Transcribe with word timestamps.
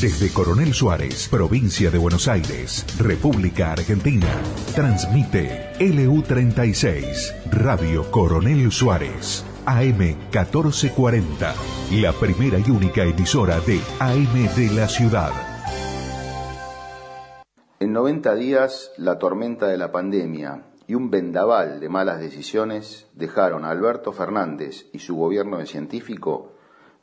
Desde 0.00 0.32
Coronel 0.32 0.74
Suárez, 0.74 1.28
provincia 1.28 1.90
de 1.90 1.98
Buenos 1.98 2.28
Aires, 2.28 2.86
República 2.98 3.72
Argentina, 3.72 4.28
transmite 4.76 5.72
LU36, 5.80 7.50
Radio 7.50 8.08
Coronel 8.12 8.70
Suárez, 8.70 9.44
AM 9.66 9.98
1440, 9.98 11.54
la 12.00 12.12
primera 12.12 12.60
y 12.60 12.70
única 12.70 13.02
emisora 13.02 13.58
de 13.60 13.80
AM 13.98 14.54
de 14.54 14.70
la 14.72 14.86
ciudad. 14.86 15.32
En 17.80 17.92
90 17.92 18.36
días, 18.36 18.92
la 18.98 19.18
tormenta 19.18 19.66
de 19.66 19.78
la 19.78 19.90
pandemia 19.90 20.62
y 20.86 20.94
un 20.94 21.10
vendaval 21.10 21.80
de 21.80 21.88
malas 21.88 22.20
decisiones 22.20 23.08
dejaron 23.14 23.64
a 23.64 23.70
Alberto 23.70 24.12
Fernández 24.12 24.86
y 24.92 25.00
su 25.00 25.16
gobierno 25.16 25.58
de 25.58 25.66
científico 25.66 26.52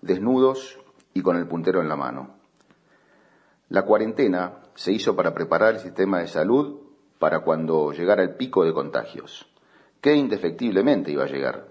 desnudos 0.01 0.79
y 1.13 1.21
con 1.21 1.35
el 1.35 1.45
puntero 1.45 1.81
en 1.81 1.89
la 1.89 1.97
mano. 1.97 2.38
La 3.69 3.83
cuarentena 3.83 4.63
se 4.73 4.91
hizo 4.91 5.15
para 5.15 5.35
preparar 5.35 5.75
el 5.75 5.79
sistema 5.79 6.19
de 6.19 6.27
salud 6.27 6.79
para 7.19 7.41
cuando 7.41 7.91
llegara 7.91 8.23
el 8.23 8.35
pico 8.35 8.65
de 8.65 8.73
contagios, 8.73 9.47
que 10.01 10.15
indefectiblemente 10.15 11.11
iba 11.11 11.25
a 11.25 11.27
llegar. 11.27 11.67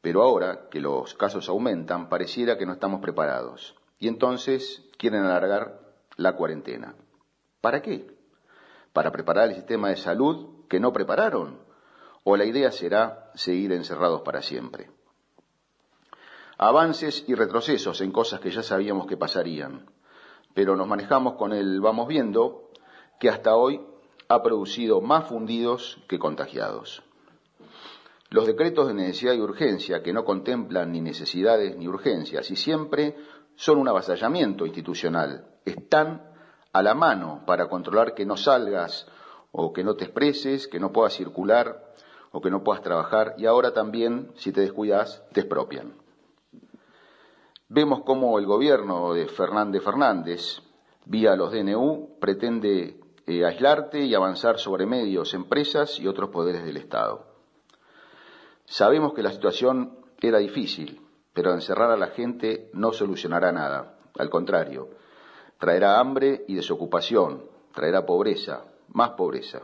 Pero 0.00 0.22
ahora 0.22 0.68
que 0.70 0.80
los 0.80 1.12
casos 1.14 1.50
aumentan, 1.50 2.08
pareciera 2.08 2.56
que 2.56 2.64
no 2.64 2.72
estamos 2.72 3.02
preparados, 3.02 3.76
y 3.98 4.08
entonces 4.08 4.82
quieren 4.96 5.24
alargar 5.24 5.80
la 6.16 6.34
cuarentena. 6.34 6.94
¿Para 7.60 7.82
qué? 7.82 8.16
¿Para 8.94 9.12
preparar 9.12 9.50
el 9.50 9.56
sistema 9.56 9.90
de 9.90 9.96
salud 9.96 10.66
que 10.66 10.80
no 10.80 10.94
prepararon? 10.94 11.58
¿O 12.24 12.38
la 12.38 12.46
idea 12.46 12.72
será 12.72 13.30
seguir 13.34 13.72
encerrados 13.72 14.22
para 14.22 14.40
siempre? 14.40 14.90
Avances 16.56 17.22
y 17.26 17.34
retrocesos 17.34 18.00
en 18.00 18.12
cosas 18.12 18.40
que 18.40 18.50
ya 18.50 18.62
sabíamos 18.62 19.06
que 19.06 19.18
pasarían, 19.18 19.86
pero 20.54 20.76
nos 20.76 20.86
manejamos 20.86 21.34
con 21.34 21.52
el 21.52 21.80
vamos 21.80 22.08
viendo 22.08 22.70
que 23.18 23.28
hasta 23.28 23.54
hoy 23.54 23.80
ha 24.28 24.42
producido 24.42 25.00
más 25.00 25.28
fundidos 25.28 25.98
que 26.08 26.18
contagiados. 26.18 27.02
Los 28.30 28.46
decretos 28.46 28.86
de 28.86 28.94
necesidad 28.94 29.34
y 29.34 29.40
urgencia, 29.40 30.02
que 30.02 30.12
no 30.12 30.24
contemplan 30.24 30.92
ni 30.92 31.00
necesidades 31.00 31.76
ni 31.76 31.88
urgencias 31.88 32.50
y 32.50 32.56
siempre 32.56 33.16
son 33.56 33.78
un 33.78 33.88
avasallamiento 33.88 34.66
institucional, 34.66 35.46
están 35.64 36.30
a 36.72 36.82
la 36.82 36.94
mano 36.94 37.42
para 37.44 37.68
controlar 37.68 38.14
que 38.14 38.24
no 38.24 38.36
salgas 38.36 39.06
o 39.50 39.72
que 39.72 39.82
no 39.82 39.96
te 39.96 40.04
expreses, 40.04 40.68
que 40.68 40.78
no 40.78 40.92
puedas 40.92 41.14
circular 41.14 41.92
o 42.30 42.40
que 42.40 42.50
no 42.50 42.62
puedas 42.62 42.82
trabajar 42.82 43.34
y 43.36 43.46
ahora 43.46 43.72
también, 43.72 44.30
si 44.36 44.52
te 44.52 44.60
descuidas, 44.60 45.24
te 45.32 45.40
expropian. 45.40 45.94
Vemos 47.72 48.02
cómo 48.02 48.36
el 48.40 48.46
gobierno 48.46 49.14
de 49.14 49.28
Fernández 49.28 49.84
Fernández, 49.84 50.60
vía 51.04 51.36
los 51.36 51.52
DNU, 51.52 52.18
pretende 52.20 52.98
eh, 53.28 53.44
aislarte 53.44 54.00
y 54.00 54.12
avanzar 54.12 54.58
sobre 54.58 54.86
medios, 54.86 55.34
empresas 55.34 56.00
y 56.00 56.08
otros 56.08 56.30
poderes 56.30 56.64
del 56.64 56.78
Estado. 56.78 57.26
Sabemos 58.64 59.14
que 59.14 59.22
la 59.22 59.30
situación 59.30 60.00
era 60.20 60.38
difícil, 60.38 61.00
pero 61.32 61.52
encerrar 61.52 61.92
a 61.92 61.96
la 61.96 62.08
gente 62.08 62.70
no 62.72 62.92
solucionará 62.92 63.52
nada. 63.52 64.00
Al 64.18 64.30
contrario, 64.30 64.88
traerá 65.56 66.00
hambre 66.00 66.44
y 66.48 66.56
desocupación, 66.56 67.44
traerá 67.72 68.04
pobreza, 68.04 68.64
más 68.88 69.10
pobreza. 69.10 69.60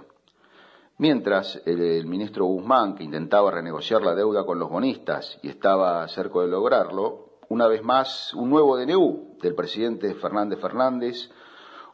Mientras 0.99 1.61
el, 1.67 2.07
ministro 2.07 2.45
Guzmán, 2.45 2.95
que 2.95 3.03
intentaba 3.03 3.51
renegociar 3.51 4.03
la 4.03 4.15
deuda 4.15 4.47
con 4.47 4.61
los 4.61 4.71
bonistas 4.71 5.41
y 5.43 5.49
estaba 5.49 6.07
cerca 6.07 6.39
de 6.43 6.47
lograrlo, 6.47 7.26
una 7.49 7.69
vez 7.69 7.83
más, 7.83 8.35
un 8.35 8.51
nuevo 8.51 8.77
DNU 8.77 9.39
del 9.41 9.55
presidente 9.55 10.15
Fernández 10.15 10.61
Fernández 10.61 11.31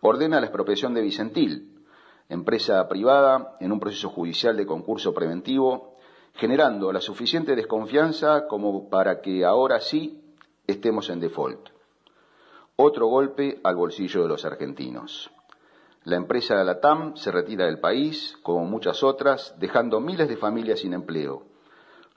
ordena 0.00 0.40
la 0.40 0.46
expropiación 0.46 0.94
de 0.94 1.02
Vicentil, 1.02 1.84
empresa 2.28 2.88
privada 2.88 3.56
en 3.60 3.72
un 3.72 3.80
proceso 3.80 4.08
judicial 4.08 4.56
de 4.56 4.66
concurso 4.66 5.12
preventivo, 5.12 5.98
generando 6.34 6.92
la 6.92 7.00
suficiente 7.00 7.54
desconfianza 7.54 8.46
como 8.46 8.88
para 8.88 9.20
que 9.20 9.44
ahora 9.44 9.80
sí 9.80 10.22
estemos 10.66 11.10
en 11.10 11.20
default. 11.20 11.68
Otro 12.76 13.06
golpe 13.06 13.60
al 13.62 13.76
bolsillo 13.76 14.22
de 14.22 14.28
los 14.28 14.44
argentinos. 14.44 15.30
La 16.04 16.16
empresa 16.16 16.56
de 16.56 16.64
la 16.64 16.80
TAM 16.80 17.14
se 17.16 17.30
retira 17.30 17.66
del 17.66 17.78
país, 17.78 18.36
como 18.42 18.64
muchas 18.64 19.04
otras, 19.04 19.54
dejando 19.58 20.00
miles 20.00 20.28
de 20.28 20.36
familias 20.36 20.80
sin 20.80 20.94
empleo. 20.94 21.44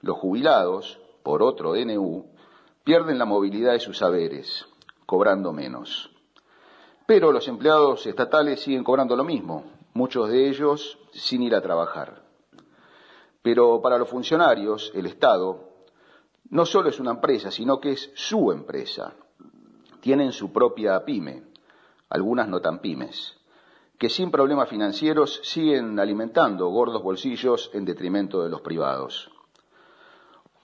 Los 0.00 0.16
jubilados, 0.16 0.98
por 1.22 1.42
otro 1.42 1.74
DNU, 1.74 2.24
pierden 2.86 3.18
la 3.18 3.26
movilidad 3.26 3.72
de 3.72 3.80
sus 3.80 3.98
saberes, 3.98 4.64
cobrando 5.04 5.52
menos. 5.52 6.10
Pero 7.04 7.32
los 7.32 7.46
empleados 7.48 8.06
estatales 8.06 8.60
siguen 8.60 8.82
cobrando 8.82 9.14
lo 9.14 9.24
mismo, 9.24 9.64
muchos 9.92 10.30
de 10.30 10.48
ellos 10.48 10.98
sin 11.12 11.42
ir 11.42 11.54
a 11.54 11.60
trabajar. 11.60 12.22
Pero 13.42 13.82
para 13.82 13.98
los 13.98 14.08
funcionarios, 14.08 14.90
el 14.94 15.04
Estado 15.04 15.68
no 16.48 16.64
solo 16.64 16.88
es 16.88 16.98
una 16.98 17.10
empresa, 17.10 17.50
sino 17.50 17.78
que 17.78 17.92
es 17.92 18.10
su 18.14 18.50
empresa 18.50 19.14
tienen 20.06 20.30
su 20.30 20.52
propia 20.52 21.04
pyme, 21.04 21.42
algunas 22.10 22.46
no 22.46 22.60
tan 22.60 22.78
pymes, 22.78 23.36
que 23.98 24.08
sin 24.08 24.30
problemas 24.30 24.68
financieros 24.68 25.40
siguen 25.42 25.98
alimentando 25.98 26.68
gordos 26.68 27.02
bolsillos 27.02 27.72
en 27.74 27.84
detrimento 27.84 28.44
de 28.44 28.48
los 28.48 28.60
privados. 28.60 29.28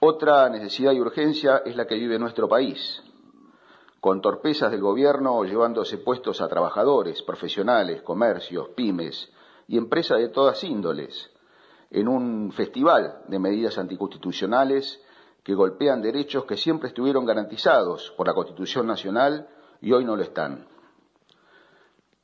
Otra 0.05 0.49
necesidad 0.49 0.91
y 0.91 1.01
urgencia 1.01 1.63
es 1.65 1.77
la 1.77 1.87
que 1.87 1.95
vive 1.95 2.19
nuestro 2.19 2.49
país, 2.49 3.01
con 4.01 4.21
torpezas 4.21 4.73
del 4.73 4.81
gobierno 4.81 5.45
llevándose 5.45 5.99
puestos 5.99 6.41
a 6.41 6.49
trabajadores, 6.49 7.23
profesionales, 7.23 8.03
comercios, 8.03 8.71
pymes 8.71 9.31
y 9.69 9.79
empresas 9.79 10.19
de 10.19 10.31
todas 10.31 10.65
índoles, 10.65 11.31
en 11.89 12.09
un 12.09 12.51
festival 12.51 13.23
de 13.29 13.39
medidas 13.39 13.79
anticonstitucionales 13.79 15.01
que 15.45 15.55
golpean 15.55 16.03
derechos 16.03 16.47
que 16.47 16.57
siempre 16.57 16.89
estuvieron 16.89 17.25
garantizados 17.25 18.13
por 18.17 18.27
la 18.27 18.35
Constitución 18.35 18.89
Nacional 18.89 19.51
y 19.81 19.93
hoy 19.93 20.05
no 20.05 20.17
lo 20.17 20.25
están. 20.25 20.67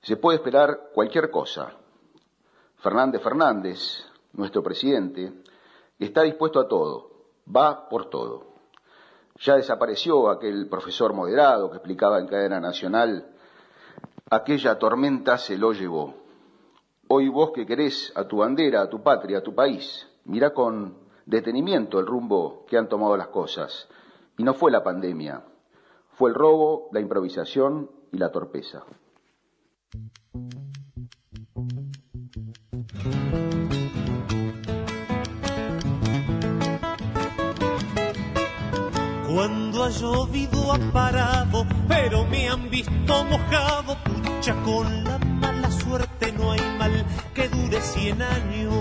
Se 0.02 0.16
puede 0.16 0.38
esperar 0.38 0.90
cualquier 0.92 1.30
cosa. 1.30 1.74
Fernández 2.78 3.22
Fernández, 3.22 4.04
nuestro 4.32 4.64
presidente, 4.64 5.32
está 6.00 6.22
dispuesto 6.22 6.58
a 6.58 6.66
todo, 6.66 7.07
va 7.54 7.88
por 7.88 8.10
todo. 8.10 8.46
Ya 9.40 9.56
desapareció 9.56 10.30
aquel 10.30 10.68
profesor 10.68 11.14
moderado 11.14 11.70
que 11.70 11.76
explicaba 11.76 12.18
en 12.18 12.26
cadena 12.26 12.60
nacional, 12.60 13.30
aquella 14.30 14.78
tormenta 14.78 15.38
se 15.38 15.56
lo 15.56 15.72
llevó. 15.72 16.14
Hoy 17.08 17.28
vos 17.28 17.52
que 17.52 17.64
querés 17.64 18.12
a 18.16 18.24
tu 18.24 18.38
bandera, 18.38 18.82
a 18.82 18.90
tu 18.90 19.02
patria, 19.02 19.38
a 19.38 19.42
tu 19.42 19.54
país, 19.54 20.06
mirá 20.24 20.52
con 20.52 20.98
detenimiento 21.24 21.98
el 21.98 22.06
rumbo 22.06 22.64
que 22.66 22.76
han 22.76 22.88
tomado 22.88 23.16
las 23.16 23.28
cosas. 23.28 23.88
Y 24.36 24.44
no 24.44 24.54
fue 24.54 24.70
la 24.70 24.82
pandemia, 24.82 25.44
fue 26.10 26.30
el 26.30 26.34
robo, 26.34 26.88
la 26.92 27.00
improvisación 27.00 27.90
y 28.12 28.18
la 28.18 28.30
torpeza. 28.30 28.84
Cuando 39.38 39.84
ha 39.84 39.90
llovido 39.90 40.72
ha 40.72 40.78
parado, 40.92 41.64
pero 41.86 42.24
me 42.24 42.48
han 42.48 42.68
visto 42.70 43.24
mojado, 43.24 43.96
pucha 44.02 44.52
con 44.64 45.04
la 45.04 45.16
mala 45.18 45.70
suerte 45.70 46.32
no 46.32 46.50
hay 46.50 46.60
mal 46.76 47.06
que 47.34 47.48
dure 47.48 47.80
cien 47.80 48.20
años. 48.20 48.74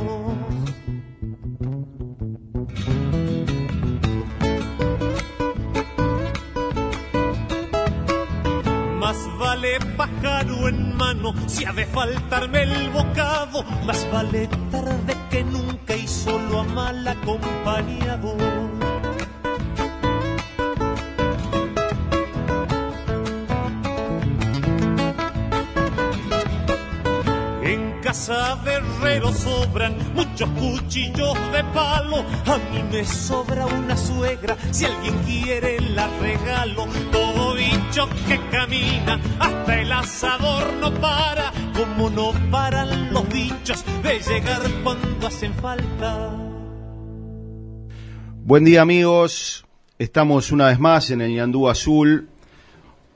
vale 9.39 9.79
pájaro 9.95 10.67
en 10.69 10.97
mano, 10.97 11.33
si 11.45 11.65
ha 11.65 11.73
de 11.73 11.85
faltarme 11.85 12.63
el 12.63 12.89
bocado, 12.89 13.63
más 13.85 14.11
vale 14.11 14.49
tarde 14.71 15.15
que 15.29 15.43
nunca 15.43 15.95
y 15.95 16.07
solo 16.07 16.61
a 16.61 16.63
mal 16.63 17.07
acompañado. 17.07 18.56
Casa 28.27 28.59
de 28.65 28.73
herrero 28.73 29.31
sobran 29.31 29.95
muchos 30.13 30.49
cuchillos 30.49 31.33
de 31.53 31.63
palo. 31.73 32.17
A 32.45 32.57
mí 32.57 32.83
me 32.91 33.05
sobra 33.05 33.65
una 33.65 33.95
suegra, 33.95 34.57
si 34.71 34.85
alguien 34.85 35.15
quiere 35.25 35.79
la 35.79 36.09
regalo. 36.19 36.87
Todo 37.11 37.55
bicho 37.55 38.09
que 38.27 38.37
camina, 38.51 39.19
hasta 39.39 39.81
el 39.81 39.91
asador 39.91 40.73
no 40.81 40.93
para, 40.95 41.53
como 41.73 42.09
no 42.09 42.33
paran 42.51 43.13
los 43.13 43.27
bichos 43.29 43.85
de 44.03 44.19
llegar 44.19 44.61
cuando 44.83 45.27
hacen 45.27 45.53
falta. 45.53 46.35
Buen 48.43 48.65
día 48.65 48.81
amigos, 48.81 49.65
estamos 49.99 50.51
una 50.51 50.67
vez 50.67 50.79
más 50.79 51.11
en 51.11 51.21
el 51.21 51.33
Ñandú 51.33 51.69
Azul, 51.69 52.29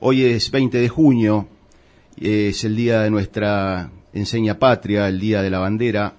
Hoy 0.04 0.24
es 0.24 0.50
20 0.50 0.78
de 0.78 0.88
junio, 0.88 1.46
es 2.16 2.64
el 2.64 2.74
día 2.74 3.02
de 3.02 3.10
nuestra 3.10 3.88
enseña 4.12 4.58
patria, 4.58 5.08
el 5.08 5.20
día 5.20 5.42
de 5.42 5.50
la 5.50 5.58
bandera. 5.58 6.14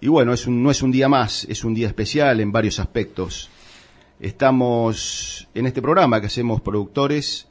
Y 0.00 0.08
bueno, 0.08 0.32
es 0.32 0.46
un, 0.46 0.62
no 0.62 0.70
es 0.70 0.82
un 0.82 0.92
día 0.92 1.08
más, 1.08 1.46
es 1.48 1.64
un 1.64 1.74
día 1.74 1.86
especial 1.86 2.40
en 2.40 2.52
varios 2.52 2.78
aspectos. 2.78 3.50
Estamos 4.20 5.48
en 5.54 5.66
este 5.66 5.82
programa 5.82 6.20
que 6.20 6.26
hacemos 6.26 6.60
productores, 6.60 7.48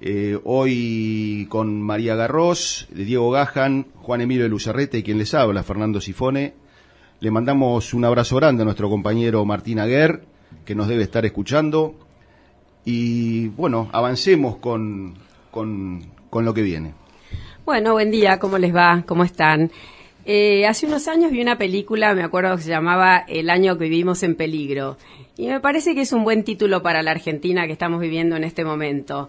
eh, 0.00 0.38
hoy 0.44 1.46
con 1.48 1.80
María 1.80 2.14
Garros, 2.16 2.86
Diego 2.92 3.30
Gajan, 3.30 3.86
Juan 3.96 4.20
Emilio 4.20 4.48
Lucerrete 4.48 4.98
y 4.98 5.02
quien 5.02 5.18
les 5.18 5.32
habla, 5.32 5.62
Fernando 5.62 6.00
Sifone. 6.00 6.54
Le 7.20 7.30
mandamos 7.30 7.94
un 7.94 8.04
abrazo 8.04 8.36
grande 8.36 8.62
a 8.62 8.64
nuestro 8.66 8.90
compañero 8.90 9.44
Martín 9.46 9.78
Aguer, 9.78 10.26
que 10.66 10.74
nos 10.74 10.88
debe 10.88 11.02
estar 11.02 11.24
escuchando. 11.24 11.94
Y 12.84 13.48
bueno, 13.48 13.88
avancemos 13.92 14.56
con, 14.58 15.14
con, 15.50 16.02
con 16.28 16.44
lo 16.44 16.52
que 16.52 16.62
viene. 16.62 17.05
Bueno, 17.66 17.94
buen 17.94 18.12
día, 18.12 18.38
¿cómo 18.38 18.58
les 18.58 18.72
va? 18.72 19.02
¿Cómo 19.08 19.24
están? 19.24 19.72
Eh, 20.24 20.68
hace 20.68 20.86
unos 20.86 21.08
años 21.08 21.32
vi 21.32 21.42
una 21.42 21.58
película, 21.58 22.14
me 22.14 22.22
acuerdo 22.22 22.54
que 22.54 22.62
se 22.62 22.70
llamaba 22.70 23.24
El 23.26 23.50
año 23.50 23.76
que 23.76 23.88
vivimos 23.88 24.22
en 24.22 24.36
peligro. 24.36 24.98
Y 25.36 25.48
me 25.48 25.58
parece 25.58 25.92
que 25.92 26.02
es 26.02 26.12
un 26.12 26.22
buen 26.22 26.44
título 26.44 26.80
para 26.80 27.02
la 27.02 27.10
Argentina 27.10 27.66
que 27.66 27.72
estamos 27.72 28.00
viviendo 28.00 28.36
en 28.36 28.44
este 28.44 28.64
momento. 28.64 29.28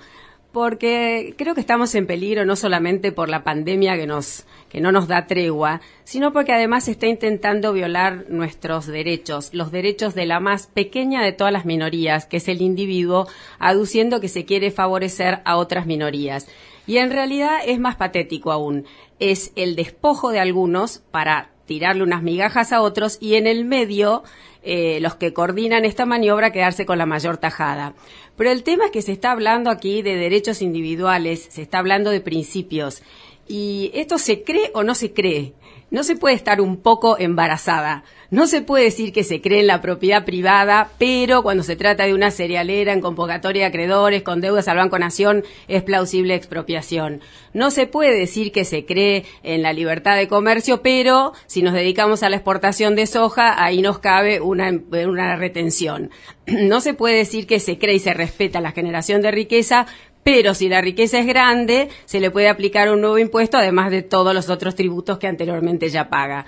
Porque 0.51 1.35
creo 1.37 1.53
que 1.53 1.61
estamos 1.61 1.93
en 1.95 2.07
peligro 2.07 2.45
no 2.45 2.55
solamente 2.55 3.11
por 3.11 3.29
la 3.29 3.43
pandemia 3.43 3.95
que, 3.95 4.07
nos, 4.07 4.45
que 4.69 4.81
no 4.81 4.91
nos 4.91 5.07
da 5.07 5.27
tregua, 5.27 5.81
sino 6.03 6.33
porque 6.33 6.53
además 6.53 6.87
está 6.87 7.07
intentando 7.07 7.73
violar 7.73 8.25
nuestros 8.29 8.87
derechos, 8.87 9.53
los 9.53 9.71
derechos 9.71 10.15
de 10.15 10.25
la 10.25 10.39
más 10.39 10.67
pequeña 10.67 11.21
de 11.21 11.33
todas 11.33 11.53
las 11.53 11.65
minorías, 11.65 12.25
que 12.25 12.37
es 12.37 12.47
el 12.47 12.61
individuo, 12.61 13.27
aduciendo 13.59 14.19
que 14.19 14.29
se 14.29 14.45
quiere 14.45 14.71
favorecer 14.71 15.41
a 15.45 15.57
otras 15.57 15.85
minorías. 15.85 16.47
Y 16.87 16.97
en 16.97 17.11
realidad 17.11 17.59
es 17.65 17.79
más 17.79 17.97
patético 17.97 18.51
aún. 18.51 18.85
Es 19.19 19.51
el 19.55 19.75
despojo 19.75 20.31
de 20.31 20.39
algunos 20.39 20.99
para 21.11 21.51
tirarle 21.67 22.01
unas 22.01 22.23
migajas 22.23 22.71
a 22.71 22.81
otros 22.81 23.19
y 23.21 23.35
en 23.35 23.45
el 23.45 23.65
medio 23.65 24.23
eh, 24.63 24.99
los 25.01 25.15
que 25.15 25.33
coordinan 25.33 25.85
esta 25.85 26.05
maniobra 26.05 26.51
quedarse 26.51 26.85
con 26.85 26.97
la 26.97 27.05
mayor 27.05 27.37
tajada. 27.37 27.93
Pero 28.35 28.51
el 28.51 28.63
tema 28.63 28.85
es 28.85 28.91
que 28.91 29.01
se 29.01 29.11
está 29.11 29.31
hablando 29.31 29.69
aquí 29.69 30.01
de 30.01 30.15
derechos 30.15 30.61
individuales, 30.61 31.47
se 31.51 31.61
está 31.61 31.77
hablando 31.77 32.09
de 32.09 32.21
principios. 32.21 33.03
¿Y 33.47 33.91
esto 33.93 34.17
se 34.17 34.43
cree 34.43 34.71
o 34.73 34.83
no 34.83 34.95
se 34.95 35.13
cree? 35.13 35.53
No 35.89 36.03
se 36.03 36.15
puede 36.15 36.35
estar 36.35 36.59
un 36.59 36.77
poco 36.77 37.17
embarazada. 37.17 38.03
No 38.29 38.45
se 38.45 38.61
puede 38.61 38.83
decir 38.83 39.13
que 39.13 39.23
se 39.23 39.39
cree 39.39 39.61
en 39.61 39.67
la 39.67 39.79
propiedad 39.79 40.25
privada, 40.25 40.89
pero 40.97 41.43
cuando 41.43 41.63
se 41.63 41.77
trata 41.77 42.05
de 42.05 42.13
una 42.13 42.29
cerealera 42.29 42.91
en 42.91 42.99
convocatoria 42.99 43.61
de 43.61 43.67
acreedores 43.67 44.21
con 44.21 44.41
deudas 44.41 44.67
al 44.67 44.75
Banco 44.75 44.99
Nación 44.99 45.45
es 45.69 45.81
plausible 45.83 46.35
expropiación. 46.35 47.21
No 47.53 47.71
se 47.71 47.87
puede 47.87 48.19
decir 48.19 48.51
que 48.51 48.65
se 48.65 48.85
cree 48.85 49.23
en 49.43 49.61
la 49.61 49.71
libertad 49.71 50.17
de 50.17 50.27
comercio, 50.27 50.81
pero 50.81 51.31
si 51.45 51.61
nos 51.61 51.73
dedicamos 51.73 52.21
a 52.21 52.29
la 52.29 52.35
exportación 52.35 52.97
de 52.97 53.07
soja, 53.07 53.63
ahí 53.63 53.81
nos 53.81 53.99
cabe 53.99 54.41
una, 54.41 54.77
una 54.91 55.35
retención. 55.37 56.11
No 56.47 56.81
se 56.81 56.93
puede 56.93 57.17
decir 57.17 57.45
que 57.45 57.59
se 57.59 57.77
cree 57.77 57.95
y 57.95 57.99
se 57.99 58.13
respeta 58.13 58.61
la 58.61 58.71
generación 58.71 59.21
de 59.21 59.31
riqueza, 59.31 59.85
pero 60.23 60.53
si 60.53 60.67
la 60.67 60.81
riqueza 60.81 61.19
es 61.19 61.25
grande, 61.25 61.89
se 62.05 62.19
le 62.19 62.31
puede 62.31 62.49
aplicar 62.49 62.89
un 62.89 63.01
nuevo 63.01 63.17
impuesto, 63.17 63.57
además 63.57 63.91
de 63.91 64.01
todos 64.01 64.33
los 64.33 64.49
otros 64.49 64.75
tributos 64.75 65.17
que 65.17 65.27
anteriormente 65.27 65.89
ya 65.89 66.09
paga. 66.09 66.45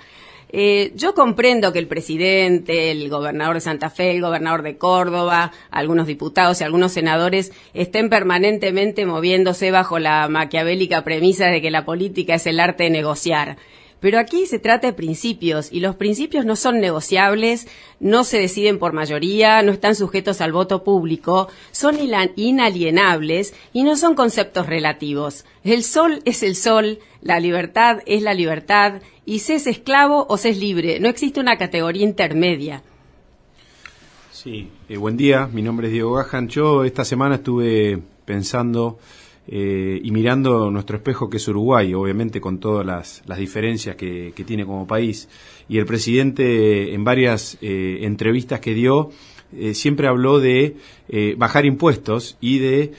Eh, 0.52 0.92
yo 0.96 1.14
comprendo 1.14 1.72
que 1.72 1.78
el 1.78 1.86
presidente, 1.86 2.90
el 2.90 3.08
gobernador 3.08 3.54
de 3.54 3.60
Santa 3.60 3.88
Fe, 3.88 4.10
el 4.10 4.20
gobernador 4.20 4.62
de 4.62 4.76
Córdoba, 4.78 5.52
algunos 5.70 6.08
diputados 6.08 6.60
y 6.60 6.64
algunos 6.64 6.92
senadores 6.92 7.52
estén 7.72 8.10
permanentemente 8.10 9.06
moviéndose 9.06 9.70
bajo 9.70 10.00
la 10.00 10.28
maquiavélica 10.28 11.04
premisa 11.04 11.46
de 11.46 11.62
que 11.62 11.70
la 11.70 11.84
política 11.84 12.34
es 12.34 12.46
el 12.46 12.58
arte 12.58 12.84
de 12.84 12.90
negociar. 12.90 13.58
Pero 14.00 14.18
aquí 14.18 14.46
se 14.46 14.58
trata 14.58 14.88
de 14.88 14.92
principios 14.94 15.70
y 15.70 15.80
los 15.80 15.94
principios 15.94 16.46
no 16.46 16.56
son 16.56 16.80
negociables, 16.80 17.68
no 18.00 18.24
se 18.24 18.38
deciden 18.38 18.78
por 18.78 18.94
mayoría, 18.94 19.62
no 19.62 19.72
están 19.72 19.94
sujetos 19.94 20.40
al 20.40 20.52
voto 20.52 20.82
público, 20.82 21.48
son 21.70 21.98
inalienables 22.36 23.54
y 23.74 23.82
no 23.82 23.96
son 23.96 24.14
conceptos 24.14 24.66
relativos. 24.66 25.44
El 25.64 25.84
sol 25.84 26.22
es 26.24 26.42
el 26.42 26.56
sol, 26.56 26.98
la 27.22 27.40
libertad 27.40 27.98
es 28.06 28.22
la 28.22 28.34
libertad 28.34 29.02
y 29.24 29.40
se 29.40 29.54
es 29.54 29.66
esclavo 29.66 30.26
o 30.28 30.36
se 30.36 30.50
es 30.50 30.58
libre. 30.58 31.00
No 31.00 31.08
existe 31.08 31.40
una 31.40 31.56
categoría 31.56 32.04
intermedia. 32.04 32.82
Sí, 34.30 34.68
eh, 34.88 34.96
buen 34.96 35.16
día, 35.16 35.48
mi 35.52 35.62
nombre 35.62 35.88
es 35.88 35.92
Diego 35.92 36.14
Gajan. 36.14 36.48
Yo 36.48 36.84
esta 36.84 37.04
semana 37.04 37.36
estuve 37.36 37.98
pensando 38.24 38.98
eh, 39.52 40.00
y 40.04 40.12
mirando 40.12 40.70
nuestro 40.70 40.98
espejo 40.98 41.28
que 41.28 41.38
es 41.38 41.48
Uruguay, 41.48 41.92
obviamente 41.92 42.40
con 42.40 42.60
todas 42.60 42.86
las, 42.86 43.36
diferencias 43.36 43.96
que, 43.96 44.32
tiene 44.46 44.64
como 44.64 44.86
país. 44.86 45.28
Y 45.68 45.78
el 45.78 45.86
presidente 45.86 46.94
en 46.94 47.02
varias 47.02 47.58
eh, 47.60 47.98
entrevistas 48.02 48.60
que 48.60 48.74
dio 48.74 49.10
eh, 49.58 49.74
siempre 49.74 50.06
habló 50.06 50.38
de 50.38 50.76
bajar 51.36 51.66
impuestos 51.66 52.38
y 52.40 52.60
de 52.60 52.92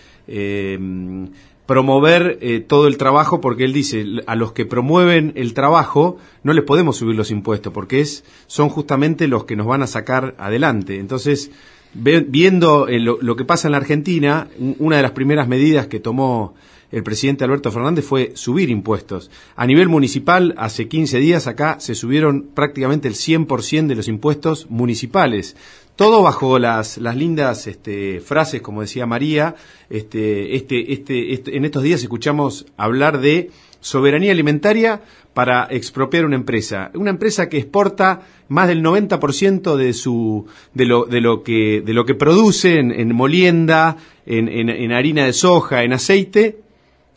promover 1.72 2.66
todo 2.68 2.88
el 2.88 2.98
trabajo 2.98 3.40
porque 3.40 3.64
él 3.64 3.72
dice 3.72 4.06
a 4.28 4.36
los 4.36 4.52
que 4.52 4.66
promueven 4.66 5.32
el 5.36 5.54
trabajo 5.54 6.18
no 6.44 6.52
les 6.52 6.66
podemos 6.66 6.98
subir 6.98 7.16
los 7.16 7.32
impuestos 7.32 7.72
porque 7.72 8.02
es 8.02 8.26
son 8.48 8.68
justamente 8.68 9.30
los 9.30 9.46
que 9.46 9.56
nos 9.56 9.68
van 9.68 9.82
a 9.82 9.88
sacar 9.88 10.36
adelante 10.38 11.00
entonces 11.00 11.50
viendo 11.94 12.88
eh, 12.88 13.00
lo, 13.00 13.36
que 13.36 13.46
pasa 13.46 13.68
en 13.68 13.74
la 13.74 13.78
Argentina, 13.78 14.48
una 14.80 14.98
de 14.98 15.02
las 15.02 15.12
primeras 15.12 15.48
medidas 15.48 15.88
que 15.88 16.00
tomó 16.00 16.54
el 16.92 17.04
presidente 17.04 17.46
Alberto 17.46 17.72
Fernández 17.72 18.04
fue 18.04 18.34
subir 18.36 18.70
impuestos. 18.70 19.32
A 19.56 19.66
nivel 19.66 19.88
municipal, 19.88 20.54
hace 20.58 20.90
15 20.90 21.20
días 21.20 21.48
acá 21.48 21.78
se 21.80 21.96
subieron 21.96 22.50
prácticamente 22.54 23.08
el 23.08 23.14
100% 23.14 23.88
de 23.88 23.96
los 23.96 24.10
impuestos 24.10 24.70
municipales. 24.70 25.56
Todo 25.96 26.22
bajo 26.24 26.58
las, 26.58 26.98
las 26.98 27.16
lindas 27.16 27.68
este, 27.68 28.22
frases, 28.22 28.62
como 28.62 28.82
decía 28.82 29.06
María. 29.06 29.56
Este, 29.90 30.56
este, 30.56 30.94
este, 30.94 31.34
este, 31.34 31.58
en 31.58 31.66
estos 31.66 31.84
días 31.84 32.02
escuchamos 32.02 32.66
hablar 32.78 33.20
de 33.20 33.52
soberanía 33.82 34.32
alimentaria 34.32 35.02
para 35.34 35.68
expropiar 35.70 36.26
una 36.26 36.36
empresa. 36.36 36.92
Una 36.94 37.12
empresa 37.12 37.50
que 37.50 37.58
exporta 37.58 38.22
más 38.48 38.68
del 38.68 38.84
90% 38.84 39.76
de, 39.76 39.94
su, 39.94 40.46
de, 40.74 40.86
lo, 40.86 41.06
de, 41.06 41.22
lo 41.22 41.44
que, 41.44 41.82
de 41.86 41.94
lo 41.94 42.06
que 42.06 42.16
produce 42.16 42.80
en, 42.80 43.16
molienda, 43.16 43.98
en, 44.26 44.50
en 44.50 44.92
harina 44.92 45.26
de 45.26 45.34
soja, 45.34 45.84
en 45.84 45.94
aceite, 45.94 46.60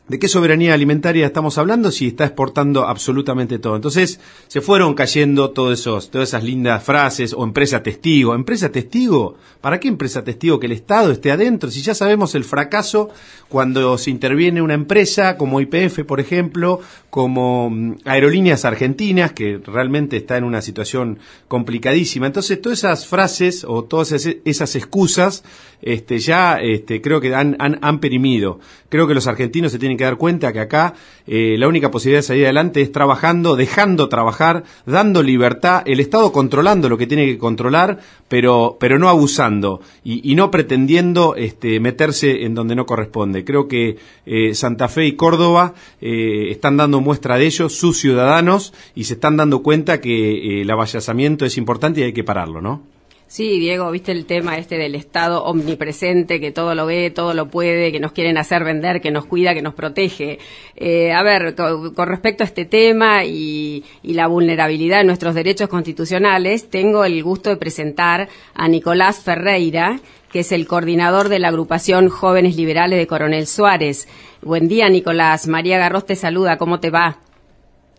¿De 0.06 0.18
qué 0.18 0.28
soberanía 0.28 0.74
alimentaria 0.74 1.24
estamos 1.24 1.56
hablando 1.56 1.90
si 1.90 2.08
está 2.08 2.26
exportando 2.26 2.86
absolutamente 2.86 3.58
todo? 3.58 3.74
Entonces 3.74 4.20
se 4.48 4.60
fueron 4.60 4.93
cayendo 4.93 5.52
todos 5.52 5.81
esos, 5.81 6.10
todas 6.10 6.29
esas 6.29 6.44
lindas 6.44 6.84
frases 6.84 7.32
o 7.32 7.43
empresa 7.43 7.82
testigo. 7.82 8.34
¿Empresa 8.34 8.70
testigo? 8.70 9.36
¿Para 9.62 9.81
qué 9.81 9.88
empresa 9.88 10.22
testigo? 10.22 10.60
Que 10.60 10.67
el 10.67 10.72
Estado 10.72 11.10
esté 11.10 11.31
adentro. 11.31 11.70
Si 11.70 11.81
ya 11.81 11.94
sabemos 11.94 12.34
el 12.34 12.44
fracaso 12.44 13.08
cuando 13.48 13.96
se 13.96 14.10
interviene 14.10 14.60
una 14.60 14.74
empresa 14.74 15.38
como 15.38 15.58
IPF, 15.62 16.05
por 16.05 16.20
ejemplo, 16.20 16.81
como 17.08 17.70
mm, 17.70 18.00
Aerolíneas 18.05 18.67
Argentinas, 18.67 19.32
que 19.32 19.58
realmente 19.64 20.19
está 20.19 20.36
en 20.36 20.44
una 20.44 20.60
situación 20.60 21.19
complicadísima. 21.48 22.26
Entonces 22.26 22.60
todas 22.60 22.81
esas 22.81 23.06
frases 23.06 23.64
o 23.67 23.84
todas 23.84 24.12
esas 24.12 24.76
excusas 24.76 25.44
este, 25.81 26.19
ya 26.19 26.58
este, 26.60 27.00
creo 27.00 27.22
que 27.22 27.34
han, 27.34 27.56
han, 27.58 27.79
han 27.81 28.00
perimido. 28.00 28.60
Creo 28.90 29.06
que 29.06 29.14
los 29.14 29.26
argentinos 29.26 29.72
se 29.72 29.79
tienen 29.79 29.94
que 29.96 30.05
dar 30.05 30.17
cuenta 30.17 30.53
que 30.53 30.60
acá 30.60 30.94
eh, 31.27 31.56
la 31.58 31.69
única 31.69 31.91
posibilidad 31.91 32.19
de 32.19 32.27
salir 32.27 32.44
adelante 32.44 32.81
es 32.81 32.93
trabajando, 32.93 33.56
dejando 33.56 34.08
trabajar, 34.08 34.65
dando 34.86 35.22
libertad, 35.22 35.82
el 35.86 36.01
Estado 36.01 36.32
controlando 36.32 36.89
lo 36.89 36.98
que 36.98 37.06
tiene 37.06 37.27
que 37.27 37.39
controlar, 37.39 37.98
pero, 38.29 38.77
pero 38.79 38.98
no 38.98 39.08
abusando 39.08 39.81
y, 40.05 40.34
no 40.34 40.51
pretendiendo 40.51 41.34
este, 41.36 41.81
meterse 41.81 42.44
en 42.44 42.55
donde 42.55 42.74
no 42.74 42.86
corresponde. 42.86 43.44
Creo 43.44 43.69
que 43.69 43.96
eh, 44.27 44.55
Santa 44.55 44.89
Fe 44.89 45.06
y 45.06 45.13
Córdoba 45.13 45.74
eh, 46.01 46.48
están 46.51 46.77
dando 46.77 47.01
muestra 47.01 47.39
de 47.39 47.46
ello, 47.46 47.69
sus 47.69 47.98
ciudadanos, 47.98 48.72
y 48.94 49.05
se 49.05 49.15
están 49.15 49.36
dando 49.36 49.63
cuenta 49.63 50.01
que 50.01 50.63
el 50.63 50.70
avallazamiento 50.70 51.44
es 51.46 51.56
importante 51.56 52.01
y 52.01 52.05
hay 52.05 52.13
que 52.13 52.24
pararlo, 52.24 52.60
¿no? 52.60 52.94
Sí, 53.26 53.58
Diego, 53.58 53.90
viste 53.90 54.12
el 54.12 54.26
tema 54.26 54.58
este 54.58 54.76
del 54.76 54.94
Estado 54.94 55.44
omnipresente, 55.44 56.40
que 56.40 56.52
todo 56.52 56.74
lo 56.74 56.86
ve, 56.86 57.10
todo 57.10 57.34
lo 57.34 57.48
puede, 57.48 57.90
que 57.90 57.98
nos 57.98 58.12
quieren 58.12 58.38
hacer 58.38 58.62
vender, 58.64 59.00
que 59.00 59.10
nos 59.10 59.24
cuida, 59.24 59.54
que 59.54 59.62
nos 59.62 59.74
protege. 59.74 60.38
Eh, 60.76 61.12
a 61.12 61.22
ver, 61.22 61.54
con, 61.54 62.06
respecto 62.06 62.44
a 62.44 62.46
este 62.46 62.64
tema 62.64 63.24
y, 63.24 63.84
la 64.02 64.28
vulnerabilidad 64.28 64.98
de 64.98 65.04
nuestros 65.04 65.34
derechos 65.34 65.69
constitucionales, 65.69 66.70
tengo 66.70 67.04
el 67.04 67.22
gusto 67.24 67.50
de 67.50 67.56
presentar 67.56 68.28
a 68.54 68.69
Nicolás 68.69 69.20
Ferreira, 69.20 69.98
que 70.31 70.40
es 70.40 70.52
el 70.52 70.69
coordinador 70.69 71.28
de 71.28 71.38
la 71.38 71.48
agrupación 71.48 72.10
Jóvenes 72.10 72.56
Liberales 72.56 72.98
de 72.98 73.06
Coronel 73.06 73.46
Suárez. 73.46 74.06
Buen 74.43 74.69
día, 74.69 74.88
Nicolás. 74.88 75.48
María 75.48 75.78
Garros 75.78 76.06
te 76.06 76.14
saluda. 76.14 76.58
¿Cómo 76.58 76.78
te 76.78 76.90
va? 76.90 77.19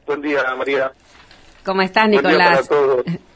Buen 0.06 0.22
día, 0.22 0.44
María. 0.58 0.92
¿Cómo 1.66 1.82
estás, 1.82 2.08
Nicolás? 2.08 2.70
Buen 2.70 2.80
día 2.80 3.04
para 3.04 3.04
todos 3.04 3.35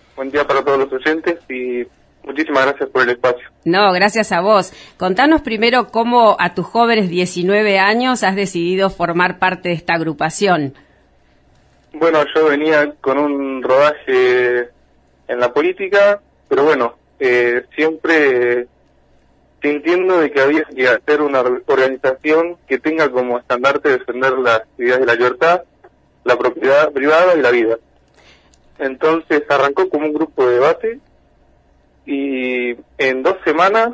los 0.77 0.93
oyentes 0.93 1.39
y 1.49 1.85
Muchísimas 2.23 2.65
gracias 2.65 2.89
por 2.89 3.03
el 3.03 3.09
espacio. 3.09 3.47
No, 3.65 3.91
gracias 3.93 4.31
a 4.31 4.41
vos. 4.41 4.73
Contanos 4.97 5.41
primero 5.41 5.87
cómo 5.87 6.35
a 6.39 6.53
tus 6.53 6.65
jóvenes 6.65 7.09
19 7.09 7.79
años 7.79 8.23
has 8.23 8.35
decidido 8.35 8.89
formar 8.89 9.39
parte 9.39 9.69
de 9.69 9.75
esta 9.75 9.93
agrupación. 9.93 10.75
Bueno, 11.93 12.23
yo 12.35 12.45
venía 12.45 12.93
con 13.01 13.17
un 13.17 13.63
rodaje 13.63 14.69
en 15.27 15.39
la 15.39 15.51
política, 15.53 16.21
pero 16.47 16.65
bueno, 16.65 16.95
eh, 17.19 17.63
siempre 17.75 18.67
sintiendo 19.61 20.19
de 20.19 20.31
que 20.31 20.41
había 20.41 20.63
que 20.63 20.87
hacer 20.87 21.21
una 21.21 21.39
organización 21.39 22.57
que 22.67 22.77
tenga 22.77 23.09
como 23.09 23.39
estandarte 23.39 23.89
defender 23.89 24.33
las 24.37 24.61
ideas 24.77 24.99
de 24.99 25.05
la 25.05 25.15
libertad, 25.15 25.63
la 26.23 26.37
propiedad 26.37 26.91
privada 26.91 27.35
y 27.35 27.41
la 27.41 27.51
vida. 27.51 27.77
Entonces 28.79 29.43
arrancó 29.49 29.89
como 29.89 30.05
un 30.05 30.13
grupo 30.13 30.45
de 30.45 30.53
debate 30.53 30.99
y 32.05 32.75
en 32.97 33.23
dos 33.23 33.35
semanas 33.45 33.89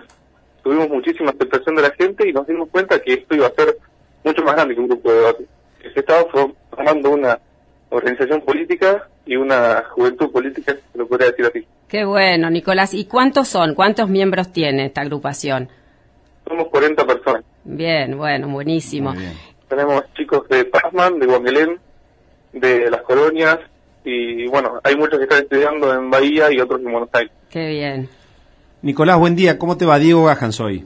tuvimos 0.63 0.89
muchísima 0.89 1.31
aceptación 1.31 1.75
de 1.75 1.81
la 1.81 1.91
gente 1.91 2.27
y 2.27 2.33
nos 2.33 2.47
dimos 2.47 2.69
cuenta 2.69 3.01
que 3.01 3.13
esto 3.13 3.35
iba 3.35 3.47
a 3.47 3.51
ser 3.51 3.77
mucho 4.23 4.43
más 4.43 4.55
grande 4.55 4.75
que 4.75 4.81
un 4.81 4.87
grupo 4.87 5.11
de 5.11 5.17
debate. 5.17 5.45
Se 5.93 5.99
estaba 5.99 6.25
formando 6.69 7.11
una 7.11 7.39
organización 7.89 8.41
política 8.41 9.07
y 9.25 9.35
una 9.35 9.83
juventud 9.91 10.31
política, 10.31 10.75
se 10.91 10.97
lo 10.97 11.07
podría 11.07 11.29
decir 11.31 11.45
así. 11.45 11.67
Qué 11.87 12.05
bueno, 12.05 12.49
Nicolás. 12.49 12.93
¿Y 12.93 13.05
cuántos 13.05 13.47
son? 13.47 13.75
¿Cuántos 13.75 14.09
miembros 14.09 14.51
tiene 14.51 14.85
esta 14.85 15.01
agrupación? 15.01 15.69
Somos 16.47 16.67
40 16.67 17.05
personas. 17.05 17.43
Bien, 17.63 18.17
bueno, 18.17 18.47
buenísimo. 18.49 19.13
Tenemos 19.67 20.03
chicos 20.13 20.47
de 20.47 20.65
Pazman, 20.65 21.19
de 21.19 21.25
Guangelén, 21.25 21.79
de 22.53 22.89
las 22.89 23.01
colonias, 23.01 23.59
y 24.05 24.47
bueno, 24.47 24.79
hay 24.83 24.95
muchos 24.95 25.17
que 25.17 25.23
están 25.23 25.43
estudiando 25.43 25.93
en 25.93 26.09
Bahía 26.09 26.51
y 26.51 26.59
otros 26.59 26.79
en 26.79 26.91
Buenos 26.91 27.09
Aires. 27.13 27.31
Qué 27.49 27.67
bien. 27.67 28.09
Nicolás, 28.81 29.17
buen 29.17 29.35
día. 29.35 29.57
¿Cómo 29.57 29.77
te 29.77 29.85
va? 29.85 29.97
Diego 29.97 30.25
Gajansoy. 30.25 30.85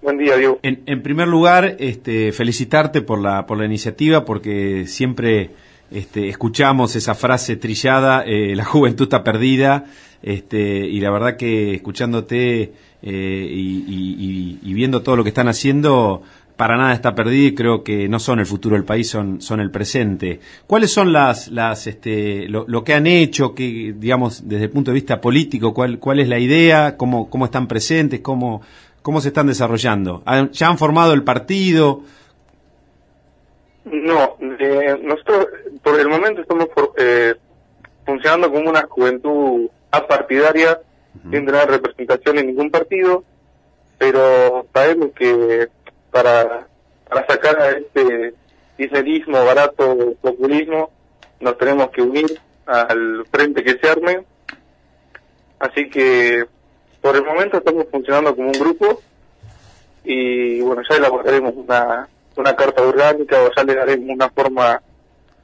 Buen 0.00 0.16
día, 0.16 0.36
Diego. 0.36 0.60
En, 0.62 0.82
en, 0.86 1.02
primer 1.02 1.28
lugar, 1.28 1.76
este, 1.78 2.32
felicitarte 2.32 3.02
por 3.02 3.20
la, 3.20 3.46
por 3.46 3.58
la 3.58 3.66
iniciativa, 3.66 4.24
porque 4.24 4.86
siempre 4.86 5.50
este, 5.90 6.28
escuchamos 6.28 6.94
esa 6.96 7.14
frase 7.14 7.56
trillada, 7.56 8.22
eh, 8.22 8.54
la 8.54 8.64
juventud 8.64 9.04
está 9.04 9.24
perdida, 9.24 9.86
este, 10.22 10.86
y 10.86 11.00
la 11.00 11.10
verdad 11.10 11.36
que 11.36 11.74
escuchándote 11.74 12.72
eh, 13.02 13.48
y, 13.50 14.58
y, 14.62 14.72
viendo 14.74 15.02
todo 15.02 15.16
lo 15.16 15.22
que 15.22 15.30
están 15.30 15.48
haciendo, 15.48 16.22
para 16.58 16.76
nada 16.76 16.92
está 16.92 17.14
perdido 17.14 17.46
y 17.46 17.54
creo 17.54 17.84
que 17.84 18.08
no 18.08 18.18
son 18.18 18.40
el 18.40 18.46
futuro 18.46 18.74
del 18.74 18.84
país, 18.84 19.08
son, 19.08 19.40
son 19.40 19.60
el 19.60 19.70
presente. 19.70 20.40
¿Cuáles 20.66 20.90
son 20.92 21.12
las, 21.12 21.46
las, 21.52 21.86
este, 21.86 22.48
lo, 22.48 22.64
lo, 22.66 22.82
que 22.82 22.94
han 22.94 23.06
hecho, 23.06 23.54
que, 23.54 23.94
digamos, 23.96 24.48
desde 24.48 24.64
el 24.64 24.70
punto 24.70 24.90
de 24.90 24.96
vista 24.96 25.20
político, 25.20 25.72
cuál, 25.72 26.00
cuál 26.00 26.18
es 26.18 26.28
la 26.28 26.40
idea, 26.40 26.96
cómo, 26.96 27.30
cómo 27.30 27.44
están 27.44 27.68
presentes, 27.68 28.18
cómo, 28.22 28.60
cómo 29.02 29.20
se 29.20 29.28
están 29.28 29.46
desarrollando? 29.46 30.24
¿Ya 30.50 30.68
han 30.68 30.78
formado 30.78 31.12
el 31.12 31.22
partido? 31.22 32.02
No, 33.84 34.36
eh, 34.58 34.98
nosotros 35.00 35.46
por 35.80 36.00
el 36.00 36.08
momento 36.08 36.40
estamos 36.40 36.66
eh, 36.96 37.36
funcionando 38.04 38.50
como 38.50 38.68
una 38.68 38.82
juventud 38.82 39.70
apartidaria, 39.92 40.80
sin 41.30 41.46
tener 41.46 41.68
representación 41.68 42.38
en 42.38 42.48
ningún 42.48 42.70
partido, 42.72 43.22
pero 43.96 44.66
sabemos 44.74 45.10
que 45.16 45.68
para, 46.10 46.66
para 47.08 47.26
sacar 47.26 47.60
a 47.60 47.70
este 47.70 48.34
kirchnerismo 48.76 49.44
barato 49.44 50.14
populismo 50.20 50.90
nos 51.40 51.58
tenemos 51.58 51.90
que 51.90 52.02
unir 52.02 52.40
al 52.66 53.24
frente 53.30 53.62
que 53.62 53.78
se 53.78 53.88
arme. 53.88 54.24
Así 55.58 55.88
que 55.88 56.44
por 57.00 57.16
el 57.16 57.24
momento 57.24 57.58
estamos 57.58 57.86
funcionando 57.90 58.34
como 58.34 58.48
un 58.48 58.58
grupo 58.58 59.00
y 60.04 60.60
bueno, 60.60 60.82
ya 60.88 60.96
elaboraremos 60.96 61.54
una, 61.56 62.08
una 62.36 62.56
carta 62.56 62.82
orgánica 62.82 63.36
o 63.42 63.50
ya 63.54 63.64
le 63.64 63.74
daremos 63.74 64.08
una 64.10 64.30
forma 64.30 64.80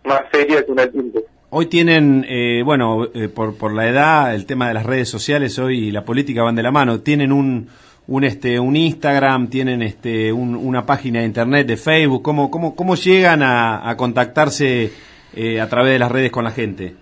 más 0.05 0.23
seria 0.33 0.65
que 0.65 0.73
una 0.73 0.87
tiempo. 0.87 1.21
Hoy 1.51 1.67
tienen, 1.67 2.27
eh, 2.29 2.63
bueno, 2.65 3.05
eh, 3.15 3.29
por, 3.29 3.57
por 3.57 3.73
la 3.73 3.89
edad, 3.89 4.35
el 4.35 4.45
tema 4.45 4.69
de 4.69 4.75
las 4.75 4.87
redes 4.87 5.09
sociales 5.09 5.59
hoy 5.59 5.89
y 5.89 5.91
la 5.93 6.05
política 6.05 6.43
van 6.43 6.57
de 6.57 6.65
la 6.65 6.73
mano. 6.73 7.01
Tienen 7.01 7.31
un, 7.31 7.69
un 8.07 8.25
este 8.25 8.61
un 8.61 8.77
Instagram, 8.77 9.49
tienen 9.49 9.83
este 9.83 10.33
una 10.33 10.85
página 10.85 11.21
de 11.21 11.27
internet 11.27 11.67
de 11.67 11.77
Facebook, 11.77 12.23
¿cómo 12.23 12.51
cómo 12.51 12.77
cómo 12.77 12.97
llegan 12.97 13.43
a, 13.43 13.95
contactarse 13.97 14.93
eh, 15.35 15.61
a 15.61 15.69
través 15.69 15.93
de 15.93 15.99
las 15.99 16.13
redes 16.13 16.31
con 16.31 16.45
la 16.45 16.51
gente? 16.51 16.95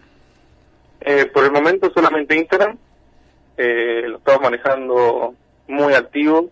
Eh, 1.00 1.26
por 1.26 1.44
el 1.44 1.50
momento 1.50 1.90
solamente 1.92 2.36
Instagram, 2.36 2.78
eh, 3.56 4.04
lo 4.06 4.18
estamos 4.18 4.42
manejando 4.42 5.34
muy 5.66 5.94
activo. 5.94 6.50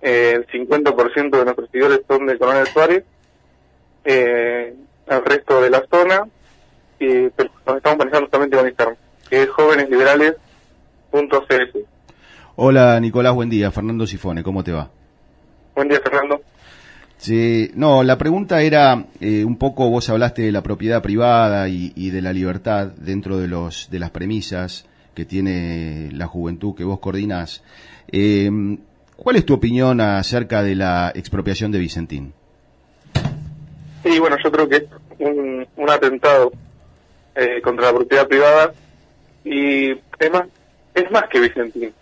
el 0.00 0.46
50% 0.46 1.30
de 1.30 1.44
nuestros 1.44 1.70
seguidores 1.70 2.00
son 2.08 2.26
de 2.26 2.38
Coronel 2.38 2.66
Suárez, 2.66 3.04
el 4.04 5.24
resto 5.24 5.60
de 5.60 5.70
la 5.70 5.84
zona, 5.90 6.26
y, 6.98 7.28
pero 7.30 7.50
nos 7.66 7.76
estamos 7.76 7.98
manejando 7.98 8.28
solamente 8.30 8.56
con 8.56 8.66
Instagram, 8.66 8.96
que 9.30 9.42
es 9.42 9.48
jóvenesliberales.cs. 9.50 11.97
Hola 12.60 12.98
Nicolás, 12.98 13.36
buen 13.36 13.48
día. 13.48 13.70
Fernando 13.70 14.04
Sifone, 14.04 14.42
¿cómo 14.42 14.64
te 14.64 14.72
va? 14.72 14.90
Buen 15.76 15.86
día, 15.86 16.00
Fernando. 16.00 16.42
Sí, 17.16 17.70
no, 17.76 18.02
la 18.02 18.18
pregunta 18.18 18.62
era 18.62 19.04
eh, 19.20 19.44
un 19.44 19.56
poco, 19.56 19.88
vos 19.88 20.10
hablaste 20.10 20.42
de 20.42 20.50
la 20.50 20.60
propiedad 20.60 21.00
privada 21.00 21.68
y, 21.68 22.10
de 22.10 22.20
la 22.20 22.32
libertad 22.32 22.88
dentro 22.96 23.38
de, 23.38 23.46
los, 23.46 23.88
de 23.92 24.00
las 24.00 24.10
premisas 24.10 24.88
que 25.14 25.24
tiene 25.24 26.10
la 26.10 26.26
juventud 26.26 26.74
que 26.74 26.82
vos 26.82 26.98
coordinás. 26.98 27.62
Eh, 28.10 28.50
¿Cuál 29.14 29.36
es 29.36 29.46
tu 29.46 29.54
opinión 29.54 30.00
acerca 30.00 30.64
de 30.64 30.74
la 30.74 31.12
expropiación 31.14 31.70
de 31.70 31.78
Vicentín? 31.78 32.32
Sí, 34.02 34.18
bueno, 34.18 34.36
yo 34.42 34.50
creo 34.50 34.68
que 34.68 34.76
es 34.78 34.84
un, 35.20 35.64
un 35.76 35.90
atentado 35.90 36.50
eh, 37.36 37.60
contra 37.62 37.92
la 37.92 37.98
propiedad 37.98 38.26
privada 38.26 38.72
y 39.44 39.92
es 39.92 40.32
más, 40.32 40.48
es 40.92 41.08
más 41.12 41.28
que 41.28 41.38
Vicentín 41.38 41.94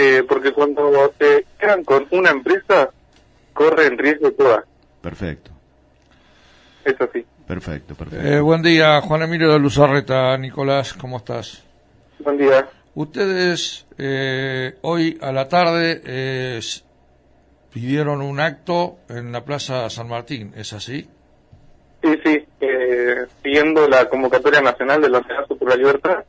eh, 0.00 0.22
porque 0.26 0.52
cuando 0.52 1.12
se 1.18 1.44
quedan 1.58 1.84
con 1.84 2.06
una 2.10 2.30
empresa, 2.30 2.88
corren 3.52 3.98
riesgo 3.98 4.30
todas. 4.32 4.64
Perfecto. 5.02 5.50
Es 6.86 6.98
así. 6.98 7.26
Perfecto, 7.46 7.94
perfecto. 7.94 8.26
Eh, 8.26 8.40
buen 8.40 8.62
día, 8.62 9.00
Juan 9.02 9.22
Emilio 9.22 9.52
de 9.52 9.58
Luzarreta. 9.58 10.34
Nicolás, 10.38 10.94
¿cómo 10.94 11.18
estás? 11.18 11.62
Buen 12.20 12.38
día. 12.38 12.66
Ustedes 12.94 13.86
eh, 13.98 14.78
hoy 14.80 15.18
a 15.20 15.32
la 15.32 15.48
tarde 15.48 16.60
pidieron 17.70 18.22
un 18.22 18.40
acto 18.40 19.00
en 19.10 19.32
la 19.32 19.44
Plaza 19.44 19.90
San 19.90 20.08
Martín, 20.08 20.54
¿es 20.56 20.72
así? 20.72 21.06
Sí, 22.02 22.20
sí, 22.24 22.46
siguiendo 23.42 23.86
la 23.86 24.08
convocatoria 24.08 24.62
nacional 24.62 25.02
del 25.02 25.14
Ordenazo 25.14 25.56
por 25.56 25.68
la 25.68 25.76
Libertad, 25.76 26.24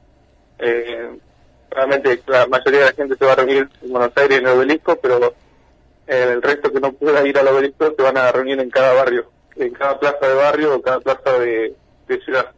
eh, 0.60 1.18
realmente 1.72 2.22
la 2.28 2.46
mayoría 2.48 2.80
de 2.82 2.86
la 2.86 2.94
gente 2.94 3.16
se 3.18 3.26
va 3.26 3.32
a 3.32 3.36
reunir 3.36 3.70
en 3.82 3.92
Buenos 3.92 4.12
Aires 4.16 4.40
en 4.40 4.46
el 4.46 4.58
obelisco, 4.58 5.00
pero 5.02 5.34
el 6.08 6.42
resto 6.42 6.72
que 6.72 6.80
no 6.80 6.92
pueda 6.92 7.26
ir 7.26 7.38
al 7.38 7.48
obelisco 7.48 7.94
se 7.96 8.04
van 8.04 8.18
a 8.18 8.32
reunir 8.32 8.60
en 8.60 8.70
cada 8.70 8.94
barrio, 8.94 9.32
en 9.56 9.74
cada 9.74 10.00
plaza 10.00 10.28
de 10.28 10.36
barrio 10.36 10.76
o 10.76 10.82
cada 10.82 11.00
plaza 11.00 11.40
de, 11.40 11.76
ciudad. 12.26 12.52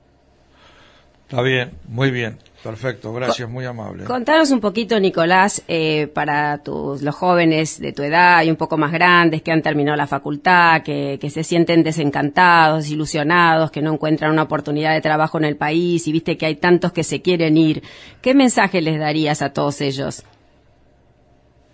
Está 1.29 1.43
bien, 1.43 1.73
muy 1.87 2.09
bien. 2.09 2.39
Perfecto, 2.63 3.13
gracias, 3.13 3.49
muy 3.49 3.65
amable. 3.65 4.05
Contanos 4.05 4.49
un 4.51 4.61
poquito, 4.61 4.97
Nicolás, 4.97 5.61
eh, 5.67 6.07
para 6.07 6.59
tus, 6.59 7.01
los 7.01 7.13
jóvenes 7.13 7.77
de 7.81 7.91
tu 7.91 8.03
edad 8.03 8.41
y 8.43 8.49
un 8.49 8.55
poco 8.55 8.77
más 8.77 8.93
grandes 8.93 9.41
que 9.41 9.51
han 9.51 9.61
terminado 9.61 9.97
la 9.97 10.07
facultad, 10.07 10.81
que, 10.81 11.17
que 11.19 11.29
se 11.29 11.43
sienten 11.43 11.83
desencantados, 11.83 12.89
ilusionados, 12.89 13.69
que 13.69 13.81
no 13.81 13.91
encuentran 13.91 14.31
una 14.31 14.43
oportunidad 14.43 14.93
de 14.93 15.01
trabajo 15.01 15.37
en 15.37 15.43
el 15.43 15.57
país 15.57 16.07
y 16.07 16.13
viste 16.13 16.37
que 16.37 16.45
hay 16.45 16.55
tantos 16.55 16.93
que 16.93 17.03
se 17.03 17.21
quieren 17.21 17.57
ir. 17.57 17.83
¿Qué 18.21 18.33
mensaje 18.33 18.81
les 18.81 18.97
darías 18.97 19.41
a 19.41 19.51
todos 19.51 19.81
ellos? 19.81 20.23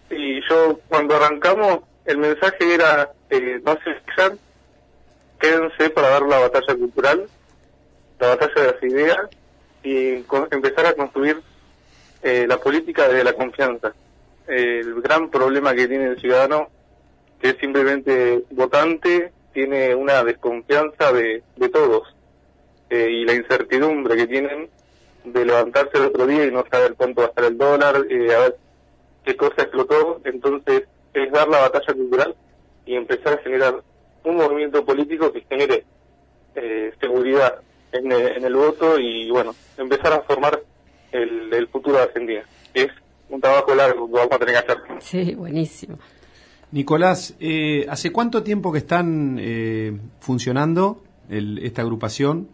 Sí, 0.10 0.40
yo 0.50 0.80
cuando 0.88 1.18
arrancamos, 1.18 1.82
el 2.06 2.18
mensaje 2.18 2.74
era 2.74 3.12
eh, 3.30 3.62
no 3.64 3.74
se 3.84 3.94
fijan, 3.94 4.40
quédense 5.40 5.92
para 5.92 6.10
dar 6.10 6.24
la 6.24 6.40
batalla 6.40 6.76
cultural, 6.76 7.28
la 8.20 8.28
batalla 8.30 8.54
de 8.56 8.72
las 8.72 8.84
ideas 8.84 9.39
y 9.90 10.24
empezar 10.52 10.86
a 10.86 10.94
construir 10.94 11.42
eh, 12.22 12.46
la 12.48 12.60
política 12.60 13.08
de 13.08 13.24
la 13.24 13.34
confianza. 13.34 13.94
el 14.48 15.02
gran 15.02 15.30
problema 15.30 15.74
que 15.74 15.88
tiene 15.88 16.06
el 16.06 16.20
ciudadano, 16.20 16.70
que 17.42 17.50
es 17.50 17.58
simplemente 17.58 18.44
votante, 18.52 19.32
tiene 19.52 19.96
una 19.96 20.24
desconfianza 20.24 21.12
de, 21.12 21.42
de 21.56 21.70
todos 21.70 22.16
eh, 22.90 23.10
y 23.10 23.26
la 23.26 23.34
incertidumbre 23.34 24.16
que 24.16 24.28
tienen 24.28 24.70
de 25.24 25.46
levantarse 25.46 25.98
el 25.98 26.06
otro 26.06 26.28
día 26.28 26.46
y 26.46 26.52
no 26.52 26.64
saber 26.70 26.94
cuánto 26.96 27.22
va 27.22 27.28
a 27.28 27.30
estar 27.30 27.46
el 27.46 27.58
dólar, 27.58 28.06
eh, 28.10 28.36
a 28.36 28.40
ver 28.40 28.58
qué 29.26 29.36
cosa 29.36 29.64
explotó. 29.64 30.22
Entonces, 30.24 30.84
es 31.16 31.32
dar 31.32 31.48
la 31.48 31.62
batalla 31.62 31.94
cultural 31.94 32.36
y 32.86 32.96
empezar 32.96 33.34
a 33.34 33.42
generar 33.44 33.82
un 34.24 34.36
movimiento 34.36 34.86
político 34.86 35.32
que 35.32 35.42
genere 35.42 35.84
seguridad 37.00 37.62
en 37.92 38.12
el, 38.46 38.56
voto 38.56 39.00
y, 39.00 39.30
bueno, 39.30 39.56
empezar 39.78 40.14
a 40.14 40.22
formar 40.22 40.62
el, 41.12 41.68
futuro 41.68 41.98
de 41.98 42.04
Argentina. 42.04 42.42
Es 42.74 42.90
un 43.30 43.42
trabajo 43.42 43.74
largo 43.76 44.08
que 44.08 44.14
vamos 44.14 44.32
a 44.32 44.40
tener 44.40 44.54
que 44.56 44.72
hacer. 44.72 44.78
Sí, 45.00 45.36
buenísimo. 45.36 45.98
Nicolás, 46.72 47.36
eh, 47.40 47.86
¿hace 47.90 48.12
cuánto 48.12 48.44
tiempo 48.44 48.72
que 48.72 48.78
están 48.80 49.38
eh, 49.40 49.98
funcionando 50.20 51.02
el- 51.30 51.60
esta 51.60 51.82
agrupación? 51.82 52.48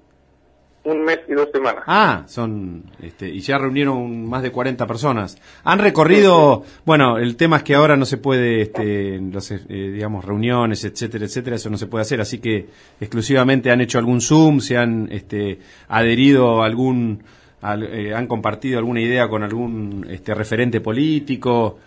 Un 0.86 1.04
mes 1.04 1.20
y 1.28 1.34
dos 1.34 1.50
semanas. 1.52 1.84
Ah, 1.88 2.24
son, 2.28 2.84
este, 3.02 3.28
y 3.28 3.40
ya 3.40 3.58
reunieron 3.58 4.28
más 4.30 4.44
de 4.44 4.52
40 4.52 4.86
personas. 4.86 5.36
Han 5.64 5.80
recorrido, 5.80 6.64
bueno, 6.86 7.18
el 7.18 7.36
tema 7.38 7.58
es 7.58 7.64
que 7.64 7.74
ahora 7.74 7.98
no 7.98 8.06
se 8.06 8.18
puede, 8.18 8.62
este, 8.62 9.20
los, 9.20 9.50
eh, 9.50 9.60
digamos, 9.68 10.24
reuniones, 10.24 10.84
etcétera, 10.86 11.26
etcétera, 11.26 11.56
eso 11.56 11.72
no 11.72 11.78
se 11.78 11.88
puede 11.88 12.04
hacer, 12.04 12.22
así 12.22 12.38
que 12.38 12.68
exclusivamente 13.02 13.72
han 13.72 13.82
hecho 13.82 13.98
algún 13.98 14.22
Zoom, 14.22 14.60
se 14.60 14.78
han, 14.78 15.08
este, 15.12 15.58
adherido 15.88 16.62
a 16.62 16.68
algún, 16.68 17.24
al- 17.62 17.84
eh, 17.84 18.14
han 18.14 18.28
compartido 18.28 18.78
alguna 18.78 19.02
idea 19.02 19.28
con 19.28 19.42
algún, 19.42 20.06
este, 20.10 20.36
referente 20.36 20.82
político, 20.82 21.80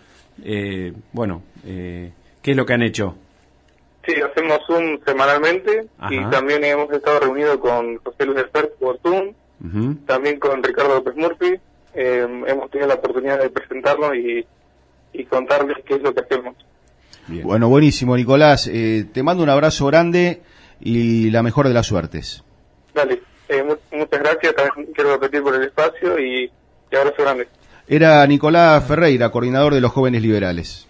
eh, 0.43 0.91
bueno, 1.13 1.41
eh, 1.65 2.11
¿qué 2.41 2.51
es 2.51 2.57
lo 2.57 2.65
que 2.65 2.73
han 2.73 2.83
hecho? 2.83 3.15
Sí, 4.15 4.21
hacemos 4.21 4.59
Zoom 4.65 4.99
semanalmente 5.05 5.87
y 6.09 6.19
también 6.31 6.63
hemos 6.63 6.91
estado 6.91 7.19
reunidos 7.19 7.57
con 7.57 7.97
José 7.97 8.25
Luis 8.25 8.39
Esper 8.39 8.71
por 8.79 8.99
Zoom, 9.01 9.33
también 10.05 10.39
con 10.39 10.63
Ricardo 10.63 10.95
López 10.95 11.15
Murphy. 11.15 11.59
Eh, 11.93 12.27
hemos 12.47 12.69
tenido 12.71 12.87
la 12.87 12.95
oportunidad 12.95 13.39
de 13.39 13.49
presentarnos 13.49 14.15
y, 14.15 14.45
y 15.13 15.25
contarles 15.25 15.77
qué 15.85 15.95
es 15.95 16.01
lo 16.01 16.13
que 16.13 16.21
hacemos. 16.21 16.55
Bien. 17.27 17.45
Bueno, 17.45 17.69
buenísimo, 17.69 18.15
Nicolás. 18.17 18.67
Eh, 18.71 19.05
te 19.13 19.21
mando 19.21 19.43
un 19.43 19.49
abrazo 19.49 19.85
grande 19.87 20.41
y 20.79 21.29
la 21.29 21.43
mejor 21.43 21.67
de 21.67 21.73
las 21.73 21.85
suertes. 21.85 22.43
Dale, 22.95 23.21
eh, 23.49 23.63
mu- 23.63 23.75
muchas 23.97 24.19
gracias, 24.19 24.55
también 24.55 24.91
quiero 24.93 25.11
repetir 25.13 25.43
por 25.43 25.53
el 25.55 25.63
espacio 25.63 26.17
y, 26.19 26.51
y 26.91 26.95
abrazo 26.95 27.21
grande. 27.21 27.47
Era 27.87 28.25
Nicolás 28.25 28.83
Ferreira, 28.87 29.29
coordinador 29.31 29.73
de 29.75 29.81
los 29.81 29.91
jóvenes 29.91 30.21
liberales. 30.21 30.87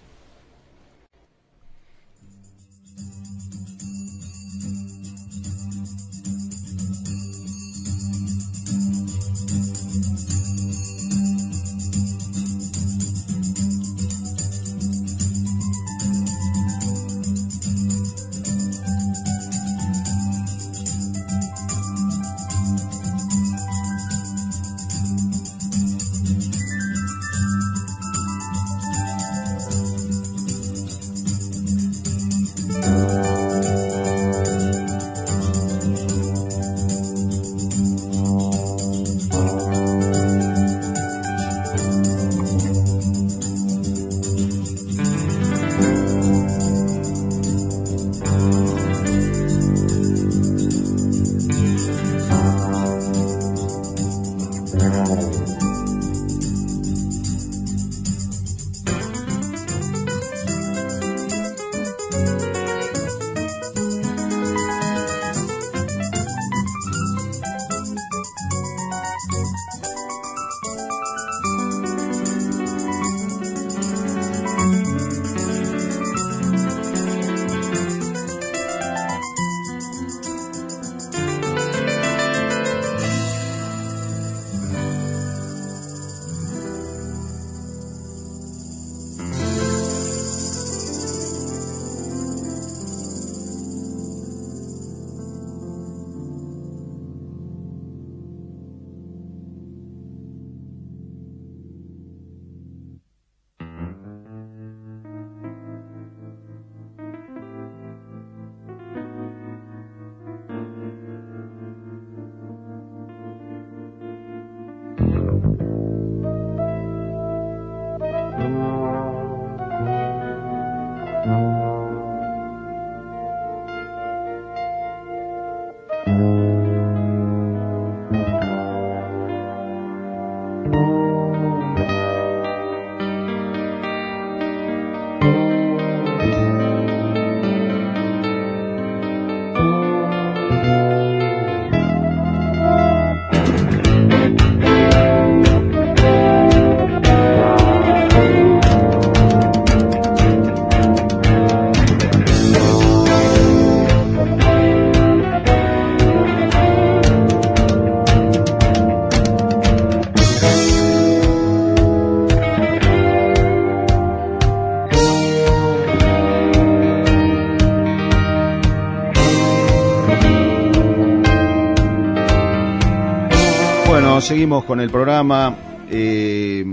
Seguimos 174.30 174.64
con 174.66 174.80
el 174.80 174.92
programa. 174.92 175.58
Eh, 175.90 176.64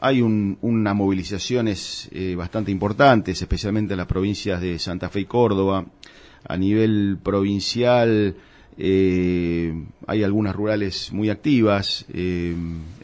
hay 0.00 0.20
un- 0.20 0.58
unas 0.60 0.94
movilizaciones 0.96 2.08
eh, 2.12 2.34
bastante 2.34 2.72
importantes, 2.72 3.40
especialmente 3.40 3.94
en 3.94 3.98
las 3.98 4.08
provincias 4.08 4.60
de 4.60 4.76
Santa 4.80 5.08
Fe 5.08 5.20
y 5.20 5.24
Córdoba. 5.26 5.86
A 6.48 6.56
nivel 6.56 7.18
provincial 7.22 8.34
eh, 8.76 9.72
hay 10.08 10.22
algunas 10.24 10.56
rurales 10.56 11.12
muy 11.12 11.30
activas, 11.30 12.06
eh, 12.12 12.54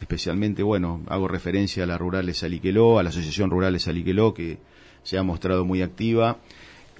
especialmente, 0.01 0.63
bueno, 0.63 1.01
hago 1.07 1.29
referencia 1.29 1.83
a 1.83 1.87
las 1.87 1.97
rurales 1.99 2.43
Aliqueló, 2.43 2.99
a 2.99 3.03
la 3.03 3.09
Asociación 3.09 3.49
Rurales 3.51 3.87
Aliqueló, 3.87 4.33
que 4.33 4.57
se 5.03 5.17
ha 5.17 5.23
mostrado 5.23 5.63
muy 5.63 5.81
activa. 5.81 6.39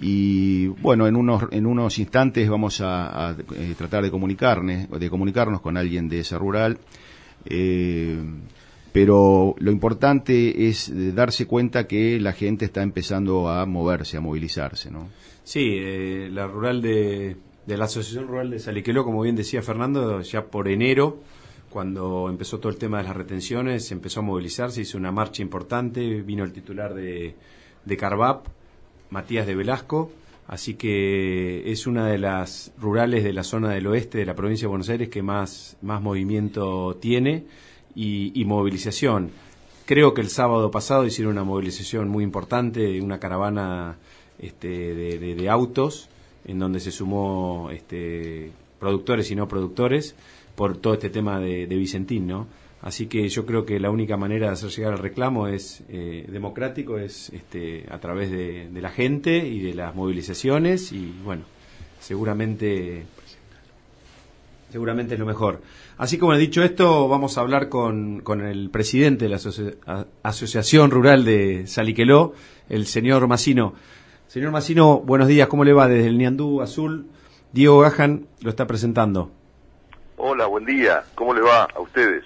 Y 0.05 0.67
bueno, 0.67 1.07
en 1.07 1.15
unos, 1.15 1.43
en 1.51 1.65
unos 1.65 1.97
instantes 1.97 2.49
vamos 2.49 2.81
a, 2.81 3.37
eh, 3.55 3.73
tratar 3.77 4.03
de 4.03 4.11
comunicarnos, 4.11 4.99
de 4.99 5.09
comunicarnos 5.09 5.61
con 5.61 5.77
alguien 5.77 6.09
de 6.09 6.19
esa 6.19 6.37
rural. 6.37 6.77
Eh, 7.45 8.19
pero 8.91 9.55
lo 9.59 9.71
importante 9.71 10.67
es 10.67 10.89
eh, 10.89 11.13
darse 11.13 11.47
cuenta 11.47 11.87
que 11.87 12.19
la 12.19 12.33
gente 12.33 12.65
está 12.65 12.83
empezando 12.83 13.47
a 13.47 13.65
moverse, 13.65 14.17
a 14.17 14.21
movilizarse, 14.21 14.91
¿no? 14.91 15.07
Sí, 15.45 15.69
eh, 15.71 16.27
la 16.29 16.47
rural 16.47 16.81
de, 16.81 17.37
de 17.65 17.77
la 17.77 17.85
Asociación 17.85 18.27
Rural 18.27 18.49
de 18.49 18.59
Saliqueló, 18.59 19.05
como 19.05 19.21
bien 19.21 19.37
decía 19.37 19.61
Fernando, 19.61 20.19
ya 20.19 20.47
por 20.47 20.67
enero, 20.67 21.21
cuando 21.69 22.27
empezó 22.29 22.59
todo 22.59 22.73
el 22.73 22.77
tema 22.77 22.97
de 22.97 23.05
las 23.05 23.15
retenciones, 23.15 23.89
empezó 23.93 24.19
a 24.19 24.23
movilizarse, 24.23 24.81
hizo 24.81 24.97
una 24.97 25.13
marcha 25.13 25.41
importante, 25.41 26.21
vino 26.21 26.43
el 26.43 26.51
titular 26.51 26.93
de, 26.93 27.35
de 27.85 27.97
Carvap, 27.97 28.47
Matías 29.13 29.45
de 29.45 29.53
Velasco, 29.53 30.11
así 30.47 30.73
que 30.73 31.71
es 31.71 31.85
una 31.85 32.07
de 32.07 32.17
las 32.17 32.71
rurales 32.79 33.23
de 33.23 33.31
la 33.31 33.43
zona 33.43 33.69
del 33.69 33.85
oeste 33.85 34.17
de 34.17 34.25
la 34.25 34.33
provincia 34.33 34.65
de 34.65 34.69
Buenos 34.69 34.89
Aires 34.89 35.09
que 35.09 35.21
más, 35.21 35.77
más 35.83 36.01
movimiento 36.01 36.97
tiene 36.99 37.45
y, 37.93 38.43
movilización. 38.45 39.29
Creo 39.85 40.15
que 40.15 40.21
el 40.21 40.29
sábado 40.29 40.71
pasado 40.71 41.05
hicieron 41.05 41.33
una 41.33 41.43
movilización 41.43 42.09
muy 42.09 42.23
importante, 42.23 42.99
una 43.01 43.19
caravana 43.19 43.97
este, 44.39 44.95
de, 44.95 45.35
de, 45.35 45.49
autos, 45.49 46.09
en 46.45 46.57
donde 46.57 46.79
se 46.79 46.91
sumó 46.91 47.69
este, 47.71 48.51
productores 48.79 49.29
y 49.29 49.35
no 49.35 49.47
productores 49.47 50.15
por 50.55 50.77
todo 50.77 50.95
este 50.95 51.11
tema 51.11 51.39
de, 51.39 51.67
de 51.67 51.75
Vicentín, 51.75 52.25
¿no? 52.25 52.47
Así 52.83 53.07
que 53.07 53.29
yo 53.29 53.45
creo 53.45 53.65
que 53.65 53.79
la 53.79 53.89
única 53.89 54.17
manera 54.17 54.47
de 54.47 54.53
hacer 54.53 54.69
llegar 54.69 54.91
el 54.91 54.99
reclamo 54.99 55.47
es 55.47 55.83
eh, 55.87 56.25
democrático, 56.27 56.97
es 56.97 57.29
este, 57.29 57.85
a 57.89 57.97
través 57.99 58.29
de, 58.29 58.69
la 58.73 58.89
gente 58.89 59.37
y 59.37 59.61
de 59.61 59.73
las 59.73 59.95
movilizaciones 59.95 60.91
y 60.91 61.13
bueno, 61.23 61.43
seguramente 62.01 63.05
seguramente 64.69 65.13
es 65.13 65.19
lo 65.19 65.25
mejor. 65.25 65.61
Así 65.97 66.17
como 66.17 66.33
he 66.33 66.37
dicho 66.37 66.61
esto, 66.61 67.07
vamos 67.07 67.37
a 67.37 67.41
hablar 67.41 67.69
con, 67.69 68.19
con 68.19 68.41
el 68.41 68.69
presidente 68.69 69.25
de 69.25 69.29
la 69.29 69.39
Asociación 70.23 70.91
Rural 70.91 71.23
de 71.23 71.67
Saliqueló, 71.67 72.33
el 72.67 72.85
señor 72.85 73.27
Masino. 73.27 73.75
Señor 74.27 74.51
Masino, 74.51 74.99
buenos 74.99 75.29
días, 75.29 75.47
¿cómo 75.47 75.63
le 75.63 75.71
va 75.71 75.87
desde 75.87 76.09
el 76.09 76.17
Niandú 76.17 76.61
Azul? 76.61 77.05
Diego 77.53 77.79
Gajan 77.79 78.27
lo 78.41 78.49
está 78.49 78.67
presentando. 78.67 79.31
Hola, 80.17 80.47
buen 80.47 80.65
día, 80.65 81.03
¿cómo 81.15 81.33
le 81.33 81.41
va 81.41 81.63
a 81.63 81.79
ustedes? 81.79 82.25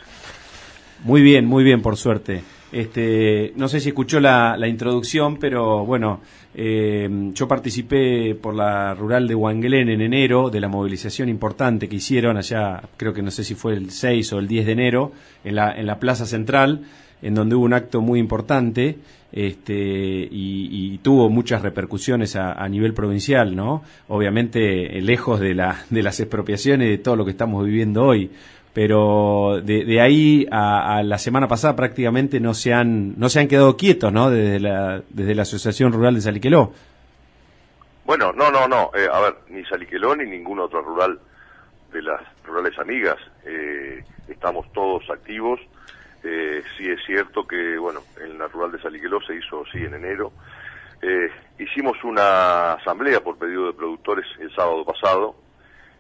Muy 1.08 1.22
bien, 1.22 1.46
muy 1.46 1.63
bien, 1.63 1.82
por 1.82 1.96
suerte. 1.96 2.41
Este, 2.70 3.54
no 3.56 3.70
sé 3.70 3.80
si 3.80 3.88
escuchó 3.88 4.20
la, 4.20 4.58
introducción, 4.67 5.38
pero 5.38 5.86
bueno, 5.86 6.20
eh, 6.54 7.08
yo 7.34 7.48
participé 7.48 8.36
por 8.36 8.54
la 8.54 8.93
rural 8.93 9.26
de 9.26 9.34
Wangelén 9.34 9.88
en 9.88 10.02
enero 10.02 10.50
de 10.50 10.60
la 10.60 10.67
movilización 10.67 11.30
importante 11.30 11.88
que 11.88 11.96
hicieron 11.96 12.36
allá, 12.36 12.82
creo 12.98 13.13
que 13.13 13.22
no 13.22 13.32
sé 13.32 13.46
si 13.46 13.56
fue 13.56 13.76
el 13.76 13.89
6 13.89 14.34
o 14.34 14.39
el 14.39 14.50
10 14.50 14.65
de 14.65 14.72
enero, 14.74 15.13
en 15.46 15.56
la, 15.56 15.72
en 15.80 15.88
la 15.88 15.98
Plaza 15.98 16.26
Central, 16.26 16.82
en 17.22 17.36
donde 17.36 17.56
hubo 17.56 17.63
un 17.63 17.74
acto 17.74 18.02
muy 18.02 18.20
importante 18.20 18.98
este, 19.32 20.28
y, 20.30 20.98
tuvo 21.04 21.30
muchas 21.30 21.62
repercusiones 21.62 22.36
a, 22.36 22.67
nivel 22.67 22.93
provincial, 22.93 23.56
¿no? 23.56 23.82
Obviamente, 24.10 25.00
lejos 25.00 25.39
de, 25.39 25.54
la, 25.54 25.86
de 25.89 26.04
las 26.04 26.20
expropiaciones 26.20 26.88
y 26.88 26.91
de 26.91 26.98
todo 26.98 27.15
lo 27.15 27.24
que 27.24 27.32
estamos 27.32 27.65
viviendo 27.65 28.04
hoy 28.04 28.30
pero 28.78 29.60
de, 29.63 29.86
de 29.86 30.02
ahí 30.02 30.46
a, 30.52 31.02
la 31.04 31.18
semana 31.18 31.48
pasada 31.48 31.76
prácticamente 31.76 32.40
no 32.40 32.54
se 32.54 32.76
han 32.76 33.18
no 33.18 33.28
se 33.28 33.40
han 33.40 33.48
quedado 33.48 33.76
quietos, 33.76 34.13
¿no? 34.13 34.30
Desde 34.30 34.60
la 34.60 35.02
desde 35.10 35.34
la 35.34 35.42
Asociación 35.42 35.92
Rural 35.92 36.13
de 36.13 36.22
Saliqueló. 36.22 36.74
Bueno, 38.06 38.32
no, 38.34 38.52
no, 38.52 38.68
no. 38.68 38.92
Eh, 38.94 39.08
a 39.12 39.20
ver, 39.20 39.34
ni 39.50 39.66
Saliqueló 39.66 40.16
ni 40.16 40.30
ningún 40.30 40.60
otro 40.60 40.84
rural 40.84 41.20
de 41.92 42.04
las 42.04 42.22
rurales 42.46 42.78
amigas 42.78 43.18
eh, 43.46 44.04
estamos 44.28 44.72
todos 44.74 45.10
activos. 45.10 45.60
Eh, 46.24 46.62
sí 46.78 46.88
es 46.88 47.04
cierto 47.04 47.48
que, 47.48 47.80
bueno, 47.80 48.02
en 48.24 48.38
la 48.38 48.48
rural 48.48 48.74
de 48.74 48.80
Saliqueló 48.80 49.20
se 49.22 49.38
hizo, 49.38 49.63
sí, 49.72 49.80
en 49.80 49.96
enero. 49.96 50.32
Eh, 51.02 51.32
hicimos 51.58 51.98
una 52.04 52.74
asamblea 52.74 53.22
por 53.22 53.40
pedido 53.40 53.66
de 53.66 53.74
productores 53.74 54.28
el 54.40 54.54
sábado 54.54 54.86
pasado, 54.86 55.36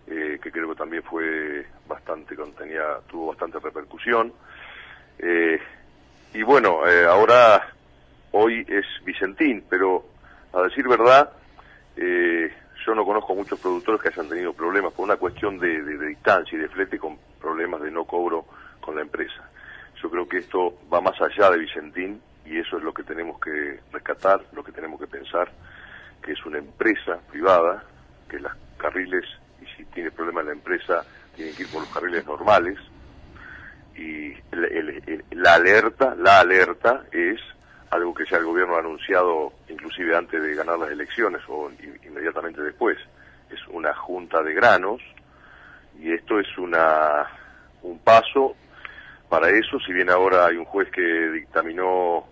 eh, 0.07 0.39
que 0.41 0.51
creo 0.51 0.69
que 0.69 0.75
también 0.75 1.03
fue 1.03 1.65
bastante, 1.87 2.35
tenía, 2.57 2.99
tuvo 3.09 3.27
bastante 3.27 3.59
repercusión. 3.59 4.33
Eh, 5.19 5.59
y 6.33 6.43
bueno, 6.43 6.87
eh, 6.87 7.05
ahora, 7.05 7.73
hoy 8.31 8.65
es 8.67 8.85
Vicentín, 9.03 9.65
pero 9.69 10.05
a 10.53 10.61
decir 10.61 10.87
verdad, 10.87 11.31
eh, 11.95 12.53
yo 12.85 12.95
no 12.95 13.05
conozco 13.05 13.35
muchos 13.35 13.59
productores 13.59 14.01
que 14.01 14.09
hayan 14.09 14.29
tenido 14.29 14.53
problemas 14.53 14.93
por 14.93 15.05
una 15.05 15.17
cuestión 15.17 15.57
de, 15.57 15.81
distancia 16.07 16.57
y 16.57 16.61
de 16.61 16.69
flete 16.69 16.97
con 16.97 17.17
problemas 17.39 17.81
de 17.81 17.91
no 17.91 18.05
cobro 18.05 18.45
con 18.79 18.95
la 18.95 19.01
empresa. 19.01 19.49
Yo 20.01 20.09
creo 20.09 20.27
que 20.27 20.37
esto 20.37 20.77
va 20.93 21.01
más 21.01 21.19
allá 21.19 21.49
de 21.51 21.57
Vicentín 21.57 22.21
y 22.45 22.59
eso 22.59 22.77
es 22.77 22.83
lo 22.83 22.93
que 22.93 23.03
tenemos 23.03 23.39
que 23.41 23.79
rescatar, 23.91 24.41
lo 24.53 24.63
que 24.63 24.71
tenemos 24.71 24.99
que 24.99 25.07
pensar, 25.07 25.51
que 26.21 26.33
es 26.33 26.45
una 26.45 26.59
empresa 26.59 27.19
privada, 27.29 27.83
que 28.29 28.39
las 28.39 28.55
carriles 28.77 29.25
si 29.77 29.85
tiene 29.85 30.11
problemas 30.11 30.45
la 30.45 30.51
empresa, 30.53 31.05
tienen 31.35 31.55
que 31.55 31.63
ir 31.63 31.69
por 31.69 31.81
los 31.81 31.93
carriles 31.93 32.25
normales. 32.25 32.77
Y 33.95 34.33
el, 34.51 35.23
la 35.31 35.55
alerta, 35.55 36.15
la 36.15 36.39
alerta 36.39 37.05
es 37.11 37.39
algo 37.89 38.13
que 38.13 38.25
ya 38.29 38.37
el 38.37 38.45
gobierno 38.45 38.75
ha 38.75 38.79
anunciado 38.79 39.53
inclusive 39.69 40.15
antes 40.15 40.41
de 40.41 40.55
ganar 40.55 40.77
las 40.77 40.91
elecciones 40.91 41.41
o 41.47 41.71
inmediatamente 42.03 42.61
después. 42.61 42.97
Es 43.49 43.65
una 43.69 43.93
junta 43.93 44.43
de 44.43 44.53
granos 44.53 45.01
y 45.99 46.11
esto 46.11 46.39
es 46.39 46.57
una 46.57 47.25
un 47.83 47.99
paso 47.99 48.55
para 49.29 49.49
eso, 49.49 49.79
si 49.79 49.93
bien 49.93 50.09
ahora 50.09 50.47
hay 50.47 50.57
un 50.57 50.65
juez 50.65 50.89
que 50.89 51.01
dictaminó 51.01 52.25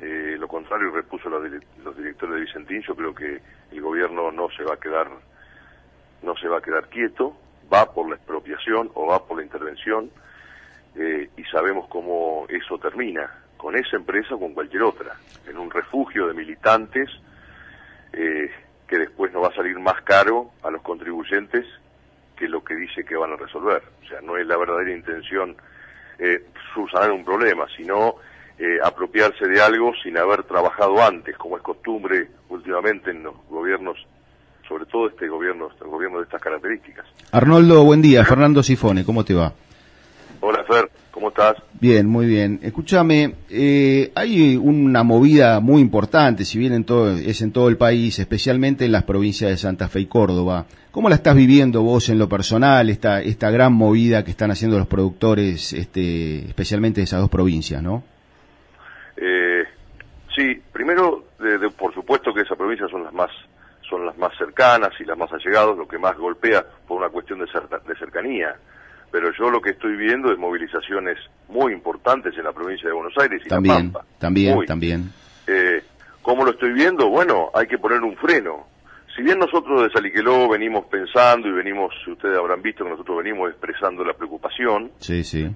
eh, 0.00 0.36
lo 0.38 0.48
contrario 0.48 0.88
y 0.88 0.92
repuso 0.92 1.28
los, 1.28 1.42
los 1.84 1.96
directores 1.96 2.34
de 2.34 2.40
Vicentín, 2.40 2.82
yo 2.82 2.96
creo 2.96 3.14
que 3.14 3.40
el 3.70 3.80
gobierno 3.80 4.32
no 4.32 4.48
se 4.56 4.64
va 4.64 4.74
a 4.74 4.80
quedar 4.80 5.08
no 6.22 6.36
se 6.36 6.48
va 6.48 6.58
a 6.58 6.62
quedar 6.62 6.88
quieto, 6.88 7.36
va 7.72 7.92
por 7.92 8.08
la 8.08 8.16
expropiación 8.16 8.90
o 8.94 9.06
va 9.06 9.26
por 9.26 9.38
la 9.38 9.44
intervención 9.44 10.10
eh, 10.96 11.30
y 11.36 11.44
sabemos 11.44 11.88
cómo 11.88 12.46
eso 12.48 12.78
termina, 12.78 13.30
con 13.56 13.76
esa 13.76 13.96
empresa 13.96 14.34
o 14.34 14.40
con 14.40 14.54
cualquier 14.54 14.82
otra, 14.82 15.16
en 15.46 15.58
un 15.58 15.70
refugio 15.70 16.26
de 16.26 16.34
militantes 16.34 17.08
eh, 18.12 18.50
que 18.88 18.98
después 18.98 19.32
nos 19.32 19.44
va 19.44 19.48
a 19.48 19.54
salir 19.54 19.78
más 19.78 20.02
caro 20.02 20.50
a 20.62 20.70
los 20.70 20.82
contribuyentes 20.82 21.64
que 22.36 22.48
lo 22.48 22.64
que 22.64 22.74
dice 22.74 23.04
que 23.04 23.16
van 23.16 23.32
a 23.32 23.36
resolver. 23.36 23.82
O 24.02 24.08
sea, 24.08 24.20
no 24.20 24.36
es 24.36 24.46
la 24.46 24.56
verdadera 24.56 24.92
intención 24.92 25.56
eh, 26.18 26.44
subsanar 26.74 27.12
un 27.12 27.24
problema, 27.24 27.66
sino 27.76 28.16
eh, 28.58 28.78
apropiarse 28.82 29.46
de 29.46 29.62
algo 29.62 29.92
sin 30.02 30.18
haber 30.18 30.42
trabajado 30.42 31.02
antes, 31.02 31.36
como 31.36 31.56
es 31.56 31.62
costumbre 31.62 32.28
últimamente 32.48 33.10
en 33.10 33.22
los 33.22 33.34
gobiernos 33.48 34.06
sobre 34.70 34.86
todo 34.86 35.08
este 35.08 35.26
gobierno, 35.26 35.68
este 35.68 35.84
gobierno 35.84 36.18
de 36.18 36.24
estas 36.24 36.40
características. 36.40 37.04
Arnoldo, 37.32 37.82
buen 37.82 38.00
día. 38.00 38.24
Fernando 38.24 38.62
Sifone, 38.62 39.04
¿cómo 39.04 39.24
te 39.24 39.34
va? 39.34 39.52
Hola, 40.38 40.62
Fer, 40.62 40.88
¿cómo 41.10 41.30
estás? 41.30 41.56
Bien, 41.80 42.06
muy 42.06 42.26
bien. 42.26 42.60
Escúchame, 42.62 43.34
eh, 43.50 44.12
hay 44.14 44.56
una 44.56 45.02
movida 45.02 45.58
muy 45.58 45.82
importante, 45.82 46.44
si 46.44 46.56
bien 46.56 46.72
en 46.72 46.84
todo, 46.84 47.10
es 47.10 47.42
en 47.42 47.50
todo 47.50 47.68
el 47.68 47.78
país, 47.78 48.20
especialmente 48.20 48.84
en 48.84 48.92
las 48.92 49.02
provincias 49.02 49.50
de 49.50 49.56
Santa 49.56 49.88
Fe 49.88 50.00
y 50.00 50.06
Córdoba. 50.06 50.66
¿Cómo 50.92 51.08
la 51.08 51.16
estás 51.16 51.34
viviendo 51.34 51.82
vos 51.82 52.08
en 52.08 52.20
lo 52.20 52.28
personal, 52.28 52.90
esta, 52.90 53.20
esta 53.22 53.50
gran 53.50 53.72
movida 53.72 54.24
que 54.24 54.30
están 54.30 54.52
haciendo 54.52 54.78
los 54.78 54.86
productores, 54.86 55.72
este, 55.72 56.46
especialmente 56.46 57.00
de 57.00 57.06
esas 57.06 57.20
dos 57.20 57.28
provincias, 57.28 57.82
no? 57.82 58.04
Eh, 59.16 59.64
sí, 60.36 60.62
primero, 60.72 61.24
de, 61.40 61.58
de, 61.58 61.70
por 61.70 61.92
supuesto 61.92 62.32
que 62.32 62.42
esas 62.42 62.56
provincias 62.56 62.88
son 62.88 63.02
las 63.02 63.12
más 63.12 63.30
son 63.90 64.06
las 64.06 64.16
más 64.16 64.32
cercanas 64.38 64.90
y 65.00 65.04
las 65.04 65.18
más 65.18 65.30
allegadas, 65.32 65.76
lo 65.76 65.88
que 65.88 65.98
más 65.98 66.16
golpea 66.16 66.64
por 66.86 66.98
una 66.98 67.10
cuestión 67.10 67.40
de, 67.40 67.46
cer 67.48 67.68
de 67.68 67.94
cercanía. 67.96 68.56
Pero 69.10 69.32
yo 69.36 69.50
lo 69.50 69.60
que 69.60 69.70
estoy 69.70 69.96
viendo 69.96 70.32
es 70.32 70.38
movilizaciones 70.38 71.18
muy 71.48 71.72
importantes 71.72 72.32
en 72.38 72.44
la 72.44 72.52
provincia 72.52 72.88
de 72.88 72.94
Buenos 72.94 73.14
Aires 73.18 73.42
y 73.44 73.48
también, 73.48 73.74
La 73.74 73.82
Pampa. 73.82 74.04
También, 74.18 74.54
muy. 74.54 74.66
también. 74.66 75.12
Eh, 75.48 75.82
¿Cómo 76.22 76.44
lo 76.44 76.52
estoy 76.52 76.72
viendo? 76.72 77.08
Bueno, 77.08 77.50
hay 77.52 77.66
que 77.66 77.78
poner 77.78 78.00
un 78.02 78.16
freno. 78.16 78.68
Si 79.16 79.22
bien 79.22 79.38
nosotros 79.38 79.82
de 79.82 79.90
Saliqueló 79.90 80.48
venimos 80.48 80.84
pensando 80.86 81.48
y 81.48 81.52
venimos, 81.52 81.92
ustedes 82.06 82.38
habrán 82.38 82.62
visto 82.62 82.84
que 82.84 82.90
nosotros 82.90 83.18
venimos 83.18 83.50
expresando 83.50 84.04
la 84.04 84.12
preocupación, 84.12 84.92
sí, 84.98 85.24
sí. 85.24 85.50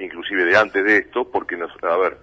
inclusive 0.00 0.44
de 0.44 0.56
antes 0.56 0.84
de 0.84 0.98
esto, 0.98 1.28
porque, 1.28 1.56
nos, 1.56 1.72
a 1.82 1.96
ver, 1.96 2.18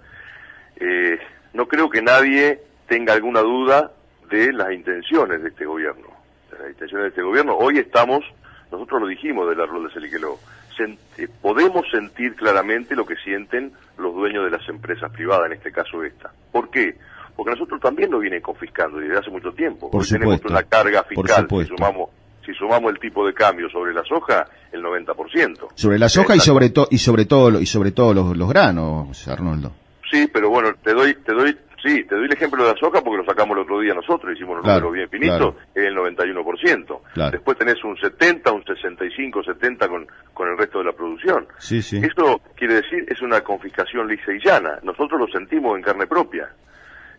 eh, 0.76 1.18
no 1.52 1.68
creo 1.68 1.90
que 1.90 2.00
nadie 2.00 2.62
tenga 2.88 3.12
alguna 3.12 3.40
duda 3.40 3.92
de 4.32 4.52
las 4.52 4.72
intenciones 4.72 5.42
de 5.42 5.50
este 5.50 5.66
gobierno. 5.66 6.08
De 6.50 6.58
las 6.58 6.70
intenciones 6.70 7.04
de 7.04 7.08
este 7.10 7.22
gobierno. 7.22 7.54
Hoy 7.56 7.78
estamos, 7.78 8.24
nosotros 8.70 9.02
lo 9.02 9.06
dijimos 9.06 9.48
de 9.48 9.56
la 9.56 9.66
rol 9.66 9.86
de 9.86 9.92
Seliqueló, 9.92 10.38
Sent, 10.76 10.98
eh, 11.18 11.28
podemos 11.40 11.84
sentir 11.90 12.34
claramente 12.34 12.96
lo 12.96 13.04
que 13.04 13.14
sienten 13.16 13.72
los 13.98 14.14
dueños 14.14 14.44
de 14.44 14.50
las 14.50 14.66
empresas 14.68 15.12
privadas, 15.12 15.46
en 15.46 15.52
este 15.52 15.70
caso 15.70 16.02
esta. 16.02 16.32
¿Por 16.50 16.70
qué? 16.70 16.96
Porque 17.36 17.52
nosotros 17.52 17.78
también 17.80 18.10
nos 18.10 18.22
vienen 18.22 18.40
confiscando 18.40 18.98
desde 18.98 19.18
hace 19.18 19.30
mucho 19.30 19.52
tiempo. 19.52 19.90
Por 19.90 20.02
supuesto, 20.04 20.14
tenemos 20.18 20.44
una 20.50 20.62
carga 20.62 21.04
fiscal, 21.04 21.46
si 21.48 21.66
sumamos, 21.66 22.10
si 22.44 22.54
sumamos 22.54 22.90
el 22.92 22.98
tipo 22.98 23.26
de 23.26 23.34
cambio 23.34 23.68
sobre 23.68 23.92
la 23.92 24.02
soja, 24.04 24.46
el 24.72 24.82
90%. 24.82 25.68
Sobre 25.74 25.98
la 25.98 26.08
soja 26.08 26.36
y 26.36 26.40
sobre, 26.40 26.70
to 26.70 26.88
y 26.90 26.98
sobre 26.98 27.26
todo 27.26 27.60
y 27.60 27.66
sobre 27.66 27.92
todo 27.92 28.14
los, 28.14 28.36
los 28.36 28.48
granos, 28.48 29.28
Arnoldo. 29.28 29.72
Sí, 30.10 30.28
pero 30.32 30.48
bueno, 30.48 30.74
te 30.82 30.92
doy 30.92 31.14
te 31.14 31.32
doy 31.32 31.56
Sí, 31.82 32.04
te 32.04 32.14
doy 32.14 32.26
el 32.26 32.32
ejemplo 32.32 32.62
de 32.64 32.72
la 32.72 32.78
soja 32.78 33.02
porque 33.02 33.18
lo 33.18 33.24
sacamos 33.24 33.56
el 33.56 33.64
otro 33.64 33.80
día 33.80 33.92
nosotros, 33.92 34.32
hicimos 34.34 34.56
un 34.56 34.62
claro, 34.62 34.86
número 34.86 34.92
bien 34.92 35.08
finito, 35.10 35.54
claro. 35.54 35.56
es 35.74 35.84
el 35.84 35.96
91%. 35.96 37.00
Claro. 37.12 37.30
Después 37.32 37.58
tenés 37.58 37.82
un 37.82 37.96
70, 37.96 38.52
un 38.52 38.64
65, 38.64 39.42
70 39.42 39.88
con, 39.88 40.06
con 40.32 40.48
el 40.48 40.56
resto 40.56 40.78
de 40.78 40.84
la 40.84 40.92
producción. 40.92 41.48
Sí, 41.58 41.82
sí. 41.82 42.00
Esto 42.02 42.40
quiere 42.54 42.74
decir, 42.74 43.04
es 43.08 43.20
una 43.20 43.40
confiscación 43.40 44.06
lisa 44.06 44.32
y 44.32 44.38
llana. 44.38 44.78
Nosotros 44.84 45.18
lo 45.18 45.26
sentimos 45.26 45.76
en 45.76 45.82
carne 45.82 46.06
propia. 46.06 46.50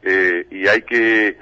Eh, 0.02 0.46
y 0.50 0.68
hay 0.68 0.82
que, 0.84 1.38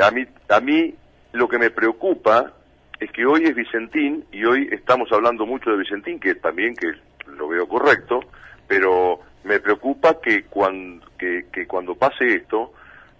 a 0.00 0.10
mí, 0.12 0.24
a 0.48 0.60
mí 0.60 0.94
lo 1.32 1.48
que 1.48 1.58
me 1.58 1.70
preocupa 1.70 2.52
es 3.00 3.10
que 3.10 3.26
hoy 3.26 3.42
es 3.44 3.56
Vicentín 3.56 4.24
y 4.30 4.44
hoy 4.44 4.68
estamos 4.70 5.10
hablando 5.10 5.46
mucho 5.46 5.70
de 5.70 5.78
Vicentín, 5.78 6.20
que 6.20 6.36
también 6.36 6.76
que 6.76 6.92
lo 7.26 7.48
veo 7.48 7.66
correcto, 7.66 8.20
pero 8.68 9.20
me 9.44 9.60
preocupa 9.60 10.20
que 10.20 10.44
cuando, 10.44 11.06
que, 11.18 11.46
que 11.52 11.66
cuando 11.66 11.94
pase 11.94 12.36
esto 12.36 12.72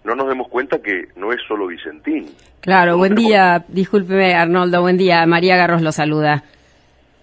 no 0.05 0.15
nos 0.15 0.29
demos 0.29 0.49
cuenta 0.49 0.81
que 0.81 1.09
no 1.17 1.33
es 1.33 1.41
solo 1.47 1.67
Vicentín. 1.67 2.31
Claro, 2.61 2.97
buen 2.97 3.15
día, 3.15 3.65
discúlpeme 3.69 4.35
Arnoldo, 4.35 4.81
buen 4.81 4.97
día, 4.97 5.25
María 5.27 5.57
Garros 5.57 5.83
lo 5.83 5.93
saluda. 5.93 6.45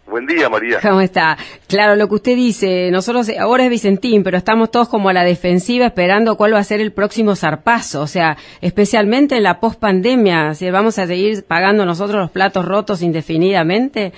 Buen 0.10 0.26
día, 0.26 0.50
María. 0.50 0.80
¿Cómo 0.82 1.02
está? 1.02 1.38
Claro, 1.68 1.96
lo 1.96 2.08
que 2.08 2.16
usted 2.16 2.36
dice, 2.36 2.90
nosotros 2.90 3.30
ahora 3.38 3.66
es 3.66 3.70
Vicentín, 3.70 4.24
pero 4.24 4.38
estamos 4.38 4.72
todos 4.72 4.90
como 4.90 5.10
a 5.10 5.14
la 5.14 5.24
defensiva 5.24 5.86
esperando 5.86 6.36
cuál 6.36 6.56
va 6.56 6.60
a 6.60 6.64
ser 6.64 6.82
el 6.82 6.92
próximo 6.92 7.36
zarpazo, 7.36 8.02
o 8.02 8.08
sea, 8.08 8.36
especialmente 8.60 9.38
en 9.38 9.44
la 9.44 9.60
pospandemia, 9.60 10.56
si 10.56 10.72
vamos 10.72 10.98
a 10.98 11.06
seguir 11.06 11.46
pagando 11.46 11.86
nosotros 11.86 12.20
los 12.20 12.32
platos 12.32 12.66
rotos 12.66 13.04
indefinidamente. 13.04 14.12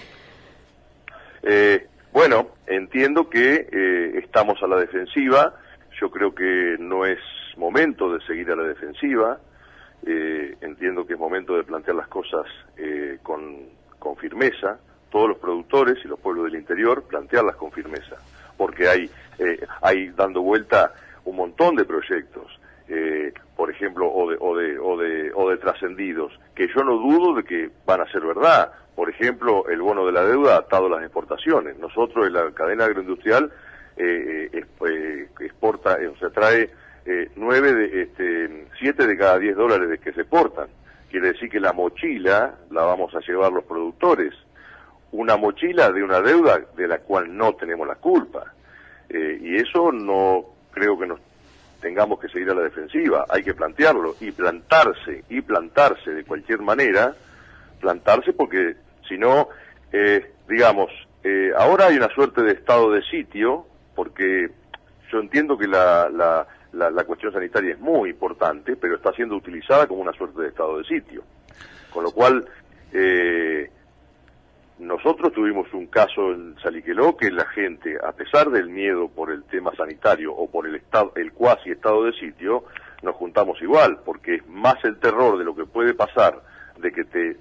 Eh, 1.44 1.86
bueno, 2.14 2.48
entiendo 2.76 3.30
que 3.30 3.68
eh, 3.72 4.20
estamos 4.24 4.62
a 4.64 4.68
la 4.68 4.78
defensiva, 4.78 5.56
yo 6.00 6.10
creo 6.10 6.34
que 6.34 6.78
no 6.80 7.06
es 7.06 7.20
momento 7.58 8.12
de 8.14 8.26
seguir 8.26 8.50
a 8.52 8.56
la 8.56 8.64
defensiva, 8.64 9.40
eh, 10.06 10.56
entiendo 10.62 11.06
que 11.06 11.14
es 11.14 11.20
momento 11.20 11.56
de 11.56 11.64
plantear 11.64 11.96
las 11.96 12.08
cosas 12.08 12.46
eh, 12.78 13.20
con, 13.22 13.70
con 14.00 14.16
firmeza, 14.18 14.80
todos 15.12 15.30
los 15.30 15.38
productores 15.38 15.98
y 16.04 16.08
los 16.08 16.20
pueblos 16.20 16.46
del 16.46 16.56
interior 16.56 17.04
plantearlas 17.04 17.56
con 17.56 17.72
firmeza, 17.72 18.16
porque 18.58 18.88
hay, 18.88 19.10
eh, 19.38 19.60
hay 19.82 20.10
dando 20.10 20.42
vuelta 20.42 20.94
un 21.26 21.36
montón 21.36 21.76
de 21.76 21.86
proyectos, 21.86 22.60
por 23.56 23.72
ejemplo, 23.72 24.12
o 24.12 24.30
de, 24.30 24.38
o 24.38 24.58
de, 24.58 24.80
o 24.80 24.98
de, 24.98 25.32
o 25.34 25.50
de 25.50 25.58
trascendidos, 25.58 26.38
que 26.54 26.68
yo 26.68 26.84
no 26.84 26.98
dudo 26.98 27.36
de 27.36 27.44
que 27.46 27.70
van 27.86 28.02
a 28.02 28.12
ser 28.12 28.22
verdad. 28.22 28.74
Por 28.96 29.10
ejemplo, 29.10 29.68
el 29.70 29.82
bono 29.82 30.06
de 30.06 30.12
la 30.12 30.26
deuda 30.26 30.58
atado 30.58 30.90
las 30.90 31.02
exportaciones. 31.02 31.78
Nosotros 31.78 32.28
en 32.28 32.34
la 32.34 32.52
cadena 32.52 32.86
agroindustrial 32.86 33.52
eh, 33.98 34.50
eh, 34.52 34.66
eh 34.88 35.28
exporta, 35.40 35.98
o 36.12 36.18
sea, 36.18 36.30
trae 36.30 36.70
eh, 37.06 37.32
nueve 37.36 37.74
de, 37.74 38.02
este, 38.04 38.68
siete 38.80 39.08
de 39.08 39.18
cada 39.18 39.40
diez 39.40 39.56
dólares 39.56 39.90
de 39.90 39.98
que 39.98 40.14
se 40.14 40.22
exportan. 40.22 40.68
Quiere 41.10 41.34
decir 41.34 41.50
que 41.50 41.60
la 41.60 41.74
mochila 41.74 42.56
la 42.70 42.84
vamos 42.84 43.14
a 43.16 43.20
llevar 43.20 43.52
los 43.52 43.64
productores 43.66 44.34
una 45.12 45.38
mochila 45.38 45.92
de 45.92 46.04
una 46.04 46.22
deuda 46.22 46.60
de 46.76 46.88
la 46.88 47.00
cual 47.00 47.36
no 47.36 47.54
tenemos 47.56 47.88
la 47.88 47.96
culpa. 47.96 48.54
Eh, 49.10 49.40
y 49.42 49.56
eso 49.58 49.92
no 49.92 50.46
creo 50.72 50.98
que 50.98 51.08
nos 51.08 51.20
tengamos 51.82 52.20
que 52.20 52.30
seguir 52.30 52.50
a 52.52 52.54
la 52.54 52.62
defensiva, 52.62 53.26
hay 53.28 53.44
que 53.44 53.54
plantearlo 53.54 54.16
y 54.20 54.32
plantarse, 54.32 55.24
y 55.30 55.42
plantarse 55.42 56.12
de 56.12 56.24
cualquier 56.24 56.60
manera, 56.60 57.14
plantarse 57.82 58.34
porque 58.34 58.76
si 59.08 59.18
no, 59.18 59.50
eh, 59.92 60.32
digamos, 60.48 60.90
eh, 61.24 61.52
ahora 61.58 61.88
hay 61.88 61.98
una 61.98 62.10
suerte 62.10 62.42
de 62.42 62.54
estado 62.54 62.92
de 62.92 63.02
sitio, 63.04 63.66
porque 63.96 64.50
yo 65.12 65.20
entiendo 65.20 65.58
que 65.58 65.68
la, 65.68 66.10
la, 66.10 66.48
la, 66.72 66.90
la 66.90 67.04
cuestión 67.04 67.34
sanitaria 67.34 67.74
es 67.74 67.80
muy 67.80 68.12
importante, 68.12 68.76
pero 68.76 68.96
está 68.96 69.12
siendo 69.14 69.36
utilizada 69.36 69.88
como 69.88 70.02
una 70.02 70.14
suerte 70.14 70.42
de 70.42 70.48
estado 70.48 70.78
de 70.78 70.86
sitio. 70.86 71.24
Con 71.92 72.04
lo 72.04 72.12
cual, 72.12 72.48
eh, 72.94 73.70
nosotros 74.82 75.32
tuvimos 75.32 75.72
un 75.74 75.86
caso 75.86 76.32
en 76.32 76.56
Saliqueló 76.60 77.16
que 77.16 77.30
la 77.30 77.46
gente, 77.46 77.98
a 78.04 78.14
pesar 78.14 78.50
del 78.50 78.70
miedo 78.70 79.10
por 79.10 79.32
el 79.32 79.44
tema 79.44 79.72
sanitario 79.76 80.34
o 80.34 80.50
por 80.50 80.66
el 80.68 80.76
estado, 80.76 81.14
el 81.16 81.34
cuasi 81.34 81.70
estado 81.70 82.06
de 82.06 82.14
sitio, 82.14 82.64
nos 83.04 83.16
juntamos 83.16 83.62
igual, 83.62 84.00
porque 84.04 84.36
es 84.36 84.48
más 84.48 84.84
el 84.84 84.98
terror 84.98 85.38
de 85.38 85.46
lo 85.46 85.56
que 85.56 85.66
puede 85.66 85.94
pasar, 85.94 86.42
de 86.80 86.92
que 86.92 87.04
te 87.04 87.38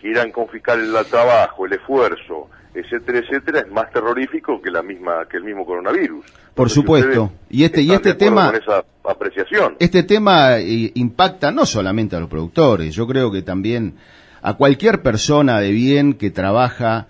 quieran 0.00 0.32
confiscar 0.32 0.78
el 0.78 0.94
trabajo, 1.10 1.66
el 1.66 1.74
esfuerzo, 1.74 2.48
etcétera, 2.74 3.18
etcétera, 3.18 3.60
es 3.60 3.70
más 3.70 3.90
terrorífico 3.92 4.60
que 4.60 4.70
la 4.70 4.82
misma 4.82 5.26
que 5.28 5.36
el 5.36 5.44
mismo 5.44 5.64
coronavirus. 5.64 6.24
Por 6.54 6.70
supuesto. 6.70 7.32
Y 7.48 7.64
este 7.64 7.82
y 7.82 7.92
este 7.92 8.14
tema 8.14 8.50
con 8.50 8.60
esa 8.60 8.84
apreciación. 9.04 9.76
Este 9.78 10.02
tema 10.02 10.58
eh, 10.58 10.92
impacta 10.94 11.50
no 11.50 11.66
solamente 11.66 12.16
a 12.16 12.20
los 12.20 12.28
productores, 12.28 12.94
yo 12.94 13.06
creo 13.06 13.30
que 13.30 13.42
también 13.42 13.94
a 14.42 14.54
cualquier 14.54 15.02
persona 15.02 15.60
de 15.60 15.70
bien 15.70 16.14
que 16.14 16.30
trabaja, 16.30 17.06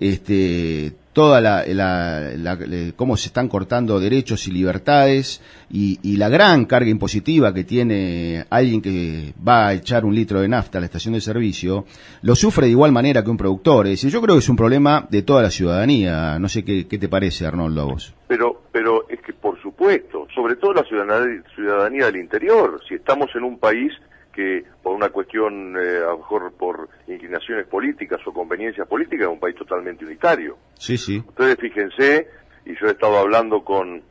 este, 0.00 0.92
toda 1.12 1.40
la, 1.40 1.64
la- 1.66 2.30
la- 2.36 2.54
le- 2.56 2.92
cómo 2.94 3.16
se 3.16 3.28
están 3.28 3.48
cortando 3.48 4.00
derechos 4.00 4.46
y 4.48 4.52
libertades 4.52 5.40
y, 5.70 5.98
y 6.02 6.16
la 6.16 6.28
gran 6.28 6.64
carga 6.64 6.88
impositiva 6.90 7.52
que 7.52 7.64
tiene 7.64 8.44
alguien 8.50 8.80
que 8.80 9.34
va 9.46 9.68
a 9.68 9.74
echar 9.74 10.04
un 10.04 10.14
litro 10.14 10.40
de 10.40 10.48
nafta 10.48 10.78
a 10.78 10.80
la 10.80 10.86
estación 10.86 11.14
de 11.14 11.20
servicio, 11.20 11.84
lo 12.22 12.34
sufre 12.34 12.66
de 12.66 12.72
igual 12.72 12.92
manera 12.92 13.22
que 13.22 13.30
un 13.30 13.36
productor. 13.36 13.86
Es 13.86 13.92
decir, 13.92 14.10
yo 14.10 14.20
creo 14.22 14.34
que 14.36 14.40
es 14.40 14.48
un 14.48 14.56
problema 14.56 15.06
de 15.10 15.22
toda 15.22 15.42
la 15.42 15.50
ciudadanía. 15.50 16.38
No 16.38 16.48
sé 16.48 16.64
qué, 16.64 16.86
qué 16.86 16.98
te 16.98 17.08
parece, 17.08 17.46
Arnoldo, 17.46 17.82
a 17.82 17.84
vos. 17.84 18.14
Pero, 18.28 18.62
pero 18.72 19.08
es 19.08 19.20
que 19.20 19.32
por 19.34 19.60
supuesto, 19.60 20.26
sobre 20.34 20.56
todo 20.56 20.72
la 20.74 20.84
ciudadanía, 20.84 21.42
ciudadanía 21.54 22.06
del 22.06 22.16
interior, 22.16 22.80
si 22.88 22.94
estamos 22.94 23.28
en 23.34 23.44
un 23.44 23.58
país 23.58 23.92
que 24.32 24.64
por 24.82 24.94
una 24.94 25.10
cuestión, 25.10 25.76
eh, 25.76 25.98
a 25.98 26.10
lo 26.10 26.18
mejor 26.18 26.52
por 26.52 26.88
inclinaciones 27.06 27.66
políticas 27.66 28.20
o 28.26 28.32
conveniencias 28.32 28.88
políticas, 28.88 29.26
es 29.26 29.32
un 29.32 29.40
país 29.40 29.56
totalmente 29.56 30.04
unitario. 30.04 30.56
Sí, 30.74 30.96
sí. 30.96 31.22
Ustedes 31.26 31.56
fíjense, 31.58 32.28
y 32.64 32.74
yo 32.78 32.86
he 32.86 32.92
estado 32.92 33.18
hablando 33.18 33.62
con, 33.62 34.02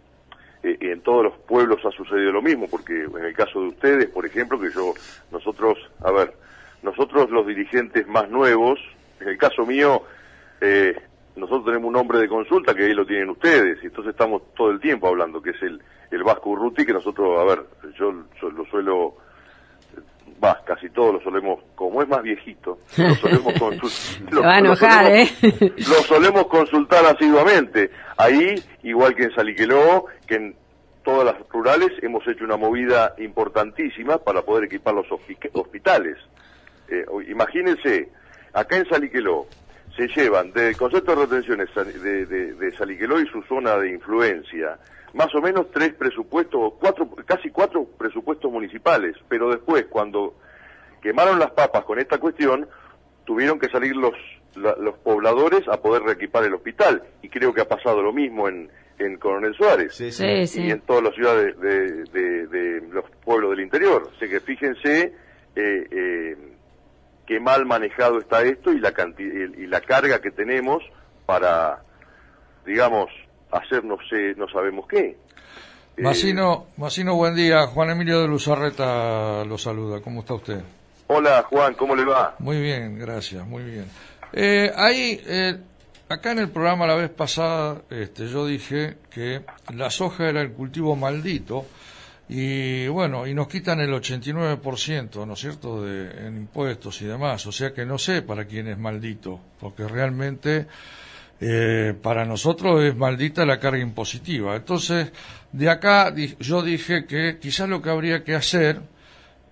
eh, 0.64 0.78
en 0.80 1.02
todos 1.02 1.24
los 1.24 1.38
pueblos 1.40 1.80
ha 1.86 1.92
sucedido 1.92 2.32
lo 2.32 2.42
mismo, 2.42 2.68
porque 2.70 3.04
en 3.04 3.26
el 3.26 3.34
caso 3.34 3.62
de 3.62 3.68
ustedes, 3.70 4.10
por 4.10 4.26
ejemplo, 4.26 4.60
que 4.60 4.70
yo, 4.72 4.94
nosotros, 5.32 5.78
a 6.04 6.12
ver, 6.12 6.34
nosotros 6.84 7.30
los 7.32 7.48
dirigentes 7.48 8.08
más 8.08 8.30
nuevos, 8.30 8.80
en 9.20 9.30
el 9.30 9.38
caso 9.38 9.66
mío, 9.66 10.04
eh, 10.60 10.96
nosotros 11.36 11.66
tenemos 11.66 11.88
un 11.88 11.94
nombre 11.94 12.20
de 12.20 12.28
consulta 12.28 12.76
que 12.76 12.86
ahí 12.86 12.94
lo 12.94 13.06
tienen 13.06 13.30
ustedes, 13.30 13.80
y 13.84 13.88
entonces 13.88 14.12
estamos 14.12 14.54
todo 14.56 14.72
el 14.72 14.80
tiempo 14.80 15.08
hablando, 15.08 15.42
que 15.42 15.52
es 15.52 15.62
el, 15.62 15.82
el 16.12 16.24
Vasco 16.24 16.50
Urruti, 16.52 16.86
que 16.86 16.94
nosotros, 16.94 17.40
a 17.40 17.44
ver, 17.44 17.66
yo, 17.98 18.14
yo 18.42 18.50
lo 18.50 18.66
suelo, 18.66 19.16
va, 20.44 20.62
casi 20.66 20.90
todos 20.90 21.14
lo 21.16 21.22
solemos, 21.22 21.60
como 21.76 22.02
es 22.02 22.08
más 22.10 22.22
viejito, 22.22 22.80
lo 22.98 23.16
solemos 23.16 23.54
consultar. 23.60 24.30
Se 24.34 24.40
va 24.40 24.54
a 24.56 24.60
enojar, 24.60 25.06
¿eh? 25.12 25.28
Lo 25.78 25.96
solemos 26.04 26.48
consultar 26.48 27.06
asiduamente. 27.06 27.92
Ahí, 28.18 28.56
igual 28.84 29.16
que 29.16 29.24
en 29.24 29.36
Saliqueló, 29.36 30.06
que 30.28 30.36
en 30.36 30.56
todas 31.04 31.26
las 31.26 31.36
rurales, 31.50 31.90
hemos 32.04 32.28
hecho 32.28 32.44
una 32.44 32.58
movida 32.58 33.16
importantísima 33.18 34.18
para 34.20 34.42
poder 34.44 34.66
equipar 34.66 34.94
los 34.94 35.08
hospi- 35.08 35.50
hospitales. 35.54 36.18
Eh, 36.90 37.06
imagínense, 37.30 38.10
acá 38.54 38.78
en 38.78 38.88
Saliqueló 38.88 39.48
se 39.96 40.08
llevan 40.08 40.52
del 40.54 40.76
concepto 40.78 41.16
de 41.16 41.26
retenciones 41.26 41.70
de, 41.76 42.26
de, 42.26 42.54
de 42.54 42.72
Saliqueló 42.78 43.20
y 43.20 43.28
su 43.28 43.42
zona 43.44 43.78
de 43.78 43.90
influencia, 43.92 44.78
más 45.14 45.34
o 45.36 45.42
menos 45.42 45.70
tres 45.72 45.94
presupuestos, 45.94 46.74
cuatro, 46.80 47.10
casi 47.26 47.50
cuatro 47.50 47.86
presupuestos 47.98 48.52
municipales, 48.52 49.16
pero 49.28 49.50
después 49.50 49.86
cuando 49.90 50.36
quemaron 51.02 51.40
las 51.40 51.52
papas 51.52 51.84
con 51.84 52.00
esta 52.00 52.18
cuestión, 52.20 52.68
tuvieron 53.26 53.60
que 53.60 53.70
salir 53.70 53.96
los, 53.96 54.14
la- 54.56 54.76
los 54.80 54.98
pobladores 55.00 55.68
a 55.68 55.82
poder 55.82 56.04
reequipar 56.04 56.44
el 56.46 56.54
hospital. 56.54 57.04
Y 57.22 57.30
creo 57.30 57.54
que 57.54 57.62
ha 57.62 57.68
pasado 57.68 58.02
lo 58.02 58.14
mismo 58.14 58.48
en, 58.48 58.70
en 59.00 59.18
Coronel 59.18 59.54
Suárez 59.56 59.94
Sí, 59.96 60.12
sí. 60.12 60.62
y 60.62 60.72
en 60.72 60.82
todas 60.82 61.04
las 61.04 61.16
ciudades 61.16 61.60
de, 61.60 62.04
de- 62.06 62.48
de 62.48 62.82
los 62.92 63.04
pueblos 63.26 63.52
del 63.52 63.62
interior. 63.62 64.10
Así 64.16 64.30
que 64.30 64.40
fíjense 64.40 65.14
eh, 65.56 65.88
eh, 65.92 66.38
qué 67.32 67.40
mal 67.40 67.66
manejado 67.66 68.20
está 68.20 68.42
esto 68.44 68.74
y 68.74 68.80
la, 68.82 68.92
canti- 68.94 69.24
y, 69.58 69.66
la 69.66 69.80
carga 69.80 70.20
que 70.20 70.32
tenemos 70.32 70.84
para, 71.26 71.82
digamos, 72.66 73.08
hacer 73.54 73.86
no 73.86 73.96
sé, 74.10 74.34
no 74.36 74.50
sabemos 74.50 74.86
qué. 74.90 75.16
Eh, 75.96 76.02
Masino, 76.02 76.66
Masino, 76.76 77.16
buen 77.16 77.34
día. 77.34 77.68
Juan 77.68 77.92
Emilio 77.92 78.22
de 78.22 78.28
Luzarreta 78.28 79.46
lo 79.46 79.58
saluda. 79.58 80.02
¿Cómo 80.02 80.20
está 80.20 80.34
usted? 80.34 80.60
Hola 81.08 81.44
Juan, 81.50 81.74
¿cómo 81.76 81.96
le 81.96 82.04
va? 82.04 82.36
Muy 82.40 82.60
bien, 82.60 83.00
gracias, 83.00 83.48
muy 83.48 83.64
bien. 83.64 83.86
Eh, 84.34 84.70
ahí, 84.76 85.22
eh, 85.26 85.56
acá 86.10 86.34
en 86.34 86.40
el 86.40 86.50
programa 86.50 86.86
la 86.86 86.96
vez 86.96 87.12
pasada, 87.12 87.82
este, 87.90 88.28
yo 88.28 88.46
dije 88.46 88.98
que 89.10 89.42
la 89.74 89.90
soja 89.90 90.28
era 90.28 90.42
el 90.42 90.52
cultivo 90.52 90.98
maldito 90.98 91.66
y 92.34 92.88
bueno, 92.88 93.28
y 93.28 93.34
nos 93.34 93.50
quitan 93.50 93.82
el 93.82 93.92
89%, 93.92 95.28
¿no 95.28 95.34
es 95.34 95.40
cierto?, 95.40 95.84
de, 95.84 96.28
en 96.28 96.38
impuestos 96.38 97.02
y 97.02 97.06
demás. 97.06 97.46
O 97.46 97.52
sea 97.52 97.74
que 97.74 97.86
no 97.86 97.98
sé 97.98 98.22
para 98.22 98.46
quién 98.46 98.70
es 98.70 98.78
maldito, 98.78 99.38
porque 99.60 99.86
realmente 99.86 100.66
eh, 101.42 101.94
para 102.02 102.24
nosotros 102.24 102.86
es 102.86 102.96
maldita 102.96 103.46
la 103.46 103.60
carga 103.60 103.82
impositiva. 103.82 104.56
Entonces, 104.56 105.12
de 105.52 105.70
acá 105.70 106.16
yo 106.40 106.62
dije 106.62 107.04
que 107.04 107.38
quizás 107.38 107.68
lo 107.68 107.82
que 107.82 107.90
habría 107.90 108.24
que 108.24 108.34
hacer 108.34 108.80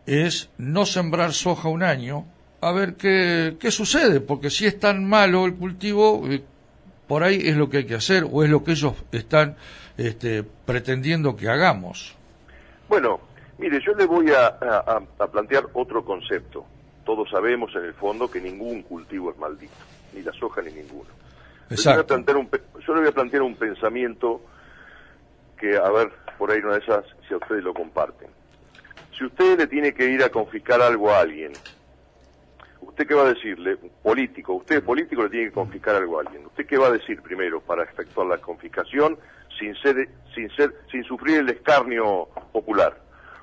es 0.05 0.49
no 0.57 0.85
sembrar 0.85 1.33
soja 1.33 1.67
un 1.67 1.83
año, 1.83 2.27
a 2.61 2.71
ver 2.71 2.93
qué, 2.93 3.57
qué 3.59 3.71
sucede, 3.71 4.21
porque 4.21 4.49
si 4.49 4.65
es 4.65 4.79
tan 4.79 5.03
malo 5.03 5.45
el 5.45 5.55
cultivo, 5.55 6.25
eh, 6.29 6.41
por 7.09 7.23
ahí 7.23 7.41
es 7.43 7.57
lo 7.57 7.69
que 7.69 7.79
hay 7.79 7.85
que 7.85 7.95
hacer 7.95 8.25
o 8.31 8.41
es 8.41 8.49
lo 8.49 8.63
que 8.63 8.71
ellos 8.71 8.93
están 9.11 9.57
este, 9.97 10.43
pretendiendo 10.65 11.35
que 11.35 11.49
hagamos. 11.49 12.17
Bueno, 12.89 13.21
mire, 13.59 13.79
yo 13.85 13.93
le 13.93 14.05
voy 14.05 14.31
a, 14.31 14.47
a- 14.47 15.01
a 15.19 15.27
plantear 15.27 15.65
otro 15.73 16.03
concepto. 16.03 16.65
Todos 17.05 17.29
sabemos 17.29 17.73
en 17.75 17.85
el 17.85 17.93
fondo 17.93 18.29
que 18.29 18.41
ningún 18.41 18.81
cultivo 18.83 19.31
es 19.31 19.37
maldito, 19.37 19.85
ni 20.11 20.21
la 20.23 20.33
soja 20.33 20.61
ni 20.63 20.71
ninguno. 20.71 21.11
Yo 21.69 21.75
le, 21.75 22.01
voy 22.01 22.01
a 22.01 22.05
un, 22.37 22.49
yo 22.85 22.93
le 22.95 22.99
voy 23.01 23.09
a 23.09 23.13
plantear 23.13 23.43
un 23.43 23.55
pensamiento 23.55 24.41
que, 25.55 25.77
a 25.77 25.89
ver, 25.91 26.11
por 26.37 26.51
ahí 26.51 26.59
una 26.59 26.73
de 26.73 26.79
esas, 26.79 27.05
si 27.27 27.33
a 27.33 27.37
ustedes 27.37 27.63
lo 27.63 27.73
comparten. 27.73 28.29
Si 29.17 29.23
usted 29.25 29.57
le 29.59 29.67
tiene 29.67 29.93
que 29.93 30.05
ir 30.05 30.23
a 30.23 30.29
confiscar 30.29 30.81
algo 30.81 31.11
a 31.11 31.19
alguien, 31.19 31.59
¿usted 32.81 33.07
qué 33.07 33.13
va 33.13 33.23
a 33.23 33.33
decirle? 33.33 33.77
Político, 34.01 34.53
usted 34.53 34.83
político 34.83 35.23
le 35.23 35.29
tiene 35.29 35.45
que 35.47 35.51
confiscar 35.53 35.95
algo 35.95 36.17
a 36.17 36.21
alguien. 36.21 36.45
¿Usted 36.47 36.65
qué 36.65 36.77
va 36.77 36.87
a 36.87 36.91
decir 36.91 37.21
primero 37.21 37.61
para 37.61 37.83
efectuar 37.83 38.27
la 38.27 38.37
confiscación 38.39 39.19
sin 39.59 39.75
ser, 39.75 40.09
sin 40.33 40.49
ser, 40.55 40.73
sin 40.89 41.03
sufrir 41.03 41.39
el 41.39 41.49
escarnio 41.49 42.27
popular? 42.51 42.97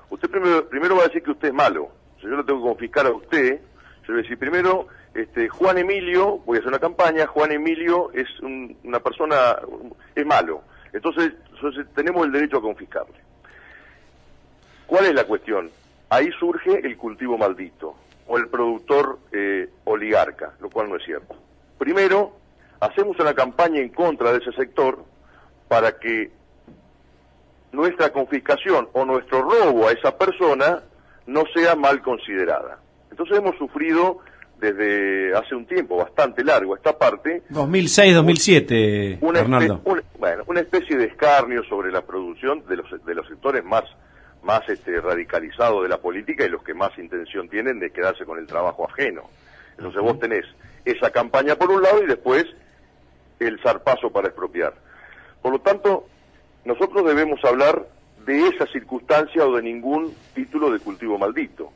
Usted 0.09 0.29
primero, 0.29 0.67
primero 0.67 0.95
va 0.95 1.03
a 1.03 1.07
decir 1.07 1.23
que 1.23 1.31
usted 1.31 1.49
es 1.49 1.53
malo. 1.53 1.91
Yo 2.21 2.29
le 2.29 2.43
tengo 2.43 2.61
que 2.61 2.67
confiscar 2.69 3.05
a 3.05 3.11
usted, 3.11 3.59
yo 3.59 4.07
le 4.07 4.13
voy 4.13 4.19
a 4.19 4.23
decir 4.23 4.39
primero, 4.39 4.87
este, 5.13 5.49
Juan 5.49 5.77
Emilio, 5.77 6.39
voy 6.39 6.57
a 6.57 6.59
hacer 6.59 6.69
una 6.69 6.79
campaña, 6.79 7.27
Juan 7.27 7.51
Emilio 7.51 8.11
es 8.13 8.27
una 8.39 8.99
persona, 8.99 9.57
es 10.15 10.25
malo. 10.25 10.61
Entonces, 10.93 11.33
entonces 11.53 11.85
tenemos 11.95 12.25
el 12.25 12.31
derecho 12.31 12.57
a 12.57 12.61
confiscarle. 12.61 13.15
¿Cuál 14.87 15.05
es 15.05 15.13
la 15.13 15.25
cuestión? 15.25 15.69
Ahí 16.09 16.29
surge 16.39 16.79
el 16.85 16.97
cultivo 16.97 17.37
maldito 17.37 17.95
o 18.27 18.37
el 18.37 18.47
productor 18.47 19.19
eh, 19.31 19.69
oligarca, 19.83 20.53
lo 20.61 20.69
cual 20.69 20.89
no 20.89 20.95
es 20.95 21.03
cierto. 21.03 21.35
Primero, 21.77 22.37
hacemos 22.79 23.19
una 23.19 23.33
campaña 23.33 23.81
en 23.81 23.89
contra 23.89 24.31
de 24.31 24.39
ese 24.39 24.51
sector 24.53 25.03
para 25.67 25.97
que 25.99 26.31
nuestra 27.71 28.11
confiscación 28.11 28.89
o 28.93 29.05
nuestro 29.05 29.41
robo 29.41 29.87
a 29.87 29.91
esa 29.91 30.17
persona 30.17 30.83
no 31.25 31.43
sea 31.53 31.75
mal 31.75 32.01
considerada. 32.01 32.79
Entonces 33.11 33.37
hemos 33.37 33.57
sufrido 33.57 34.19
desde 34.59 35.35
hace 35.35 35.55
un 35.55 35.65
tiempo 35.65 35.97
bastante 35.97 36.43
largo 36.43 36.75
esta 36.75 36.97
parte. 36.97 37.43
2006-2007, 37.51 39.19
Fernando. 39.19 39.81
bueno, 40.17 40.43
una 40.47 40.61
especie 40.61 40.97
de 40.97 41.05
escarnio 41.05 41.63
sobre 41.65 41.91
la 41.91 42.01
producción 42.01 42.65
de 42.67 42.77
los, 42.77 43.05
de 43.05 43.15
los 43.15 43.27
sectores 43.27 43.63
más, 43.63 43.83
más 44.43 44.67
este, 44.69 44.99
radicalizados 44.99 45.83
de 45.83 45.89
la 45.89 45.97
política 45.97 46.45
y 46.45 46.49
los 46.49 46.63
que 46.63 46.73
más 46.73 46.97
intención 46.97 47.49
tienen 47.49 47.79
de 47.79 47.91
quedarse 47.91 48.25
con 48.25 48.39
el 48.39 48.47
trabajo 48.47 48.87
ajeno. 48.89 49.23
Entonces 49.77 50.01
vos 50.01 50.19
tenés 50.19 50.45
esa 50.85 51.11
campaña 51.11 51.55
por 51.55 51.69
un 51.69 51.83
lado 51.83 52.01
y 52.03 52.07
después 52.07 52.45
el 53.39 53.59
zarpazo 53.61 54.09
para 54.09 54.27
expropiar. 54.27 54.73
Por 55.47 55.53
lo 55.53 55.59
tanto, 55.61 56.05
nosotros 56.65 57.05
debemos 57.05 57.39
hablar 57.45 57.87
de 58.25 58.49
esa 58.49 58.67
circunstancia 58.67 59.47
o 59.47 59.55
de 59.55 59.63
ningún 59.63 60.13
título 60.35 60.69
de 60.69 60.79
cultivo 60.79 61.17
maldito 61.17 61.71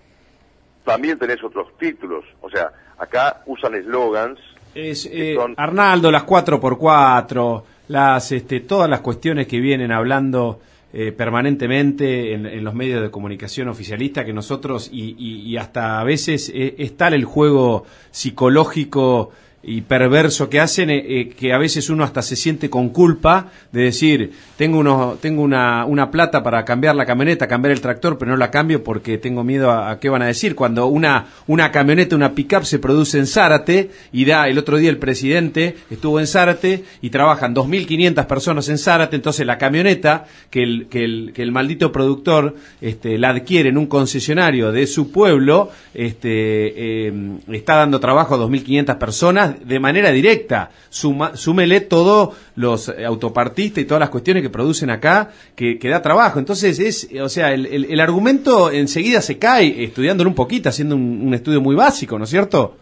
también 0.84 1.18
tenés 1.18 1.42
otros 1.42 1.70
títulos. 1.80 2.26
O 2.42 2.50
sea, 2.50 2.70
acá 2.98 3.44
usan 3.46 3.76
eslogans. 3.76 4.38
Es, 4.76 5.06
eh, 5.10 5.38
Arnaldo, 5.56 6.12
las 6.12 6.26
4x4, 6.26 7.64
las, 7.88 8.32
este, 8.34 8.60
todas 8.60 8.90
las 8.90 9.00
cuestiones 9.00 9.48
que 9.48 9.62
vienen 9.62 9.94
hablando 9.94 10.60
eh, 10.92 11.14
permanentemente 11.14 12.34
en, 12.34 12.62
los 12.62 12.74
medios 12.74 13.02
de 13.02 13.10
comunicación 13.10 13.70
oficialista 13.70 14.26
que 14.26 14.34
nosotros, 14.34 14.90
y, 14.92 15.16
y, 15.18 15.56
hasta 15.56 16.02
a 16.02 16.04
veces 16.04 16.52
eh, 16.54 16.76
es 16.78 16.98
tal 16.98 17.14
el 17.14 17.24
juego 17.24 17.86
psicológico 18.12 19.32
y 19.64 19.82
perverso 19.82 20.50
que 20.50 20.60
hacen 20.60 20.90
eh, 20.90 21.04
eh, 21.08 21.30
que 21.30 21.54
a 21.54 21.58
veces 21.60 21.90
uno 21.90 22.04
hasta 22.04 22.24
se 22.24 22.36
siente 22.36 22.70
con 22.70 22.90
culpa 22.90 23.52
de 23.72 23.84
decir 23.84 24.32
tengo 24.58 24.80
uno 24.80 25.18
tengo 25.22 25.44
una, 25.44 25.86
una 25.86 26.10
plata 26.10 26.42
para 26.42 26.66
cambiar 26.66 26.96
la 26.96 27.06
camioneta 27.06 27.48
cambiar 27.48 27.72
el 27.72 27.82
tractor 27.82 28.18
pero 28.18 28.32
no 28.32 28.38
la 28.38 28.50
cambio 28.50 28.84
porque 28.84 29.20
tengo 29.20 29.44
miedo 29.44 29.72
a, 29.72 30.00
qué 30.00 30.10
van 30.10 30.24
a 30.24 30.28
decir 30.28 30.56
cuando 30.56 30.88
una 30.88 31.28
una 31.46 31.72
camioneta 31.72 32.16
una 32.16 32.34
pickup 32.34 32.64
se 32.64 32.80
produce 32.80 33.20
en 33.20 33.28
Zárate 33.28 33.92
y 34.12 34.26
da 34.26 34.48
el 34.48 34.58
otro 34.58 34.78
día 34.78 34.90
el 34.90 34.98
presidente 34.98 35.78
estuvo 35.92 36.20
en 36.20 36.26
Zárate 36.26 36.84
y 37.02 37.12
trabajan 37.12 37.54
2.500 37.54 38.26
personas 38.26 38.68
en 38.68 38.80
Zárate 38.80 39.16
entonces 39.16 39.46
la 39.46 39.60
camioneta 39.60 40.26
que 40.50 40.64
el 40.64 40.88
que 40.88 41.04
el, 41.04 41.34
que 41.36 41.44
el 41.44 41.52
maldito 41.52 41.92
productor 41.92 42.56
este, 42.82 43.20
la 43.20 43.30
adquiere 43.30 43.70
en 43.70 43.78
un 43.78 43.86
concesionario 43.86 44.72
de 44.72 44.88
su 44.88 45.12
pueblo 45.12 45.70
este 45.94 47.10
eh, 47.10 47.14
está 47.52 47.76
dando 47.76 48.00
trabajo 48.00 48.34
a 48.34 48.40
2.500 48.40 48.98
personas 48.98 49.51
de 49.52 49.80
manera 49.80 50.12
directa. 50.12 50.72
súmele 50.90 51.82
todos 51.82 52.36
los 52.56 52.90
autopartistas 52.90 53.84
y 53.84 53.86
todas 53.86 54.00
las 54.00 54.10
cuestiones 54.10 54.44
que 54.44 54.50
producen 54.50 54.90
acá, 54.90 55.32
que, 55.56 55.78
da 55.82 56.02
trabajo. 56.02 56.40
Entonces, 56.40 56.80
es, 56.80 57.10
o 57.22 57.30
sea, 57.30 57.54
el, 57.54 58.00
argumento 58.00 58.72
enseguida 58.72 59.22
se 59.22 59.38
cae 59.38 59.84
estudiándolo 59.84 60.30
un 60.30 60.36
poquito, 60.36 60.70
haciendo 60.70 60.96
un, 60.96 61.34
estudio 61.34 61.62
muy 61.62 61.76
básico, 61.76 62.18
¿no 62.18 62.26
es 62.26 62.30
cierto? 62.30 62.78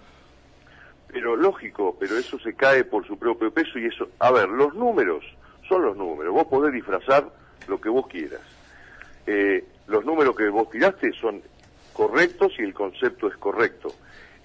Pero 1.12 1.36
lógico, 1.36 1.96
pero 2.00 2.18
eso 2.18 2.40
se 2.40 2.54
cae 2.54 2.84
por 2.84 3.06
su 3.06 3.18
propio 3.18 3.52
peso 3.52 3.80
y 3.80 3.86
eso, 3.86 4.10
a 4.20 4.32
ver, 4.32 4.50
los 4.50 4.74
números 4.76 5.24
son 5.68 5.84
los 5.84 5.98
números, 5.98 6.34
vos 6.34 6.48
podés 6.48 6.74
disfrazar 6.74 7.28
lo 7.68 7.80
que 7.80 7.90
vos 7.90 8.08
quieras. 8.08 8.42
Eh, 9.28 9.64
los 9.88 10.06
números 10.06 10.36
que 10.36 10.50
vos 10.50 10.70
tiraste 10.70 11.12
son 11.14 11.42
correctos 11.94 12.54
y 12.58 12.64
el 12.64 12.74
concepto 12.74 13.28
es 13.28 13.38
correcto. 13.38 13.94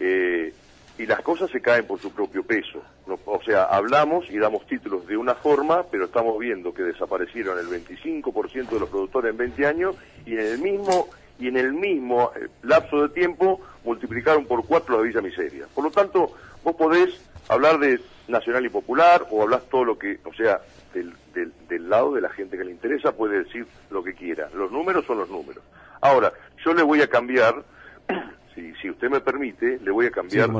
Eh, 0.00 0.52
y 0.98 1.06
las 1.06 1.20
cosas 1.22 1.50
se 1.50 1.60
caen 1.60 1.86
por 1.86 2.00
su 2.00 2.12
propio 2.12 2.44
peso. 2.44 2.82
o 3.06 3.42
sea, 3.42 3.64
hablamos 3.64 4.30
y 4.30 4.38
damos 4.38 4.66
títulos 4.66 5.06
de 5.06 5.16
una 5.16 5.34
forma, 5.34 5.84
pero 5.90 6.04
estamos 6.04 6.38
viendo 6.38 6.72
que 6.72 6.82
desaparecieron 6.82 7.58
el 7.58 7.66
25% 7.66 8.68
de 8.68 8.80
los 8.80 8.88
productores 8.88 9.30
en 9.32 9.36
20 9.36 9.66
años 9.66 9.96
y 10.24 10.34
en 10.34 10.40
el 10.40 10.58
mismo 10.58 11.08
y 11.36 11.48
en 11.48 11.56
el 11.56 11.72
mismo 11.72 12.30
eh, 12.36 12.48
lapso 12.62 13.02
de 13.02 13.08
tiempo 13.08 13.60
multiplicaron 13.84 14.46
por 14.46 14.64
cuatro 14.64 14.96
la 14.96 15.02
Villa 15.02 15.20
Miseria. 15.20 15.66
Por 15.74 15.82
lo 15.82 15.90
tanto, 15.90 16.32
vos 16.62 16.76
podés 16.76 17.20
hablar 17.48 17.78
de 17.80 18.00
nacional 18.28 18.64
y 18.64 18.68
popular 18.68 19.26
o 19.30 19.42
hablar 19.42 19.62
todo 19.68 19.84
lo 19.84 19.98
que, 19.98 20.20
o 20.24 20.32
sea, 20.32 20.60
del, 20.94 21.12
del, 21.34 21.52
del 21.68 21.90
lado 21.90 22.14
de 22.14 22.20
la 22.20 22.30
gente 22.30 22.56
que 22.56 22.64
le 22.64 22.70
interesa 22.70 23.12
puede 23.12 23.42
decir 23.42 23.66
lo 23.90 24.04
que 24.04 24.14
quiera. 24.14 24.48
Los 24.54 24.70
números 24.70 25.04
son 25.06 25.18
los 25.18 25.28
números. 25.28 25.62
Ahora, 26.00 26.32
yo 26.64 26.72
le 26.72 26.82
voy 26.82 27.02
a 27.02 27.08
cambiar 27.08 27.64
si, 28.54 28.72
si 28.74 28.90
usted 28.90 29.10
me 29.10 29.20
permite, 29.20 29.78
le 29.80 29.90
voy 29.90 30.06
a 30.06 30.10
cambiar 30.10 30.50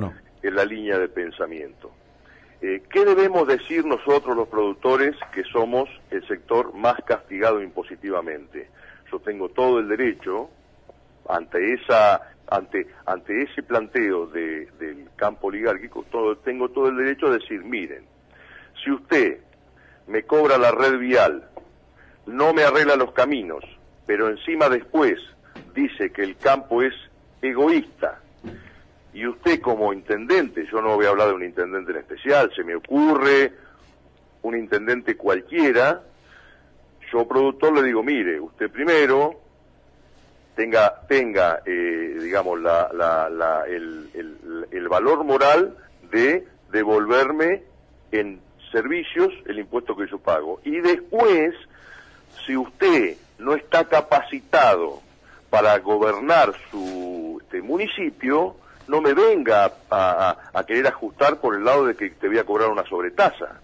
en 0.45 0.55
la 0.55 0.65
línea 0.65 0.99
de 0.99 1.09
pensamiento. 1.09 1.91
Eh, 2.61 2.83
¿Qué 2.91 3.05
debemos 3.05 3.49
decir 3.49 3.85
nosotros 3.85 4.37
los 4.37 4.49
productores 4.49 5.17
que 5.33 5.43
somos 5.45 5.89
el 6.11 6.27
sector 6.29 6.75
más 6.75 6.97
castigado 7.05 7.63
impositivamente? 7.63 8.69
Yo 9.11 9.19
tengo 9.21 9.49
todo 9.49 9.79
el 9.81 9.89
derecho 9.89 10.51
ante 11.29 11.75
esa 11.75 12.21
ante 12.47 12.87
ante 13.07 13.43
ese 13.43 13.63
planteo 13.63 14.27
de, 14.27 14.67
del 14.79 15.09
campo 15.17 15.47
oligárquico, 15.49 16.05
todo, 16.11 16.37
tengo 16.37 16.69
todo 16.69 16.89
el 16.89 16.97
derecho 16.97 17.27
a 17.27 17.39
decir, 17.39 17.63
miren, 17.65 18.05
si 18.83 18.91
usted 18.91 19.39
me 20.07 20.25
cobra 20.25 20.59
la 20.59 20.71
red 20.71 20.99
vial, 20.99 21.49
no 22.27 22.53
me 22.53 22.65
arregla 22.65 22.97
los 22.97 23.13
caminos, 23.13 23.65
pero 24.07 24.29
encima 24.29 24.69
después 24.69 25.19
dice 25.75 26.11
que 26.13 26.23
el 26.23 26.37
campo 26.37 26.83
es 26.83 26.95
egoísta. 27.41 28.21
Y 29.15 29.27
usted 29.27 29.61
como 29.61 29.93
intendente, 29.93 30.67
yo 30.71 30.83
no 30.83 30.97
voy 30.97 31.07
a 31.07 31.11
hablar 31.11 31.29
de 31.29 31.35
un 31.35 31.45
intendente 31.45 31.93
en 31.93 31.99
especial, 31.99 32.51
se 32.55 32.65
me 32.65 32.75
ocurre 32.75 33.53
un 34.43 34.57
intendente 34.57 35.17
cualquiera, 35.17 36.03
yo 37.13 37.27
productor 37.27 37.75
le 37.75 37.85
digo, 37.85 38.03
mire, 38.03 38.41
usted 38.41 38.71
primero 38.71 39.41
tenga, 40.57 41.07
tenga 41.07 41.63
eh, 41.65 42.19
digamos, 42.23 42.61
la, 42.61 42.91
la, 42.93 43.65
el, 43.69 44.11
el, 44.15 44.67
el 44.71 44.89
valor 44.89 45.25
moral 45.25 45.77
de 46.11 46.47
devolverme 46.73 47.63
en 48.11 48.41
servicios 48.73 49.33
el 49.47 49.61
impuesto 49.61 49.97
que 49.97 50.09
yo 50.09 50.19
pago. 50.19 50.61
Y 50.65 50.81
después, 50.81 51.55
si 52.45 52.57
usted 52.57 53.17
no 53.39 53.55
está 53.55 53.85
capacitado 53.85 55.01
para 55.51 55.79
gobernar 55.79 56.53
su 56.71 57.39
este, 57.43 57.63
municipio, 57.63 58.57
no 58.89 59.01
me 59.01 59.15
venga 59.15 59.73
a, 59.91 60.65
querer 60.67 60.87
ajustar 60.87 61.41
por 61.41 61.57
el 61.57 61.65
lado 61.65 61.87
de 61.87 61.95
que 61.95 62.11
te 62.11 62.29
voy 62.29 62.39
a 62.39 62.45
cobrar 62.45 62.71
una 62.71 62.85
sobretasa. 62.85 63.61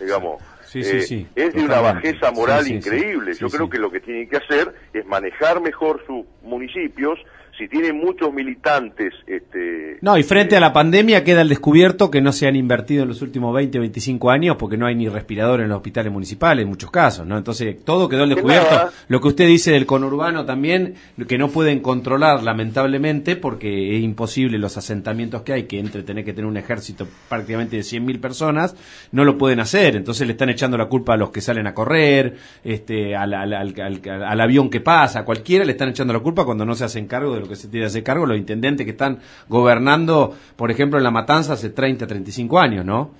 Digamos, 0.00 0.42
eh, 0.74 1.26
es 1.34 1.54
de 1.54 1.64
una 1.64 1.80
bajeza 1.80 2.30
moral 2.32 2.68
increíble. 2.68 3.34
Yo 3.34 3.48
creo 3.48 3.70
que 3.70 3.78
lo 3.78 3.90
que 3.90 4.00
tienen 4.00 4.28
que 4.28 4.36
hacer 4.36 4.74
es 4.92 5.06
manejar 5.06 5.60
mejor 5.60 6.04
sus 6.06 6.26
municipios 6.42 7.18
si 7.56 7.68
tiene 7.68 7.92
muchos 7.92 8.32
militantes... 8.32 9.14
Este, 9.26 9.98
no, 10.00 10.16
y 10.18 10.22
frente 10.22 10.56
a 10.56 10.60
la 10.60 10.72
pandemia 10.72 11.24
queda 11.24 11.42
el 11.42 11.48
descubierto 11.48 12.10
que 12.10 12.20
no 12.20 12.32
se 12.32 12.46
han 12.46 12.56
invertido 12.56 13.02
en 13.02 13.08
los 13.08 13.22
últimos 13.22 13.54
20 13.54 13.78
o 13.78 13.80
25 13.80 14.30
años 14.30 14.56
porque 14.56 14.76
no 14.76 14.86
hay 14.86 14.94
ni 14.94 15.08
respirador 15.08 15.60
en 15.60 15.68
los 15.68 15.76
hospitales 15.76 16.12
municipales 16.12 16.62
en 16.64 16.68
muchos 16.68 16.90
casos, 16.90 17.26
¿no? 17.26 17.38
Entonces, 17.38 17.82
todo 17.84 18.08
quedó 18.08 18.24
al 18.24 18.30
descubierto. 18.30 18.90
Lo 19.08 19.20
que 19.20 19.28
usted 19.28 19.46
dice 19.46 19.72
del 19.72 19.86
conurbano 19.86 20.44
también, 20.44 20.94
que 21.26 21.38
no 21.38 21.48
pueden 21.48 21.80
controlar 21.80 22.42
lamentablemente 22.42 23.36
porque 23.36 23.96
es 23.96 24.02
imposible 24.02 24.58
los 24.58 24.76
asentamientos 24.76 25.42
que 25.42 25.52
hay, 25.52 25.62
que 25.64 25.78
entre 25.78 26.02
tener 26.02 26.24
que 26.24 26.32
tener 26.32 26.46
un 26.46 26.56
ejército 26.56 27.06
prácticamente 27.28 27.76
de 27.76 27.82
100.000 27.82 28.20
personas, 28.20 28.76
no 29.12 29.24
lo 29.24 29.38
pueden 29.38 29.60
hacer. 29.60 29.96
Entonces 29.96 30.26
le 30.26 30.32
están 30.32 30.50
echando 30.50 30.76
la 30.76 30.86
culpa 30.86 31.14
a 31.14 31.16
los 31.16 31.30
que 31.30 31.40
salen 31.40 31.66
a 31.66 31.74
correr, 31.74 32.36
este, 32.64 33.16
al, 33.16 33.32
al, 33.34 33.52
al 33.62 34.40
avión 34.40 34.68
que 34.70 34.80
pasa, 34.80 35.20
a 35.20 35.24
cualquiera 35.24 35.64
le 35.64 35.72
están 35.72 35.88
echando 35.88 36.12
la 36.12 36.20
culpa 36.20 36.44
cuando 36.44 36.64
no 36.64 36.74
se 36.74 36.84
hacen 36.84 37.06
cargo 37.06 37.34
que 37.48 37.56
se 37.56 37.68
tiene 37.68 37.86
hacer 37.86 38.02
cargo 38.02 38.26
los 38.26 38.36
intendentes 38.36 38.84
que 38.84 38.92
están 38.92 39.20
gobernando, 39.48 40.34
por 40.56 40.70
ejemplo, 40.70 40.98
en 40.98 41.04
La 41.04 41.10
Matanza 41.10 41.54
hace 41.54 41.70
30, 41.70 42.06
35 42.06 42.58
años, 42.58 42.84
¿no? 42.84 43.10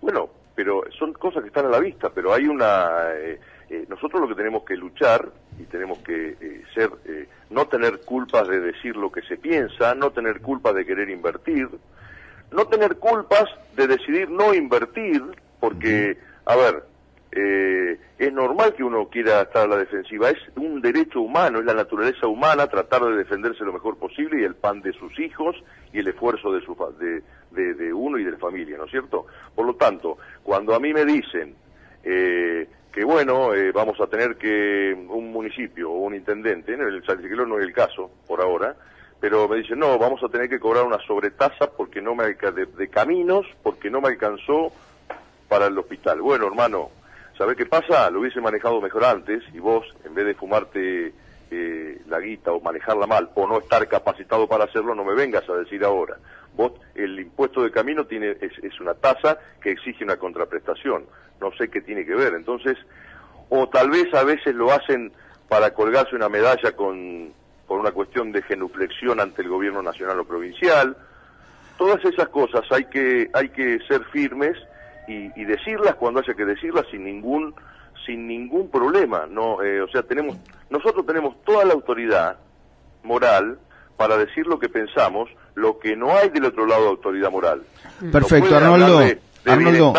Bueno, 0.00 0.28
pero 0.54 0.82
son 0.98 1.12
cosas 1.12 1.42
que 1.42 1.48
están 1.48 1.66
a 1.66 1.70
la 1.70 1.80
vista, 1.80 2.10
pero 2.14 2.32
hay 2.32 2.46
una... 2.46 2.88
Eh, 3.14 3.40
eh, 3.70 3.86
nosotros 3.88 4.20
lo 4.20 4.28
que 4.28 4.34
tenemos 4.34 4.64
que 4.64 4.76
luchar 4.76 5.30
y 5.58 5.62
tenemos 5.64 5.98
que 6.00 6.36
eh, 6.40 6.62
ser, 6.74 6.90
no 7.50 7.66
tener 7.66 8.00
culpas 8.00 8.48
de 8.48 8.60
decir 8.60 8.96
lo 8.96 9.12
que 9.12 9.22
se 9.22 9.36
piensa, 9.36 9.94
no 9.94 10.10
tener 10.10 10.40
culpas 10.40 10.74
de 10.74 10.84
querer 10.84 11.08
invertir, 11.08 11.68
no 12.50 12.66
tener 12.66 12.96
culpas 12.96 13.44
de 13.76 13.86
decidir 13.86 14.28
no 14.28 14.52
invertir, 14.52 15.22
porque, 15.60 16.18
a 16.44 16.56
ver, 16.56 16.82
es 17.32 18.32
normal 18.32 18.74
que 18.74 18.82
uno 18.82 19.08
quiera 19.08 19.42
estar 19.42 19.64
a 19.64 19.68
la 19.68 19.76
defensiva, 19.76 20.30
es 20.30 20.38
un 20.56 20.80
derecho 20.80 21.20
humano, 21.20 21.60
es 21.60 21.64
la 21.64 21.74
naturaleza 21.74 22.26
humana 22.26 22.66
tratar 22.66 23.04
de 23.04 23.16
defenderse 23.16 23.64
lo 23.64 23.72
mejor 23.72 23.98
posible 23.98 24.40
y 24.40 24.44
el 24.44 24.56
pan 24.56 24.80
de 24.80 24.92
sus 24.92 25.16
hijos 25.18 25.56
y 25.92 26.00
el 26.00 26.08
esfuerzo 26.08 26.52
de, 26.52 26.60
su, 26.62 26.76
de, 27.52 27.74
de, 27.74 27.92
uno 27.92 28.18
y 28.18 28.24
de 28.24 28.32
la 28.32 28.38
familia, 28.38 28.76
¿no 28.76 28.84
es 28.84 28.90
cierto? 28.90 29.26
Por 29.54 29.64
lo 29.64 29.74
tanto, 29.74 30.18
cuando 30.42 30.74
a 30.74 30.80
mí 30.80 30.92
me 30.92 31.04
dicen, 31.04 31.54
eh, 32.02 32.68
que 32.92 33.04
bueno, 33.04 33.54
eh, 33.54 33.70
vamos 33.70 34.00
a 34.00 34.08
tener 34.08 34.36
que 34.36 34.92
un 35.08 35.30
municipio 35.30 35.90
o 35.90 36.00
un 36.00 36.14
intendente, 36.14 36.74
en 36.74 36.80
el 36.80 37.04
Salchiquilón 37.04 37.48
no 37.48 37.58
es 37.58 37.64
el 37.64 37.72
caso 37.72 38.10
por 38.26 38.40
ahora, 38.40 38.74
pero 39.20 39.46
me 39.48 39.58
dicen, 39.58 39.78
no, 39.78 39.98
vamos 39.98 40.20
a 40.24 40.28
tener 40.28 40.48
que 40.48 40.58
cobrar 40.58 40.84
una 40.84 40.98
sobretasa 41.06 41.70
porque 41.76 42.00
no 42.00 42.14
me 42.14 42.24
de, 42.24 42.66
de 42.66 42.88
caminos, 42.88 43.46
porque 43.62 43.90
no 43.90 44.00
me 44.00 44.08
alcanzó 44.08 44.72
para 45.48 45.66
el 45.66 45.78
hospital. 45.78 46.22
Bueno, 46.22 46.46
hermano, 46.46 46.90
¿sabés 47.40 47.56
qué 47.56 47.64
pasa? 47.64 48.10
Lo 48.10 48.20
hubiese 48.20 48.38
manejado 48.38 48.82
mejor 48.82 49.02
antes 49.02 49.42
y 49.54 49.60
vos, 49.60 49.86
en 50.04 50.14
vez 50.14 50.26
de 50.26 50.34
fumarte 50.34 51.14
eh, 51.50 52.02
la 52.06 52.20
guita 52.20 52.52
o 52.52 52.60
manejarla 52.60 53.06
mal 53.06 53.30
o 53.34 53.46
no 53.46 53.60
estar 53.60 53.88
capacitado 53.88 54.46
para 54.46 54.64
hacerlo, 54.64 54.94
no 54.94 55.04
me 55.04 55.14
vengas 55.14 55.48
a 55.48 55.54
decir 55.54 55.82
ahora. 55.82 56.18
Vos, 56.54 56.72
el 56.94 57.18
impuesto 57.18 57.62
de 57.62 57.70
camino 57.70 58.04
tiene, 58.04 58.32
es, 58.42 58.52
es 58.62 58.78
una 58.78 58.92
tasa 58.92 59.38
que 59.58 59.70
exige 59.70 60.04
una 60.04 60.18
contraprestación 60.18 61.06
no 61.40 61.50
sé 61.52 61.70
qué 61.70 61.80
tiene 61.80 62.04
que 62.04 62.14
ver. 62.14 62.34
Entonces, 62.34 62.76
o 63.48 63.66
tal 63.70 63.88
vez 63.88 64.12
a 64.12 64.22
veces 64.22 64.54
lo 64.54 64.70
hacen 64.70 65.10
para 65.48 65.72
colgarse 65.72 66.14
una 66.14 66.28
medalla 66.28 66.72
con, 66.72 67.32
por 67.66 67.80
una 67.80 67.92
cuestión 67.92 68.32
de 68.32 68.42
genuflexión 68.42 69.18
ante 69.18 69.40
el 69.40 69.48
gobierno 69.48 69.80
nacional 69.80 70.20
o 70.20 70.26
provincial. 70.26 70.94
Todas 71.78 72.04
esas 72.04 72.28
cosas 72.28 72.70
hay 72.70 72.84
que, 72.84 73.30
hay 73.32 73.48
que 73.48 73.78
ser 73.88 74.04
firmes 74.12 74.58
y, 75.10 75.40
y 75.40 75.44
decirlas 75.44 75.94
cuando 75.96 76.20
haya 76.20 76.34
que 76.34 76.44
decirlas 76.44 76.86
sin 76.90 77.04
ningún, 77.04 77.54
sin 78.06 78.26
ningún 78.26 78.70
problema. 78.70 79.26
No, 79.28 79.62
eh, 79.62 79.80
o 79.80 79.88
sea, 79.88 80.02
tenemos, 80.02 80.36
nosotros 80.68 81.06
tenemos 81.06 81.42
toda 81.44 81.64
la 81.64 81.74
autoridad 81.74 82.36
moral 83.02 83.58
para 83.96 84.16
decir 84.16 84.46
lo 84.46 84.58
que 84.58 84.68
pensamos, 84.68 85.28
lo 85.54 85.78
que 85.78 85.96
no 85.96 86.16
hay 86.16 86.30
del 86.30 86.46
otro 86.46 86.66
lado 86.66 86.84
de 86.84 86.88
autoridad 86.88 87.30
moral. 87.30 87.62
Perfecto, 88.10 88.56
Arnoldo. 88.56 89.00
Arnoldo. 89.44 89.94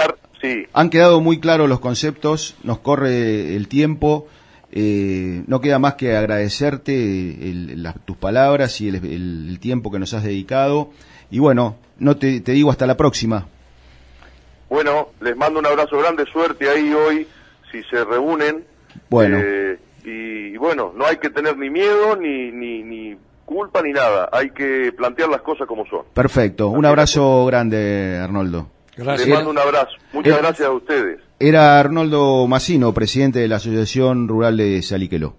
Han 0.74 0.89
quedado 0.89 1.22
muy 1.22 1.39
claros 1.39 1.70
los 1.70 1.80
conceptos, 1.80 2.55
nos 2.64 2.80
corre 2.80 3.55
el 3.55 3.68
tiempo. 3.68 4.28
Eh, 4.72 5.43
no 5.47 5.59
queda 5.59 5.80
más 5.80 5.95
que 5.95 6.16
agradecerte 6.16 7.38
tus 8.05 8.16
palabras 8.16 8.80
y 8.80 8.88
el, 8.88 9.59
tiempo 9.59 9.91
que 9.91 9.99
nos 9.99 10.14
has 10.14 10.24
dedicado. 10.24 10.89
Y 11.30 11.39
bueno, 11.39 11.76
no 11.99 12.18
te, 12.18 12.39
digo 12.39 12.72
hasta 12.72 12.88
la 12.88 12.97
próxima. 12.97 13.47
Bueno, 14.72 15.09
les 15.19 15.36
mando 15.36 15.59
un 15.59 15.65
abrazo 15.65 15.97
grande, 15.97 16.24
suerte 16.32 16.69
ahí 16.69 16.93
hoy, 16.93 17.28
si 17.69 17.84
se 17.84 18.05
reúnen. 18.05 18.63
Bueno. 19.09 19.38
Eh, 19.38 19.78
y, 20.05 20.55
bueno, 20.55 20.93
no 20.95 21.05
hay 21.05 21.17
que 21.17 21.30
tener 21.30 21.57
ni 21.57 21.69
miedo, 21.69 22.15
ni, 22.15 22.53
ni, 22.53 22.82
ni 22.82 23.17
culpa, 23.43 23.82
ni 23.82 23.91
nada. 23.91 24.30
Hay 24.32 24.51
que 24.51 24.93
plantear 24.95 25.28
las 25.28 25.41
cosas 25.41 25.67
como 25.67 25.86
son. 25.88 26.03
Perfecto. 26.13 26.69
Un 26.69 26.86
abrazo 26.86 27.45
grande, 27.47 28.17
Arnoldo. 28.24 28.69
Gracias. 28.95 29.28
Les 29.28 29.36
mando 29.36 29.51
un 29.51 29.59
abrazo. 29.59 29.91
Muchas 30.13 30.38
gracias 30.38 30.69
a 30.69 30.72
ustedes. 30.72 31.19
Era 31.38 31.78
Arnoldo 31.78 32.47
Massino, 32.47 32.93
presidente 32.93 33.39
de 33.39 33.49
la 33.49 33.57
Asociación 33.57 34.30
Rural 34.30 34.55
de 34.55 34.82
Saliqueló. 34.84 35.34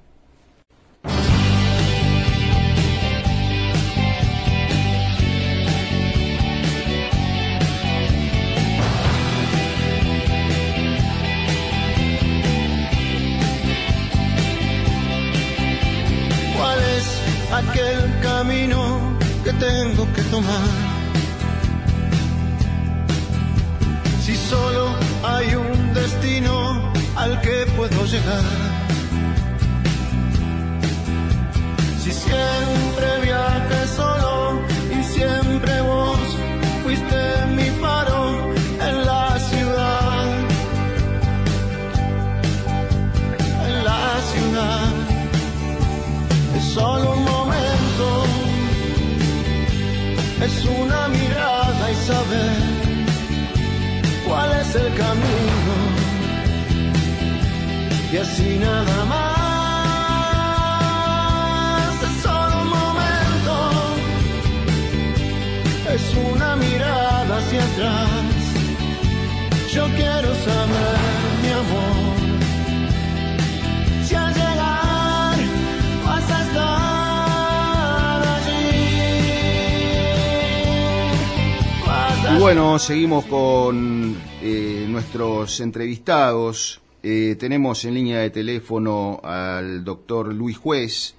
Bueno, 82.43 82.77
seguimos 82.81 83.25
con 83.27 84.17
eh, 84.43 84.87
nuestros 84.89 85.61
entrevistados. 85.61 86.81
Eh, 87.01 87.37
tenemos 87.39 87.85
en 87.85 87.95
línea 87.95 88.19
de 88.19 88.31
teléfono 88.31 89.21
al 89.23 89.85
doctor 89.85 90.35
Luis 90.35 90.59
Juez, 90.59 91.15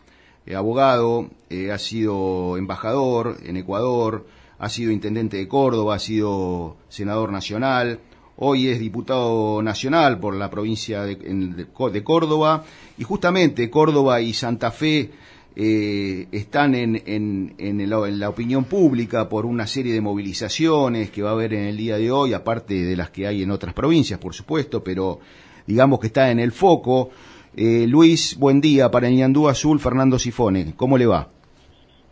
eh, 0.45 0.53
abogado, 0.53 1.29
ha 1.71 1.77
sido 1.77 2.57
embajador 2.57 3.37
en 3.45 3.55
Ecuador, 3.55 4.27
ha 4.59 4.67
sido 4.67 4.91
intendente 4.91 5.37
de 5.37 5.47
Córdoba, 5.47 5.95
ha 5.95 5.99
sido 5.99 6.75
senador 6.89 7.31
nacional, 7.31 8.01
hoy 8.35 8.67
es 8.67 8.79
diputado 8.81 9.61
nacional 9.61 10.19
por 10.19 10.35
la 10.35 10.49
provincia 10.49 11.03
de 11.03 12.03
Córdoba 12.03 12.65
y 12.97 13.03
justamente 13.05 13.69
Córdoba 13.69 14.19
y 14.19 14.33
Santa 14.33 14.71
Fe 14.71 15.11
eh, 15.55 16.27
están 16.31 16.73
en, 16.75 17.01
en, 17.05 17.53
en, 17.57 17.81
el- 17.81 17.91
en 17.93 18.19
la 18.19 18.29
opinión 18.29 18.63
pública 18.65 19.29
por 19.29 19.45
una 19.45 19.67
serie 19.67 19.93
de 19.93 20.01
movilizaciones 20.01 21.11
que 21.11 21.21
va 21.21 21.29
a 21.29 21.33
haber 21.33 21.53
en 21.53 21.65
el 21.65 21.77
día 21.77 21.97
de 21.97 22.11
hoy, 22.11 22.33
aparte 22.33 22.73
de 22.73 22.95
las 22.95 23.09
que 23.11 23.27
hay 23.27 23.43
en 23.43 23.51
otras 23.51 23.73
provincias, 23.73 24.19
por 24.19 24.33
supuesto, 24.33 24.83
pero 24.83 25.19
digamos 25.67 25.99
que 25.99 26.07
está 26.07 26.31
en 26.31 26.39
el 26.39 26.51
foco. 26.51 27.11
Eh, 27.55 27.85
Luis, 27.87 28.35
buen 28.39 28.59
día 28.61 28.89
para 28.89 29.07
el 29.07 29.15
Ñandú 29.15 29.47
Azul, 29.47 29.79
Fernando 29.79 30.17
Sifone, 30.17 30.73
¿cómo 30.75 30.97
le 30.97 31.05
va? 31.05 31.29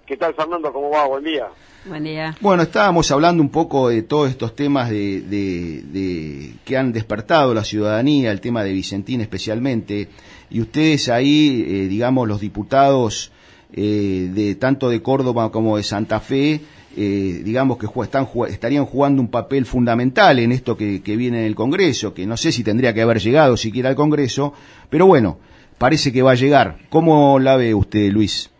¿Qué 0.06 0.18
tal, 0.18 0.34
Fernando? 0.36 0.72
¿Cómo 0.72 0.90
va? 0.92 1.08
Buen 1.08 1.24
día. 1.24 1.48
Buen 1.86 2.04
día. 2.04 2.36
Bueno, 2.42 2.62
estábamos 2.62 3.10
hablando 3.10 3.42
un 3.42 3.50
poco 3.50 3.90
de 3.90 4.04
todos 4.04 4.30
estos 4.30 4.56
temas 4.56 4.90
de, 4.92 5.22
de- 5.22 5.82
de- 5.84 6.54
que 6.64 6.78
han 6.78 6.92
despertado 6.94 7.56
la 7.56 7.64
ciudadanía, 7.64 8.32
el 8.32 8.40
tema 8.40 8.64
de 8.64 8.72
Vicentín 8.74 9.22
especialmente, 9.22 10.10
y 10.52 10.62
ustedes 10.62 11.10
ahí, 11.10 11.66
eh, 11.66 11.88
digamos, 11.88 12.28
los 12.28 12.42
diputados 12.42 13.32
eh, 13.74 14.30
de 14.34 14.56
tanto 14.56 14.90
de 14.90 15.02
Córdoba 15.02 15.50
como 15.52 15.78
de 15.78 15.84
Santa 15.84 16.20
Fe, 16.20 16.60
eh, 16.98 17.42
digamos 17.44 17.78
que 17.78 17.88
están, 18.04 18.28
estarían 18.50 18.86
jugando 18.86 19.22
un 19.22 19.32
papel 19.32 19.66
fundamental 19.66 20.40
en 20.40 20.52
esto 20.52 20.76
que, 20.76 21.00
viene 21.06 21.40
en 21.40 21.46
el 21.46 21.56
Congreso, 21.56 22.14
que 22.14 22.26
no 22.26 22.36
sé 22.36 22.52
si 22.52 22.66
tendría 22.66 22.94
que 22.94 23.02
haber 23.02 23.20
llegado 23.20 23.56
siquiera 23.56 23.88
al 23.88 23.96
Congreso, 23.96 24.54
pero 24.90 25.06
bueno, 25.06 25.40
parece 25.78 26.12
que 26.12 26.22
va 26.22 26.32
a 26.32 26.36
llegar. 26.36 26.80
¿Cómo 26.90 27.40
la 27.40 27.56
ve 27.56 27.74
usted, 27.74 28.12
Luis? 28.12 28.52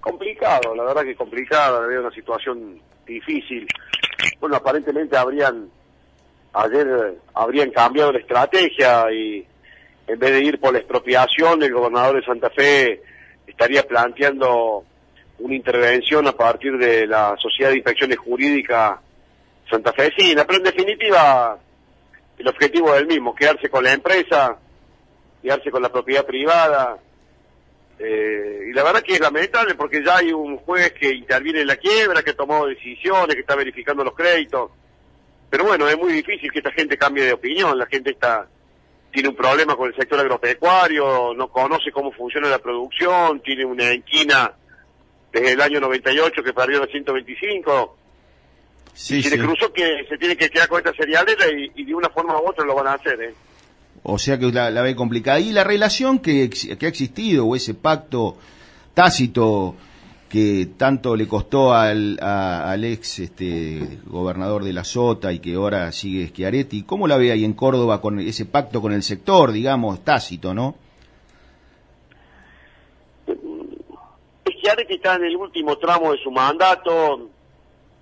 Complicado, 0.00 0.74
la 0.74 0.84
verdad 0.84 1.02
que 1.04 1.14
complicado, 1.14 1.82
había 1.82 2.00
una 2.00 2.10
situación 2.10 2.80
difícil. 3.06 3.66
Bueno, 4.40 4.56
aparentemente 4.56 5.16
habrían, 5.16 5.70
ayer 6.58 6.86
eh, 6.86 7.18
habrían 7.34 7.70
cambiado 7.70 8.12
la 8.12 8.18
estrategia 8.18 9.10
y 9.12 9.46
en 10.06 10.18
vez 10.18 10.32
de 10.32 10.44
ir 10.44 10.60
por 10.60 10.72
la 10.72 10.80
expropiación, 10.80 11.62
el 11.62 11.72
gobernador 11.72 12.16
de 12.16 12.26
Santa 12.26 12.50
Fe 12.50 13.02
estaría 13.46 13.82
planteando 13.82 14.84
una 15.38 15.54
intervención 15.54 16.26
a 16.26 16.32
partir 16.32 16.76
de 16.78 17.06
la 17.06 17.36
Sociedad 17.38 17.70
de 17.70 17.76
Inspecciones 17.76 18.18
Jurídicas 18.18 18.98
santafesina, 19.70 20.46
pero 20.46 20.58
en 20.58 20.64
definitiva 20.64 21.58
el 22.38 22.48
objetivo 22.48 22.94
es 22.94 23.02
el 23.02 23.06
mismo, 23.06 23.34
quedarse 23.34 23.68
con 23.68 23.84
la 23.84 23.92
empresa, 23.92 24.56
quedarse 25.42 25.70
con 25.70 25.82
la 25.82 25.92
propiedad 25.92 26.24
privada. 26.24 26.98
Eh, 27.98 28.68
y 28.70 28.72
la 28.72 28.84
verdad 28.84 29.02
que 29.02 29.14
es 29.14 29.20
lamentable 29.20 29.74
porque 29.74 30.02
ya 30.04 30.16
hay 30.16 30.32
un 30.32 30.56
juez 30.58 30.92
que 30.92 31.12
interviene 31.12 31.60
en 31.60 31.66
la 31.66 31.76
quiebra, 31.76 32.22
que 32.22 32.32
tomó 32.32 32.66
decisiones, 32.66 33.34
que 33.34 33.42
está 33.42 33.56
verificando 33.56 34.02
los 34.02 34.14
créditos. 34.14 34.70
Pero 35.50 35.64
bueno, 35.64 35.88
es 35.88 35.96
muy 35.96 36.12
difícil 36.12 36.50
que 36.52 36.58
esta 36.58 36.72
gente 36.72 36.96
cambie 36.96 37.24
de 37.24 37.32
opinión. 37.32 37.78
La 37.78 37.86
gente 37.86 38.10
está 38.10 38.48
tiene 39.10 39.30
un 39.30 39.36
problema 39.36 39.74
con 39.74 39.88
el 39.88 39.96
sector 39.96 40.20
agropecuario, 40.20 41.32
no 41.34 41.48
conoce 41.48 41.90
cómo 41.90 42.12
funciona 42.12 42.48
la 42.48 42.58
producción, 42.58 43.40
tiene 43.40 43.64
una 43.64 43.90
enquina 43.90 44.52
desde 45.32 45.52
el 45.52 45.60
año 45.60 45.80
98 45.80 46.42
que 46.42 46.52
perdió 46.52 46.80
la 46.80 46.86
125. 46.86 47.96
Sí, 48.92 49.18
y 49.18 49.22
se 49.22 49.36
le 49.36 49.42
cruzó 49.42 49.72
que 49.72 50.04
se 50.08 50.18
tiene 50.18 50.36
que 50.36 50.50
quedar 50.50 50.68
con 50.68 50.78
esta 50.78 50.92
cerealera 50.92 51.46
y, 51.46 51.70
y 51.80 51.84
de 51.84 51.94
una 51.94 52.08
forma 52.10 52.38
u 52.40 52.48
otra 52.48 52.64
lo 52.64 52.74
van 52.74 52.88
a 52.88 52.94
hacer. 52.94 53.20
¿eh? 53.22 53.34
O 54.02 54.18
sea 54.18 54.38
que 54.38 54.46
la, 54.52 54.70
la 54.70 54.82
ve 54.82 54.94
complicada. 54.94 55.40
Y 55.40 55.52
la 55.52 55.64
relación 55.64 56.18
que, 56.18 56.50
que 56.50 56.86
ha 56.86 56.88
existido, 56.88 57.46
o 57.46 57.56
ese 57.56 57.74
pacto 57.74 58.36
tácito 58.94 59.76
que 60.28 60.68
tanto 60.76 61.16
le 61.16 61.26
costó 61.26 61.72
al, 61.72 62.18
ex 62.84 63.20
este, 63.20 64.00
gobernador 64.04 64.62
de 64.62 64.72
la 64.72 64.84
Sota 64.84 65.32
y 65.32 65.38
que 65.38 65.54
ahora 65.54 65.90
sigue 65.92 66.28
Schiaretti, 66.28 66.82
¿cómo 66.82 67.08
la 67.08 67.16
ve 67.16 67.32
ahí 67.32 67.44
en 67.44 67.54
Córdoba 67.54 68.00
con 68.00 68.20
ese 68.20 68.44
pacto 68.44 68.82
con 68.82 68.92
el 68.92 69.02
sector, 69.02 69.52
digamos, 69.52 70.04
tácito, 70.04 70.52
no? 70.52 70.74
Schiaretti 74.58 74.94
está 74.94 75.14
en 75.14 75.24
el 75.24 75.36
último 75.36 75.78
tramo 75.78 76.12
de 76.12 76.18
su 76.18 76.30
mandato, 76.30 77.28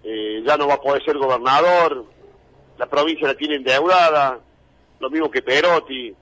eh, 0.02 0.42
ya 0.44 0.56
no 0.56 0.66
va 0.66 0.74
a 0.74 0.80
poder 0.80 1.04
ser 1.04 1.16
gobernador, 1.18 2.04
la 2.78 2.86
provincia 2.86 3.28
la 3.28 3.34
tiene 3.34 3.56
endeudada, 3.56 4.40
lo 4.98 5.10
mismo 5.10 5.30
que 5.30 5.42
Perotti. 5.42 6.14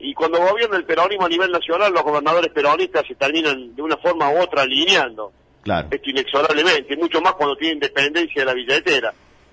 Y 0.00 0.14
cuando 0.14 0.38
gobierna 0.38 0.76
el 0.76 0.84
peronismo 0.84 1.26
a 1.26 1.28
nivel 1.28 1.50
nacional, 1.52 1.92
los 1.92 2.02
gobernadores 2.02 2.50
peronistas 2.52 3.06
se 3.06 3.14
terminan 3.14 3.74
de 3.76 3.82
una 3.82 3.96
forma 3.98 4.30
u 4.30 4.40
otra 4.40 4.62
alineando. 4.62 5.32
Claro. 5.62 5.88
Esto 5.90 6.08
inexorablemente, 6.10 6.96
mucho 6.96 7.20
más 7.20 7.34
cuando 7.34 7.54
tienen 7.56 7.78
dependencia 7.80 8.42
de 8.42 8.46
la 8.46 8.54
billetera. 8.54 9.12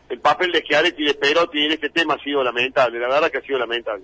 El 0.10 0.20
papel 0.20 0.54
de 0.54 0.62
Schiaretti 0.62 1.04
y 1.04 1.08
de 1.08 1.14
Perotti 1.16 1.60
en 1.66 1.74
este 1.74 1.89
tema 1.89 2.14
ha 2.14 2.24
sido 2.24 2.41
lamentable, 2.43 2.98
la 2.98 3.10
verdad 3.10 3.30
que 3.30 3.39
ha 3.39 3.41
sido 3.41 3.60
lamentable. 3.60 4.04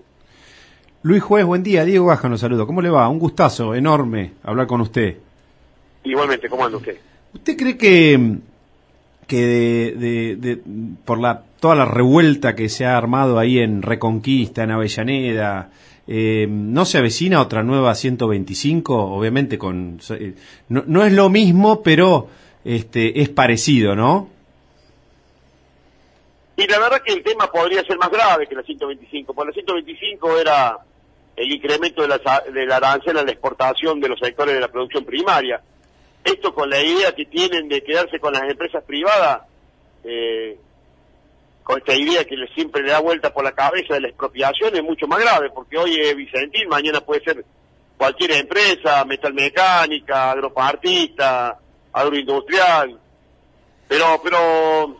Luis 1.03 1.23
Juez, 1.23 1.45
buen 1.45 1.63
día. 1.63 1.85
Diego 1.85 2.07
Gaja 2.07 2.27
nos 2.27 2.41
saludo. 2.41 2.67
¿Cómo 2.67 2.81
le 2.81 2.89
va? 2.89 3.07
Un 3.07 3.19
gustazo 3.19 3.73
enorme 3.73 4.33
hablar 4.43 4.67
con 4.67 4.81
usted. 4.81 5.17
Igualmente, 6.03 6.49
¿cómo 6.49 6.65
anda 6.65 6.77
usted? 6.77 6.97
¿Usted 7.33 7.55
cree 7.57 7.77
que, 7.77 8.37
que 9.27 9.37
de, 9.45 9.91
de- 9.93 10.35
de- 10.35 10.61
por 11.05 11.19
la, 11.19 11.43
toda 11.61 11.75
la 11.75 11.85
revuelta 11.85 12.53
que 12.55 12.67
se 12.69 12.85
ha 12.85 12.97
armado 12.97 13.39
ahí 13.39 13.59
en 13.59 13.81
Reconquista, 13.81 14.63
en 14.63 14.71
Avellaneda, 14.71 15.71
eh, 16.07 16.47
no 16.49 16.85
se 16.85 16.97
avecina 16.97 17.41
otra 17.41 17.63
nueva 17.63 17.95
125? 17.95 18.93
Obviamente 18.95 19.57
con 19.57 19.99
eh, 20.09 20.33
no, 20.69 20.83
no 20.85 21.05
es 21.05 21.13
lo 21.13 21.29
mismo, 21.29 21.81
pero 21.81 22.27
este 22.65 23.21
es 23.21 23.29
parecido, 23.29 23.95
¿no? 23.95 24.29
Y 26.55 26.67
la 26.67 26.79
verdad 26.79 27.01
que 27.03 27.13
el 27.13 27.23
tema 27.23 27.51
podría 27.51 27.83
ser 27.83 27.97
más 27.97 28.11
grave 28.11 28.47
que 28.47 28.55
la 28.55 28.63
125, 28.63 29.33
porque 29.33 29.49
la 29.49 29.53
125 29.53 30.37
era 30.37 30.77
el 31.35 31.51
incremento 31.51 32.03
de 32.03 32.07
la, 32.09 32.43
de 32.51 32.65
la 32.65 32.75
arancel 32.77 33.17
a 33.17 33.23
la 33.23 33.31
exportación 33.31 33.99
de 33.99 34.09
los 34.09 34.19
sectores 34.19 34.53
de 34.53 34.61
la 34.61 34.67
producción 34.67 35.03
primaria. 35.03 35.61
Esto 36.23 36.53
con 36.53 36.69
la 36.69 36.81
idea 36.81 37.13
que 37.13 37.25
tienen 37.25 37.67
de 37.67 37.83
quedarse 37.83 38.19
con 38.19 38.33
las 38.33 38.43
empresas 38.43 38.83
privadas, 38.83 39.41
eh, 40.03 40.57
con 41.63 41.77
esta 41.77 41.95
idea 41.95 42.25
que 42.25 42.35
siempre 42.53 42.81
le 42.83 42.91
da 42.91 42.99
vuelta 42.99 43.33
por 43.33 43.43
la 43.43 43.53
cabeza 43.53 43.93
de 43.95 44.01
la 44.01 44.07
expropiación, 44.09 44.75
es 44.75 44.83
mucho 44.83 45.07
más 45.07 45.19
grave, 45.19 45.49
porque 45.53 45.77
hoy 45.77 45.95
es 45.95 46.15
Vicentín, 46.15 46.67
mañana 46.69 46.99
puede 47.01 47.23
ser 47.23 47.45
cualquier 47.97 48.31
empresa, 48.31 49.05
metalmecánica, 49.05 50.31
agropartista, 50.31 51.57
agroindustrial, 51.93 52.99
pero, 53.87 54.05
pero, 54.23 54.97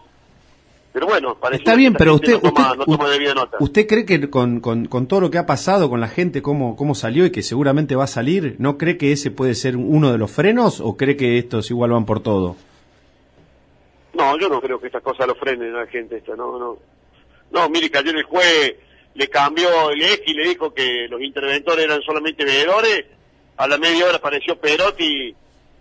pero 0.94 1.08
bueno, 1.08 1.36
parece 1.40 1.64
Está 1.64 1.76
bien, 1.76 1.94
que 1.94 2.00
pero 2.00 2.16
usted, 2.16 2.34
no 2.34 2.40
toma, 2.52 2.72
usted, 2.72 2.78
no 2.78 2.86
toma 2.98 3.10
debida 3.10 3.34
nota. 3.34 3.58
¿usted 3.60 3.88
cree 3.88 4.06
que 4.06 4.30
con, 4.30 4.60
con- 4.62 4.86
con 4.86 5.08
todo 5.08 5.22
lo 5.22 5.32
que 5.32 5.38
ha 5.40 5.46
pasado 5.46 5.90
con 5.90 6.00
la 6.00 6.08
gente, 6.08 6.42
cómo, 6.42 6.76
cómo 6.76 6.96
salió 6.96 7.26
y 7.26 7.32
que 7.32 7.42
seguramente 7.42 7.96
va 7.96 8.04
a 8.06 8.08
salir, 8.08 8.56
¿no 8.60 8.78
cree 8.78 8.98
que 8.98 9.12
ese 9.12 9.32
puede 9.32 9.56
ser 9.56 9.76
uno 9.76 10.12
de 10.12 10.18
los 10.18 10.32
frenos 10.32 10.80
o 10.80 10.96
cree 10.96 11.18
que 11.18 11.38
estos 11.40 11.72
igual 11.72 11.92
van 11.92 12.06
por 12.06 12.22
todo? 12.22 12.56
No, 14.14 14.38
yo 14.38 14.48
no 14.50 14.62
creo 14.62 14.80
que 14.80 14.88
estas 14.88 15.02
cosas 15.02 15.28
lo 15.28 15.36
frenen 15.36 15.76
a 15.76 15.82
la 15.82 15.88
gente 15.88 16.18
esta, 16.18 16.36
no, 16.36 16.58
no. 16.60 16.78
No, 17.52 17.70
mire, 17.70 17.90
que 17.90 17.98
ayer 17.98 18.16
el 18.16 18.24
juez 18.24 18.76
le 19.16 19.28
cambió 19.28 19.90
el 19.92 20.02
eje 20.02 20.24
y 20.28 20.34
le 20.34 20.50
dijo 20.50 20.74
que 20.74 21.08
los 21.10 21.22
interventores 21.22 21.86
eran 21.86 22.02
solamente 22.02 22.46
veedores, 22.46 23.06
a 23.58 23.68
la 23.68 23.78
media 23.78 24.06
hora 24.06 24.18
apareció 24.18 24.60
Perotti 24.60 25.36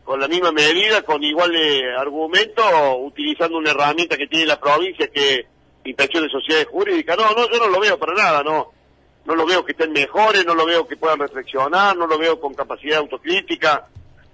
con 0.04 0.20
la 0.20 0.28
misma 0.28 0.52
medida, 0.52 1.02
con 1.02 1.22
igual 1.22 1.54
eh, 1.54 1.94
argumento, 1.96 2.62
utilizando 2.98 3.58
una 3.58 3.70
herramienta 3.70 4.16
que 4.16 4.26
tiene 4.26 4.46
la 4.46 4.60
provincia 4.60 5.08
que 5.08 5.46
inspección 5.84 6.24
de 6.24 6.30
sociedades 6.30 6.68
jurídicas. 6.68 7.16
No, 7.16 7.30
no, 7.32 7.50
yo 7.50 7.58
no 7.58 7.68
lo 7.68 7.80
veo 7.80 7.98
para 7.98 8.14
nada, 8.14 8.42
no. 8.42 8.72
No 9.24 9.36
lo 9.36 9.46
veo 9.46 9.64
que 9.64 9.72
estén 9.72 9.92
mejores, 9.92 10.44
no 10.44 10.54
lo 10.54 10.66
veo 10.66 10.86
que 10.86 10.96
puedan 10.96 11.20
reflexionar, 11.20 11.96
no 11.96 12.06
lo 12.06 12.18
veo 12.18 12.40
con 12.40 12.54
capacidad 12.54 12.98
autocrítica. 12.98 13.88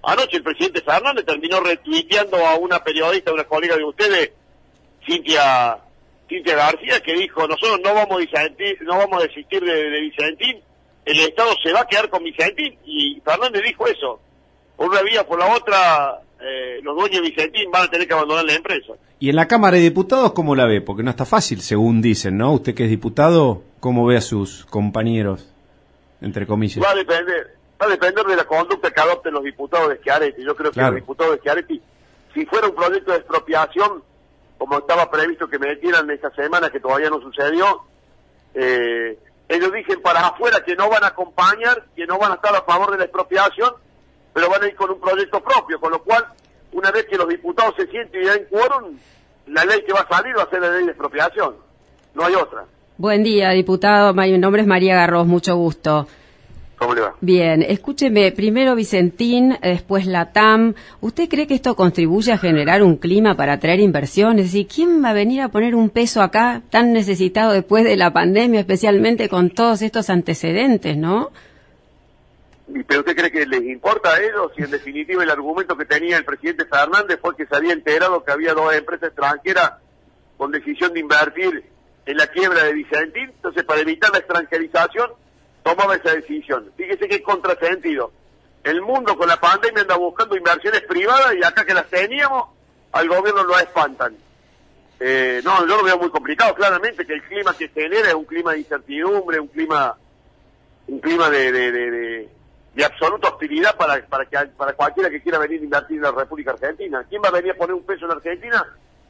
Anoche 0.09 0.39
el 0.39 0.43
presidente 0.43 0.81
Fernández 0.81 1.25
terminó 1.27 1.61
retuiteando 1.61 2.37
a 2.47 2.57
una 2.57 2.83
periodista, 2.83 3.33
una 3.33 3.45
colega 3.45 3.77
de 3.77 3.85
ustedes, 3.85 4.31
Cintia, 5.07 5.79
Cintia 6.29 6.57
García, 6.57 7.01
que 7.01 7.13
dijo, 7.15 7.47
nosotros 7.47 7.81
no 7.85 7.95
vamos 7.95 8.17
a 8.19 8.21
disentir- 8.21 8.81
no 8.83 8.97
vamos 8.99 9.23
a 9.23 9.27
desistir 9.27 9.63
de, 9.63 9.91
de 9.91 10.01
Vicentín, 10.01 10.57
el 11.05 11.21
Estado 11.21 11.51
se 11.63 11.73
va 11.73 11.81
a 11.81 11.87
quedar 11.87 12.09
con 12.09 12.23
Vicentín, 12.25 12.77
y 12.85 13.21
Fernández 13.25 13.63
dijo 13.65 13.87
eso. 13.87 14.21
Por 14.77 14.89
una 14.89 15.03
vía, 15.03 15.27
por 15.27 15.39
la 15.39 15.55
otra, 15.55 16.21
eh, 16.41 16.81
los 16.83 16.97
dueños 16.97 17.23
de 17.23 17.29
Vicentín 17.31 17.71
van 17.71 17.85
a 17.85 17.91
tener 17.91 18.07
que 18.07 18.15
abandonar 18.15 18.45
la 18.45 18.55
empresa. 18.55 18.93
Y 19.21 19.29
en 19.31 19.37
la 19.37 19.49
Cámara 19.49 19.77
de 19.77 19.83
Diputados, 19.83 20.33
¿cómo 20.33 20.55
la 20.55 20.67
ve? 20.67 20.81
Porque 20.81 21.03
no 21.03 21.11
está 21.11 21.25
fácil, 21.27 21.61
según 21.61 22.01
dicen, 22.01 22.37
¿no? 22.39 22.53
Usted 22.53 22.75
que 22.75 22.85
es 22.85 22.91
diputado, 22.91 23.63
¿cómo 23.81 24.07
ve 24.07 24.17
a 24.17 24.21
sus 24.21 24.65
compañeros, 24.67 25.53
entre 26.21 26.47
comillas? 26.47 26.83
Va 26.83 26.93
a 26.93 26.95
depender, 26.95 27.58
va 27.81 27.87
a 27.87 27.91
depender 27.91 28.25
de 28.27 28.37
la 28.37 28.45
conducta 28.45 28.91
que 28.91 29.01
adopten 29.01 29.35
los 29.35 29.45
diputados 29.45 29.89
de 29.91 29.97
Schiaretti. 29.99 30.43
Yo 30.45 30.55
creo 30.57 30.71
que 30.71 30.75
Claro. 30.75 30.93
los 30.93 31.01
diputados 31.03 31.33
de 31.35 31.39
Schiaretti, 31.39 31.83
si 32.35 32.47
fuera 32.47 32.67
un 32.69 32.75
proyecto 32.75 33.13
de 33.13 33.19
expropiación, 33.19 34.03
como 34.59 34.79
estaba 34.79 35.11
previsto 35.11 35.49
que 35.49 35.59
metieran 35.59 36.11
esta 36.11 36.31
semana, 36.35 36.71
que 36.71 36.81
todavía 36.81 37.11
no 37.11 37.21
sucedió, 37.21 37.83
eh, 38.55 39.19
ellos 39.49 39.73
dicen 39.73 40.03
para 40.03 40.21
afuera 40.27 40.63
que 40.65 40.75
no 40.77 40.91
van 40.91 41.05
a 41.05 41.09
acompañar, 41.09 41.85
que 41.95 42.07
no 42.07 42.19
van 42.19 42.33
a 42.33 42.35
estar 42.35 42.55
a 42.55 42.63
favor 42.63 42.91
de 42.91 42.99
la 42.99 43.05
expropiación, 43.05 43.73
pero 44.35 44.51
van 44.51 44.63
a 44.63 44.67
ir 44.67 44.75
con 44.75 44.91
un 44.91 45.01
proyecto 45.01 45.41
propio, 45.43 45.81
con 45.81 45.93
lo 45.93 46.03
cual, 46.03 46.27
una 46.73 46.91
vez 46.91 47.07
que 47.07 47.17
los 47.17 47.29
diputados 47.29 47.75
se 47.77 47.87
sienten 47.87 48.23
y 48.23 48.27
den 48.27 48.47
quórum, 48.51 48.99
la 49.47 49.65
ley 49.65 49.83
que 49.85 49.93
va 49.93 50.01
a 50.01 50.09
salir 50.09 50.37
va 50.37 50.43
a 50.43 50.51
ser 50.51 50.61
la 50.61 50.71
ley 50.71 50.85
de 50.85 50.91
expropiación. 50.91 51.57
No 52.15 52.25
hay 52.25 52.35
otra. 52.35 52.65
Buen 52.99 53.23
día, 53.23 53.51
diputado. 53.51 54.13
Mi 54.13 54.37
nombre 54.39 54.63
es 54.63 54.69
María 54.69 54.97
Garros, 54.97 55.27
mucho 55.27 55.55
gusto. 55.57 56.09
¿Cómo 56.79 56.95
le 56.95 57.01
va? 57.01 57.15
Bien, 57.21 57.63
escúcheme, 57.63 58.31
primero 58.31 58.77
Vicentín, 58.77 59.59
después 59.61 60.07
la 60.07 60.33
TAM. 60.33 60.75
¿Usted 61.01 61.29
cree 61.29 61.49
que 61.49 61.55
esto 61.55 61.75
contribuye 61.75 62.33
a 62.33 62.39
generar 62.39 62.85
un 62.85 62.97
clima 62.97 63.35
para 63.35 63.55
atraer 63.55 63.81
inversiones? 63.81 64.47
Es 64.47 64.53
decir, 64.53 64.69
¿quién 64.69 65.03
va 65.03 65.11
a 65.11 65.13
venir 65.13 65.41
a 65.41 65.49
poner 65.49 65.75
un 65.75 65.91
peso 65.91 66.23
acá 66.23 66.63
tan 66.71 66.93
necesitado 66.93 67.53
después 67.53 67.83
de 67.83 67.97
la 67.97 68.13
pandemia, 68.13 68.61
especialmente 68.61 69.29
con 69.29 69.51
todos 69.51 69.83
estos 69.83 70.09
antecedentes, 70.09 70.97
no? 70.97 71.33
¿Y 72.69 72.85
¿Pero 72.85 73.01
usted 73.01 73.17
cree 73.17 73.33
que 73.33 73.47
les 73.47 73.63
importa 73.63 74.11
a 74.15 74.21
ellos? 74.21 74.53
Si 74.57 74.63
en 74.63 74.71
definitiva 74.71 75.25
el 75.25 75.31
argumento 75.31 75.77
que 75.77 75.85
tenía 75.85 76.17
el 76.17 76.25
presidente 76.25 76.65
Fernández 76.67 77.19
fue 77.21 77.35
que 77.35 77.47
se 77.47 77.57
había 77.57 77.73
enterado 77.73 78.23
que 78.23 78.31
había 78.31 78.55
dos 78.55 78.73
empresas 78.73 79.09
extranjeras 79.09 79.73
con 80.37 80.53
decisión 80.53 80.93
de 80.93 81.01
invertir 81.01 81.65
en 82.07 82.17
la 82.17 82.29
quiebra 82.29 82.63
de 82.63 82.73
Vicentín, 82.75 83.31
entonces 83.31 83.65
para 83.65 83.81
evitar 83.81 84.13
la 84.13 84.19
extranjerización 84.19 85.11
tomaba 85.69 85.97
esa 85.97 86.15
decisión. 86.15 86.73
Fíjese 86.77 87.09
qué 87.09 87.23
contrasentido. 87.23 88.11
El 88.65 88.81
mundo 88.81 89.17
con 89.17 89.29
la 89.29 89.39
pandemia 89.39 89.83
anda 89.83 89.97
buscando 89.97 90.37
inversiones 90.37 90.83
privadas 90.83 91.35
y 91.35 91.45
acá 91.45 91.65
que 91.65 91.75
las 91.75 91.89
teníamos, 91.89 92.49
al 92.93 93.09
gobierno 93.09 93.45
lo 93.45 93.59
espantan. 93.59 94.17
Eh, 95.01 95.41
no, 95.45 95.61
yo 95.61 95.77
lo 95.77 95.85
veo 95.85 95.99
muy 95.99 96.11
complicado, 96.11 96.55
claramente 96.55 97.07
que 97.07 97.13
el 97.13 97.23
clima 97.23 97.55
que 97.57 97.69
genera 97.69 98.09
es 98.09 98.15
un 98.15 98.25
clima 98.25 98.53
de 98.53 98.61
incertidumbre, 98.61 99.39
un 99.39 99.49
clima 99.49 99.97
un 100.89 101.01
clima 101.01 101.29
de, 101.29 102.29
absoluta 102.83 103.29
hostilidad 103.29 103.77
para, 103.77 104.05
para, 104.07 104.25
que, 104.25 104.39
para 104.57 104.73
cualquiera 104.73 105.11
que 105.11 105.21
quiera 105.21 105.39
venir 105.39 105.61
a 105.61 105.65
invertir 105.65 105.97
en 105.99 106.03
la 106.05 106.13
República 106.13 106.53
Argentina. 106.53 107.05
¿Quién 107.09 107.21
va 107.23 107.29
a 107.29 107.33
venir 107.33 107.53
a 107.53 107.57
poner 107.57 107.75
un 107.75 107.85
peso 107.85 108.07
en 108.07 108.13
Argentina 108.13 108.65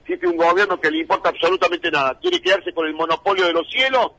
si 0.04 0.14
es 0.14 0.22
un 0.24 0.36
gobierno 0.36 0.80
que 0.80 0.90
le 0.90 0.98
importa 0.98 1.28
absolutamente 1.28 1.90
nada? 1.90 2.18
Quiere 2.20 2.42
quedarse 2.42 2.72
con 2.72 2.86
el 2.86 2.94
monopolio 2.94 3.46
de 3.46 3.52
los 3.52 3.70
cielos 3.70 4.12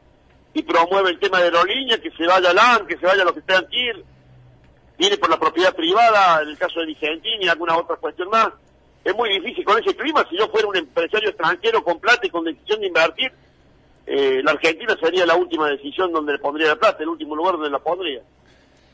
y 0.60 0.64
promueve 0.64 1.12
el 1.12 1.20
tema 1.20 1.40
de 1.40 1.46
aerolíneas, 1.46 2.00
que 2.00 2.12
se 2.12 2.28
vaya 2.28 2.54
LAN, 2.54 2.86
que 2.86 2.98
se 2.98 3.06
vaya 3.06 3.24
lo 3.24 3.34
que 3.34 3.42
ir. 3.72 4.04
Viene 4.98 5.18
por 5.18 5.30
la 5.30 5.40
propiedad 5.40 5.74
privada, 5.74 6.42
en 6.42 6.50
el 6.50 6.58
caso 6.58 6.82
de 6.82 6.88
Vicentín 6.88 7.42
y 7.42 7.48
alguna 7.48 7.78
otra 7.78 7.96
cuestión 7.96 8.30
más. 8.30 8.50
Es 9.04 9.16
muy 9.16 9.30
difícil 9.30 9.64
con 9.64 9.82
ese 9.82 9.96
clima. 9.96 10.26
Si 10.30 10.38
yo 10.38 10.50
fuera 10.50 10.68
un 10.68 10.76
empresario 10.76 11.30
extranjero 11.30 11.82
con 11.84 12.00
plata 12.00 12.28
y 12.28 12.30
con 12.30 12.44
decisión 12.44 12.82
de 12.82 12.88
invertir, 12.88 13.32
eh, 14.06 14.42
la 14.44 14.52
Argentina 14.52 14.98
sería 15.02 15.26
la 15.26 15.36
última 15.36 15.70
decisión 15.70 16.12
donde 16.12 16.34
le 16.34 16.40
pondría 16.40 16.68
la 16.68 16.76
plata, 16.76 17.02
el 17.02 17.10
último 17.10 17.36
lugar 17.36 17.54
donde 17.54 17.70
la 17.70 17.80
pondría. 17.80 18.22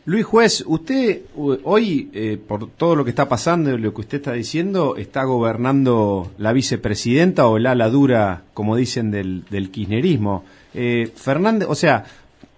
Luis 0.05 0.25
Juez, 0.25 0.63
usted 0.67 1.21
hoy, 1.35 2.11
eh, 2.13 2.37
por 2.37 2.69
todo 2.69 2.95
lo 2.95 3.03
que 3.03 3.09
está 3.09 3.27
pasando 3.27 3.71
y 3.71 3.79
lo 3.79 3.91
que 3.91 4.01
usted 4.01 4.17
está 4.17 4.33
diciendo, 4.33 4.95
está 4.97 5.23
gobernando 5.23 6.29
la 6.37 6.53
vicepresidenta 6.53 7.47
o 7.47 7.57
el 7.57 7.65
ala 7.65 7.89
dura, 7.89 8.43
como 8.53 8.75
dicen, 8.75 9.09
del, 9.09 9.45
del 9.49 9.71
kirchnerismo. 9.71 10.45
Eh, 10.75 11.11
Fernández, 11.15 11.67
o 11.69 11.75
sea, 11.75 12.03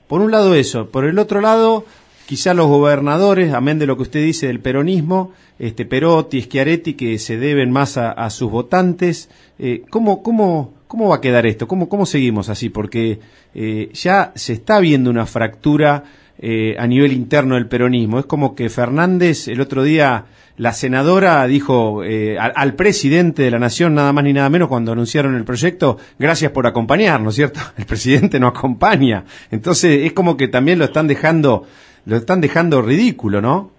por 0.07 0.21
un 0.21 0.31
lado 0.31 0.55
eso, 0.55 0.89
por 0.89 1.05
el 1.05 1.19
otro 1.19 1.39
lado, 1.39 1.85
quizá 2.25 2.53
los 2.53 2.67
gobernadores, 2.67 3.53
amén 3.53 3.79
de 3.79 3.85
lo 3.85 3.95
que 3.95 4.03
usted 4.03 4.23
dice 4.23 4.47
del 4.47 4.59
peronismo, 4.59 5.31
este 5.59 5.85
Perotti, 5.85 6.41
Schiaretti, 6.41 6.93
que 6.95 7.17
se 7.19 7.37
deben 7.37 7.71
más 7.71 7.97
a, 7.97 8.29
sus 8.29 8.51
votantes. 8.51 9.29
Eh, 9.57 9.83
¿cómo, 9.89 10.21
cómo, 10.21 10.73
¿Cómo 10.87 11.09
va 11.09 11.17
a 11.17 11.21
quedar 11.21 11.45
esto? 11.45 11.67
¿Cómo, 11.67 11.89
cómo 11.89 12.05
seguimos 12.05 12.47
así? 12.47 12.69
Porque 12.69 13.19
eh, 13.53 13.89
ya 13.93 14.31
se 14.35 14.53
está 14.53 14.79
viendo 14.79 15.09
una 15.09 15.25
fractura 15.25 16.03
eh, 16.39 16.75
a 16.79 16.87
nivel 16.87 17.11
interno 17.11 17.55
del 17.55 17.67
peronismo. 17.67 18.19
Es 18.19 18.25
como 18.25 18.55
que 18.55 18.69
Fernández, 18.69 19.49
el 19.49 19.59
otro 19.59 19.83
día, 19.83 20.25
la 20.57 20.73
senadora 20.73 21.45
dijo 21.45 22.03
eh, 22.03 22.37
al, 22.39 22.73
presidente 22.73 23.43
de 23.43 23.51
la 23.51 23.59
nación, 23.59 23.93
nada 23.93 24.11
más 24.11 24.23
ni 24.23 24.33
nada 24.33 24.49
menos, 24.49 24.67
cuando 24.69 24.91
anunciaron 24.91 25.35
el 25.35 25.43
proyecto, 25.45 25.97
gracias 26.17 26.51
por 26.51 26.65
acompañarnos, 26.65 27.35
¿cierto? 27.35 27.59
El 27.77 27.85
presidente 27.85 28.39
no 28.39 28.47
acompaña. 28.47 29.23
Entonces 29.51 30.05
es 30.05 30.13
como 30.13 30.35
que 30.35 30.47
también 30.47 30.79
lo 30.79 30.85
están 30.85 31.07
dejando, 31.07 31.67
lo 32.05 32.15
están 32.15 32.41
dejando 32.41 32.81
ridículo, 32.81 33.39
¿no? 33.39 33.71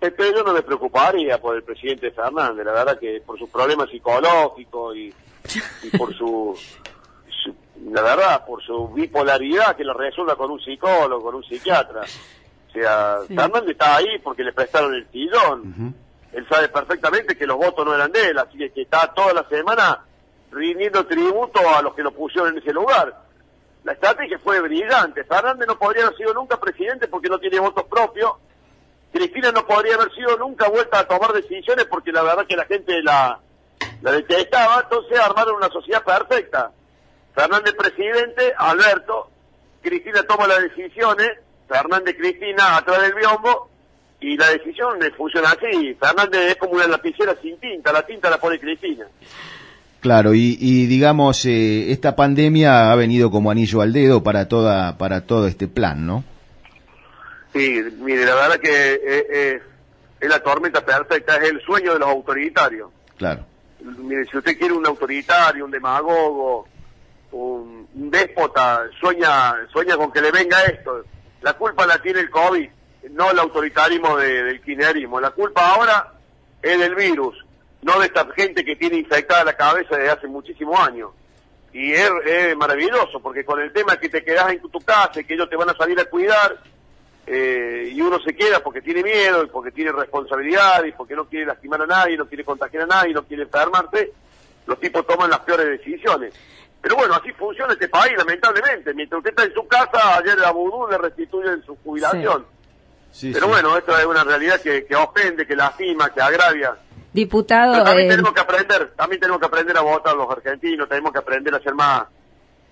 Pero 0.00 0.36
yo 0.36 0.42
no 0.42 0.52
me 0.52 0.62
preocuparía 0.62 1.38
por 1.40 1.54
el 1.54 1.62
presidente 1.62 2.10
Fernández, 2.10 2.66
la 2.66 2.72
verdad 2.72 2.98
que 2.98 3.22
por 3.24 3.38
sus 3.38 3.48
problemas 3.48 3.88
psicológicos 3.88 4.96
y, 4.96 5.14
por 5.96 6.12
su, 6.16 6.56
su- 7.44 7.54
la 7.92 8.02
verdad, 8.02 8.44
por 8.44 8.60
su 8.64 8.88
bipolaridad 8.88 9.76
que 9.76 9.84
lo 9.84 9.94
resuelva 9.94 10.34
con 10.34 10.50
un 10.50 10.60
psicólogo, 10.60 11.22
con 11.22 11.36
un 11.36 11.44
psiquiatra. 11.44 12.00
O 12.72 12.80
sea, 12.80 13.18
Sí. 13.28 13.34
Fernández 13.34 13.70
está 13.72 13.96
ahí 13.96 14.18
porque 14.22 14.42
le 14.42 14.52
prestaron 14.52 14.94
el 14.94 15.06
sillón. 15.10 15.94
Él 16.32 16.46
sabe 16.48 16.68
perfectamente 16.68 17.36
que 17.36 17.46
los 17.46 17.58
votos 17.58 17.84
no 17.84 17.94
eran 17.94 18.10
de 18.10 18.28
él, 18.28 18.38
así 18.38 18.56
que, 18.56 18.70
que 18.72 18.82
está 18.82 19.12
toda 19.14 19.34
la 19.34 19.46
semana 19.48 20.00
rindiendo 20.50 21.06
tributo 21.06 21.60
a 21.76 21.82
los 21.82 21.94
que 21.94 22.02
lo 22.02 22.10
pusieron 22.12 22.52
en 22.52 22.58
ese 22.62 22.72
lugar. 22.72 23.14
La 23.84 23.92
estrategia 23.92 24.38
fue 24.38 24.60
brillante. 24.60 25.24
Fernández 25.24 25.66
no 25.66 25.76
podría 25.78 26.04
haber 26.04 26.16
sido 26.16 26.32
nunca 26.32 26.58
presidente 26.58 27.08
porque 27.08 27.28
no 27.28 27.38
tiene 27.38 27.58
votos 27.58 27.84
propios. 27.84 28.32
Cristina 29.12 29.52
no 29.52 29.66
podría 29.66 29.94
haber 29.96 30.10
sido 30.14 30.36
nunca 30.38 30.68
vuelta 30.70 31.00
a 31.00 31.06
tomar 31.08 31.32
decisiones 31.32 31.84
porque 31.86 32.12
la 32.12 32.22
verdad 32.22 32.46
que 32.46 32.56
la 32.56 32.64
gente 32.64 33.02
la, 33.02 33.38
la 34.00 34.12
detestaba. 34.12 34.80
Entonces 34.84 35.18
armaron 35.18 35.56
una 35.56 35.68
sociedad 35.68 36.02
perfecta. 36.02 36.70
Fernández 37.34 37.74
presidente, 37.74 38.54
Alberto, 38.56 39.30
Cristina 39.82 40.22
toma 40.22 40.46
las 40.46 40.62
decisiones, 40.62 41.30
Fernández 41.72 42.16
Cristina 42.18 42.76
atrás 42.76 43.02
del 43.02 43.14
biombo 43.14 43.70
y 44.20 44.36
la 44.36 44.50
decisión 44.50 44.98
funciona 45.16 45.50
así. 45.50 45.96
Fernández 45.98 46.50
es 46.50 46.56
como 46.56 46.74
una 46.74 46.86
lapicera 46.86 47.34
sin 47.40 47.58
tinta, 47.58 47.92
la 47.92 48.04
tinta 48.04 48.28
la 48.30 48.38
pone 48.38 48.60
Cristina. 48.60 49.06
Claro, 50.00 50.34
y, 50.34 50.58
y 50.60 50.86
digamos, 50.86 51.44
eh, 51.46 51.92
esta 51.92 52.16
pandemia 52.16 52.92
ha 52.92 52.96
venido 52.96 53.30
como 53.30 53.50
anillo 53.50 53.80
al 53.82 53.92
dedo 53.92 54.22
para 54.22 54.48
toda 54.48 54.98
para 54.98 55.26
todo 55.26 55.46
este 55.46 55.68
plan, 55.68 56.06
¿no? 56.06 56.24
Sí, 57.52 57.80
mire, 58.00 58.24
la 58.24 58.34
verdad 58.34 58.56
que 58.58 58.94
eh, 58.94 59.26
eh, 59.30 59.62
es 60.20 60.28
la 60.28 60.40
tormenta 60.42 60.84
perfecta, 60.84 61.36
es 61.36 61.50
el 61.50 61.60
sueño 61.60 61.92
de 61.92 61.98
los 62.00 62.08
autoritarios. 62.08 62.90
Claro. 63.16 63.44
Mire, 63.98 64.24
si 64.26 64.36
usted 64.36 64.58
quiere 64.58 64.74
un 64.74 64.86
autoritario, 64.86 65.64
un 65.64 65.70
demagogo, 65.70 66.66
un, 67.32 67.86
un 67.94 68.10
déspota, 68.10 68.82
sueña, 69.00 69.54
sueña 69.72 69.96
con 69.96 70.10
que 70.10 70.20
le 70.20 70.32
venga 70.32 70.62
esto. 70.64 71.04
La 71.42 71.54
culpa 71.54 71.86
la 71.86 71.98
tiene 72.00 72.20
el 72.20 72.30
COVID, 72.30 72.68
no 73.10 73.30
el 73.30 73.38
autoritarismo 73.38 74.16
de- 74.16 74.44
del 74.44 74.60
kirchnerismo. 74.62 75.20
La 75.20 75.30
culpa 75.30 75.68
ahora 75.74 76.12
es 76.62 76.78
del 76.78 76.94
virus, 76.94 77.44
no 77.82 77.98
de 78.00 78.06
esta 78.06 78.26
gente 78.34 78.64
que 78.64 78.76
tiene 78.76 78.96
infectada 78.96 79.44
la 79.44 79.56
cabeza 79.56 79.96
desde 79.96 80.10
hace 80.10 80.26
muchísimos 80.28 80.78
años. 80.78 81.10
Y 81.72 81.92
es, 81.92 82.10
maravilloso, 82.56 83.20
porque 83.20 83.44
con 83.44 83.58
el 83.60 83.72
tema 83.72 83.96
que 83.96 84.08
te 84.08 84.22
quedas 84.22 84.50
en 84.52 84.60
tu, 84.60 84.68
tu 84.68 84.80
casa 84.80 85.20
y 85.20 85.24
que 85.24 85.34
ellos 85.34 85.48
te 85.48 85.56
van 85.56 85.70
a 85.70 85.74
salir 85.76 85.98
a 85.98 86.04
cuidar, 86.04 86.58
eh, 87.26 87.90
y 87.92 88.00
uno 88.00 88.20
se 88.20 88.34
queda 88.34 88.60
porque 88.62 88.82
tiene 88.82 89.02
miedo, 89.02 89.42
y 89.44 89.46
porque 89.46 89.70
tiene 89.70 89.90
responsabilidad, 89.92 90.84
y 90.84 90.92
porque 90.92 91.14
no 91.16 91.24
quiere 91.26 91.46
lastimar 91.46 91.80
a 91.82 91.86
nadie, 91.86 92.16
no 92.16 92.26
quiere 92.26 92.44
contagiar 92.44 92.82
a 92.82 92.86
nadie, 92.86 93.14
no 93.14 93.24
quiere 93.24 93.44
enfermarse, 93.44 94.12
los 94.66 94.78
tipos 94.80 95.06
toman 95.06 95.30
las 95.30 95.40
peores 95.40 95.66
decisiones. 95.66 96.34
Pero 96.82 96.96
bueno, 96.96 97.14
así 97.14 97.30
funciona 97.32 97.72
este 97.72 97.88
país, 97.88 98.12
lamentablemente. 98.18 98.92
Mientras 98.92 99.18
usted 99.18 99.30
está 99.30 99.44
en 99.44 99.54
su 99.54 99.66
casa, 99.68 100.18
ayer 100.18 100.36
a 100.44 100.50
Vudú 100.50 100.88
le 100.90 100.98
restituyen 100.98 101.62
su 101.64 101.76
jubilación. 101.76 102.44
Sí, 103.12 103.30
Pero 103.32 103.46
sí. 103.46 103.52
bueno, 103.52 103.76
esto 103.78 103.96
es 103.96 104.04
una 104.04 104.24
realidad 104.24 104.60
que, 104.60 104.84
que 104.84 104.96
ofende, 104.96 105.46
que 105.46 105.54
lastima, 105.54 106.10
que 106.12 106.20
agravia. 106.20 106.74
Diputado, 107.12 107.74
Pero 107.74 107.84
también 107.84 108.08
eh, 108.08 108.10
tenemos 108.10 108.32
que 108.32 108.40
aprender, 108.40 108.92
también 108.96 109.20
tenemos 109.20 109.38
que 109.38 109.46
aprender 109.46 109.76
a 109.76 109.82
votar 109.82 110.16
los 110.16 110.30
argentinos, 110.30 110.88
tenemos 110.88 111.12
que 111.12 111.18
aprender 111.18 111.54
a 111.54 111.60
ser 111.60 111.74
más, 111.74 112.04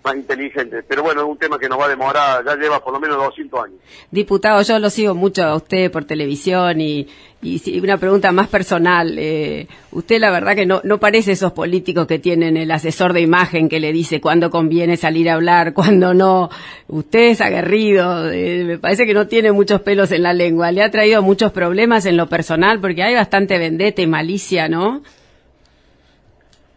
más 0.03 0.17
inteligentes. 0.17 0.85
Pero 0.89 1.03
bueno, 1.03 1.23
es 1.23 1.27
un 1.27 1.39
tema 1.39 1.59
que 1.59 1.69
nos 1.69 1.79
va 1.79 1.87
a 1.87 1.89
demorar, 1.89 2.45
ya 2.45 2.57
lleva 2.57 2.83
por 2.83 2.93
lo 2.93 3.01
menos 3.01 3.17
200 3.17 3.65
años. 3.65 3.79
diputado, 4.11 4.63
yo 4.63 4.79
lo 4.79 4.91
sigo 4.91 5.15
mucho 5.15 5.45
a 5.45 5.57
usted 5.57 5.91
por 5.91 6.05
televisión 6.05 6.81
y, 6.81 7.07
y 7.43 7.81
una 7.81 7.99
pregunta 7.99 8.33
más 8.33 8.49
personal. 8.49 9.17
eh, 9.19 9.67
usted 9.93 10.21
la 10.21 10.31
verdad 10.31 10.55
que 10.55 10.67
no, 10.67 10.81
no 10.85 10.99
parece 10.99 11.33
esos 11.33 11.53
políticos 11.53 12.07
que 12.07 12.19
tienen 12.19 12.57
el 12.57 12.71
asesor 12.71 13.13
de 13.13 13.21
imagen 13.21 13.69
que 13.69 13.81
le 13.81 13.93
dice 13.93 14.21
cuándo 14.21 14.51
conviene 14.51 14.97
salir 14.97 15.29
a 15.31 15.35
hablar, 15.35 15.75
cuándo 15.75 16.15
no. 16.15 16.51
Usted 16.89 17.31
es 17.31 17.41
aguerrido, 17.41 18.31
eh, 18.31 18.65
me 18.65 18.79
parece 18.79 19.07
que 19.07 19.15
no 19.15 19.27
tiene 19.27 19.53
muchos 19.53 19.81
pelos 19.83 20.13
en 20.13 20.23
la 20.23 20.33
lengua. 20.33 20.73
Le 20.73 20.83
ha 20.83 20.91
traído 20.91 21.23
muchos 21.23 21.53
problemas 21.53 22.07
en 22.07 22.17
lo 22.17 22.29
personal 22.29 22.81
porque 22.81 23.03
hay 23.03 23.15
bastante 23.15 23.59
vendetta 23.59 24.03
y 24.03 24.07
malicia, 24.07 24.69
¿no? 24.69 25.03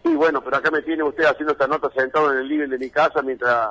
Y 0.03 0.15
bueno, 0.15 0.43
pero 0.43 0.57
acá 0.57 0.69
me 0.71 0.81
tiene 0.81 1.03
usted 1.03 1.23
haciendo 1.25 1.53
esta 1.53 1.67
nota 1.67 1.89
sentado 1.95 2.31
en 2.31 2.39
el 2.39 2.47
living 2.47 2.69
de 2.69 2.77
mi 2.77 2.89
casa 2.89 3.21
mientras 3.21 3.69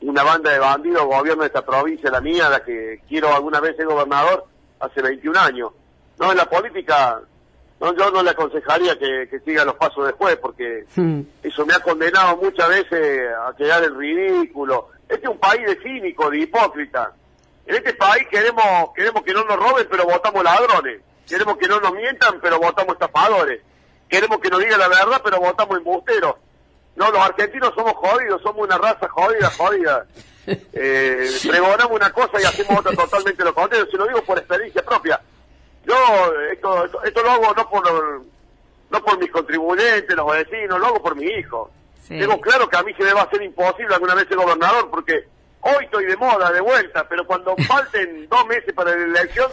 una 0.00 0.22
banda 0.22 0.50
de 0.50 0.58
bandidos 0.58 1.04
gobierna 1.04 1.46
esta 1.46 1.64
provincia, 1.64 2.10
la 2.10 2.20
mía, 2.20 2.48
la 2.48 2.62
que 2.64 3.00
quiero 3.08 3.34
alguna 3.34 3.60
vez 3.60 3.76
ser 3.76 3.86
gobernador, 3.86 4.44
hace 4.80 5.00
21 5.02 5.38
años. 5.38 5.70
No, 6.18 6.30
en 6.30 6.38
la 6.38 6.48
política, 6.48 7.20
no, 7.80 7.96
yo 7.96 8.10
no 8.10 8.22
le 8.22 8.30
aconsejaría 8.30 8.98
que, 8.98 9.28
que 9.28 9.40
siga 9.40 9.64
los 9.64 9.74
pasos 9.76 10.06
después, 10.06 10.36
porque 10.36 10.84
Hmm. 10.96 11.20
eso 11.42 11.64
me 11.66 11.74
ha 11.74 11.80
condenado 11.80 12.36
muchas 12.36 12.68
veces 12.68 13.28
a 13.46 13.54
quedar 13.56 13.82
en 13.84 13.96
ridículo. 13.98 14.88
Este 15.08 15.26
es 15.26 15.30
un 15.32 15.38
país 15.38 15.64
de 15.66 15.76
cínico, 15.82 16.30
de 16.30 16.38
hipócrita. 16.40 17.12
En 17.66 17.76
este 17.76 17.94
país 17.94 18.26
queremos, 18.30 18.64
queremos 18.94 19.22
que 19.22 19.32
no 19.32 19.44
nos 19.44 19.56
roben, 19.56 19.86
pero 19.90 20.04
votamos 20.04 20.42
ladrones. 20.42 21.00
Queremos 21.28 21.56
que 21.58 21.68
no 21.68 21.80
nos 21.80 21.92
mientan, 21.92 22.40
pero 22.40 22.58
votamos 22.58 22.94
estafadores. 22.94 23.60
Queremos 24.12 24.40
que 24.40 24.50
nos 24.50 24.60
digan 24.60 24.78
la 24.78 24.88
verdad, 24.88 25.22
pero 25.24 25.40
votamos 25.40 25.78
embusteros. 25.78 26.34
No, 26.96 27.10
los 27.10 27.18
argentinos 27.18 27.72
somos 27.74 27.94
jodidos, 27.94 28.42
somos 28.42 28.66
una 28.66 28.76
raza 28.76 29.08
jodida, 29.08 29.50
jodida. 29.50 30.06
Eh, 30.44 31.30
pregonamos 31.48 31.92
una 31.92 32.12
cosa 32.12 32.40
y 32.40 32.44
hacemos 32.44 32.80
otra 32.80 32.92
totalmente 32.96 33.44
lo 33.44 33.54
contrario. 33.54 33.86
Se 33.88 33.96
lo 33.96 34.08
digo 34.08 34.22
por 34.22 34.36
experiencia 34.36 34.84
propia. 34.84 35.20
Yo 35.86 35.94
esto, 36.50 36.84
esto, 36.84 37.02
esto 37.04 37.22
lo 37.22 37.30
hago 37.30 37.54
no 37.54 37.70
por 37.70 38.22
no 38.90 39.04
por 39.04 39.18
mis 39.20 39.30
contribuyentes, 39.30 40.16
los 40.16 40.32
vecinos, 40.32 40.80
lo 40.80 40.86
hago 40.88 41.00
por 41.00 41.14
mi 41.14 41.26
hijo. 41.26 41.70
Sí. 42.02 42.18
Tengo 42.18 42.40
claro 42.40 42.68
que 42.68 42.76
a 42.76 42.82
mí 42.82 42.92
se 42.94 43.04
me 43.04 43.12
va 43.12 43.20
a 43.20 43.24
hacer 43.24 43.40
imposible 43.40 43.94
alguna 43.94 44.16
vez 44.16 44.26
ser 44.26 44.36
gobernador 44.36 44.90
porque 44.90 45.28
hoy 45.60 45.84
estoy 45.84 46.06
de 46.06 46.16
moda, 46.16 46.50
de 46.50 46.60
vuelta, 46.60 47.08
pero 47.08 47.24
cuando 47.24 47.54
falten 47.68 48.28
dos 48.28 48.44
meses 48.46 48.74
para 48.74 48.96
la 48.96 49.20
elección, 49.20 49.48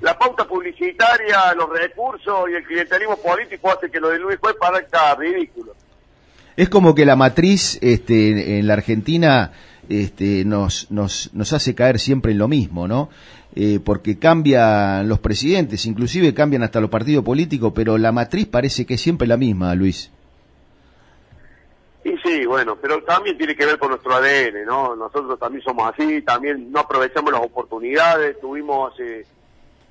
la 0.00 0.16
pauta 0.18 0.46
publicitaria, 0.46 1.52
los 1.54 1.68
recursos 1.70 2.48
y 2.50 2.54
el 2.54 2.64
clientelismo 2.64 3.16
político 3.16 3.70
hace 3.70 3.90
que 3.90 3.98
lo 4.00 4.10
de 4.10 4.18
Luis 4.18 4.38
Juez 4.40 4.54
parezca 4.60 5.14
ridículo. 5.16 5.74
Es 6.56 6.68
como 6.68 6.94
que 6.94 7.04
la 7.04 7.16
matriz 7.16 7.78
este, 7.82 8.58
en- 8.58 8.66
la 8.66 8.74
Argentina 8.74 9.52
este, 9.88 10.44
nos, 10.44 10.90
nos, 10.90 11.30
nos 11.32 11.52
hace 11.52 11.74
caer 11.74 11.98
siempre 11.98 12.32
en 12.32 12.38
lo 12.38 12.48
mismo, 12.48 12.86
¿no? 12.88 13.08
Eh, 13.56 13.80
porque 13.84 14.18
cambian 14.18 15.08
los 15.08 15.18
presidentes, 15.18 15.86
inclusive 15.86 16.34
cambian 16.34 16.62
hasta 16.62 16.80
los 16.80 16.90
partidos 16.90 17.24
políticos, 17.24 17.72
pero 17.74 17.96
la 17.98 18.12
matriz 18.12 18.46
parece 18.46 18.84
que 18.86 18.94
es 18.94 19.00
siempre 19.00 19.26
la 19.26 19.36
misma, 19.36 19.74
Luis. 19.74 20.10
Y 22.04 22.16
sí, 22.24 22.46
bueno, 22.46 22.76
pero 22.80 23.02
también 23.02 23.36
tiene 23.36 23.54
que 23.56 23.66
ver 23.66 23.78
con 23.78 23.90
nuestro 23.90 24.14
ADN, 24.14 24.64
¿no? 24.66 24.94
Nosotros 24.96 25.38
también 25.38 25.62
somos 25.64 25.92
así, 25.92 26.22
también 26.22 26.70
no 26.70 26.80
aprovechamos 26.80 27.32
las 27.32 27.42
oportunidades, 27.42 28.38
tuvimos 28.40 28.92
hace, 28.92 29.26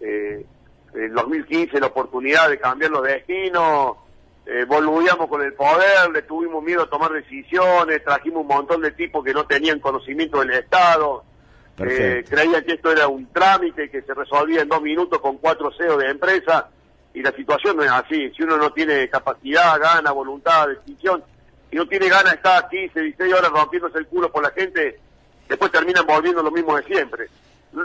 eh, 0.01 0.45
en 0.93 1.13
2015 1.13 1.79
la 1.79 1.87
oportunidad 1.87 2.49
de 2.49 2.59
cambiar 2.59 2.91
los 2.91 3.03
destinos, 3.03 3.97
eh, 4.45 4.65
volvíamos 4.65 5.27
con 5.27 5.41
el 5.41 5.53
poder, 5.53 6.09
le 6.13 6.21
tuvimos 6.21 6.63
miedo 6.63 6.83
a 6.83 6.89
tomar 6.89 7.11
decisiones, 7.11 8.03
trajimos 8.03 8.41
un 8.41 8.47
montón 8.47 8.81
de 8.81 8.91
tipos 8.91 9.23
que 9.23 9.33
no 9.33 9.45
tenían 9.45 9.79
conocimiento 9.79 10.39
del 10.39 10.51
Estado, 10.51 11.23
eh, 11.79 12.23
creían 12.27 12.63
que 12.63 12.73
esto 12.73 12.91
era 12.91 13.07
un 13.07 13.27
trámite 13.31 13.89
que 13.89 14.01
se 14.01 14.13
resolvía 14.13 14.61
en 14.61 14.69
dos 14.69 14.81
minutos 14.81 15.19
con 15.19 15.37
cuatro 15.37 15.71
CEOs 15.77 15.99
de 15.99 16.09
empresa 16.09 16.69
y 17.13 17.21
la 17.21 17.31
situación 17.31 17.77
no 17.77 17.83
es 17.83 17.91
así. 17.91 18.31
Si 18.35 18.43
uno 18.43 18.57
no 18.57 18.71
tiene 18.71 19.09
capacidad, 19.09 19.79
gana, 19.79 20.11
voluntad, 20.11 20.69
decisión 20.69 21.23
y 21.69 21.75
no 21.75 21.87
tiene 21.87 22.07
ganas 22.07 22.31
de 22.31 22.37
estar 22.37 22.69
15, 22.69 22.99
16 23.01 23.33
horas 23.33 23.51
rompiéndose 23.51 23.97
el 23.99 24.07
culo 24.07 24.31
por 24.31 24.43
la 24.43 24.51
gente, 24.51 24.99
después 25.47 25.71
terminan 25.71 26.05
volviendo 26.05 26.41
lo 26.41 26.51
mismo 26.51 26.75
de 26.77 26.83
siempre. 26.83 27.27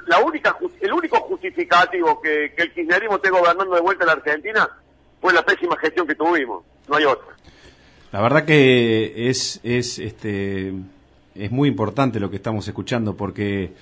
La 0.07 0.21
única, 0.21 0.57
el 0.81 0.93
único 0.93 1.17
justificativo 1.21 2.21
que, 2.21 2.53
el 2.57 2.73
kirchnerismo 2.73 3.17
esté 3.17 3.31
gobernando 3.31 3.75
de 3.75 3.81
vuelta 3.81 4.05
en 4.05 4.07
la 4.07 4.13
Argentina 4.13 4.69
fue 5.21 5.33
la 5.33 5.45
pésima 5.45 5.77
gestión 5.77 6.07
que 6.07 6.15
tuvimos, 6.15 6.65
no 6.89 6.97
hay 6.97 7.05
otra. 7.05 7.37
La 8.13 8.21
verdad 8.21 8.45
que 8.45 9.29
es, 9.29 9.61
es, 9.63 9.99
este, 9.99 10.73
es 11.35 11.51
muy 11.51 11.69
importante 11.69 12.21
lo 12.21 12.31
que 12.31 12.37
estamos 12.37 12.67
escuchando 12.69 13.17
porque 13.17 13.73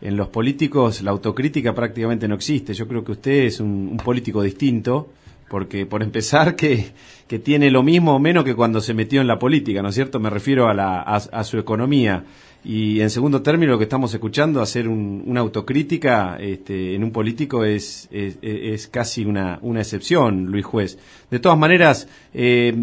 en 0.00 0.16
los 0.16 0.28
políticos 0.28 1.02
la 1.02 1.10
autocrítica 1.12 1.74
prácticamente 1.74 2.28
no 2.28 2.34
existe. 2.34 2.74
Yo 2.74 2.86
creo 2.86 3.04
que 3.04 3.12
usted 3.12 3.44
es 3.44 3.60
un, 3.60 3.96
político 4.04 4.42
distinto 4.42 5.10
porque, 5.48 5.86
por 5.86 6.02
empezar, 6.02 6.56
que, 6.56 6.92
que 7.28 7.38
tiene 7.38 7.70
lo 7.70 7.82
mismo 7.82 8.16
o 8.16 8.18
menos 8.18 8.44
que 8.44 8.54
cuando 8.54 8.80
se 8.80 8.94
metió 8.94 9.20
en 9.20 9.28
la 9.28 9.38
política, 9.38 9.80
¿no 9.82 9.90
es 9.90 9.94
cierto? 9.94 10.18
Me 10.18 10.30
refiero 10.30 10.68
a, 10.68 10.74
la, 10.74 11.00
a, 11.00 11.16
a 11.16 11.44
su 11.44 11.58
economía. 11.58 12.24
Y 12.68 13.00
en 13.00 13.10
segundo 13.10 13.42
término, 13.42 13.70
lo 13.72 13.78
que 13.78 13.84
estamos 13.84 14.12
escuchando, 14.12 14.60
hacer 14.60 14.88
un- 14.88 15.22
una 15.24 15.38
autocrítica 15.40 16.36
este, 16.40 16.96
en 16.96 17.04
un 17.04 17.12
político 17.12 17.62
es, 17.64 18.08
es, 18.10 18.88
casi 18.88 19.24
una, 19.24 19.60
una 19.62 19.80
excepción, 19.82 20.46
Luis 20.46 20.64
Juez. 20.64 20.98
De 21.30 21.38
todas 21.38 21.56
maneras, 21.56 22.08
eh, 22.34 22.74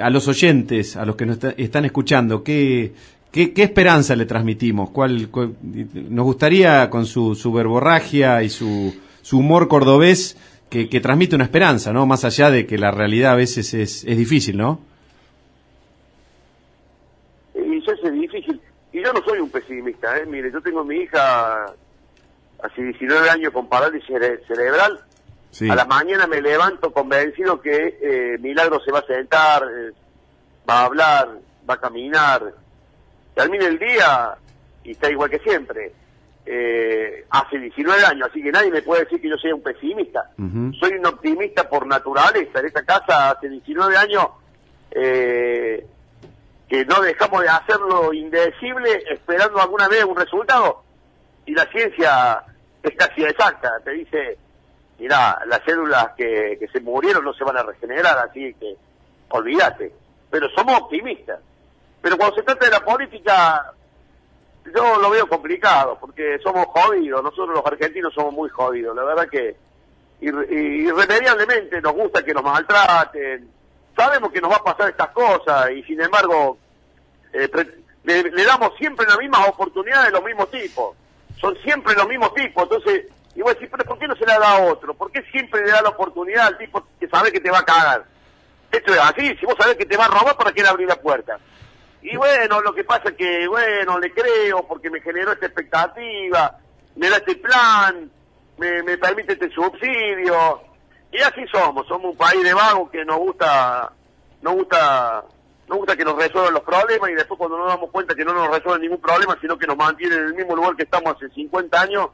a 0.00 0.10
los 0.10 0.28
oyentes, 0.28 0.96
a 0.96 1.04
los 1.04 1.16
que 1.16 1.26
nos 1.26 1.36
está- 1.38 1.54
están 1.56 1.84
escuchando, 1.86 2.44
¿qué, 2.44 2.92
qué, 3.32 3.52
qué 3.52 3.64
esperanza 3.64 4.14
le 4.14 4.26
transmitimos? 4.26 4.90
¿Cuál, 4.90 5.28
cuál- 5.28 5.54
nos 6.08 6.24
gustaría, 6.24 6.88
con 6.88 7.04
su, 7.04 7.34
su 7.34 7.52
verborragia 7.52 8.44
y 8.44 8.48
su, 8.48 8.94
su 9.22 9.38
humor 9.38 9.66
cordobés, 9.66 10.36
que, 10.68 10.88
que 10.88 11.00
transmite 11.00 11.34
una 11.34 11.42
esperanza, 11.46 11.92
¿no? 11.92 12.06
Más 12.06 12.24
allá 12.24 12.48
de 12.48 12.64
que 12.64 12.78
la 12.78 12.92
realidad 12.92 13.32
a 13.32 13.36
veces 13.36 13.74
es, 13.74 14.04
es 14.04 14.16
difícil, 14.16 14.56
¿no? 14.56 14.78
Y 17.56 17.78
eso 17.78 17.90
es 18.04 18.12
difícil. 18.12 18.60
Y 18.92 18.99
yo 19.12 19.20
no 19.20 19.24
soy 19.26 19.38
un 19.40 19.50
pesimista, 19.50 20.16
¿eh? 20.18 20.26
Mire, 20.26 20.50
yo 20.52 20.60
tengo 20.60 20.80
a 20.80 20.84
mi 20.84 20.96
hija 20.98 21.64
hace 22.62 22.82
19 22.82 23.30
años 23.30 23.52
con 23.52 23.68
parálisis 23.68 24.08
cere- 24.08 24.46
cerebral. 24.46 25.00
Sí. 25.50 25.68
A 25.68 25.74
la 25.74 25.84
mañana 25.84 26.26
me 26.26 26.40
levanto 26.40 26.92
convencido 26.92 27.60
que 27.60 27.98
eh, 28.00 28.38
Milagro 28.40 28.80
se 28.84 28.92
va 28.92 29.00
a 29.00 29.06
sentar, 29.06 29.62
eh, 29.64 29.92
va 30.68 30.80
a 30.82 30.84
hablar, 30.84 31.28
va 31.68 31.74
a 31.74 31.80
caminar. 31.80 32.52
Termina 33.34 33.66
el 33.66 33.78
día 33.78 34.34
y 34.84 34.92
está 34.92 35.10
igual 35.10 35.30
que 35.30 35.38
siempre. 35.40 35.92
Eh, 36.46 37.24
hace 37.30 37.58
19 37.58 38.04
años, 38.04 38.28
así 38.30 38.42
que 38.42 38.50
nadie 38.52 38.70
me 38.70 38.82
puede 38.82 39.04
decir 39.04 39.20
que 39.20 39.28
yo 39.28 39.36
sea 39.38 39.54
un 39.54 39.62
pesimista. 39.62 40.30
Soy 40.78 40.92
un 40.98 41.06
optimista 41.06 41.68
por 41.68 41.86
naturaleza. 41.86 42.60
En 42.60 42.66
esta 42.66 42.82
casa 42.84 43.30
hace 43.30 43.48
19 43.48 43.96
años 43.96 44.26
eh, 44.92 45.86
que 46.70 46.84
no 46.84 47.00
dejamos 47.02 47.42
de 47.42 47.48
hacerlo 47.48 48.12
indecible 48.12 49.02
esperando 49.10 49.60
alguna 49.60 49.88
vez 49.88 50.04
un 50.04 50.14
resultado. 50.16 50.84
Y 51.44 51.52
la 51.52 51.64
ciencia 51.66 52.44
es 52.80 52.96
casi 52.96 53.24
exacta. 53.24 53.80
Te 53.84 53.90
dice, 53.90 54.38
mira, 54.96 55.42
las 55.46 55.60
células 55.64 56.10
que, 56.16 56.64
se 56.72 56.80
murieron 56.80 57.24
no 57.24 57.34
se 57.34 57.42
van 57.42 57.56
a 57.56 57.64
regenerar, 57.64 58.16
así 58.18 58.54
que 58.54 58.76
olvídate. 59.30 59.92
Pero 60.30 60.48
somos 60.50 60.80
optimistas. 60.80 61.40
Pero 62.00 62.16
cuando 62.16 62.36
se 62.36 62.44
trata 62.44 62.64
de 62.64 62.70
la 62.70 62.84
política, 62.84 63.72
yo 64.72 64.96
lo 65.00 65.10
veo 65.10 65.28
complicado, 65.28 65.98
porque 66.00 66.38
somos 66.40 66.66
jodidos. 66.66 67.20
Nosotros 67.24 67.48
los 67.56 67.66
argentinos 67.66 68.14
somos 68.14 68.32
muy 68.32 68.48
jodidos. 68.48 68.94
La 68.94 69.02
verdad 69.02 69.28
que 69.28 69.56
irre- 70.20 70.48
irremediablemente 70.52 71.80
nos 71.80 71.94
gusta 71.94 72.22
que 72.22 72.32
nos 72.32 72.44
maltraten. 72.44 73.50
Sabemos 74.00 74.32
que 74.32 74.40
nos 74.40 74.50
va 74.50 74.56
a 74.56 74.64
pasar 74.64 74.88
estas 74.88 75.10
cosas 75.10 75.72
y 75.72 75.82
sin 75.82 76.00
embargo 76.00 76.56
eh, 77.34 77.50
le, 78.04 78.44
damos 78.46 78.74
siempre 78.78 79.04
las 79.04 79.18
mismas 79.18 79.46
oportunidades 79.46 80.06
de 80.06 80.12
los 80.12 80.24
mismos 80.24 80.50
tipos. 80.50 80.96
Son 81.38 81.54
siempre 81.58 81.92
los 81.94 82.08
mismos 82.08 82.32
tipos. 82.32 82.62
Entonces, 82.62 83.08
y 83.34 83.42
vos 83.42 83.52
decís, 83.52 83.68
pero 83.70 83.84
¿por 83.84 83.98
qué 83.98 84.08
no 84.08 84.16
se 84.16 84.24
le 84.24 84.32
da 84.32 84.52
a 84.52 84.62
otro? 84.62 84.94
¿Por 84.94 85.12
qué 85.12 85.20
siempre 85.30 85.66
le 85.66 85.72
da 85.72 85.82
la 85.82 85.90
oportunidad 85.90 86.46
al 86.46 86.56
tipo 86.56 86.82
que 86.98 87.08
sabe 87.08 87.30
que 87.30 87.40
te 87.40 87.50
va 87.50 87.58
a 87.58 87.64
cagar? 87.66 88.06
Esto 88.72 88.94
es 88.94 89.00
así, 89.00 89.36
si 89.36 89.44
vos 89.44 89.56
sabés 89.60 89.76
que 89.76 89.84
te 89.84 89.98
va 89.98 90.06
a 90.06 90.08
robar, 90.08 90.34
¿para 90.34 90.52
qué 90.52 90.62
le 90.62 90.70
abrir 90.70 90.88
la 90.88 90.96
puerta? 90.96 91.38
Y 92.00 92.16
bueno, 92.16 92.62
lo 92.62 92.74
que 92.74 92.84
pasa 92.84 93.10
es 93.10 93.16
que, 93.16 93.46
bueno, 93.48 93.98
le 93.98 94.14
creo 94.14 94.66
porque 94.66 94.88
me 94.88 95.02
generó 95.02 95.32
esta 95.32 95.44
expectativa, 95.44 96.58
me 96.96 97.10
da 97.10 97.18
este 97.18 97.34
plan, 97.36 98.10
me, 98.56 98.82
me 98.82 98.96
permite 98.96 99.34
este 99.34 99.50
subsidio. 99.50 100.69
Y 101.12 101.18
así 101.20 101.44
somos, 101.52 101.86
somos 101.86 102.12
un 102.12 102.16
país 102.16 102.42
de 102.42 102.54
vagos 102.54 102.90
que 102.90 103.04
nos 103.04 103.18
gusta, 103.18 103.90
nos 104.42 104.54
gusta, 104.54 105.24
nos 105.68 105.78
gusta 105.78 105.96
que 105.96 106.04
nos 106.04 106.16
resuelvan 106.16 106.54
los 106.54 106.62
problemas 106.62 107.10
y 107.10 107.14
después 107.14 107.38
cuando 107.38 107.58
nos 107.58 107.68
damos 107.68 107.90
cuenta 107.90 108.14
que 108.14 108.24
no 108.24 108.32
nos 108.32 108.48
resuelven 108.48 108.82
ningún 108.82 109.00
problema, 109.00 109.36
sino 109.40 109.58
que 109.58 109.66
nos 109.66 109.76
mantienen 109.76 110.18
en 110.18 110.24
el 110.26 110.34
mismo 110.34 110.54
lugar 110.54 110.76
que 110.76 110.84
estamos 110.84 111.16
hace 111.16 111.28
50 111.30 111.80
años, 111.80 112.10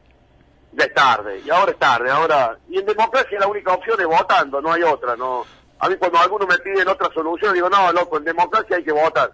ya 0.73 0.85
es 0.85 0.95
tarde. 0.95 1.43
Y 1.45 1.51
ahora 1.51 1.73
es 1.73 1.79
tarde, 1.79 2.11
ahora... 2.11 2.57
Y 2.69 2.79
en 2.79 2.87
democracia 2.87 3.39
la 3.39 3.49
única 3.49 3.75
opción 3.75 4.01
es 4.01 4.07
votando, 4.07 4.61
no 4.61 4.73
hay 4.73 4.83
otra, 4.83 5.15
no... 5.17 5.45
A 5.79 5.91
mí 5.91 5.97
cuando 5.97 6.19
algunos 6.19 6.49
me 6.49 6.59
piden 6.59 6.89
otra 6.89 7.13
solución, 7.13 7.53
digo, 7.53 7.69
no, 7.69 7.93
loco, 7.93 8.17
en 8.17 8.25
democracia 8.25 8.77
hay 8.77 8.85
que 8.85 8.93
votar. 8.93 9.31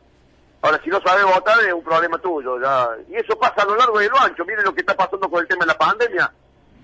Ahora, 0.62 0.80
si 0.82 0.90
no 0.90 1.00
sabes 1.00 1.24
votar, 1.24 1.58
es 1.64 1.72
un 1.72 1.82
problema 1.82 2.18
tuyo. 2.18 2.60
ya 2.60 2.88
Y 3.08 3.16
eso 3.16 3.36
pasa 3.38 3.62
a 3.62 3.64
lo 3.64 3.76
largo 3.76 3.98
de 3.98 4.08
lo 4.08 4.18
ancho. 4.20 4.44
Miren 4.44 4.64
lo 4.64 4.72
que 4.72 4.80
está 4.80 4.96
pasando 4.96 5.28
con 5.28 5.40
el 5.40 5.48
tema 5.48 5.64
de 5.64 5.72
la 5.72 5.78
pandemia. 5.78 6.32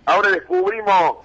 Ahora 0.04 0.30
descubrimos 0.30 1.18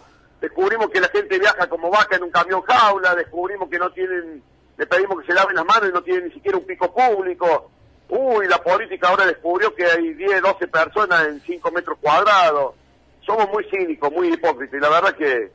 descubrimos 0.43 0.89
que 0.89 0.99
la 0.99 1.07
gente 1.07 1.39
viaja 1.39 1.67
como 1.67 1.89
vaca 1.89 2.17
en 2.17 2.23
un 2.23 2.29
camión 2.29 2.61
jaula, 2.63 3.15
descubrimos 3.15 3.69
que 3.69 3.79
no 3.79 3.89
tienen, 3.91 4.43
le 4.77 4.85
pedimos 4.85 5.21
que 5.21 5.27
se 5.27 5.33
laven 5.33 5.55
las 5.55 5.65
manos 5.65 5.89
y 5.89 5.93
no 5.93 6.03
tienen 6.03 6.25
ni 6.25 6.33
siquiera 6.33 6.57
un 6.57 6.65
pico 6.65 6.93
público. 6.93 7.71
Uy, 8.09 8.45
la 8.49 8.61
política 8.61 9.07
ahora 9.07 9.25
descubrió 9.25 9.73
que 9.73 9.85
hay 9.85 10.13
10, 10.13 10.41
12 10.41 10.67
personas 10.67 11.27
en 11.29 11.39
5 11.39 11.71
metros 11.71 11.97
cuadrados. 12.01 12.75
Somos 13.25 13.47
muy 13.53 13.63
cínicos, 13.71 14.11
muy 14.11 14.33
hipócritas. 14.33 14.77
Y 14.77 14.81
la 14.81 14.89
verdad 14.89 15.15
que, 15.15 15.49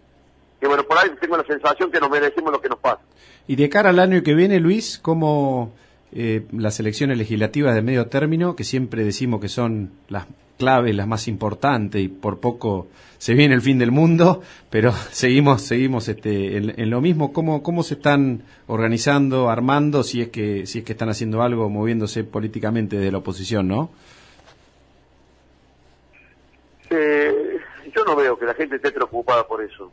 que, 0.58 0.66
bueno, 0.66 0.82
por 0.84 0.96
ahí 0.96 1.10
tengo 1.20 1.36
la 1.36 1.44
sensación 1.44 1.92
que 1.92 2.00
nos 2.00 2.08
merecemos 2.08 2.50
lo 2.50 2.60
que 2.60 2.70
nos 2.70 2.78
pasa. 2.78 3.02
Y 3.46 3.56
de 3.56 3.68
cara 3.68 3.90
al 3.90 3.98
año 3.98 4.22
que 4.22 4.32
viene, 4.32 4.58
Luis, 4.58 4.98
¿cómo 4.98 5.74
eh, 6.12 6.46
las 6.50 6.80
elecciones 6.80 7.18
legislativas 7.18 7.74
de 7.74 7.82
medio 7.82 8.06
término, 8.06 8.56
que 8.56 8.64
siempre 8.64 9.04
decimos 9.04 9.42
que 9.42 9.48
son 9.48 9.90
las 10.08 10.26
claves, 10.58 10.94
las 10.94 11.06
más 11.06 11.28
importantes, 11.28 12.02
y 12.02 12.08
por 12.08 12.40
poco 12.40 12.88
se 13.16 13.34
viene 13.34 13.54
el 13.54 13.62
fin 13.62 13.78
del 13.78 13.90
mundo, 13.90 14.42
pero 14.70 14.92
seguimos, 14.92 15.62
seguimos 15.62 16.08
este, 16.08 16.56
en, 16.56 16.78
en 16.78 16.90
lo 16.90 17.00
mismo, 17.00 17.32
¿cómo, 17.32 17.62
cómo 17.62 17.82
se 17.82 17.94
están 17.94 18.42
organizando, 18.66 19.48
armando, 19.48 20.02
si 20.02 20.20
es 20.20 20.28
que, 20.28 20.66
si 20.66 20.80
es 20.80 20.84
que 20.84 20.92
están 20.92 21.08
haciendo 21.08 21.42
algo, 21.42 21.70
moviéndose 21.70 22.24
políticamente 22.24 22.98
de 22.98 23.10
la 23.10 23.18
oposición, 23.18 23.68
¿no? 23.68 23.90
Eh, 26.90 27.58
yo 27.94 28.04
no 28.04 28.16
veo 28.16 28.38
que 28.38 28.46
la 28.46 28.54
gente 28.54 28.76
esté 28.76 28.92
preocupada 28.92 29.46
por 29.46 29.62
eso. 29.62 29.90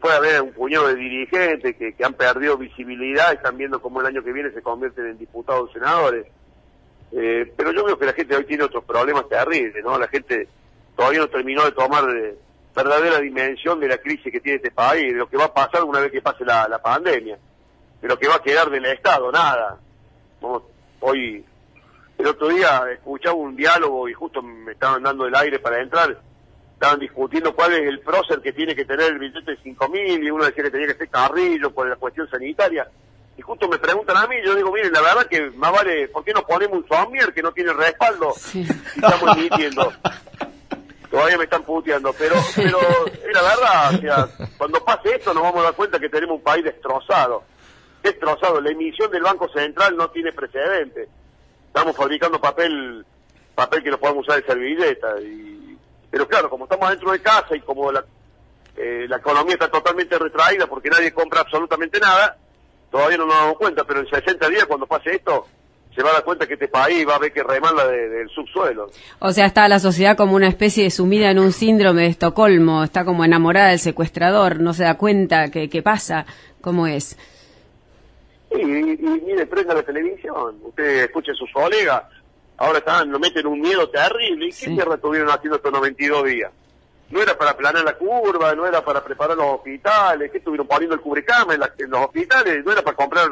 Puede 0.00 0.16
haber 0.16 0.42
un 0.42 0.52
puñado 0.52 0.88
de 0.88 0.96
dirigentes 0.96 1.76
que, 1.76 1.94
que 1.94 2.04
han 2.04 2.14
perdido 2.14 2.56
visibilidad 2.56 3.32
y 3.32 3.36
están 3.36 3.56
viendo 3.56 3.80
cómo 3.80 4.00
el 4.00 4.06
año 4.06 4.22
que 4.22 4.32
viene 4.32 4.50
se 4.50 4.62
convierten 4.62 5.06
en 5.06 5.18
diputados 5.18 5.70
o 5.70 5.72
senadores. 5.72 6.26
Eh, 7.12 7.52
pero 7.56 7.72
yo 7.72 7.84
veo 7.84 7.98
que 7.98 8.06
la 8.06 8.12
gente 8.12 8.36
hoy 8.36 8.44
tiene 8.44 8.64
otros 8.64 8.84
problemas 8.84 9.28
terribles, 9.28 9.82
¿no? 9.82 9.98
La 9.98 10.08
gente 10.08 10.48
todavía 10.94 11.20
no 11.20 11.28
terminó 11.28 11.64
de 11.64 11.72
tomar 11.72 12.04
eh, 12.10 12.36
verdadera 12.74 13.20
dimensión 13.20 13.80
de 13.80 13.88
la 13.88 13.98
crisis 13.98 14.32
que 14.32 14.40
tiene 14.40 14.56
este 14.56 14.70
país, 14.70 15.12
de 15.12 15.18
lo 15.18 15.28
que 15.28 15.36
va 15.36 15.46
a 15.46 15.54
pasar 15.54 15.84
una 15.84 16.00
vez 16.00 16.12
que 16.12 16.20
pase 16.20 16.44
la, 16.44 16.78
pandemia, 16.82 17.38
de 18.00 18.08
lo 18.08 18.18
que 18.18 18.28
va 18.28 18.36
a 18.36 18.42
quedar 18.42 18.70
del 18.70 18.84
Estado, 18.84 19.32
nada. 19.32 19.78
Vamos, 20.40 20.64
hoy, 21.00 21.44
el 22.18 22.26
otro 22.26 22.48
día 22.48 22.84
escuchaba 22.92 23.34
un 23.34 23.56
diálogo 23.56 24.08
y 24.08 24.12
justo 24.12 24.42
me 24.42 24.72
estaban 24.72 25.02
dando 25.02 25.26
el 25.26 25.34
aire 25.34 25.58
para 25.58 25.80
entrar, 25.80 26.20
estaban 26.74 27.00
discutiendo 27.00 27.54
cuál 27.54 27.72
es 27.72 27.88
el 27.88 28.00
prócer 28.00 28.40
que 28.40 28.52
tiene 28.52 28.74
que 28.76 28.84
tener 28.84 29.12
el 29.12 29.18
billete 29.18 29.52
de 29.52 29.58
5 29.62 29.88
mil 29.88 30.22
y 30.22 30.30
uno 30.30 30.44
decía 30.44 30.64
que 30.64 30.70
tenía 30.70 30.86
que 30.88 30.94
ser 30.94 31.08
Carrillo 31.08 31.72
por 31.72 31.88
la 31.88 31.96
cuestión 31.96 32.28
sanitaria. 32.30 32.88
Y 33.38 33.42
justo 33.42 33.68
me 33.68 33.78
preguntan 33.78 34.16
a 34.16 34.26
mí, 34.26 34.34
yo 34.44 34.56
digo, 34.56 34.72
miren, 34.72 34.92
la 34.92 35.00
verdad 35.00 35.26
que 35.26 35.50
más 35.52 35.70
vale, 35.70 36.08
¿por 36.08 36.24
qué 36.24 36.32
no 36.32 36.44
ponemos 36.44 36.78
un 36.78 36.88
somier 36.88 37.32
que 37.32 37.40
no 37.40 37.52
tiene 37.52 37.72
respaldo? 37.72 38.34
Y 38.52 38.62
estamos 38.62 39.36
emitiendo. 39.36 39.92
Todavía 41.08 41.38
me 41.38 41.44
están 41.44 41.62
puteando, 41.62 42.12
pero, 42.18 42.34
pero 42.56 42.78
es 43.06 43.32
la 43.32 43.42
verdad, 43.42 43.94
o 43.94 44.00
sea, 44.00 44.48
cuando 44.58 44.84
pase 44.84 45.14
esto 45.14 45.32
nos 45.32 45.44
vamos 45.44 45.60
a 45.60 45.66
dar 45.66 45.74
cuenta 45.74 46.00
que 46.00 46.08
tenemos 46.08 46.38
un 46.38 46.42
país 46.42 46.64
destrozado. 46.64 47.44
Destrozado. 48.02 48.60
La 48.60 48.70
emisión 48.70 49.08
del 49.12 49.22
Banco 49.22 49.48
Central 49.50 49.96
no 49.96 50.10
tiene 50.10 50.32
precedente. 50.32 51.08
Estamos 51.68 51.96
fabricando 51.96 52.40
papel, 52.40 53.06
papel 53.54 53.84
que 53.84 53.90
lo 53.90 54.00
podemos 54.00 54.26
usar 54.26 54.40
de 54.40 54.46
servilleta. 54.48 55.20
Y, 55.20 55.78
pero 56.10 56.26
claro, 56.26 56.50
como 56.50 56.64
estamos 56.64 56.90
dentro 56.90 57.12
de 57.12 57.22
casa 57.22 57.54
y 57.54 57.60
como 57.60 57.92
la, 57.92 58.04
eh, 58.76 59.06
la 59.08 59.18
economía 59.18 59.54
está 59.54 59.70
totalmente 59.70 60.18
retraída 60.18 60.66
porque 60.66 60.90
nadie 60.90 61.12
compra 61.12 61.40
absolutamente 61.40 62.00
nada, 62.00 62.36
todavía 62.90 63.16
no 63.18 63.26
nos 63.26 63.34
damos 63.36 63.58
cuenta, 63.58 63.84
pero 63.84 64.00
en 64.00 64.08
60 64.08 64.48
días 64.48 64.66
cuando 64.66 64.86
pase 64.86 65.10
esto, 65.16 65.46
se 65.94 66.02
va 66.02 66.10
a 66.10 66.12
dar 66.14 66.24
cuenta 66.24 66.46
que 66.46 66.54
este 66.54 66.68
país 66.68 67.06
va 67.08 67.16
a 67.16 67.18
ver 67.18 67.32
que 67.32 67.42
remala 67.42 67.86
de- 67.88 68.08
del 68.08 68.28
subsuelo. 68.30 68.88
O 69.18 69.32
sea, 69.32 69.46
está 69.46 69.66
la 69.68 69.80
sociedad 69.80 70.16
como 70.16 70.36
una 70.36 70.46
especie 70.48 70.84
de 70.84 70.90
sumida 70.90 71.30
en 71.30 71.38
un 71.40 71.52
síndrome 71.52 72.02
de 72.02 72.08
Estocolmo, 72.08 72.84
está 72.84 73.04
como 73.04 73.24
enamorada 73.24 73.70
del 73.70 73.78
secuestrador, 73.80 74.60
no 74.60 74.74
se 74.74 74.84
da 74.84 74.96
cuenta 74.96 75.50
que, 75.50 75.68
que 75.68 75.82
pasa, 75.82 76.24
cómo 76.60 76.86
es. 76.86 77.16
Y, 78.50 78.60
y, 78.60 78.96
mire, 79.26 79.46
prenda 79.46 79.74
la 79.74 79.82
televisión, 79.82 80.56
usted 80.62 81.04
escuche 81.04 81.32
a 81.32 81.34
sus 81.34 81.50
colegas, 81.52 82.04
ahora 82.56 82.78
están, 82.78 83.10
lo 83.10 83.18
meten 83.18 83.46
un 83.46 83.60
miedo 83.60 83.88
terrible. 83.90 84.46
¿Y 84.46 84.52
qué 84.52 84.68
mierda 84.70 84.94
estuvieron 84.94 85.28
haciendo 85.30 85.56
estos 85.56 85.72
92 85.72 86.24
días? 86.24 86.50
No 87.10 87.22
era 87.22 87.36
para 87.38 87.56
planear 87.56 87.84
la 87.84 87.94
curva, 87.96 88.54
no 88.54 88.66
era 88.66 88.84
para 88.84 89.02
preparar 89.02 89.36
los 89.36 89.46
hospitales, 89.54 90.30
¿qué 90.30 90.38
estuvieron 90.38 90.66
poniendo 90.66 90.94
el 90.94 91.00
cubrecama 91.00 91.54
en, 91.54 91.60
la- 91.60 91.72
en 91.78 91.90
los 91.90 92.00
hospitales? 92.04 92.64
No 92.64 92.72
era 92.72 92.82
para 92.82 92.96
comprar 92.96 93.28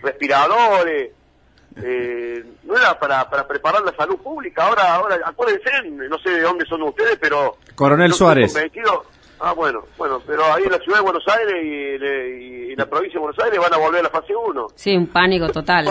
respiradores, 0.00 1.10
eh, 1.76 2.44
no 2.64 2.76
era 2.76 2.98
para, 2.98 3.28
para 3.30 3.46
preparar 3.46 3.82
la 3.82 3.94
salud 3.96 4.16
pública. 4.18 4.66
Ahora, 4.66 4.94
ahora, 4.94 5.18
acuérdense, 5.24 5.70
no 6.08 6.18
sé 6.18 6.30
de 6.30 6.40
dónde 6.40 6.64
son 6.66 6.82
ustedes, 6.82 7.16
pero... 7.20 7.56
Coronel 7.74 8.10
estoy 8.10 8.18
Suárez. 8.18 8.52
convencido- 8.52 9.04
Ah, 9.44 9.54
bueno, 9.54 9.82
bueno, 9.98 10.22
pero 10.24 10.44
ahí 10.54 10.62
en 10.62 10.70
la 10.70 10.78
ciudad 10.78 10.98
de 10.98 11.02
Buenos 11.02 11.24
Aires 11.26 11.54
y, 11.64 12.68
y 12.68 12.72
en 12.72 12.78
la 12.78 12.86
provincia 12.86 13.18
de 13.18 13.24
Buenos 13.26 13.44
Aires 13.44 13.58
van 13.58 13.74
a 13.74 13.76
volver 13.76 13.98
a 13.98 14.02
la 14.04 14.08
fase 14.10 14.32
1. 14.36 14.68
Sí, 14.76 14.96
un 14.96 15.08
pánico 15.08 15.48
total. 15.48 15.88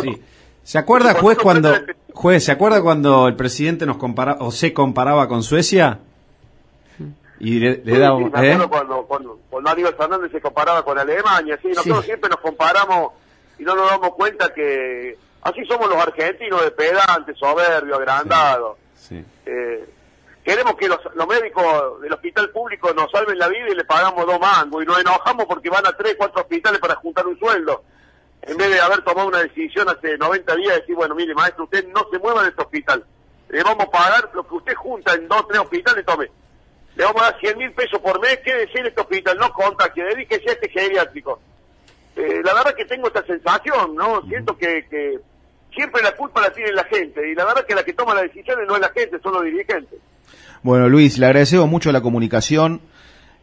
¿Se 0.64 0.78
acuerda, 0.78 1.16
juez, 1.16 1.38
cuando 1.38 1.74
juez, 2.14 2.46
¿se 2.46 2.54
acuerda 2.54 2.82
cuando 2.82 3.28
el 3.28 3.36
presidente 3.36 3.86
nos 3.86 3.98
compara 3.98 4.38
o 4.40 4.52
se 4.52 4.72
comparaba 4.74 5.28
con 5.28 5.44
Suecia? 5.44 6.00
Y 7.44 7.60
le, 7.60 7.82
le 7.84 7.94
Sí, 7.96 8.00
daba, 8.00 8.18
sí, 8.18 8.24
me 8.26 8.30
¿eh? 8.48 8.54
acuerdo 8.54 8.70
cuando, 8.70 9.04
cuando, 9.08 9.40
cuando 9.50 9.70
Aníbal 9.72 9.96
Fernández 9.96 10.32
se 10.32 10.42
comparaba 10.42 10.84
con 10.86 10.98
Alemania, 11.00 11.58
sí, 11.62 11.70
nosotros 11.70 12.00
Sí. 12.02 12.06
siempre 12.06 12.30
nos 12.30 12.40
comparamos 12.40 13.14
y 13.58 13.64
no 13.64 13.76
nos 13.76 13.90
damos 13.90 14.12
cuenta 14.16 14.54
que 14.54 15.18
así 15.42 15.66
somos 15.66 15.90
los 15.90 15.98
argentinos 15.98 16.64
de 16.64 16.72
pedantes, 16.72 17.38
soberbios, 17.38 17.98
agrandados. 17.98 18.78
Sí. 18.96 19.26
Eh, 19.46 19.90
queremos 20.44 20.76
que 20.76 20.88
los, 20.88 21.00
los 21.16 21.28
médicos 21.28 22.00
del 22.02 22.14
hospital 22.14 22.50
público 22.52 22.94
nos 22.94 23.10
salven 23.12 23.38
la 23.40 23.48
vida 23.48 23.70
y 23.70 23.76
le 23.76 23.86
pagamos 23.86 24.26
dos 24.28 24.40
mangos 24.40 24.84
y 24.84 24.86
nos 24.86 25.00
enojamos 25.00 25.46
porque 25.48 25.70
van 25.70 25.86
a 25.88 25.92
tres, 25.98 26.16
cuatro 26.18 26.42
hospitales 26.42 26.80
para 26.80 26.96
juntar 26.96 27.26
un 27.26 27.38
sueldo. 27.40 27.84
En 28.44 28.58
vez 28.58 28.70
de 28.72 28.80
haber 28.82 29.02
tomado 29.04 29.28
una 29.28 29.40
decisión 29.40 29.88
hace 29.90 30.18
90 30.18 30.56
días, 30.56 30.76
decir, 30.78 30.96
bueno, 30.96 31.14
mire, 31.16 31.34
maestro, 31.36 31.64
usted 31.66 31.88
no 31.88 32.06
se 32.12 32.18
mueva 32.20 32.44
de 32.44 32.50
este 32.50 32.62
hospital. 32.62 33.04
Le 33.50 33.64
vamos 33.64 33.86
a 33.86 33.92
pagar 33.92 34.30
lo 34.34 34.48
que 34.48 34.56
usted 34.56 34.74
junta 34.76 35.14
en 35.14 35.28
dos, 35.28 35.48
tres 35.48 35.60
hospitales, 35.60 36.06
tome. 36.06 36.32
Le 36.96 37.04
vamos 37.04 37.22
a 37.22 37.32
dar 37.32 37.40
100 37.40 37.58
mil 37.58 37.72
pesos 37.72 38.00
por 38.00 38.20
mes, 38.22 38.40
quédese 38.44 38.80
en 38.80 38.88
este 38.88 39.02
hospital, 39.02 39.38
no 39.38 39.52
contacte, 39.54 40.04
dedíquese 40.04 40.50
a 40.50 40.54
este 40.54 40.70
geriátrico. 40.70 41.40
Eh, 42.16 42.42
la 42.44 42.54
verdad 42.54 42.76
que 42.76 42.86
tengo 42.86 43.08
esta 43.08 43.26
sensación, 43.26 43.96
¿no? 43.96 44.22
Siento 44.28 44.58
que, 44.58 44.86
que 44.90 45.20
siempre 45.74 46.02
la 46.02 46.12
culpa 46.16 46.42
la 46.42 46.52
tiene 46.52 46.72
la 46.74 46.84
gente 46.84 47.30
y 47.30 47.36
la 47.36 47.46
verdad 47.46 47.66
que 47.66 47.76
la 47.76 47.84
que 47.84 47.94
toma 47.94 48.14
las 48.14 48.24
decisiones 48.24 48.68
no 48.68 48.76
es 48.76 48.82
la 48.82 48.90
gente, 48.90 49.20
son 49.22 49.34
los 49.34 49.44
dirigentes. 49.44 50.00
Bueno, 50.64 50.90
Luis, 50.90 51.18
le 51.18 51.26
agradecemos 51.26 51.68
mucho 51.68 51.92
la 51.92 52.02
comunicación 52.02 52.82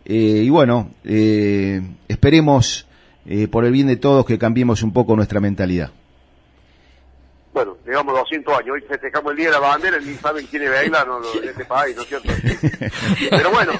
eh, 0.04 0.42
y 0.44 0.50
bueno, 0.50 0.90
eh, 1.04 1.82
esperemos 2.08 2.86
eh, 3.26 3.48
por 3.48 3.64
el 3.64 3.72
bien 3.72 3.88
de 3.88 3.96
todos 3.96 4.24
que 4.24 4.38
cambiemos 4.38 4.82
un 4.82 4.92
poco 4.92 5.16
nuestra 5.16 5.40
mentalidad. 5.40 5.90
Bueno, 7.58 7.76
llevamos 7.84 8.14
200 8.14 8.54
años, 8.56 8.70
hoy 8.74 8.82
festejamos 8.82 9.32
el 9.32 9.36
Día 9.38 9.46
de 9.48 9.52
la 9.54 9.58
Bandera, 9.58 9.98
ni 9.98 10.14
saben 10.14 10.46
quién 10.46 10.62
es 10.62 10.70
Vegla 10.70 11.04
no, 11.04 11.18
no, 11.18 11.26
en 11.42 11.48
este 11.48 11.64
país, 11.64 11.96
¿no 11.96 12.02
es 12.02 12.08
cierto? 12.08 12.28
Pero 13.30 13.50
bueno, 13.50 13.72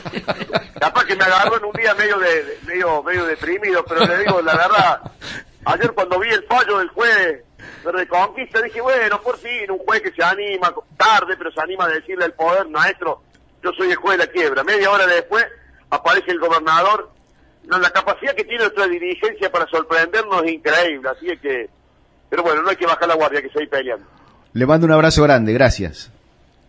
capaz 0.81 1.05
que 1.05 1.15
me 1.15 1.23
agarró 1.23 1.59
en 1.59 1.65
un 1.65 1.73
día 1.75 1.95
medio 1.95 2.19
de, 2.19 2.43
de- 2.43 2.59
medio, 2.67 3.01
medio 3.05 3.25
deprimido, 3.27 3.85
pero 3.85 4.05
le 4.05 4.19
digo, 4.19 4.43
la 4.43 4.57
verdad, 4.57 5.01
ayer 5.65 5.93
cuando 5.93 6.19
vi 6.19 6.29
el 6.29 6.43
fallo 6.47 6.79
del 6.79 6.89
juez 6.89 7.45
de 7.85 7.93
Reconquista, 7.93 8.61
dije, 8.63 8.81
bueno, 8.81 9.23
por 9.23 9.39
fin, 9.39 9.71
un 9.71 9.79
juez 9.79 10.03
que 10.03 10.11
se 10.11 10.25
anima, 10.25 10.75
tarde, 10.97 11.37
pero 11.37 11.53
se 11.53 11.61
anima 11.61 11.85
a 11.85 11.89
decirle 11.89 12.25
al 12.25 12.33
poder, 12.33 12.67
maestro, 12.67 13.23
yo 13.63 13.71
soy 13.75 13.91
el 13.93 13.97
juez 13.97 14.19
de 14.19 14.27
la 14.27 14.33
quiebra. 14.33 14.65
Media 14.65 14.91
hora 14.91 15.07
después 15.07 15.47
aparece 15.91 16.33
el 16.33 16.41
gobernador. 16.41 17.13
No, 17.63 17.79
la 17.79 17.91
capacidad 17.91 18.35
que 18.35 18.43
tiene 18.43 18.65
nuestra 18.65 18.89
dirigencia 18.89 19.53
para 19.53 19.67
sorprendernos 19.69 20.43
es 20.43 20.51
increíble, 20.55 21.09
así 21.11 21.31
es 21.31 21.41
que... 21.41 21.71
Pero 22.31 22.43
bueno, 22.43 22.63
no 22.63 22.71
hay 22.71 22.77
que 22.77 22.87
bajar 22.87 23.09
la 23.09 23.15
guardia, 23.15 23.43
que 23.43 23.49
seguir 23.51 23.69
peleando. 23.69 24.05
Le 24.53 24.67
mando 24.67 24.87
un 24.87 24.93
abrazo 24.93 25.23
grande, 25.23 25.53
gracias. 25.53 26.11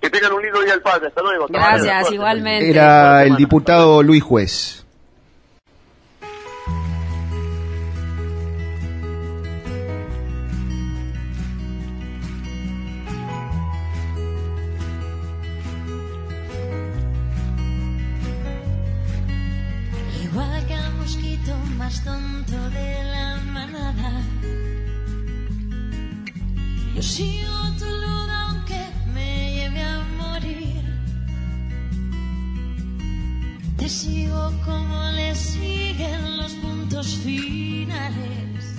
Que 0.01 0.10
tengan 0.10 0.32
un 0.32 0.41
lindo 0.41 0.62
día 0.62 0.74
del 0.74 0.82
padre. 0.82 1.07
Hasta 1.07 1.22
luego. 1.22 1.45
Hasta 1.45 1.57
Gracias, 1.57 2.12
igualmente. 2.12 2.70
Era 2.70 3.24
el 3.24 3.36
diputado 3.36 4.01
Luis 4.01 4.24
Juez. 4.24 4.86
Igual 20.24 20.66
que 20.68 20.74
el 20.76 20.93
mosquito 20.93 21.55
más 21.78 22.03
tonto 22.03 22.70
de 22.70 23.03
la 23.03 23.38
manada. 23.45 24.22
Yo 26.99 27.03
sigo 27.03 27.57
tu 27.77 27.85
luz 27.85 28.29
aunque 28.29 28.81
me 29.13 29.53
lleve 29.53 29.81
a 29.81 29.99
morir. 30.17 30.83
Te 33.77 33.87
sigo 33.87 34.51
como 34.65 35.09
le 35.11 35.33
siguen 35.33 36.35
los 36.35 36.51
puntos 36.55 37.15
finales 37.23 38.75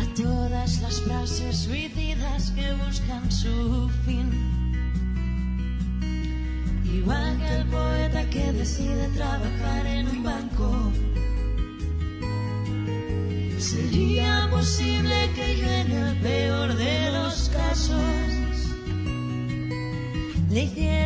a 0.00 0.14
todas 0.14 0.80
las 0.80 1.02
frases 1.02 1.54
suicidas 1.54 2.50
que 2.52 2.72
buscan 2.82 3.30
su 3.30 3.90
fin. 4.06 4.30
Igual 6.94 7.36
que 7.40 7.56
el 7.58 7.66
poeta 7.66 8.30
que 8.30 8.52
decide 8.52 9.06
trabajar 9.08 9.86
en 9.86 10.08
un 10.08 10.22
banco. 10.22 10.92
Sería 13.58 14.11
posible 14.62 15.16
que 15.34 15.56
yo 15.56 15.66
en 15.66 15.90
el 15.90 16.16
peor 16.18 16.74
de 16.76 17.10
los 17.10 17.48
casos. 17.48 17.98
Le 20.50 20.62
hiciera 20.62 21.01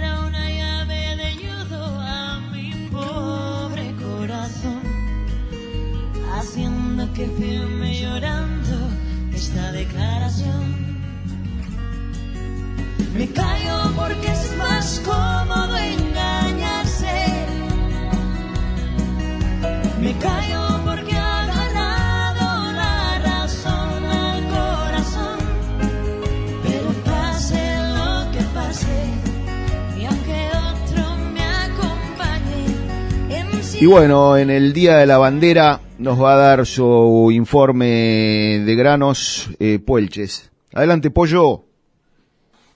Y 33.78 33.84
bueno, 33.84 34.38
en 34.38 34.48
el 34.48 34.72
Día 34.72 34.96
de 34.96 35.06
la 35.06 35.18
Bandera 35.18 35.82
nos 35.98 36.18
va 36.18 36.32
a 36.32 36.36
dar 36.38 36.64
su 36.64 37.28
informe 37.30 38.62
de 38.64 38.74
granos 38.74 39.50
eh, 39.60 39.78
Puelches. 39.78 40.50
Adelante, 40.72 41.10
Pollo. 41.10 41.64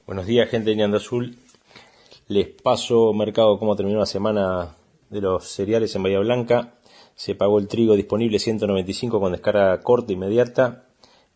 Buenos 0.07 0.27
días, 0.27 0.51
gente 0.51 0.69
de 0.69 0.77
Nianda 0.77 0.99
Azul. 0.99 1.37
Les 2.29 2.49
paso 2.49 3.15
mercado 3.15 3.59
cómo 3.59 3.77
terminó 3.77 3.99
la 3.99 4.05
semana 4.05 4.77
de 5.09 5.23
los 5.23 5.49
cereales 5.49 5.97
en 5.97 6.03
Bahía 6.03 6.19
Blanca. 6.19 6.75
Se 7.15 7.35
pagó 7.35 7.59
el 7.59 7.67
trigo 7.67 7.97
disponible 7.97 8.39
195 8.39 9.21
con 9.21 9.33
descarga 9.33 9.81
corta 9.81 10.13
inmediata. 10.13 10.85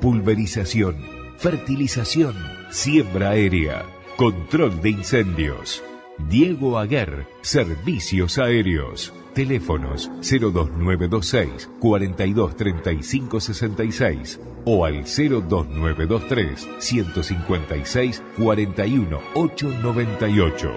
Pulverización, 0.00 0.96
fertilización, 1.36 2.34
siembra 2.68 3.30
aérea, 3.30 3.86
control 4.16 4.82
de 4.82 4.90
incendios. 4.90 5.84
Diego 6.28 6.76
Aguer, 6.76 7.28
Servicios 7.42 8.38
Aéreos. 8.38 9.14
Teléfonos 9.34 10.10
02926 10.20 11.70
423566 11.78 14.40
o 14.64 14.84
al 14.84 15.04
02923 15.04 16.68
156 16.78 18.20
41898. 18.36 20.72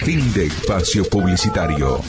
Fin 0.00 0.32
de 0.32 0.46
espacio 0.46 1.04
publicitario. 1.04 2.00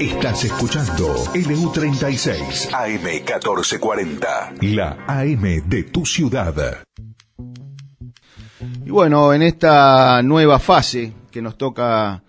Estás 0.00 0.44
escuchando 0.44 1.14
LU36 1.32 2.68
AM1440, 2.72 4.60
la 4.74 5.04
AM 5.06 5.68
de 5.68 5.84
tu 5.84 6.04
ciudad. 6.04 6.82
Y 8.84 8.90
bueno, 8.90 9.32
en 9.32 9.42
esta 9.42 10.20
nueva 10.24 10.58
fase 10.58 11.12
que 11.30 11.42
nos 11.42 11.56
toca 11.56 12.24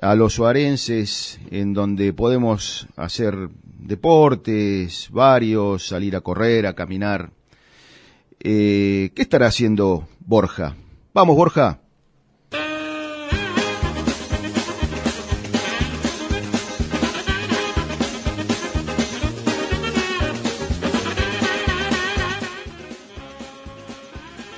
a 0.00 0.14
los 0.14 0.32
suarenses, 0.32 1.38
en 1.50 1.74
donde 1.74 2.14
podemos 2.14 2.88
hacer 2.96 3.50
deportes 3.62 5.08
varios, 5.10 5.86
salir 5.86 6.16
a 6.16 6.22
correr, 6.22 6.66
a 6.66 6.74
caminar, 6.74 7.30
eh, 8.40 9.10
¿qué 9.14 9.20
estará 9.20 9.48
haciendo 9.48 10.08
Borja? 10.20 10.76
Vamos, 11.12 11.36
Borja. 11.36 11.82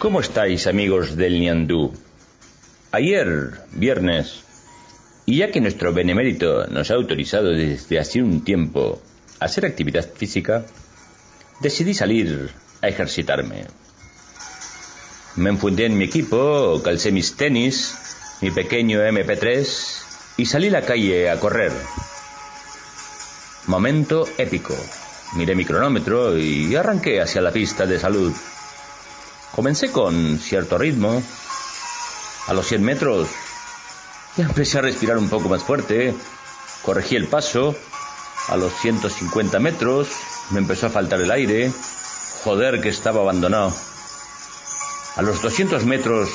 ¿Cómo 0.00 0.20
estáis 0.22 0.66
amigos 0.66 1.14
del 1.14 1.38
Niandú? 1.38 1.92
Ayer, 2.90 3.60
viernes, 3.72 4.44
y 5.26 5.36
ya 5.36 5.50
que 5.50 5.60
nuestro 5.60 5.92
benemérito 5.92 6.66
nos 6.68 6.90
ha 6.90 6.94
autorizado 6.94 7.50
desde 7.50 7.98
hace 7.98 8.22
un 8.22 8.42
tiempo 8.42 8.98
a 9.38 9.44
hacer 9.44 9.66
actividad 9.66 10.08
física, 10.10 10.64
decidí 11.60 11.92
salir 11.92 12.48
a 12.80 12.88
ejercitarme. 12.88 13.66
Me 15.36 15.50
enfundé 15.50 15.84
en 15.84 15.98
mi 15.98 16.06
equipo, 16.06 16.80
calcé 16.82 17.12
mis 17.12 17.36
tenis, 17.36 17.94
mi 18.40 18.50
pequeño 18.50 19.00
MP3 19.00 20.38
y 20.38 20.46
salí 20.46 20.68
a 20.68 20.80
la 20.80 20.82
calle 20.82 21.28
a 21.28 21.38
correr. 21.38 21.72
Momento 23.66 24.26
épico. 24.38 24.74
Miré 25.36 25.54
mi 25.54 25.66
cronómetro 25.66 26.38
y 26.38 26.74
arranqué 26.74 27.20
hacia 27.20 27.42
la 27.42 27.52
pista 27.52 27.84
de 27.84 27.98
salud. 27.98 28.32
Comencé 29.54 29.90
con 29.90 30.38
cierto 30.38 30.78
ritmo. 30.78 31.22
A 32.46 32.54
los 32.54 32.66
100 32.66 32.82
metros 32.82 33.28
ya 34.36 34.44
empecé 34.44 34.78
a 34.78 34.82
respirar 34.82 35.18
un 35.18 35.28
poco 35.28 35.48
más 35.48 35.64
fuerte. 35.64 36.14
Corregí 36.82 37.16
el 37.16 37.26
paso. 37.26 37.74
A 38.48 38.56
los 38.56 38.72
150 38.80 39.58
metros 39.58 40.08
me 40.50 40.60
empezó 40.60 40.86
a 40.86 40.90
faltar 40.90 41.20
el 41.20 41.30
aire. 41.30 41.72
Joder, 42.44 42.80
que 42.80 42.88
estaba 42.88 43.20
abandonado. 43.20 43.74
A 45.16 45.22
los 45.22 45.42
200 45.42 45.84
metros 45.84 46.30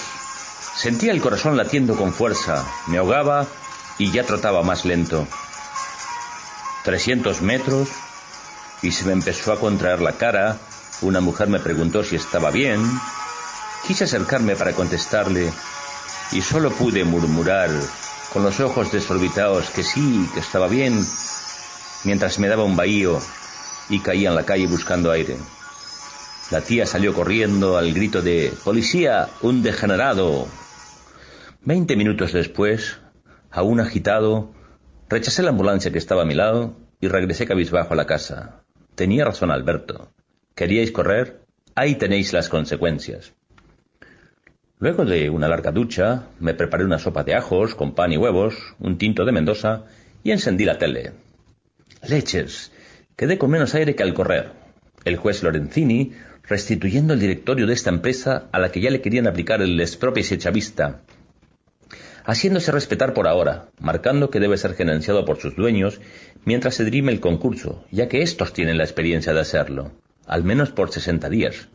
sentía 0.76 1.12
el 1.12 1.22
corazón 1.22 1.58
latiendo 1.58 1.96
con 1.96 2.14
fuerza. 2.14 2.66
Me 2.88 2.98
ahogaba 2.98 3.48
y 3.98 4.12
ya 4.12 4.24
trotaba 4.24 4.62
más 4.62 4.86
lento. 4.86 5.26
300 6.84 7.42
metros 7.42 7.90
y 8.82 8.92
se 8.92 9.06
me 9.06 9.14
empezó 9.14 9.54
a 9.54 9.60
contraer 9.60 10.02
la 10.02 10.12
cara 10.14 10.60
una 11.02 11.22
mujer 11.22 11.48
me 11.48 11.60
preguntó 11.60 12.04
si 12.04 12.16
estaba 12.16 12.52
bien. 12.52 12.82
Quise 13.88 14.06
acercarme 14.06 14.56
para 14.56 14.74
contestarle 14.74 15.52
y 16.32 16.42
solo 16.42 16.72
pude 16.72 17.04
murmurar 17.04 17.70
con 18.34 18.44
los 18.44 18.60
ojos 18.60 18.92
desorbitados 18.92 19.70
que 19.70 19.84
sí, 19.84 20.28
que 20.34 20.40
estaba 20.40 20.68
bien, 20.68 21.00
mientras 22.04 22.40
me 22.40 22.48
daba 22.48 22.64
un 22.64 22.76
bahío 22.76 23.20
y 23.90 24.00
caía 24.00 24.30
en 24.30 24.36
la 24.36 24.46
calle 24.46 24.68
buscando 24.68 25.12
aire. 25.12 25.38
La 26.52 26.62
tía 26.62 26.86
salió 26.86 27.14
corriendo 27.14 27.78
al 27.78 27.94
grito 27.94 28.22
de 28.22 28.54
¡Policía! 28.64 29.30
¡Un 29.42 29.64
degenerado! 29.64 30.48
Veinte 31.62 31.96
minutos 31.96 32.34
después, 32.34 33.00
aún 33.50 33.80
agitado, 33.80 34.54
rechacé 35.10 35.42
la 35.42 35.50
ambulancia 35.50 35.92
que 35.92 35.98
estaba 35.98 36.22
a 36.22 36.26
mi 36.26 36.36
lado 36.36 36.78
y 37.02 37.08
regresé 37.08 37.48
cabizbajo 37.48 37.94
a 37.94 37.98
la 37.98 38.06
casa. 38.06 38.64
Tenía 38.96 39.26
razón 39.26 39.50
Alberto. 39.50 40.12
¿Queríais 40.56 40.94
correr? 40.94 41.42
Ahí 41.76 41.96
tenéis 41.96 42.32
las 42.32 42.48
consecuencias. 42.48 43.34
Luego 44.80 45.04
de 45.04 45.30
una 45.30 45.50
larga 45.50 45.74
ducha, 45.74 46.30
me 46.40 46.54
preparé 46.54 46.86
una 46.86 46.98
sopa 46.98 47.26
de 47.26 47.36
ajos 47.36 47.76
con 47.76 47.94
pan 47.94 48.14
y 48.14 48.18
huevos, 48.18 48.56
un 48.80 48.98
tinto 48.98 49.26
de 49.26 49.34
Mendoza 49.34 49.84
y 50.24 50.32
encendí 50.32 50.64
la 50.64 50.78
tele. 50.78 51.12
Leches. 52.08 52.72
Quedé 53.18 53.38
con 53.38 53.52
menos 53.52 53.76
aire 53.76 53.96
que 53.96 54.04
al 54.04 54.14
correr. 54.14 54.54
El 55.04 55.18
juez 55.18 55.44
Lorenzini, 55.44 56.14
restituyendo 56.44 57.14
el 57.14 57.20
directorio 57.20 57.68
de 57.68 57.74
esta 57.74 57.90
empresa 57.90 58.48
a 58.54 58.60
la 58.60 58.72
que 58.72 58.80
ya 58.80 58.92
le 58.92 59.02
querían 59.02 59.28
aplicar 59.28 59.62
el 59.62 59.78
expropiese 59.82 60.38
chavista, 60.38 61.02
haciéndose 62.24 62.72
respetar 62.72 63.14
por 63.14 63.28
ahora, 63.28 63.68
marcando 63.82 64.30
que 64.30 64.40
debe 64.40 64.58
ser 64.58 64.74
gerenciado 64.76 65.26
por 65.26 65.38
sus 65.38 65.58
dueños 65.58 66.00
mientras 66.46 66.76
se 66.76 66.86
dirime 66.86 67.12
el 67.12 67.20
concurso, 67.20 67.84
ya 67.92 68.08
que 68.08 68.22
estos 68.22 68.54
tienen 68.54 68.78
la 68.78 68.86
experiencia 68.86 69.34
de 69.34 69.42
hacerlo 69.42 69.92
al 70.28 70.44
menos 70.44 70.72
por 70.72 70.92
60 70.92 71.30
días. 71.30 71.68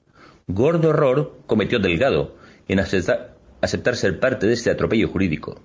Gordo 0.47 0.91
error 0.91 1.39
cometió 1.47 1.79
Delgado 1.79 2.37
en 2.69 2.81
aceptar, 2.81 3.97
ser 3.97 4.21
parte 4.21 4.47
de 4.47 4.55
este 4.55 4.71
atropello 4.71 5.09
jurídico. 5.09 5.61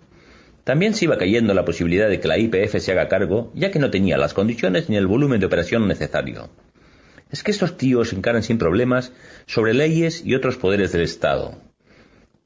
También 0.64 0.94
se 0.96 1.06
iba 1.06 1.18
cayendo 1.18 1.54
la 1.54 1.66
posibilidad 1.66 2.10
de 2.10 2.20
que 2.20 2.28
la 2.28 2.38
IPF 2.38 2.80
se 2.80 2.92
haga 2.92 3.08
cargo, 3.08 3.52
ya 3.54 3.72
que 3.72 3.80
no 3.80 3.92
tenía 3.92 4.18
las 4.18 4.34
condiciones 4.34 4.90
ni 4.90 4.98
el 4.98 5.08
volumen 5.08 5.40
de 5.40 5.46
operación 5.46 5.88
necesario. 5.88 6.50
Es 7.32 7.44
que 7.44 7.52
estos 7.52 7.78
tíos 7.78 8.14
encaran 8.14 8.44
sin 8.44 8.58
problemas 8.58 9.12
sobre 9.46 9.74
leyes 9.74 10.24
y 10.26 10.36
otros 10.36 10.58
poderes 10.58 10.92
del 10.92 11.02
Estado. 11.02 11.60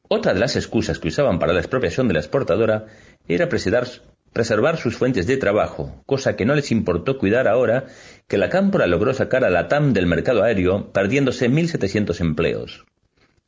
Otra 0.07 0.33
de 0.33 0.39
las 0.39 0.55
excusas 0.55 0.99
que 0.99 1.09
usaban 1.09 1.39
para 1.39 1.53
la 1.53 1.59
expropiación 1.59 2.07
de 2.07 2.15
la 2.15 2.19
exportadora 2.19 2.87
era 3.27 3.47
preservar 3.47 4.77
sus 4.77 4.95
fuentes 4.97 5.27
de 5.27 5.37
trabajo, 5.37 6.01
cosa 6.05 6.35
que 6.35 6.45
no 6.45 6.55
les 6.55 6.71
importó 6.71 7.17
cuidar 7.17 7.47
ahora 7.47 7.87
que 8.30 8.38
la 8.38 8.49
Cámpora 8.49 8.86
logró 8.88 9.13
sacar 9.13 9.43
a 9.43 9.49
la 9.49 9.67
TAM 9.67 9.91
del 9.91 10.05
mercado 10.05 10.43
aéreo 10.43 10.93
perdiéndose 10.93 11.49
1.700 11.49 12.21
empleos. 12.21 12.86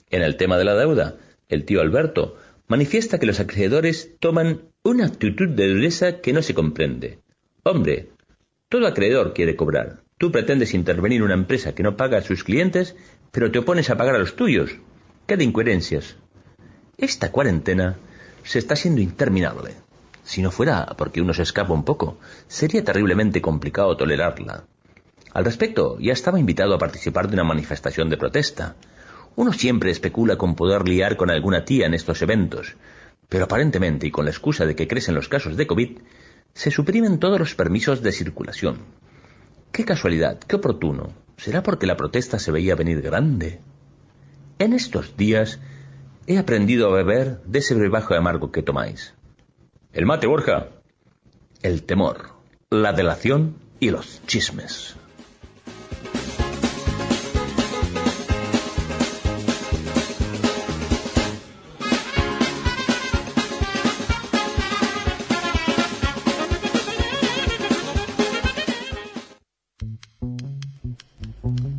En 0.10 0.24
el 0.24 0.36
tema 0.36 0.58
de 0.58 0.66
la 0.66 0.76
deuda, 0.76 1.18
el 1.48 1.66
tío 1.66 1.82
Alberto 1.82 2.36
manifiesta 2.68 3.20
que 3.20 3.28
los 3.28 3.40
acreedores 3.40 4.16
toman 4.20 4.64
una 4.84 5.06
actitud 5.06 5.50
de 5.50 5.68
dureza 5.70 6.20
que 6.20 6.34
no 6.34 6.42
se 6.42 6.56
comprende. 6.56 7.20
Hombre, 7.64 8.10
todo 8.70 8.88
acreedor 8.88 9.34
quiere 9.34 9.56
cobrar. 9.56 10.02
Tú 10.18 10.32
pretendes 10.32 10.74
intervenir 10.74 11.18
en 11.18 11.26
una 11.26 11.36
empresa 11.36 11.76
que 11.76 11.84
no 11.84 11.96
paga 11.96 12.18
a 12.18 12.24
sus 12.24 12.44
clientes, 12.44 12.96
pero 13.32 13.52
te 13.52 13.60
opones 13.60 13.90
a 13.92 13.98
pagar 13.98 14.16
a 14.16 14.20
los 14.20 14.36
tuyos. 14.36 14.72
¿Qué 15.28 15.38
de 15.38 15.44
incoherencias? 15.44 16.18
Esta 16.98 17.32
cuarentena 17.32 17.98
se 18.44 18.58
está 18.58 18.74
haciendo 18.74 19.02
interminable. 19.02 19.76
Si 20.24 20.42
no 20.42 20.52
fuera 20.52 20.86
porque 20.98 21.22
uno 21.22 21.34
se 21.34 21.44
escapa 21.44 21.74
un 21.74 21.84
poco, 21.84 22.18
sería 22.48 22.84
terriblemente 22.84 23.42
complicado 23.42 23.98
tolerarla. 23.98 24.64
Al 25.34 25.46
respecto, 25.46 25.98
ya 26.00 26.14
estaba 26.14 26.40
invitado 26.40 26.76
a 26.76 26.80
participar 26.80 27.28
de 27.28 27.36
una 27.36 27.44
manifestación 27.44 28.10
de 28.10 28.18
protesta. 28.18 28.76
Uno 29.36 29.54
siempre 29.54 29.92
especula 29.92 30.38
con 30.38 30.56
poder 30.56 30.88
liar 30.88 31.16
con 31.16 31.30
alguna 31.30 31.64
tía 31.64 31.86
en 31.86 31.94
estos 31.94 32.22
eventos, 32.22 32.76
pero 33.30 33.46
aparentemente 33.46 34.08
y 34.08 34.12
con 34.12 34.26
la 34.26 34.32
excusa 34.32 34.66
de 34.66 34.76
que 34.76 34.88
crecen 34.88 35.16
los 35.16 35.30
casos 35.30 35.56
de 35.56 35.68
COVID, 35.68 36.00
se 36.54 36.70
suprimen 36.70 37.18
todos 37.18 37.40
los 37.40 37.56
permisos 37.56 38.02
de 38.02 38.12
circulación. 38.12 38.80
Qué 39.72 39.86
casualidad, 39.86 40.38
qué 40.40 40.58
oportuno. 40.58 41.14
¿Será 41.38 41.64
porque 41.64 41.88
la 41.88 41.96
protesta 41.96 42.40
se 42.40 42.52
veía 42.52 42.76
venir 42.76 43.02
grande? 43.02 43.62
En 44.60 44.74
estos 44.74 45.16
días 45.16 45.60
he 46.28 46.38
aprendido 46.38 46.90
a 46.90 46.96
beber 46.96 47.42
de 47.46 47.60
ese 47.60 47.74
brebaje 47.74 48.16
amargo 48.16 48.52
que 48.52 48.62
tomáis. 48.62 49.14
El 49.94 50.06
mate, 50.06 50.26
Borja. 50.26 50.68
El 51.62 51.84
temor, 51.84 52.30
la 52.70 52.94
delación 52.94 53.56
y 53.82 53.90
los 53.90 54.26
chismes. 54.26 54.96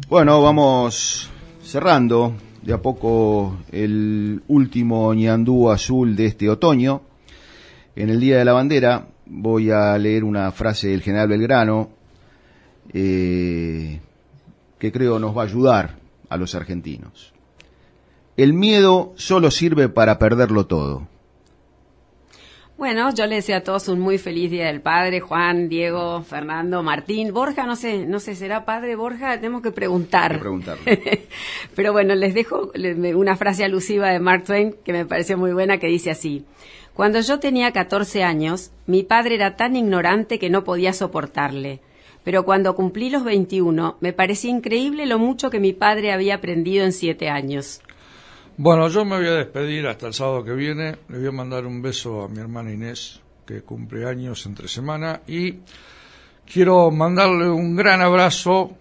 Bueno, 0.09 0.43
vamos 0.43 1.31
cerrando 1.63 2.35
de 2.61 2.75
a 2.75 2.83
poco 2.83 3.57
el 3.73 4.43
último 4.49 5.15
ñandú 5.15 5.71
azul 5.71 6.15
de 6.15 6.27
este 6.27 6.51
otoño. 6.51 7.12
En 7.95 8.09
el 8.09 8.21
Día 8.21 8.39
de 8.39 8.45
la 8.45 8.53
Bandera 8.53 9.07
voy 9.27 9.71
a 9.71 9.97
leer 9.99 10.25
una 10.25 10.51
frase 10.53 10.89
del 10.89 11.03
general 11.03 11.29
Belgrano 11.29 11.91
eh, 12.93 14.01
que 14.79 14.93
creo 14.93 15.19
nos 15.19 15.37
va 15.37 15.43
a 15.43 15.47
ayudar 15.47 15.97
a 16.29 16.37
los 16.37 16.55
argentinos. 16.55 17.33
El 18.37 18.55
miedo 18.55 19.13
solo 19.17 19.51
sirve 19.51 19.89
para 19.89 20.19
perderlo 20.19 20.67
todo. 20.67 21.07
Bueno, 22.83 23.15
yo 23.15 23.29
le 23.29 23.37
deseo 23.37 23.59
a 23.59 23.61
todos 23.61 23.87
un 23.87 24.01
muy 24.01 24.19
feliz 24.19 24.51
Día 24.51 24.67
del 24.67 24.81
Padre, 24.81 25.21
Juan, 25.21 25.69
Diego, 25.69 26.25
Fernando, 26.25 26.83
Martín, 26.83 27.33
Borja, 27.33 27.65
no 27.65 27.77
sé, 27.77 28.07
no 28.07 28.19
sé, 28.19 28.35
¿será 28.35 28.65
padre 28.65 28.97
Borja? 28.97 29.37
Tenemos 29.37 29.63
que 29.63 29.71
preguntar. 29.71 30.41
Preguntarle. 30.41 31.29
Pero 31.77 31.93
bueno, 31.93 32.17
les 32.17 32.35
dejo 32.35 32.73
una 33.15 33.37
frase 33.37 33.63
alusiva 33.63 34.09
de 34.09 34.19
Mark 34.19 34.43
Twain 34.43 34.75
que 34.85 34.93
me 34.93 35.07
pareció 35.07 35.39
muy 35.39 35.53
buena 35.53 35.79
que 35.79 35.87
dice 35.87 36.11
así. 36.11 36.45
Cuando 36.93 37.21
yo 37.21 37.39
tenía 37.39 37.71
14 37.71 38.25
años, 38.25 38.73
mi 38.87 39.05
padre 39.05 39.37
era 39.37 39.55
tan 39.55 39.77
ignorante 39.77 40.41
que 40.41 40.51
no 40.51 40.65
podía 40.65 40.93
soportarle. 40.93 41.79
Pero 42.25 42.45
cuando 42.45 42.75
cumplí 42.75 43.11
los 43.11 43.23
21, 43.23 43.99
me 44.01 44.13
parecía 44.13 44.51
increíble 44.51 45.07
lo 45.07 45.21
mucho 45.21 45.51
que 45.51 45.61
mi 45.61 45.73
padre 45.73 46.11
había 46.11 46.35
aprendido 46.35 46.85
en 46.85 46.93
siete 46.93 47.29
años. 47.29 47.81
Bueno, 48.59 48.87
yo 48.89 49.07
me 49.07 49.17
voy 49.17 49.29
a 49.29 49.33
despedir 49.33 49.87
hasta 49.87 50.07
el 50.07 50.13
sábado 50.13 50.45
que 50.45 50.53
viene. 50.53 50.97
Le 51.09 51.19
voy 51.19 51.29
a 51.29 51.33
mandar 51.33 51.65
un 51.65 51.81
beso 51.81 52.23
a 52.23 52.29
mi 52.29 52.39
hermana 52.39 52.71
Inés, 52.71 53.23
que 53.47 53.63
cumple 53.63 54.07
años 54.07 54.45
entre 54.45 54.69
semana. 54.69 55.23
Y 55.27 55.61
quiero 56.45 56.91
mandarle 56.91 57.49
un 57.49 57.75
gran 57.75 58.03
abrazo 58.03 58.77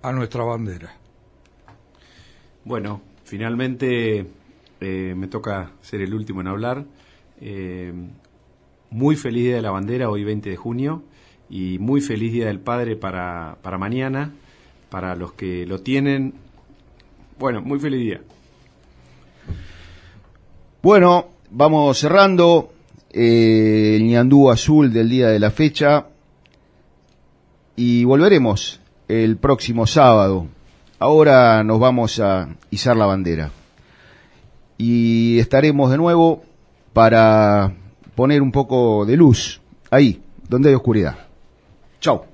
a 0.00 0.10
nuestra 0.12 0.42
bandera. 0.42 0.94
Bueno, 2.64 3.02
finalmente 3.24 4.26
eh, 4.80 5.14
me 5.14 5.28
toca 5.28 5.72
ser 5.82 6.00
el 6.00 6.14
último 6.14 6.40
en 6.40 6.46
hablar. 6.46 6.84
Eh, 7.42 7.92
muy 8.88 9.16
feliz 9.16 9.44
Día 9.44 9.56
de 9.56 9.62
la 9.62 9.70
Bandera, 9.70 10.08
hoy 10.08 10.24
20 10.24 10.48
de 10.48 10.56
junio, 10.56 11.02
y 11.50 11.78
muy 11.78 12.00
feliz 12.00 12.32
Día 12.32 12.46
del 12.46 12.60
Padre 12.60 12.96
para, 12.96 13.58
para 13.60 13.76
mañana, 13.76 14.32
para 14.88 15.14
los 15.14 15.34
que 15.34 15.66
lo 15.66 15.82
tienen. 15.82 16.32
Bueno, 17.38 17.60
muy 17.60 17.78
feliz 17.78 18.00
día. 18.00 18.20
Bueno, 20.82 21.26
vamos 21.50 21.98
cerrando 21.98 22.72
eh, 23.10 23.96
el 23.96 24.06
ñandú 24.06 24.48
azul 24.50 24.90
del 24.90 25.10
día 25.10 25.28
de 25.28 25.38
la 25.38 25.50
fecha 25.50 26.06
y 27.76 28.04
volveremos 28.04 28.80
el 29.06 29.36
próximo 29.36 29.86
sábado. 29.86 30.46
Ahora 30.98 31.62
nos 31.64 31.80
vamos 31.80 32.18
a 32.18 32.48
izar 32.70 32.96
la 32.96 33.04
bandera 33.04 33.50
y 34.78 35.38
estaremos 35.38 35.90
de 35.90 35.98
nuevo 35.98 36.44
para 36.94 37.74
poner 38.14 38.40
un 38.40 38.50
poco 38.50 39.04
de 39.04 39.18
luz 39.18 39.60
ahí, 39.90 40.22
donde 40.48 40.70
hay 40.70 40.74
oscuridad. 40.76 41.14
Chao. 42.00 42.29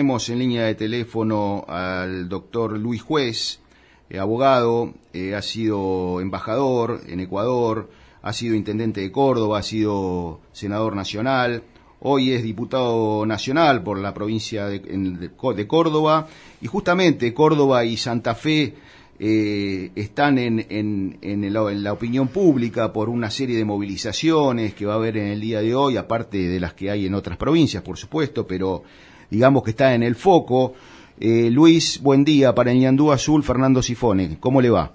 Tenemos 0.00 0.30
en 0.30 0.38
línea 0.38 0.64
de 0.64 0.74
teléfono 0.76 1.66
al 1.68 2.26
doctor 2.26 2.78
Luis 2.78 3.02
Juez, 3.02 3.60
eh, 4.08 4.18
abogado, 4.18 4.94
eh, 5.12 5.34
ha 5.34 5.42
sido 5.42 6.22
embajador 6.22 7.02
en 7.06 7.20
Ecuador, 7.20 7.90
ha 8.22 8.32
sido 8.32 8.54
intendente 8.54 9.02
de 9.02 9.12
Córdoba, 9.12 9.58
ha 9.58 9.62
sido 9.62 10.40
senador 10.52 10.96
nacional, 10.96 11.64
hoy 12.00 12.32
es 12.32 12.42
diputado 12.42 13.26
nacional 13.26 13.82
por 13.82 13.98
la 13.98 14.14
provincia 14.14 14.68
de, 14.68 15.30
Córdoba 15.68 16.28
y 16.62 16.66
justamente 16.66 17.34
Córdoba 17.34 17.84
y 17.84 17.98
Santa 17.98 18.34
Fe 18.34 18.74
eh, 19.18 19.90
están 19.96 20.38
en, 20.38 20.64
en- 20.70 21.18
en 21.20 21.82
la 21.84 21.92
opinión 21.92 22.28
pública 22.28 22.90
por 22.90 23.10
una 23.10 23.30
serie 23.30 23.58
de 23.58 23.66
movilizaciones 23.66 24.72
que 24.72 24.86
va 24.86 24.94
a 24.94 24.96
haber 24.96 25.18
en 25.18 25.26
el 25.26 25.42
día 25.42 25.60
de 25.60 25.74
hoy, 25.74 25.98
aparte 25.98 26.38
de 26.38 26.58
las 26.58 26.72
que 26.72 26.90
hay 26.90 27.04
en 27.04 27.12
otras 27.12 27.36
provincias, 27.36 27.82
por 27.82 27.98
supuesto, 27.98 28.46
pero 28.46 28.82
digamos 29.30 29.62
que 29.62 29.70
está 29.70 29.94
en 29.94 30.02
el 30.02 30.14
foco. 30.16 30.74
Eh, 31.18 31.50
Luis, 31.50 32.00
buen 32.02 32.24
día 32.24 32.54
para 32.54 32.72
el 32.72 32.78
Ñandú 32.78 33.12
Azul, 33.12 33.42
Fernando 33.42 33.82
Sifone, 33.82 34.38
¿cómo 34.40 34.60
le 34.60 34.70
va? 34.70 34.92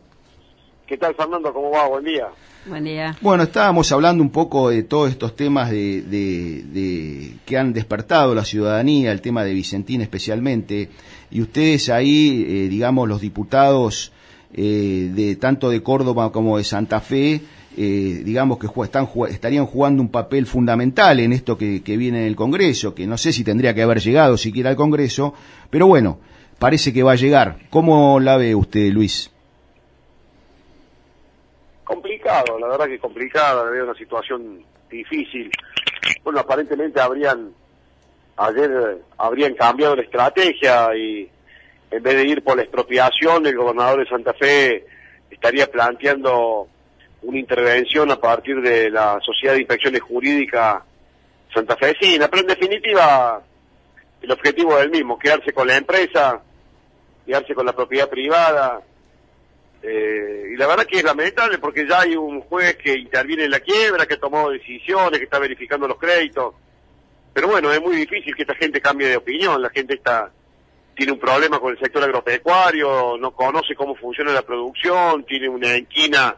¿Qué 0.88 0.98
tal, 0.98 1.16
Fernando? 1.16 1.54
¿Cómo 1.54 1.72
va? 1.72 1.88
Buen 1.88 2.04
día. 2.06 2.28
Buen 2.68 2.84
día. 2.84 3.16
Bueno, 3.22 3.44
estábamos 3.44 3.92
hablando 3.92 4.24
un 4.24 4.32
poco 4.32 4.70
de 4.72 4.82
todos 4.84 5.12
estos 5.12 5.36
temas 5.36 5.70
de, 5.70 6.02
de- 6.02 6.64
de- 6.64 7.34
que 7.46 7.58
han 7.58 7.74
despertado 7.74 8.34
la 8.34 8.44
ciudadanía, 8.44 9.12
el 9.12 9.22
tema 9.22 9.44
de 9.44 9.54
Vicentín 9.54 10.02
especialmente, 10.02 10.90
y 11.30 11.42
ustedes 11.42 11.90
ahí, 11.90 12.44
eh, 12.48 12.68
digamos, 12.70 13.08
los 13.08 13.22
diputados 13.22 14.12
eh, 14.54 15.12
de 15.14 15.36
tanto 15.36 15.70
de 15.70 15.84
Córdoba 15.84 16.32
como 16.32 16.58
de 16.58 16.64
Santa 16.64 17.02
Fe, 17.02 17.42
eh, 17.78 18.22
digamos 18.24 18.58
que 18.58 18.68
están, 18.84 19.08
estarían 19.30 19.66
jugando 19.66 20.02
un 20.02 20.10
papel 20.10 20.46
fundamental 20.46 21.20
en 21.20 21.34
esto 21.34 21.58
que, 21.58 21.82
viene 21.86 22.22
en 22.22 22.28
el 22.28 22.36
Congreso, 22.36 22.96
que 22.96 23.06
no 23.06 23.18
sé 23.18 23.34
si 23.34 23.44
tendría 23.44 23.74
que 23.74 23.82
haber 23.82 24.00
llegado 24.00 24.38
siquiera 24.38 24.70
al 24.70 24.78
Congreso, 24.78 25.34
pero 25.70 25.88
bueno, 25.88 26.20
parece 26.58 26.94
que 26.94 27.04
va 27.04 27.14
a 27.14 27.16
llegar. 27.16 27.58
¿Cómo 27.70 28.20
la 28.22 28.38
ve 28.38 28.56
usted, 28.56 28.92
Luis? 28.92 29.30
Complicado, 31.84 32.58
la 32.60 32.68
verdad 32.68 32.88
que 32.88 32.98
complicado, 32.98 33.70
veo 33.70 33.84
una 33.84 33.96
situación 33.96 34.64
difícil. 34.90 35.52
Bueno, 36.24 36.40
aparentemente 36.40 37.02
habrían, 37.02 37.52
ayer 38.38 38.72
eh, 38.72 39.02
habrían 39.18 39.54
cambiado 39.54 39.98
la 39.98 40.04
estrategia 40.04 40.96
y, 40.96 41.30
en 41.92 42.04
vez 42.04 42.16
de 42.16 42.26
ir 42.26 42.42
por 42.42 42.56
la 42.56 42.64
expropiación, 42.64 43.46
el 43.46 43.58
gobernador 43.58 44.00
de 44.00 44.10
Santa 44.10 44.34
Fe 44.34 44.86
estaría 45.30 45.68
planteando 45.68 46.70
una 47.26 47.40
intervención 47.40 48.12
a 48.12 48.20
partir 48.20 48.62
de 48.62 48.90
la 48.90 49.20
Sociedad 49.22 49.54
de 49.54 49.62
Inspecciones 49.62 50.02
Jurídicas 50.02 50.84
santafesina, 51.54 52.28
pero 52.28 52.42
en 52.42 52.48
definitiva 52.48 53.42
el 54.22 54.32
objetivo 54.32 54.78
es 54.78 54.84
el 54.84 54.92
mismo, 54.92 55.18
quedarse 55.18 55.54
con 55.54 55.68
la 55.68 55.78
empresa, 55.78 56.42
quedarse 57.26 57.54
con 57.54 57.66
la 57.66 57.74
propiedad 57.74 58.10
privada, 58.10 58.82
eh, 59.82 60.50
y 60.52 60.58
la 60.58 60.68
verdad 60.68 60.86
que 60.86 60.98
es 60.98 61.04
lamentable 61.04 61.60
porque 61.60 61.88
ya 61.88 62.02
hay 62.02 62.16
un 62.16 62.42
juez 62.42 62.76
que 62.76 62.98
interviene 62.98 63.46
en 63.46 63.52
la 63.52 63.60
quiebra, 63.60 64.06
que 64.06 64.18
tomado 64.18 64.50
decisiones, 64.50 65.20
que 65.20 65.26
está 65.26 65.38
verificando 65.38 65.88
los 65.88 65.98
créditos. 65.98 66.56
Pero 67.34 67.50
bueno, 67.50 67.72
es 67.72 67.82
muy 67.82 67.96
difícil 67.96 68.36
que 68.36 68.42
esta 68.42 68.56
gente 68.56 68.82
cambie 68.82 69.10
de 69.10 69.18
opinión. 69.18 69.62
La 69.62 69.70
gente 69.70 69.94
está 69.94 70.32
tiene 70.96 71.12
un 71.12 71.20
problema 71.20 71.60
con 71.60 71.72
el 71.72 71.80
sector 71.80 72.04
agropecuario, 72.04 73.18
no 73.18 73.32
conoce 73.32 73.76
cómo 73.76 73.96
funciona 73.96 74.32
la 74.32 74.42
producción, 74.42 75.26
tiene 75.26 75.50
una 75.50 75.76
enquina 75.76 76.38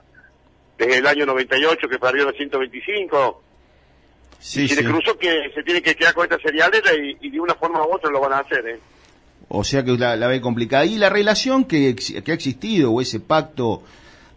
desde 0.77 0.97
el 0.99 1.07
año 1.07 1.25
98 1.25 1.87
que 1.89 1.99
perdió 1.99 2.25
la 2.25 2.31
125. 2.33 3.43
Sí, 4.39 4.63
y 4.63 4.67
se 4.67 4.75
le 4.75 4.81
sí. 4.83 4.87
cruzó 4.87 5.17
que 5.17 5.49
se 5.55 5.63
tiene 5.63 5.81
que 5.81 5.95
quedar 5.95 6.13
con 6.13 6.23
esta 6.25 6.37
cerealera 6.37 6.91
y, 6.93 7.17
y 7.27 7.31
de 7.31 7.39
una 7.39 7.55
forma 7.55 7.81
u 7.85 7.95
otra 7.95 8.11
lo 8.11 8.19
van 8.21 8.33
a 8.33 8.39
hacer. 8.39 8.67
¿eh? 8.67 8.79
O 9.49 9.63
sea 9.63 9.83
que 9.83 9.97
la, 9.97 10.15
la 10.15 10.27
ve 10.27 10.39
complicada. 10.41 10.85
Y 10.85 10.97
la 10.97 11.09
relación 11.09 11.65
que, 11.65 11.95
ha 12.27 12.31
existido, 12.33 12.91
o 12.91 13.01
ese 13.01 13.19
pacto 13.19 13.81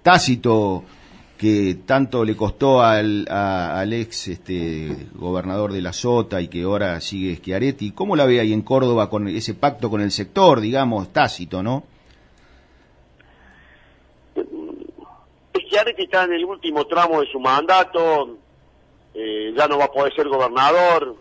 tácito 0.02 0.84
que 1.36 1.78
tanto 1.86 2.24
le 2.24 2.36
costó 2.36 2.82
al, 2.82 3.26
a- 3.30 3.80
al 3.80 3.92
ex 3.94 4.28
este, 4.28 4.94
gobernador 5.14 5.72
de 5.72 5.80
la 5.80 5.92
Sota 5.92 6.40
y 6.40 6.48
que 6.48 6.62
ahora 6.62 7.00
sigue 7.00 7.36
Schiaretti, 7.36 7.92
¿cómo 7.92 8.14
la 8.14 8.26
ve 8.26 8.40
ahí 8.40 8.52
en 8.52 8.60
Córdoba 8.62 9.08
con 9.08 9.26
ese 9.28 9.54
pacto 9.54 9.88
con 9.90 10.00
el 10.02 10.10
sector, 10.12 10.60
digamos, 10.60 11.12
tácito, 11.12 11.62
no? 11.62 11.84
Schiaretti 15.70 16.02
está 16.02 16.24
en 16.24 16.32
el 16.32 16.44
último 16.44 16.84
tramo 16.86 17.20
de 17.20 17.28
su 17.30 17.38
mandato, 17.38 18.36
eh, 19.14 19.52
ya 19.56 19.68
no 19.68 19.78
va 19.78 19.84
a 19.84 19.92
poder 19.92 20.12
ser 20.14 20.28
gobernador, 20.28 21.14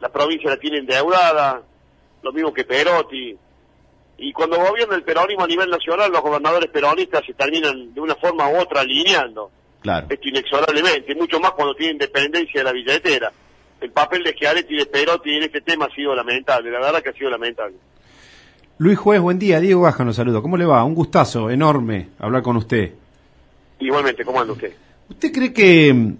la 0.00 0.08
provincia 0.08 0.50
la 0.50 0.56
tiene 0.56 0.78
endeudada, 0.78 1.62
lo 2.22 2.32
mismo 2.32 2.52
que 2.52 2.64
Perotti. 2.64 3.36
Y 4.18 4.32
cuando 4.32 4.56
gobierna 4.56 4.94
el 4.94 5.02
peronismo 5.02 5.42
a 5.42 5.48
nivel 5.48 5.68
nacional, 5.68 6.12
los 6.12 6.22
gobernadores 6.22 6.70
peronistas 6.70 7.22
se 7.26 7.34
terminan 7.34 7.92
de 7.92 8.00
una 8.00 8.14
forma 8.14 8.48
u 8.48 8.58
otra 8.58 8.82
alineando. 8.82 9.50
Claro. 9.80 10.06
Esto 10.08 10.28
inexorablemente, 10.28 11.12
mucho 11.16 11.40
más 11.40 11.50
cuando 11.52 11.74
tienen 11.74 11.98
dependencia 11.98 12.60
de 12.60 12.64
la 12.64 12.72
billetera. 12.72 13.32
El 13.80 13.90
papel 13.90 14.22
de 14.22 14.30
Schiaretti 14.30 14.74
y 14.74 14.78
de 14.78 14.86
Perotti 14.86 15.30
en 15.30 15.42
este 15.42 15.60
tema 15.60 15.86
ha 15.86 15.94
sido 15.94 16.14
lamentable, 16.14 16.70
la 16.70 16.78
verdad 16.78 17.02
que 17.02 17.08
ha 17.08 17.14
sido 17.14 17.30
lamentable. 17.30 17.74
Luis 18.78 18.96
Juez, 18.96 19.20
buen 19.20 19.40
día. 19.40 19.58
Diego 19.58 19.82
Baja 19.82 20.04
nos 20.04 20.16
saludo. 20.16 20.40
¿Cómo 20.40 20.56
le 20.56 20.66
va? 20.66 20.84
Un 20.84 20.94
gustazo 20.94 21.50
enorme 21.50 22.10
hablar 22.20 22.42
con 22.42 22.56
usted. 22.56 22.92
Igualmente, 23.86 24.24
¿cómo 24.24 24.40
anda 24.40 24.52
usted? 24.52 24.72
¿Usted 25.10 25.32
cree 25.32 25.52
que, 25.52 26.12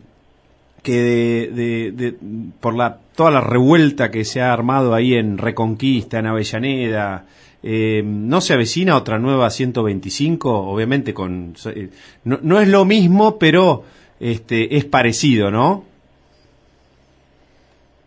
que 0.82 0.92
de, 0.92 1.50
de- 1.52 1.92
de- 1.92 2.16
por 2.60 2.74
la, 2.74 2.98
toda 3.16 3.30
la 3.30 3.40
revuelta 3.40 4.10
que 4.10 4.24
se 4.24 4.40
ha 4.40 4.52
armado 4.52 4.94
ahí 4.94 5.14
en 5.14 5.38
Reconquista, 5.38 6.18
en 6.18 6.26
Avellaneda, 6.26 7.24
eh, 7.62 8.02
no 8.04 8.40
se 8.40 8.54
avecina 8.54 8.96
otra 8.96 9.18
nueva 9.18 9.50
125? 9.50 10.50
Obviamente 10.50 11.14
con 11.14 11.54
eh, 11.66 11.88
no, 12.24 12.38
no 12.42 12.60
es 12.60 12.68
lo 12.68 12.84
mismo, 12.84 13.38
pero 13.38 13.84
este 14.18 14.76
es 14.76 14.84
parecido, 14.84 15.50
¿no? 15.50 15.84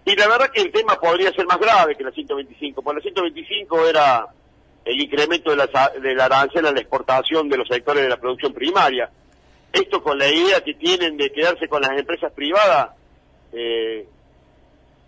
Y 0.06 0.16
la 0.16 0.28
verdad 0.28 0.52
que 0.54 0.62
el 0.62 0.72
tema 0.72 1.00
podría 1.00 1.32
ser 1.32 1.46
más 1.48 1.60
grave 1.60 1.96
que 1.96 2.04
la 2.04 2.12
125, 2.12 2.82
porque 2.84 2.98
la 3.00 3.02
125 3.04 3.88
era 3.88 4.28
el 4.86 5.02
incremento 5.02 5.50
de 5.50 5.58
la, 5.58 5.92
de 6.00 6.14
la 6.14 6.26
arancel 6.26 6.66
a 6.68 6.72
la 6.72 6.80
exportación 6.80 7.50
de 7.50 7.58
los 7.58 7.68
sectores 7.68 8.04
de 8.04 8.10
la 8.10 8.18
producción 8.18 8.54
primaria. 8.54 9.10
Esto 9.76 10.02
con 10.02 10.18
la 10.18 10.28
idea 10.28 10.62
que 10.64 10.74
tienen 10.76 11.18
de 11.18 11.32
quedarse 11.32 11.68
con 11.68 11.82
las 11.82 11.92
empresas 11.92 12.32
privadas, 12.34 12.92
eh, 13.52 14.08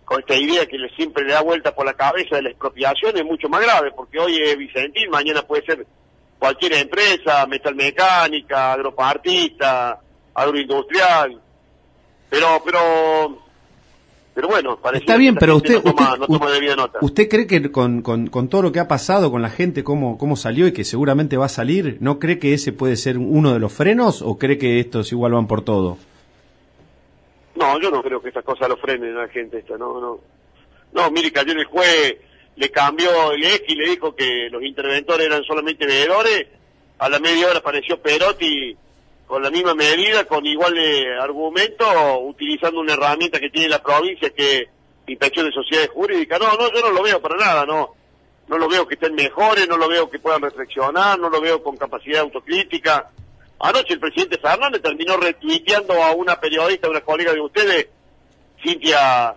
con 0.04 0.20
esta 0.20 0.34
idea 0.34 0.66
que 0.66 0.76
le- 0.78 0.90
siempre 0.94 1.24
le 1.24 1.32
da 1.32 1.40
vuelta 1.42 1.74
por 1.74 1.86
la 1.86 1.94
cabeza 1.94 2.36
de 2.36 2.42
la 2.42 2.50
expropiación, 2.50 3.16
es 3.16 3.24
mucho 3.24 3.48
más 3.48 3.60
grave, 3.62 3.92
porque 3.92 4.18
hoy 4.18 4.36
es 4.42 4.56
Vicentín, 4.56 5.10
mañana 5.10 5.42
puede 5.42 5.64
ser 5.64 5.86
cualquier 6.38 6.74
empresa, 6.74 7.46
metalmecánica, 7.46 8.72
agropartista, 8.74 10.00
agroindustrial, 10.34 11.40
pero, 12.30 12.62
pero, 12.64 13.42
pero 14.38 14.46
bueno, 14.50 14.78
parece 14.80 15.02
Está 15.02 15.16
bien, 15.16 15.34
pero 15.34 15.56
usted, 15.56 15.82
no 15.82 15.92
toma, 15.92 16.12
usted, 16.12 16.18
no 16.20 16.26
toma 16.38 16.50
debida 16.52 16.76
nota. 16.76 17.00
¿Usted 17.02 17.28
cree 17.28 17.48
que 17.48 17.72
con, 17.72 18.02
con- 18.02 18.28
con 18.28 18.46
todo 18.48 18.62
lo 18.62 18.70
que 18.70 18.78
ha 18.78 18.86
pasado 18.86 19.32
con 19.32 19.42
la 19.42 19.50
gente, 19.50 19.82
cómo, 19.82 20.16
cómo 20.16 20.36
salió 20.36 20.68
y 20.68 20.72
que 20.72 20.84
seguramente 20.84 21.36
va 21.36 21.46
a 21.46 21.48
salir, 21.48 21.96
¿no 21.98 22.20
cree 22.20 22.38
que 22.38 22.54
ese 22.54 22.72
puede 22.72 22.94
ser 22.94 23.18
uno 23.18 23.52
de 23.52 23.58
los 23.58 23.72
frenos 23.72 24.22
o 24.22 24.38
cree 24.38 24.56
que 24.56 24.78
estos 24.78 25.10
igual 25.10 25.32
van 25.32 25.48
por 25.48 25.62
todo? 25.62 25.98
No, 27.56 27.80
yo 27.80 27.90
no 27.90 28.00
creo 28.00 28.22
que 28.22 28.28
estas 28.28 28.44
cosas 28.44 28.68
lo 28.68 28.76
frenen 28.76 29.16
a 29.16 29.22
la 29.22 29.28
gente 29.28 29.58
esta, 29.58 29.76
no, 29.76 30.00
no. 30.00 30.20
No, 30.92 31.10
mire 31.10 31.32
que 31.32 31.40
ayer 31.40 31.58
el 31.58 31.64
juez 31.64 32.16
le 32.54 32.70
cambió 32.70 33.32
el 33.32 33.42
eje 33.42 33.64
y 33.66 33.74
le 33.74 33.90
dijo 33.90 34.14
que 34.14 34.48
los 34.52 34.62
interventores 34.62 35.26
eran 35.26 35.42
solamente 35.42 35.84
veedores, 35.84 36.46
a 37.00 37.08
la 37.08 37.18
media 37.18 37.48
hora 37.48 37.58
apareció 37.58 38.00
Perotti 38.00 38.76
con 39.28 39.42
la 39.42 39.50
misma 39.50 39.74
medida, 39.74 40.24
con 40.24 40.44
igual 40.46 40.76
eh, 40.78 41.14
argumento, 41.20 41.84
utilizando 42.20 42.80
una 42.80 42.94
herramienta 42.94 43.38
que 43.38 43.50
tiene 43.50 43.68
la 43.68 43.82
provincia 43.82 44.30
que 44.30 44.68
inspección 45.06 45.46
de 45.46 45.52
sociedades 45.52 45.90
jurídicas. 45.90 46.40
No, 46.40 46.50
no, 46.54 46.72
yo 46.72 46.80
no 46.80 46.90
lo 46.90 47.02
veo 47.02 47.20
para 47.20 47.36
nada, 47.36 47.66
no. 47.66 47.94
No 48.48 48.56
lo 48.56 48.68
veo 48.68 48.88
que 48.88 48.94
estén 48.94 49.14
mejores, 49.14 49.68
no 49.68 49.76
lo 49.76 49.86
veo 49.86 50.08
que 50.08 50.18
puedan 50.18 50.40
reflexionar, 50.40 51.18
no 51.18 51.28
lo 51.28 51.42
veo 51.42 51.62
con 51.62 51.76
capacidad 51.76 52.22
autocrítica. 52.22 53.10
Anoche 53.60 53.92
el 53.92 54.00
presidente 54.00 54.38
Fernández 54.38 54.80
terminó 54.80 55.18
retuiteando 55.18 56.02
a 56.02 56.12
una 56.12 56.40
periodista, 56.40 56.88
una 56.88 57.02
colega 57.02 57.34
de 57.34 57.40
ustedes, 57.40 57.88
Cintia, 58.62 59.34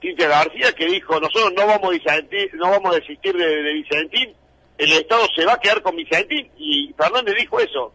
Cintia 0.00 0.28
García, 0.28 0.72
que 0.72 0.86
dijo, 0.86 1.20
nosotros 1.20 1.52
no 1.54 1.66
vamos 1.66 1.94
a 2.06 2.20
no 2.56 2.70
vamos 2.70 2.92
a 2.92 3.00
desistir 3.00 3.36
de, 3.36 3.62
de 3.62 3.72
Vicentín, 3.74 4.34
el 4.78 4.92
Estado 4.92 5.26
se 5.36 5.44
va 5.44 5.54
a 5.54 5.60
quedar 5.60 5.82
con 5.82 5.96
Vicentín, 5.96 6.50
y 6.56 6.94
Fernández 6.96 7.34
dijo 7.38 7.60
eso. 7.60 7.92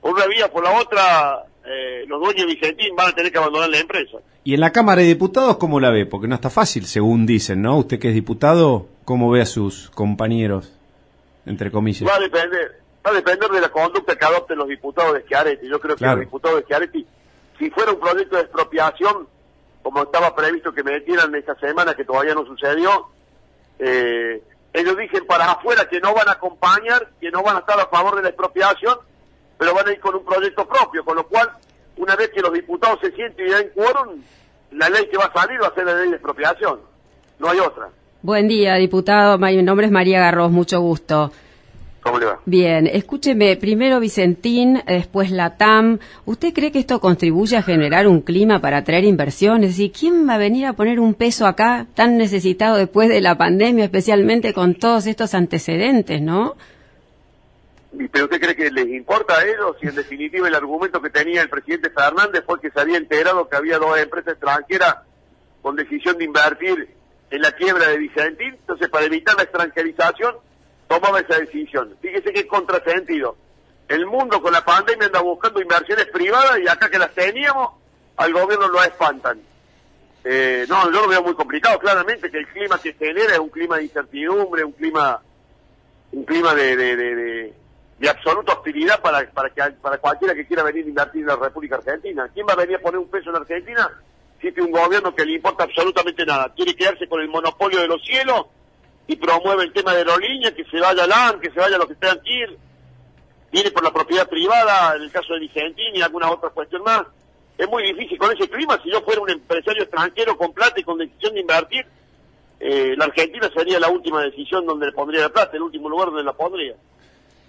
Por 0.00 0.12
una 0.12 0.26
vía, 0.26 0.50
por 0.50 0.62
la 0.62 0.78
otra, 0.78 1.44
eh, 1.64 2.04
los 2.06 2.20
dueños 2.20 2.46
de 2.46 2.54
Vicentín 2.54 2.94
van 2.94 3.08
a 3.08 3.12
tener 3.12 3.32
que 3.32 3.38
abandonar 3.38 3.68
la 3.68 3.78
empresa. 3.78 4.18
¿Y 4.44 4.54
en 4.54 4.60
la 4.60 4.72
Cámara 4.72 5.02
de 5.02 5.08
Diputados 5.08 5.56
cómo 5.56 5.80
la 5.80 5.90
ve? 5.90 6.06
Porque 6.06 6.28
no 6.28 6.36
está 6.36 6.50
fácil, 6.50 6.86
según 6.86 7.26
dicen, 7.26 7.62
¿no? 7.62 7.76
Usted 7.78 7.98
que 7.98 8.08
es 8.08 8.14
diputado, 8.14 8.86
¿cómo 9.04 9.30
ve 9.30 9.40
a 9.40 9.46
sus 9.46 9.90
compañeros, 9.90 10.72
entre 11.44 11.70
comillas? 11.72 12.08
Va 12.08 12.14
a 12.14 12.20
depender, 12.20 12.80
va 13.04 13.10
a 13.10 13.14
depender 13.14 13.50
de 13.50 13.60
la 13.60 13.68
conducta 13.70 14.14
que 14.14 14.24
adopten 14.24 14.58
los 14.58 14.68
diputados 14.68 15.14
de 15.14 15.22
Schiaretti. 15.22 15.68
Yo 15.68 15.80
creo 15.80 15.96
que 15.96 16.04
los 16.06 16.20
diputados 16.20 16.58
de 16.58 16.62
Schiaretti, 16.64 17.06
si 17.58 17.70
fuera 17.70 17.92
un 17.92 18.00
proyecto 18.00 18.36
de 18.36 18.42
expropiación, 18.42 19.26
como 19.82 20.02
estaba 20.02 20.34
previsto 20.34 20.72
que 20.72 20.82
metieran 20.82 21.34
esta 21.34 21.54
semana, 21.56 21.94
que 21.94 22.04
todavía 22.04 22.34
no 22.34 22.44
sucedió, 22.44 23.08
eh, 23.78 24.42
ellos 24.72 24.96
dicen 24.96 25.26
para 25.26 25.52
afuera 25.52 25.88
que 25.88 26.00
no 26.00 26.14
van 26.14 26.28
a 26.28 26.32
acompañar, 26.32 27.08
que 27.20 27.30
no 27.30 27.42
van 27.42 27.56
a 27.56 27.60
estar 27.60 27.80
a 27.80 27.86
favor 27.86 28.16
de 28.16 28.22
la 28.22 28.28
expropiación, 28.28 28.98
pero 29.58 29.74
van 29.74 29.88
a 29.88 29.92
ir 29.92 30.00
con 30.00 30.14
un 30.14 30.24
proyecto 30.24 30.66
propio, 30.66 31.04
con 31.04 31.16
lo 31.16 31.26
cual, 31.26 31.50
una 31.96 32.16
vez 32.16 32.30
que 32.30 32.40
los 32.40 32.52
diputados 32.52 32.98
se 33.00 33.12
sienten 33.12 33.46
y 33.46 33.50
den 33.50 33.70
quórum, 33.74 34.20
la 34.72 34.88
ley 34.90 35.06
que 35.10 35.16
va 35.16 35.24
a 35.24 35.32
salir 35.32 35.60
va 35.62 35.68
a 35.68 35.74
ser 35.74 35.86
la 35.86 35.94
ley 35.94 36.10
de 36.10 36.16
expropiación. 36.16 36.80
No 37.38 37.48
hay 37.48 37.60
otra. 37.60 37.88
Buen 38.22 38.48
día, 38.48 38.74
diputado. 38.74 39.38
Mi 39.38 39.62
nombre 39.62 39.86
es 39.86 39.92
María 39.92 40.20
Garros, 40.20 40.50
mucho 40.50 40.80
gusto. 40.80 41.30
¿Cómo 42.00 42.18
le 42.20 42.26
va? 42.26 42.40
Bien, 42.44 42.86
escúcheme, 42.86 43.56
primero 43.56 43.98
Vicentín, 43.98 44.80
después 44.86 45.32
la 45.32 45.56
TAM. 45.56 45.98
¿Usted 46.24 46.52
cree 46.52 46.70
que 46.70 46.78
esto 46.78 47.00
contribuye 47.00 47.56
a 47.56 47.62
generar 47.62 48.06
un 48.06 48.20
clima 48.20 48.60
para 48.60 48.78
atraer 48.78 49.04
inversiones? 49.04 49.70
Es 49.70 49.76
decir, 49.76 49.92
¿quién 49.92 50.28
va 50.28 50.34
a 50.34 50.38
venir 50.38 50.66
a 50.66 50.74
poner 50.74 51.00
un 51.00 51.14
peso 51.14 51.46
acá 51.46 51.86
tan 51.94 52.16
necesitado 52.16 52.76
después 52.76 53.08
de 53.08 53.20
la 53.20 53.36
pandemia, 53.36 53.84
especialmente 53.84 54.54
con 54.54 54.76
todos 54.76 55.06
estos 55.06 55.34
antecedentes, 55.34 56.22
no? 56.22 56.54
¿Y 57.98 58.08
¿Pero 58.08 58.24
usted 58.26 58.40
cree 58.40 58.56
que 58.56 58.70
les 58.70 58.86
importa 58.88 59.38
a 59.38 59.44
ellos? 59.44 59.76
Si 59.80 59.86
en 59.86 59.94
definitiva 59.94 60.48
el 60.48 60.54
argumento 60.54 61.00
que 61.00 61.10
tenía 61.10 61.42
el 61.42 61.48
presidente 61.48 61.90
Fernández 61.90 62.42
fue 62.44 62.60
que 62.60 62.70
se 62.70 62.80
había 62.80 62.98
enterado 62.98 63.48
que 63.48 63.56
había 63.56 63.78
dos 63.78 63.98
empresas 63.98 64.34
extranjeras 64.34 64.96
con 65.62 65.76
decisión 65.76 66.18
de 66.18 66.24
invertir 66.24 66.94
en 67.30 67.42
la 67.42 67.52
quiebra 67.52 67.88
de 67.88 67.98
Vicentín, 67.98 68.54
entonces 68.54 68.88
para 68.88 69.06
evitar 69.06 69.34
la 69.36 69.42
extranjerización 69.44 70.36
tomaba 70.88 71.20
esa 71.20 71.38
decisión. 71.38 71.96
Fíjese 72.00 72.32
que 72.32 72.40
es 72.40 72.46
contrasentido. 72.46 73.36
El 73.88 74.06
mundo 74.06 74.40
con 74.42 74.52
la 74.52 74.64
pandemia 74.64 75.06
anda 75.06 75.20
buscando 75.20 75.60
inversiones 75.60 76.06
privadas 76.06 76.58
y 76.58 76.68
acá 76.68 76.88
que 76.90 76.98
las 76.98 77.14
teníamos, 77.14 77.70
al 78.16 78.32
gobierno 78.32 78.68
lo 78.68 78.82
espantan. 78.82 79.40
Eh, 80.24 80.66
no, 80.68 80.84
yo 80.86 81.02
lo 81.02 81.08
veo 81.08 81.22
muy 81.22 81.34
complicado, 81.34 81.78
claramente 81.78 82.30
que 82.30 82.38
el 82.38 82.48
clima 82.48 82.80
que 82.80 82.92
genera 82.94 83.34
es 83.34 83.38
un 83.38 83.48
clima 83.48 83.76
de 83.78 83.84
incertidumbre, 83.84 84.64
un 84.64 84.72
clima 84.72 85.22
un 86.12 86.24
clima 86.24 86.54
de, 86.54 86.76
de, 86.76 86.96
de, 86.96 87.14
de- 87.16 87.54
de 87.98 88.08
absoluta 88.08 88.52
hostilidad 88.52 89.00
para, 89.00 89.30
para, 89.30 89.50
que, 89.50 89.62
para 89.80 89.98
cualquiera 89.98 90.34
que 90.34 90.46
quiera 90.46 90.62
venir 90.62 90.84
a 90.84 90.88
invertir 90.88 91.22
en 91.22 91.28
la 91.28 91.36
República 91.36 91.76
Argentina. 91.76 92.28
¿Quién 92.32 92.46
va 92.46 92.52
a 92.52 92.56
venir 92.56 92.76
a 92.76 92.80
poner 92.80 92.98
un 92.98 93.08
peso 93.08 93.30
en 93.30 93.36
Argentina 93.36 93.90
si 94.40 94.52
tiene 94.52 94.64
un 94.64 94.72
gobierno 94.72 95.14
que 95.14 95.24
le 95.24 95.34
importa 95.34 95.64
absolutamente 95.64 96.26
nada? 96.26 96.52
Quiere 96.54 96.74
quedarse 96.74 97.08
con 97.08 97.20
el 97.20 97.28
monopolio 97.28 97.80
de 97.80 97.88
los 97.88 98.02
cielos 98.02 98.46
y 99.06 99.16
promueve 99.16 99.64
el 99.64 99.72
tema 99.72 99.92
de 99.92 99.98
aerolíneas, 99.98 100.52
que 100.52 100.64
se 100.64 100.80
vaya 100.80 101.06
LAN, 101.06 101.40
que 101.40 101.50
se 101.50 101.60
vaya 101.60 101.78
los 101.78 101.86
que 101.86 101.94
tengan 101.94 102.20
que 102.20 102.32
ir, 102.32 102.58
viene 103.50 103.70
por 103.70 103.84
la 103.84 103.92
propiedad 103.92 104.28
privada, 104.28 104.96
en 104.96 105.02
el 105.02 105.10
caso 105.10 105.32
de 105.34 105.40
Vicentini 105.40 105.98
y 105.98 106.02
alguna 106.02 106.30
otra 106.30 106.50
cuestión 106.50 106.82
más. 106.82 107.02
Es 107.56 107.68
muy 107.68 107.84
difícil 107.84 108.18
con 108.18 108.30
ese 108.36 108.50
clima, 108.50 108.78
si 108.82 108.90
yo 108.90 109.00
fuera 109.00 109.22
un 109.22 109.30
empresario 109.30 109.84
extranjero 109.84 110.36
con 110.36 110.52
plata 110.52 110.78
y 110.78 110.82
con 110.82 110.98
decisión 110.98 111.34
de 111.34 111.40
invertir, 111.40 111.86
eh, 112.58 112.94
la 112.96 113.06
Argentina 113.06 113.50
sería 113.54 113.80
la 113.80 113.88
última 113.88 114.22
decisión 114.22 114.66
donde 114.66 114.86
le 114.86 114.92
pondría 114.92 115.22
la 115.22 115.28
plata, 115.30 115.56
el 115.56 115.62
último 115.62 115.88
lugar 115.88 116.08
donde 116.08 116.24
la 116.24 116.32
pondría. 116.32 116.74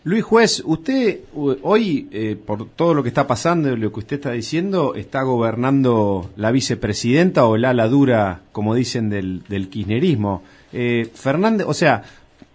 Luis 0.07 0.23
Juez, 0.23 0.63
usted 0.65 1.19
hoy, 1.35 2.07
eh, 2.13 2.37
por 2.37 2.69
todo 2.69 2.93
lo 2.93 3.03
que 3.03 3.09
está 3.09 3.27
pasando 3.27 3.73
y 3.73 3.75
lo 3.75 3.91
que 3.91 3.99
usted 3.99 4.15
está 4.15 4.31
diciendo, 4.31 4.95
está 4.95 5.21
gobernando 5.23 6.29
la 6.37 6.51
vicepresidenta 6.51 7.45
o 7.45 7.57
el 7.57 7.65
ala 7.65 7.89
dura, 7.89 8.39
como 8.53 8.73
dicen, 8.73 9.09
del, 9.09 9.43
del 9.49 9.67
kirchnerismo. 9.67 10.43
Eh, 10.71 11.09
Fernández, 11.13 11.67
o 11.67 11.73
sea, 11.73 12.03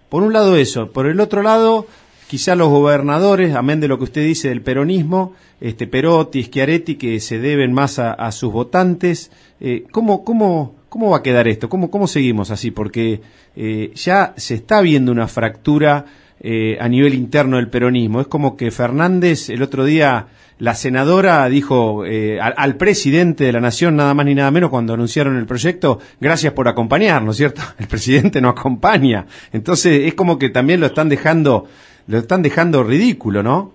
por 0.08 0.22
un 0.22 0.32
lado 0.32 0.56
eso, 0.56 0.92
por 0.92 1.06
el 1.06 1.20
otro 1.20 1.42
lado, 1.42 1.86
quizá 2.26 2.54
los 2.54 2.70
gobernadores, 2.70 3.54
amén 3.54 3.80
de 3.80 3.88
lo 3.88 3.98
que 3.98 4.04
usted 4.04 4.24
dice 4.24 4.48
del 4.48 4.62
peronismo, 4.62 5.34
este 5.60 5.86
Perotti, 5.86 6.44
Schiaretti, 6.44 6.94
que 6.94 7.20
se 7.20 7.38
deben 7.38 7.74
más 7.74 7.98
a, 7.98 8.32
sus 8.32 8.50
votantes. 8.50 9.30
Eh, 9.60 9.84
¿cómo, 9.92 10.24
cómo, 10.24 10.76
¿Cómo 10.88 11.10
va 11.10 11.18
a 11.18 11.22
quedar 11.22 11.46
esto? 11.48 11.68
¿Cómo, 11.68 11.90
cómo 11.90 12.06
seguimos 12.06 12.50
así? 12.50 12.70
Porque 12.70 13.20
ya 13.94 14.32
se 14.38 14.54
está 14.54 14.80
viendo 14.80 15.12
una 15.12 15.28
fractura 15.28 16.06
eh, 16.42 16.76
a 16.80 16.88
nivel 16.88 17.14
interno 17.14 17.56
del 17.56 17.68
peronismo. 17.68 18.20
Es 18.20 18.26
como 18.26 18.56
que 18.56 18.70
Fernández, 18.72 19.48
el 19.48 19.62
otro 19.62 19.84
día, 19.84 20.26
la 20.58 20.74
senadora 20.74 21.48
dijo 21.48 22.04
eh, 22.04 22.38
al, 22.40 22.76
presidente 22.76 23.44
de 23.44 23.52
la 23.52 23.60
Nación, 23.60 23.96
nada 23.96 24.12
más 24.14 24.26
ni 24.26 24.34
nada 24.34 24.50
menos, 24.50 24.68
cuando 24.70 24.92
anunciaron 24.94 25.36
el 25.36 25.46
proyecto, 25.46 25.98
gracias 26.20 26.52
por 26.52 26.66
acompañarnos, 26.68 27.36
¿cierto? 27.36 27.62
El 27.78 27.86
presidente 27.88 28.40
no 28.40 28.48
acompaña. 28.50 29.26
Entonces 29.52 30.02
es 30.06 30.14
como 30.14 30.38
que 30.38 30.50
también 30.50 30.80
lo 30.80 30.86
están 30.86 31.08
dejando, 31.08 31.66
lo 32.08 32.18
están 32.18 32.42
dejando 32.42 32.82
ridículo, 32.84 33.42
¿no? 33.42 33.72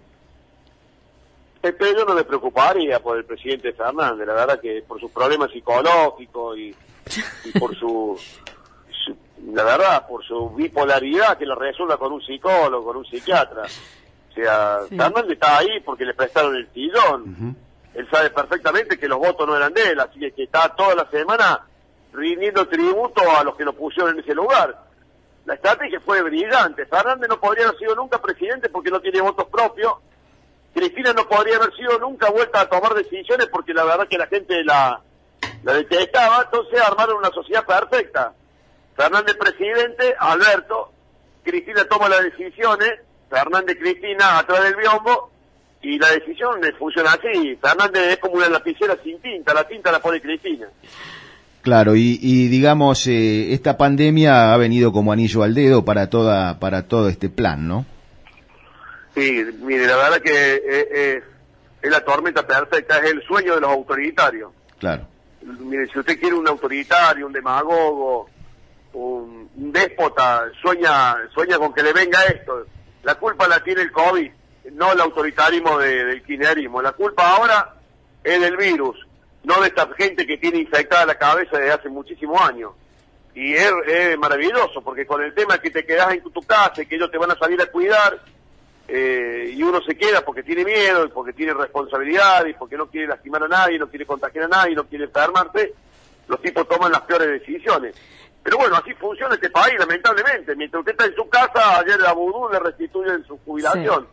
Eh, 1.63 1.73
Pero 1.77 1.99
yo 1.99 2.05
no 2.05 2.13
me 2.15 2.23
preocuparía 2.23 2.99
por 2.99 3.17
el 3.17 3.25
presidente 3.25 3.73
Fernández, 3.73 4.27
la 4.27 4.33
verdad 4.33 4.59
que 4.61 4.83
por 4.87 4.99
sus 4.99 5.11
problemas 5.11 5.51
psicológicos 5.51 6.57
y, 6.57 6.75
y 7.45 7.59
por 7.59 7.75
su- 7.75 8.17
la 9.53 9.63
verdad, 9.63 10.07
por 10.07 10.23
su 10.25 10.49
bipolaridad 10.51 11.37
que 11.37 11.45
lo 11.45 11.55
resuelva 11.55 11.97
con 11.97 12.11
un 12.13 12.21
psicólogo, 12.21 12.85
con 12.85 12.97
un 12.97 13.05
psiquiatra. 13.05 13.63
O 13.63 14.33
sea, 14.33 14.79
Sí. 14.89 14.95
Fernández 14.97 15.31
está 15.31 15.57
ahí 15.57 15.79
porque 15.85 16.05
le 16.05 16.13
prestaron 16.13 16.55
el 16.55 16.67
tillón. 16.67 17.55
Él 17.93 18.07
sabe 18.11 18.29
perfectamente 18.29 18.99
que 18.99 19.07
los 19.07 19.17
votos 19.17 19.47
no 19.47 19.55
eran 19.55 19.73
de 19.73 19.89
él, 19.89 19.99
así 19.99 20.19
que 20.19 20.43
está 20.43 20.69
toda 20.75 20.93
la 20.95 21.09
semana 21.09 21.65
rindiendo 22.13 22.67
tributo 22.67 23.21
a 23.37 23.43
los 23.43 23.55
que 23.55 23.65
lo 23.65 23.73
pusieron 23.73 24.13
en 24.13 24.19
ese 24.23 24.35
lugar. 24.35 24.83
La 25.45 25.53
estrategia 25.55 25.99
fue 26.01 26.21
brillante. 26.21 26.85
Fernández 26.85 27.29
no 27.29 27.39
podría 27.39 27.67
haber 27.67 27.79
sido 27.79 27.95
nunca 27.95 28.21
presidente 28.21 28.69
porque 28.69 28.91
no 28.91 28.99
tiene 28.99 29.21
votos 29.21 29.47
propios. 29.47 29.93
Cristina 30.73 31.13
no 31.13 31.27
podría 31.27 31.55
haber 31.55 31.73
sido 31.75 31.97
nunca 31.99 32.29
vuelta 32.29 32.61
a 32.61 32.69
tomar 32.69 32.93
decisiones 32.93 33.47
porque 33.47 33.73
la 33.73 33.83
verdad 33.85 34.07
que 34.07 34.17
la 34.17 34.27
gente 34.27 34.63
la, 34.63 35.01
la 35.63 35.73
detestaba. 35.73 36.43
Entonces 36.43 36.79
armaron 36.81 37.17
una 37.17 37.29
sociedad 37.31 37.65
perfecta. 37.65 38.33
Fernández 38.97 39.35
presidente, 39.37 40.15
Alberto, 40.19 40.91
Cristina 41.43 41.85
toma 41.85 42.09
las 42.09 42.23
decisiones, 42.23 42.93
Fernández 43.29 43.77
Cristina 43.79 44.39
atrás 44.39 44.63
del 44.63 44.75
biombo 44.75 45.31
y 45.81 45.99
la 45.99 46.09
decisión 46.09 46.59
funciona 46.79 47.11
así. 47.11 47.55
Fernández 47.61 48.13
es 48.13 48.17
como 48.17 48.35
una 48.35 48.49
lapicera 48.49 48.97
sin 49.03 49.21
tinta, 49.21 49.53
la 49.53 49.67
tinta 49.67 49.91
la 49.91 49.99
pone 49.99 50.19
Cristina. 50.19 50.67
Claro, 51.61 51.95
y, 51.95 52.17
y 52.21 52.47
digamos, 52.47 53.05
eh, 53.07 53.53
esta 53.53 53.77
pandemia 53.77 54.53
ha 54.53 54.57
venido 54.57 54.91
como 54.91 55.11
anillo 55.11 55.43
al 55.43 55.53
dedo 55.53 55.85
para 55.85 56.09
toda 56.09 56.59
para 56.59 56.87
todo 56.87 57.09
este 57.09 57.29
plan, 57.29 57.67
¿no? 57.67 57.85
Sí, 59.13 59.43
mire, 59.59 59.85
la 59.85 59.97
verdad 59.97 60.21
que 60.21 60.55
eh, 60.55 60.87
eh, 60.91 61.23
es 61.81 61.91
la 61.91 62.03
tormenta 62.03 62.47
perfecta, 62.47 62.99
es 62.99 63.11
el 63.11 63.21
sueño 63.23 63.55
de 63.55 63.61
los 63.61 63.69
autoritarios. 63.69 64.51
Claro. 64.79 65.07
Mire, 65.41 65.87
si 65.87 65.99
usted 65.99 66.19
quiere 66.19 66.35
un 66.35 66.47
autoritario, 66.47 67.27
un 67.27 67.33
demagogo, 67.33 68.29
un, 68.99 69.49
déspota, 69.71 70.49
sueña, 70.61 71.15
sueña 71.33 71.57
con 71.57 71.73
que 71.73 71.83
le 71.83 71.93
venga 71.93 72.23
esto. 72.25 72.65
La 73.03 73.15
culpa 73.15 73.47
la 73.47 73.63
tiene 73.63 73.81
el 73.81 73.91
COVID, 73.91 74.31
no 74.73 74.91
el 74.91 75.01
autoritarismo 75.01 75.77
de- 75.79 76.05
del 76.05 76.23
kirchnerismo. 76.23 76.81
La 76.81 76.91
culpa 76.93 77.35
ahora 77.35 77.75
es 78.23 78.39
del 78.41 78.57
virus, 78.57 78.97
no 79.43 79.61
de 79.61 79.67
esta 79.67 79.87
gente 79.97 80.25
que 80.25 80.37
tiene 80.37 80.59
infectada 80.59 81.05
la 81.05 81.15
cabeza 81.15 81.57
desde 81.57 81.71
hace 81.71 81.89
muchísimos 81.89 82.41
años. 82.41 82.71
Y 83.35 83.53
es, 83.53 83.71
es 83.85 84.17
maravilloso, 84.17 84.81
porque 84.83 85.05
con 85.05 85.21
el 85.23 85.33
tema 85.33 85.59
que 85.59 85.69
te 85.69 85.85
quedas 85.85 86.11
en 86.13 86.21
tu 86.23 86.41
casa 86.41 86.81
y 86.81 86.85
que 86.87 86.95
ellos 86.95 87.11
te 87.11 87.19
van 87.19 87.31
a 87.31 87.37
salir 87.37 87.61
a 87.61 87.67
cuidar, 87.67 88.19
eh, 88.87 89.51
y 89.53 89.61
uno 89.63 89.79
se 89.81 89.95
queda 89.95 90.21
porque 90.21 90.43
tiene 90.43 90.63
miedo, 90.65 91.05
y 91.05 91.09
porque 91.09 91.33
tiene 91.33 91.53
responsabilidad, 91.53 92.45
y 92.45 92.53
porque 92.53 92.77
no 92.77 92.87
quiere 92.87 93.07
lastimar 93.07 93.43
a 93.43 93.47
nadie, 93.47 93.77
no 93.77 93.87
quiere 93.89 94.05
contagiar 94.05 94.45
a 94.45 94.47
nadie, 94.47 94.75
no 94.75 94.85
quiere 94.85 95.05
enfermarse, 95.05 95.73
los 96.27 96.41
tipos 96.41 96.67
toman 96.67 96.91
las 96.91 97.01
peores 97.01 97.27
decisiones. 97.39 97.95
Pero 98.43 98.57
bueno, 98.57 98.75
así 98.77 98.93
funciona 98.93 99.35
este 99.35 99.49
país, 99.49 99.75
lamentablemente. 99.77 100.55
Mientras 100.55 100.79
usted 100.79 100.91
está 100.93 101.05
en 101.05 101.15
su 101.15 101.27
casa, 101.29 101.79
ayer 101.79 101.99
a 102.05 102.13
Vudú 102.13 102.49
le 102.51 102.59
restituyen 102.59 103.25
su 103.25 103.37
jubilación. 103.39 104.07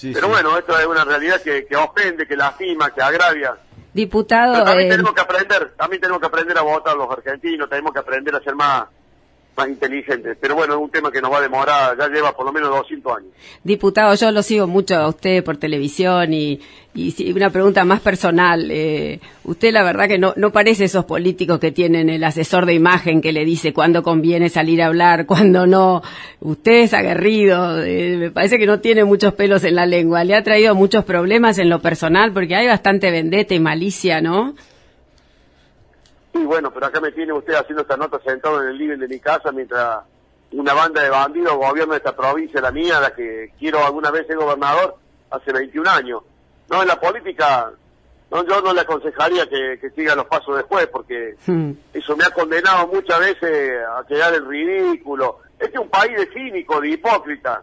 Pero 0.00 0.28
bueno, 0.28 0.56
esto 0.58 0.78
es 0.78 0.86
una 0.86 1.04
realidad 1.04 1.40
que, 1.40 1.66
que 1.66 1.76
ofende, 1.76 2.26
que 2.26 2.36
lastima, 2.36 2.90
que 2.90 3.02
agravia. 3.02 3.56
Diputado, 3.92 4.52
Pero 4.52 4.64
también 4.66 4.88
eh, 4.88 4.90
tenemos 4.90 5.14
que 5.14 5.20
aprender, 5.22 5.72
también 5.74 6.00
tenemos 6.02 6.20
que 6.20 6.26
aprender 6.26 6.58
a 6.58 6.62
votar 6.62 6.94
los 6.96 7.10
argentinos, 7.10 7.68
tenemos 7.68 7.92
que 7.94 7.98
aprender 7.98 8.34
a 8.34 8.40
ser 8.40 8.54
más, 8.54 8.84
más 9.56 9.68
inteligentes. 9.68 10.36
Pero 10.40 10.54
bueno, 10.54 10.74
es 10.74 10.80
un 10.80 10.90
tema 10.90 11.10
que 11.10 11.20
nos 11.20 11.32
va 11.32 11.38
a 11.38 11.42
demorar, 11.42 11.98
ya 11.98 12.08
lleva 12.08 12.32
por 12.32 12.46
lo 12.46 12.52
menos 12.52 12.70
200 12.70 13.16
años. 13.16 13.30
Diputado, 13.64 14.14
yo 14.14 14.30
lo 14.30 14.42
sigo 14.42 14.66
mucho 14.66 14.96
a 14.96 15.08
usted 15.08 15.42
por 15.42 15.56
televisión 15.56 16.32
y, 16.32 16.60
y 16.94 17.32
una 17.32 17.50
pregunta 17.50 17.84
más 17.84 18.00
personal. 18.00 18.70
Eh, 18.70 19.20
usted 19.44 19.72
la 19.72 19.82
verdad 19.82 20.08
que 20.08 20.18
no, 20.18 20.34
no 20.36 20.52
parece 20.52 20.84
esos 20.84 21.04
políticos 21.04 21.58
que 21.58 21.72
tienen 21.72 22.10
el 22.10 22.24
asesor 22.24 22.66
de 22.66 22.74
imagen 22.74 23.20
que 23.20 23.32
le 23.32 23.44
dice 23.44 23.72
cuándo 23.72 24.02
conviene 24.02 24.48
salir 24.48 24.82
a 24.82 24.86
hablar, 24.86 25.26
cuándo 25.26 25.66
no. 25.66 26.02
Usted 26.40 26.82
es 26.82 26.94
aguerrido, 26.94 27.82
eh, 27.82 28.16
me 28.18 28.30
parece 28.30 28.58
que 28.58 28.66
no 28.66 28.80
tiene 28.80 29.04
muchos 29.04 29.34
pelos 29.34 29.64
en 29.64 29.74
la 29.74 29.86
lengua. 29.86 30.24
Le 30.24 30.34
ha 30.34 30.42
traído 30.42 30.74
muchos 30.74 31.04
problemas 31.04 31.58
en 31.58 31.68
lo 31.68 31.80
personal 31.80 32.32
porque 32.32 32.56
hay 32.56 32.66
bastante 32.66 33.10
vendetta 33.10 33.54
y 33.54 33.60
malicia, 33.60 34.20
¿no? 34.20 34.54
Y 36.36 36.44
bueno, 36.44 36.70
pero 36.70 36.86
acá 36.86 37.00
me 37.00 37.12
tiene 37.12 37.32
usted 37.32 37.54
haciendo 37.54 37.82
esta 37.82 37.96
nota 37.96 38.20
sentado 38.24 38.62
en 38.62 38.68
el 38.68 38.78
living 38.78 38.98
de 38.98 39.08
mi 39.08 39.18
casa 39.18 39.52
mientras 39.52 40.00
una 40.52 40.74
banda 40.74 41.02
de 41.02 41.10
bandidos 41.10 41.56
gobierna 41.56 41.96
esta 41.96 42.14
provincia, 42.14 42.60
la 42.60 42.70
mía, 42.70 43.00
la 43.00 43.14
que 43.14 43.52
quiero 43.58 43.84
alguna 43.84 44.10
vez 44.10 44.26
ser 44.26 44.36
gobernador 44.36 44.96
hace 45.30 45.52
21 45.52 45.90
años. 45.90 46.22
No, 46.68 46.82
en 46.82 46.88
la 46.88 47.00
política, 47.00 47.70
no, 48.30 48.46
yo 48.46 48.60
no 48.60 48.72
le 48.72 48.80
aconsejaría 48.80 49.46
que, 49.48 49.78
que 49.80 49.90
siga 49.90 50.14
los 50.14 50.26
pasos 50.26 50.56
después, 50.56 50.86
porque 50.88 51.36
eso 51.92 52.16
me 52.16 52.24
ha 52.24 52.30
condenado 52.30 52.86
muchas 52.88 53.18
veces 53.18 53.80
a 53.88 54.04
quedar 54.06 54.34
en 54.34 54.48
ridículo. 54.48 55.40
Este 55.58 55.74
es 55.76 55.80
un 55.80 55.88
país 55.88 56.16
de 56.16 56.26
cínicos, 56.32 56.80
de 56.82 56.90
hipócritas. 56.90 57.60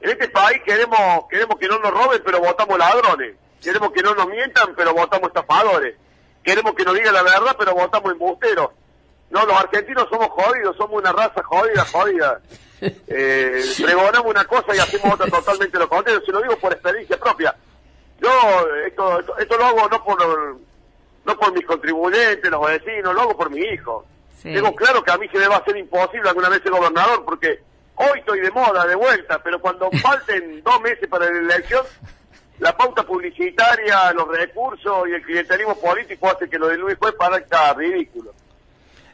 En 0.00 0.10
este 0.10 0.28
país 0.28 0.60
queremos 0.64 0.98
queremos 1.28 1.58
que 1.58 1.68
no 1.68 1.78
nos 1.78 1.90
roben, 1.90 2.22
pero 2.24 2.40
votamos 2.40 2.78
ladrones. 2.78 3.36
Queremos 3.62 3.92
que 3.92 4.02
no 4.02 4.14
nos 4.14 4.28
mientan, 4.28 4.74
pero 4.74 4.94
votamos 4.94 5.28
estafadores. 5.28 5.96
Queremos 6.42 6.74
que 6.74 6.84
nos 6.84 6.94
digan 6.94 7.14
la 7.14 7.22
verdad, 7.22 7.56
pero 7.58 7.74
votamos 7.74 8.12
embusteros. 8.12 8.70
No, 9.30 9.46
los 9.46 9.56
argentinos 9.56 10.08
somos 10.10 10.28
jodidos, 10.28 10.76
somos 10.76 11.00
una 11.00 11.12
raza 11.12 11.42
jodida, 11.42 11.84
jodida. 11.84 12.40
Eh, 12.82 13.62
pregonamos 13.76 14.30
una 14.30 14.46
cosa 14.46 14.74
y 14.74 14.78
hacemos 14.78 15.12
otra 15.12 15.26
totalmente 15.26 15.78
lo 15.78 15.86
contrario. 15.86 16.22
Se 16.24 16.32
lo 16.32 16.40
digo 16.40 16.56
por 16.56 16.72
experiencia 16.72 17.18
propia. 17.18 17.54
Yo 18.18 18.30
esto, 18.86 19.20
esto, 19.20 19.36
esto 19.36 19.58
lo 19.58 19.64
hago 19.66 19.86
no 19.86 20.02
por 20.02 20.58
no 21.26 21.38
por 21.38 21.52
mis 21.52 21.66
contribuyentes, 21.66 22.50
los 22.50 22.66
vecinos, 22.66 23.14
lo 23.14 23.20
hago 23.20 23.36
por 23.36 23.50
mi 23.50 23.60
hijo. 23.60 24.06
Tengo 24.42 24.74
claro 24.74 25.02
que 25.02 25.10
a 25.10 25.18
mí 25.18 25.28
se 25.28 25.38
me 25.38 25.48
va 25.48 25.56
a 25.56 25.58
hacer 25.58 25.76
imposible 25.76 26.28
alguna 26.28 26.48
vez 26.48 26.62
ser 26.62 26.72
gobernador 26.72 27.24
porque 27.24 27.60
hoy 27.96 28.18
estoy 28.18 28.40
de 28.40 28.50
moda, 28.50 28.86
de 28.86 28.94
vuelta, 28.94 29.38
pero 29.42 29.60
cuando 29.60 29.90
falten 30.02 30.62
dos 30.62 30.80
meses 30.80 31.08
para 31.08 31.30
la 31.30 31.38
elección, 31.38 31.84
la 32.60 32.76
pauta 32.76 33.02
publicitaria, 33.02 34.12
los 34.12 34.28
recursos 34.28 35.08
y 35.08 35.14
el 35.14 35.22
clientelismo 35.22 35.74
político 35.76 36.28
hace 36.28 36.48
que 36.48 36.58
lo 36.58 36.68
de 36.68 36.76
Luis 36.76 36.96
Juez 36.98 37.14
parezca 37.18 37.72
ridículo. 37.74 38.32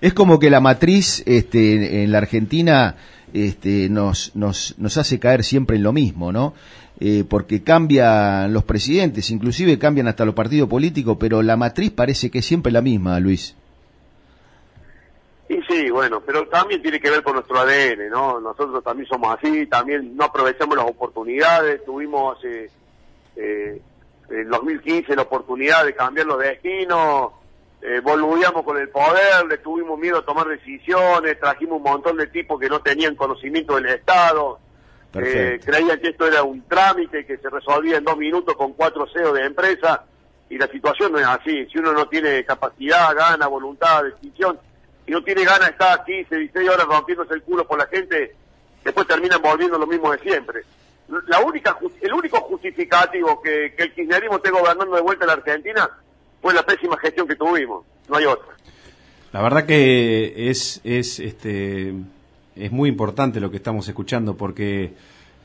Es 0.01 0.12
como 0.12 0.39
que 0.39 0.51
la 0.51 0.60
matriz 0.60 1.23
este, 1.27 2.02
en 2.02 2.12
la 2.12 2.18
Argentina 2.18 2.97
este, 3.32 3.89
nos, 3.89 4.35
nos, 4.35 4.74
nos 4.78 4.97
hace 4.97 5.18
caer 5.18 5.44
siempre 5.44 5.77
en 5.77 5.85
lo 5.85 5.93
mismo, 5.93 6.32
¿no? 6.32 6.55
Eh, 6.98 7.24
porque 7.28 7.62
cambian 7.62 8.52
los 8.52 8.64
presidentes, 8.64 9.31
inclusive 9.31 9.78
cambian 9.78 10.09
hasta 10.09 10.24
los 10.24 10.35
partidos 10.35 10.68
políticos, 10.68 11.16
pero 11.20 11.43
la 11.43 11.56
matriz 11.56 11.90
parece 11.90 12.31
que 12.31 12.39
es 12.39 12.47
siempre 12.47 12.73
la 12.73 12.82
misma, 12.82 13.20
Luis. 13.20 13.55
Y 15.48 15.60
sí, 15.68 15.90
bueno, 15.90 16.20
pero 16.20 16.48
también 16.48 16.82
tiene 16.82 16.98
que 16.98 17.10
ver 17.10 17.23
con 17.23 17.35
nuestro 17.35 17.59
ADN, 17.60 18.09
¿no? 18.10 18.40
Nosotros 18.40 18.82
también 18.82 19.09
somos 19.09 19.36
así, 19.39 19.66
también 19.66 20.16
no 20.16 20.24
aprovechamos 20.24 20.77
las 20.77 20.86
oportunidades, 20.86 21.85
tuvimos 21.85 22.39
hace, 22.39 22.70
eh, 23.36 23.80
en 24.30 24.48
2015 24.48 25.14
la 25.14 25.22
oportunidad 25.22 25.84
de 25.84 25.94
cambiar 25.94 26.26
los 26.26 26.38
destinos 26.38 27.32
eh, 27.82 28.00
boludeamos 28.00 28.64
con 28.64 28.78
el 28.78 28.88
poder, 28.88 29.46
le 29.48 29.58
tuvimos 29.58 29.98
miedo 29.98 30.18
a 30.18 30.24
tomar 30.24 30.48
decisiones, 30.48 31.38
trajimos 31.38 31.76
un 31.76 31.84
montón 31.84 32.16
de 32.16 32.26
tipos 32.26 32.58
que 32.58 32.68
no 32.68 32.80
tenían 32.80 33.14
conocimiento 33.14 33.76
del 33.76 33.86
Estado, 33.86 34.58
eh, 35.14 35.60
creían 35.64 36.00
que 36.00 36.08
esto 36.08 36.26
era 36.26 36.42
un 36.42 36.62
trámite 36.62 37.24
que 37.24 37.36
se 37.36 37.48
resolvía 37.48 37.98
en 37.98 38.04
dos 38.04 38.16
minutos 38.16 38.56
con 38.56 38.72
cuatro 38.72 39.06
CEOs 39.12 39.34
de 39.34 39.44
empresa 39.44 40.04
y 40.48 40.58
la 40.58 40.66
situación 40.68 41.12
no 41.12 41.18
es 41.18 41.26
así. 41.26 41.66
Si 41.66 41.78
uno 41.78 41.92
no 41.92 42.08
tiene 42.08 42.44
capacidad, 42.44 43.14
gana, 43.14 43.46
voluntad, 43.46 44.02
decisión, 44.04 44.58
y 45.06 45.12
no 45.12 45.22
tiene 45.22 45.44
ganas 45.44 45.66
de 45.66 45.72
estar 45.72 46.04
15, 46.04 46.34
16 46.34 46.68
horas 46.68 46.86
rompiéndose 46.86 47.34
el 47.34 47.42
culo 47.42 47.66
por 47.66 47.78
la 47.78 47.86
gente, 47.86 48.34
después 48.84 49.06
terminan 49.06 49.40
volviendo 49.40 49.78
lo 49.78 49.86
mismo 49.86 50.10
de 50.10 50.18
siempre. 50.18 50.62
La 51.28 51.41
única, 51.41 51.78
el 52.01 52.12
único 52.12 52.41
justificativo 52.41 53.41
que, 53.41 53.66
el 53.77 53.95
kirchnerismo 53.95 54.37
esté 54.37 54.51
gobernando 54.51 54.97
de 54.97 55.03
vuelta 55.03 55.24
en 55.24 55.28
la 55.28 55.35
Argentina 55.35 55.91
fue 56.43 56.53
la 56.53 56.65
pésima 56.65 56.97
gestión 56.99 57.28
que 57.28 57.37
tuvimos, 57.37 57.85
no 58.09 58.16
hay 58.16 58.24
otra. 58.24 58.55
La 59.33 59.43
verdad 59.43 59.66
que 59.66 60.51
es, 60.51 60.81
es, 60.83 61.20
este, 61.20 61.95
es 62.57 62.73
muy 62.73 62.89
importante 62.89 63.41
lo 63.41 63.51
que 63.51 63.59
estamos 63.59 63.87
escuchando 63.87 64.37
porque 64.37 64.95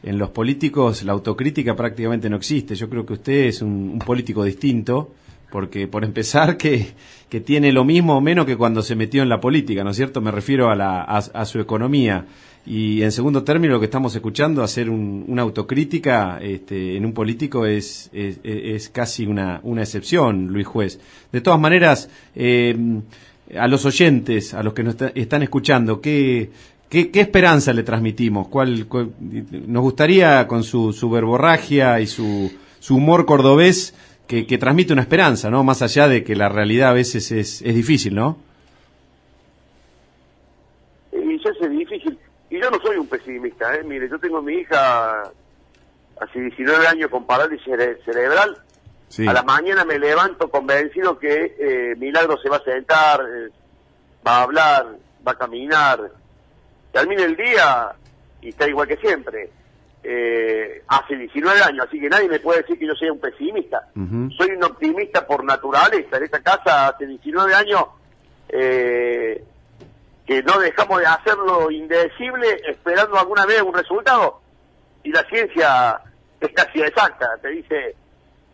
en 0.03 0.17
los 0.17 0.29
políticos 0.29 1.03
la 1.03 1.13
autocrítica 1.13 1.75
prácticamente 1.75 2.29
no 2.29 2.37
existe. 2.37 2.73
Yo 2.75 2.89
creo 2.89 3.05
que 3.05 3.13
usted 3.13 3.45
es 3.45 3.61
un, 3.61 3.99
político 3.99 4.43
distinto 4.43 5.11
porque 5.51 5.87
por 5.87 6.03
empezar 6.03 6.57
que, 6.57 6.93
que 7.29 7.41
tiene 7.41 7.71
lo 7.71 7.83
mismo 7.83 8.17
o 8.17 8.21
menos 8.21 8.45
que 8.45 8.57
cuando 8.57 8.81
se 8.81 8.95
metió 8.95 9.21
en 9.21 9.29
la 9.29 9.39
política, 9.39 9.83
¿no 9.83 9.91
es 9.91 9.97
cierto? 9.97 10.21
Me 10.21 10.31
refiero 10.31 10.69
a, 10.69 10.75
la, 10.75 11.03
a 11.03 11.45
su 11.45 11.59
economía. 11.59 12.25
Y 12.65 13.01
en 13.01 13.11
segundo 13.11 13.43
término, 13.43 13.73
lo 13.73 13.79
que 13.79 13.85
estamos 13.85 14.13
escuchando, 14.15 14.61
hacer 14.61 14.89
un- 14.89 15.25
una 15.27 15.41
autocrítica 15.41 16.37
este, 16.41 16.95
en 16.95 17.05
un 17.05 17.13
político 17.13 17.65
es, 17.65 18.09
es, 18.13 18.89
casi 18.89 19.25
una, 19.25 19.59
una 19.63 19.81
excepción, 19.81 20.47
Luis 20.47 20.67
Juez. 20.67 20.99
De 21.31 21.41
todas 21.41 21.59
maneras, 21.59 22.07
eh, 22.35 22.75
a 23.57 23.67
los 23.67 23.83
oyentes, 23.85 24.53
a 24.53 24.61
los 24.61 24.73
que 24.73 24.83
nos 24.83 24.93
está- 24.93 25.11
están 25.15 25.41
escuchando, 25.41 25.99
¿qué, 26.01 26.51
qué, 26.87 27.09
qué 27.09 27.21
esperanza 27.21 27.73
le 27.73 27.81
transmitimos? 27.83 28.47
¿Cuál, 28.47 28.85
cuál- 28.85 29.09
nos 29.67 29.81
gustaría, 29.81 30.45
con 30.47 30.63
su, 30.63 30.93
su 30.93 31.09
verborragia 31.09 31.99
y 31.99 32.05
su, 32.05 32.51
su 32.79 32.95
humor 32.97 33.25
cordobés, 33.25 33.95
que, 34.27 34.45
que 34.45 34.57
transmite 34.59 34.93
una 34.93 35.01
esperanza, 35.01 35.49
¿no? 35.49 35.63
Más 35.63 35.81
allá 35.81 36.07
de 36.07 36.23
que 36.23 36.35
la 36.35 36.47
realidad 36.47 36.91
a 36.91 36.93
veces 36.93 37.31
es, 37.31 37.61
es 37.63 37.75
difícil, 37.75 38.13
¿no? 38.15 38.37
Y 41.11 41.37
ya 41.43 41.49
es 41.59 41.71
difícil. 41.71 42.17
Y 42.49 42.50
yo 42.61 42.69
no 42.71 42.79
soy 42.79 42.97
un 42.97 43.07
pesimista, 43.07 43.75
¿eh? 43.75 43.83
Mire, 43.83 44.07
yo 44.09 44.19
tengo 44.19 44.37
a 44.37 44.41
mi 44.41 44.53
hija 44.55 45.23
hace 46.19 46.39
19 46.39 46.87
años 46.87 47.09
con 47.09 47.25
parálisis 47.25 47.65
cere- 47.67 47.97
cerebral. 48.05 48.57
Sí. 49.09 49.27
A 49.27 49.33
la 49.33 49.43
mañana 49.43 49.83
me 49.83 49.99
levanto 49.99 50.49
convencido 50.49 51.17
que 51.19 51.55
eh, 51.59 51.95
Milagro 51.97 52.37
se 52.37 52.47
va 52.49 52.57
a 52.57 52.63
sentar, 52.63 53.19
eh, 53.21 53.49
va 54.25 54.37
a 54.37 54.43
hablar, 54.43 54.85
va 55.27 55.31
a 55.33 55.37
caminar. 55.37 55.99
Termina 56.91 57.23
el 57.23 57.35
día 57.35 57.91
y 58.41 58.49
está 58.49 58.67
igual 58.69 58.87
que 58.87 58.97
siempre. 58.97 59.49
Eh, 60.03 60.81
hace 60.87 61.15
19 61.15 61.61
años, 61.61 61.85
así 61.87 61.99
que 61.99 62.09
nadie 62.09 62.27
me 62.27 62.39
puede 62.39 62.61
decir 62.61 62.79
que 62.79 62.87
yo 62.87 62.95
sea 62.95 63.11
un 63.11 63.19
pesimista. 63.19 63.87
Soy 64.37 64.49
un 64.51 64.63
optimista 64.63 65.25
por 65.27 65.43
naturaleza. 65.43 66.17
En 66.17 66.23
esta 66.23 66.39
casa 66.41 66.87
hace 66.87 67.05
19 67.05 67.53
años 67.53 67.83
eh, 68.49 69.43
no 70.43 70.59
dejamos 70.59 70.99
de 70.99 71.05
hacer 71.07 71.35
lo 71.37 71.69
indecible 71.71 72.61
esperando 72.67 73.19
alguna 73.19 73.45
vez 73.45 73.61
un 73.61 73.73
resultado. 73.73 74.39
Y 75.03 75.11
la 75.11 75.23
ciencia 75.23 75.99
es 76.39 76.49
casi 76.53 76.81
exacta. 76.81 77.37
Te 77.41 77.49
dice, 77.49 77.95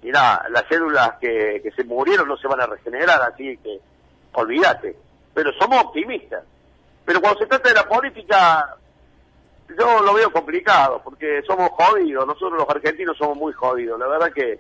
mira, 0.01 0.45
las 0.49 0.63
células 0.69 1.13
que, 1.19 1.59
que 1.61 1.71
se 1.71 1.83
murieron 1.83 2.27
no 2.27 2.37
se 2.37 2.47
van 2.47 2.61
a 2.61 2.67
regenerar, 2.67 3.21
así 3.21 3.57
que 3.57 3.79
olvídate. 4.33 4.95
Pero 5.33 5.51
somos 5.59 5.83
optimistas. 5.83 6.43
Pero 7.05 7.21
cuando 7.21 7.39
se 7.39 7.45
trata 7.47 7.69
de 7.69 7.75
la 7.75 7.87
política, 7.87 8.75
yo 9.77 10.01
lo 10.01 10.13
veo 10.13 10.31
complicado, 10.31 11.01
porque 11.03 11.41
somos 11.45 11.69
jodidos, 11.71 12.25
nosotros 12.25 12.57
los 12.59 12.69
argentinos 12.69 13.17
somos 13.17 13.37
muy 13.37 13.53
jodidos, 13.53 13.99
la 13.99 14.07
verdad 14.07 14.31
que 14.33 14.59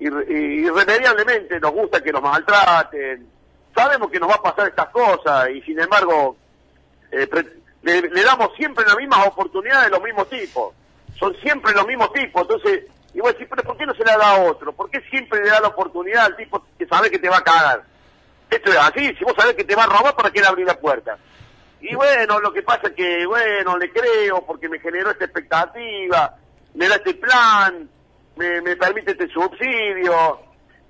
irre- 0.00 0.28
irremediablemente 0.28 1.58
nos 1.60 1.72
gusta 1.72 2.02
que 2.02 2.12
nos 2.12 2.22
maltraten, 2.22 3.26
sabemos 3.74 4.10
que 4.10 4.20
nos 4.20 4.30
va 4.30 4.34
a 4.34 4.42
pasar 4.42 4.68
estas 4.68 4.88
cosas 4.90 5.48
y 5.50 5.62
sin 5.62 5.80
embargo 5.80 6.36
eh, 7.12 7.28
le, 7.82 8.22
damos 8.22 8.50
siempre 8.56 8.84
las 8.84 8.96
mismas 8.96 9.26
oportunidades 9.26 9.86
a 9.86 9.90
los 9.90 10.02
mismos 10.02 10.28
tipos, 10.28 10.74
son 11.18 11.34
siempre 11.42 11.72
los 11.72 11.86
mismos 11.86 12.12
tipos, 12.12 12.42
entonces, 12.42 12.84
y 13.14 13.20
vos 13.20 13.32
decís, 13.32 13.46
pero 13.48 13.62
¿por 13.62 13.76
qué 13.76 13.86
no 13.86 13.94
se 13.94 14.04
la 14.04 14.16
da 14.16 14.30
a 14.32 14.42
otro? 14.44 14.72
¿Por 14.72 14.90
qué 14.90 15.00
siempre 15.10 15.42
le 15.42 15.50
da 15.50 15.60
la 15.60 15.68
oportunidad 15.68 16.24
al 16.24 16.36
tipo 16.36 16.64
que 16.78 16.86
sabe 16.86 17.10
que 17.10 17.18
te 17.18 17.28
va 17.28 17.38
a 17.38 17.44
cagar? 17.44 17.84
Esto 18.50 18.70
es 18.70 18.76
así, 18.78 19.14
si 19.16 19.24
vos 19.24 19.34
sabés 19.36 19.54
que 19.54 19.64
te 19.64 19.76
va 19.76 19.84
a 19.84 19.86
robar, 19.86 20.16
¿para 20.16 20.30
qué 20.30 20.40
le 20.40 20.46
abrís 20.46 20.66
la 20.66 20.78
puerta? 20.78 21.18
Y 21.80 21.94
bueno, 21.96 22.38
lo 22.40 22.52
que 22.52 22.62
pasa 22.62 22.88
es 22.88 22.92
que, 22.92 23.26
bueno, 23.26 23.76
le 23.76 23.90
creo 23.90 24.44
porque 24.46 24.68
me 24.68 24.78
generó 24.78 25.10
esta 25.10 25.24
expectativa, 25.24 26.36
me 26.74 26.88
da 26.88 26.94
este 26.94 27.14
plan, 27.14 27.88
me, 28.36 28.60
me 28.62 28.76
permite 28.76 29.12
este 29.12 29.28
subsidio. 29.28 30.40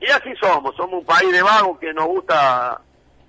Y 0.01 0.11
así 0.11 0.35
somos, 0.41 0.75
somos 0.77 1.01
un 1.01 1.07
país 1.07 1.33
de 1.33 1.43
vagos 1.43 1.79
que 1.79 1.93
nos 1.95 2.07
gusta, 2.07 2.81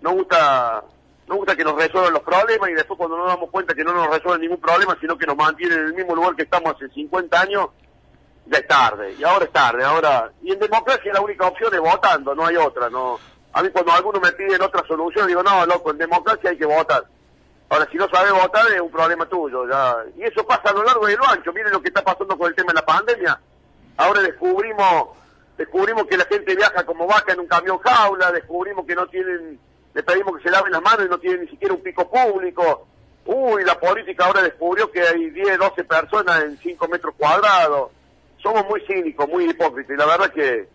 nos 0.02 0.14
gusta, 0.14 0.84
nos 1.28 1.38
gusta 1.38 1.56
que 1.56 1.64
nos 1.64 1.76
resuelvan 1.76 2.14
los 2.14 2.22
problemas 2.22 2.70
y 2.70 2.74
después 2.74 2.98
cuando 2.98 3.18
nos 3.18 3.28
damos 3.28 3.50
cuenta 3.50 3.74
que 3.74 3.84
no 3.84 3.94
nos 3.94 4.08
resuelven 4.08 4.42
ningún 4.42 4.60
problema, 4.60 4.98
sino 5.00 5.18
que 5.18 5.26
nos 5.26 5.38
mantienen 5.38 5.80
en 5.80 5.86
el 5.86 5.94
mismo 5.94 6.16
lugar 6.16 6.36
que 6.36 6.44
estamos 6.44 6.76
hace 6.76 6.90
50 6.90 7.42
años, 7.42 7.70
ya 8.46 8.58
es 8.58 8.68
tarde. 8.68 9.16
Y 9.18 9.24
ahora 9.24 9.46
es 9.46 9.52
tarde, 9.52 9.84
ahora... 9.84 10.32
Y 10.42 10.52
en 10.52 10.60
democracia 10.60 11.14
la 11.14 11.22
única 11.22 11.48
opción 11.48 11.74
es 11.74 11.80
votando, 11.80 12.36
no 12.36 12.46
hay 12.46 12.58
otra, 12.58 12.90
no... 12.90 13.20
A 13.54 13.62
mí 13.62 13.70
cuando 13.70 13.92
algunos 13.92 14.22
me 14.22 14.32
piden 14.32 14.62
otra 14.62 14.84
solución, 14.88 15.28
digo, 15.28 15.44
no, 15.44 15.66
loco, 15.66 15.92
en 15.92 16.00
democracia 16.00 16.50
hay 16.50 16.58
que 16.58 16.66
votar. 16.66 17.04
Ahora, 17.70 17.88
si 17.92 17.98
no 17.98 18.08
sabes 18.10 18.34
votar, 18.34 18.66
es 18.72 18.82
un 18.82 18.92
problema 18.92 19.26
tuyo. 19.28 19.68
ya 19.70 19.96
Y 20.18 20.24
eso 20.24 20.46
pasa 20.46 20.70
a 20.70 20.74
lo 20.74 20.84
largo 20.84 21.08
y 21.08 21.16
lo 21.16 21.26
ancho. 21.28 21.54
Miren 21.54 21.72
lo 21.72 21.82
que 21.82 21.90
está 21.90 22.04
pasando 22.04 22.38
con 22.38 22.48
el 22.48 22.56
tema 22.56 22.72
de 22.72 22.80
la 22.80 22.86
pandemia. 22.86 23.40
Ahora 23.98 24.22
descubrimos 24.22 25.10
descubrimos 25.58 26.06
que 26.08 26.18
la 26.18 26.26
gente 26.26 26.56
viaja 26.56 26.86
como 26.86 27.08
vaca 27.08 27.34
en 27.34 27.42
un 27.42 27.48
camión 27.48 27.78
jaula, 27.80 28.32
descubrimos 28.32 28.86
que 28.86 28.96
no 28.96 29.08
tienen, 29.08 29.60
le 29.94 30.04
pedimos 30.04 30.38
que 30.38 30.44
se 30.44 30.50
laven 30.50 30.72
las 30.72 30.82
manos 30.82 31.06
y 31.06 31.10
no 31.10 31.20
tienen 31.20 31.42
ni 31.42 31.48
siquiera 31.48 31.74
un 31.74 31.82
pico 31.82 32.10
público. 32.10 32.88
Uy, 33.26 33.64
la 33.64 33.80
política 33.80 34.26
ahora 34.26 34.42
descubrió 34.42 34.92
que 34.92 35.02
hay 35.02 35.30
10, 35.30 35.58
12 35.58 35.84
personas 35.84 36.44
en 36.44 36.58
5 36.58 36.88
metros 36.88 37.14
cuadrados. 37.18 37.92
Somos 38.42 38.66
muy 38.68 38.82
cínicos, 38.82 39.30
muy 39.30 39.50
hipócritas. 39.50 39.96
Y 39.96 39.98
la 39.98 40.06
verdad 40.06 40.34
que, 40.34 40.68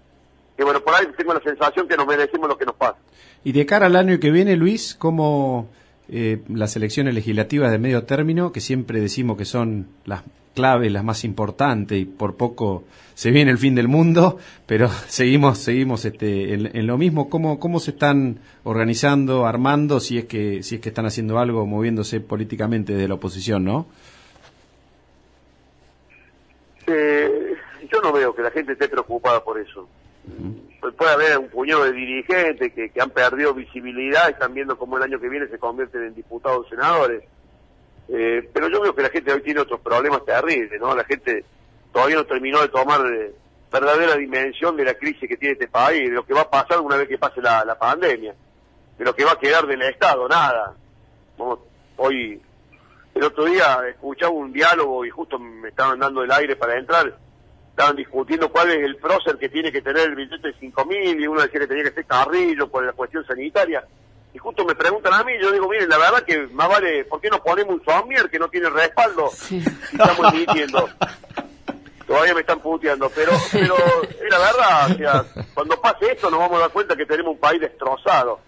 que, 0.56 0.64
bueno, 0.64 0.80
por 0.80 0.94
ahí 0.94 1.06
tengo 1.16 1.34
la 1.34 1.40
sensación 1.40 1.86
que 1.86 1.96
nos 1.96 2.06
merecemos 2.06 2.48
lo 2.48 2.56
que 2.56 2.64
nos 2.64 2.76
pasa. 2.76 2.96
Y 3.44 3.52
de 3.52 3.66
cara 3.66 3.86
al 3.86 3.96
año 3.96 4.18
que 4.18 4.30
viene, 4.30 4.56
Luis, 4.56 4.94
¿cómo 4.94 5.68
eh, 6.10 6.42
las 6.48 6.74
elecciones 6.74 7.14
legislativas 7.14 7.70
de 7.70 7.78
medio 7.78 8.04
término, 8.04 8.50
que 8.50 8.60
siempre 8.60 8.98
decimos 8.98 9.36
que 9.36 9.44
son 9.44 9.88
las 10.06 10.22
claves, 10.58 10.90
las 10.90 11.04
más 11.04 11.22
importantes, 11.22 11.96
y 11.96 12.04
por 12.04 12.34
poco 12.34 12.82
se 13.14 13.30
viene 13.30 13.52
el 13.52 13.58
fin 13.58 13.76
del 13.76 13.86
mundo, 13.86 14.38
pero 14.66 14.88
seguimos, 15.06 15.58
seguimos 15.58 16.04
este, 16.04 16.52
en, 16.52 16.76
en 16.76 16.86
lo 16.88 16.98
mismo, 16.98 17.30
¿cómo, 17.30 17.60
cómo 17.60 17.78
se 17.78 17.92
están 17.92 18.40
organizando, 18.64 19.46
armando, 19.46 20.00
si 20.00 20.18
es 20.18 20.24
que, 20.24 20.64
si 20.64 20.74
es 20.74 20.80
que 20.80 20.88
están 20.88 21.06
haciendo 21.06 21.38
algo, 21.38 21.64
moviéndose 21.64 22.20
políticamente 22.20 22.94
de 22.94 23.06
la 23.06 23.14
oposición, 23.14 23.64
¿no? 23.64 23.86
Eh, 26.88 27.54
yo 27.88 28.00
no 28.00 28.12
veo 28.12 28.34
que 28.34 28.42
la 28.42 28.50
gente 28.50 28.72
esté 28.72 28.88
preocupada 28.88 29.44
por 29.44 29.60
eso. 29.60 29.88
Puede 30.96 31.12
haber 31.12 31.38
un 31.38 31.48
puñado 31.48 31.84
de 31.84 31.92
dirigentes 31.92 32.72
que, 32.72 32.90
que 32.90 33.00
han 33.00 33.10
perdido 33.10 33.54
visibilidad, 33.54 34.28
están 34.28 34.54
viendo 34.54 34.76
cómo 34.76 34.96
el 34.96 35.04
año 35.04 35.20
que 35.20 35.28
viene 35.28 35.46
se 35.46 35.58
convierten 35.58 36.02
en 36.02 36.14
diputados 36.16 36.66
o 36.66 36.68
senadores. 36.68 37.22
Eh, 38.08 38.48
pero 38.52 38.68
yo 38.68 38.80
veo 38.80 38.94
que 38.94 39.02
la 39.02 39.10
gente 39.10 39.32
hoy 39.32 39.42
tiene 39.42 39.60
otros 39.60 39.80
problemas 39.80 40.24
terribles, 40.24 40.80
¿no? 40.80 40.94
La 40.94 41.04
gente 41.04 41.44
todavía 41.92 42.16
no 42.16 42.24
terminó 42.24 42.60
de 42.60 42.68
tomar 42.68 43.00
eh, 43.12 43.34
verdadera 43.70 44.16
dimensión 44.16 44.76
de 44.76 44.84
la 44.84 44.94
crisis 44.94 45.28
que 45.28 45.36
tiene 45.36 45.52
este 45.52 45.68
país, 45.68 46.08
de 46.08 46.14
lo 46.14 46.24
que 46.24 46.34
va 46.34 46.42
a 46.42 46.50
pasar 46.50 46.80
una 46.80 46.96
vez 46.96 47.08
que 47.08 47.18
pase 47.18 47.42
la, 47.42 47.76
pandemia, 47.78 48.34
de 48.96 49.04
lo 49.04 49.14
que 49.14 49.24
va 49.24 49.32
a 49.32 49.38
quedar 49.38 49.66
del 49.66 49.82
Estado, 49.82 50.26
nada. 50.28 50.74
Hoy, 51.96 52.40
el 53.14 53.24
otro 53.24 53.44
día 53.44 53.80
escuchaba 53.88 54.32
un 54.32 54.52
diálogo 54.52 55.04
y 55.04 55.10
justo 55.10 55.38
me 55.38 55.68
estaban 55.68 55.98
dando 55.98 56.22
el 56.22 56.30
aire 56.32 56.56
para 56.56 56.78
entrar, 56.78 57.14
estaban 57.70 57.96
discutiendo 57.96 58.50
cuál 58.50 58.70
es 58.70 58.78
el 58.78 58.96
prócer 58.96 59.36
que 59.38 59.48
tiene 59.48 59.70
que 59.70 59.82
tener 59.82 60.08
el 60.08 60.14
billete 60.14 60.48
de 60.48 60.54
5 60.58 60.84
mil 60.86 61.20
y 61.20 61.26
uno 61.26 61.42
decía 61.42 61.60
que 61.60 61.66
tenía 61.66 61.84
que 61.84 61.92
ser 61.92 62.06
Carrillo 62.06 62.68
por 62.68 62.84
la 62.84 62.92
cuestión 62.92 63.24
sanitaria. 63.26 63.84
Y 64.38 64.40
justo 64.40 64.64
me 64.64 64.76
preguntan 64.76 65.12
a 65.14 65.24
mí, 65.24 65.32
yo 65.40 65.50
digo, 65.50 65.68
miren, 65.68 65.88
la 65.88 65.98
verdad 65.98 66.22
que 66.22 66.46
más 66.52 66.68
vale, 66.68 67.04
¿por 67.06 67.20
qué 67.20 67.28
no 67.28 67.42
ponemos 67.42 67.74
un 67.74 67.84
somier 67.84 68.30
que 68.30 68.38
no 68.38 68.48
tiene 68.48 68.70
respaldo? 68.70 69.28
Si 69.34 69.58
estamos 69.58 70.32
emitiendo. 70.32 70.88
Todavía 72.06 72.34
me 72.34 72.42
están 72.42 72.60
puteando, 72.60 73.10
pero, 73.10 73.32
pero 73.50 73.74
es 74.04 74.30
la 74.30 74.38
verdad, 74.38 74.92
o 74.92 74.94
sea, 74.94 75.24
cuando 75.54 75.80
pase 75.80 76.12
esto 76.12 76.30
nos 76.30 76.38
vamos 76.38 76.56
a 76.56 76.60
dar 76.60 76.70
cuenta 76.70 76.94
que 76.94 77.04
tenemos 77.04 77.32
un 77.32 77.40
país 77.40 77.60
destrozado. 77.60 78.38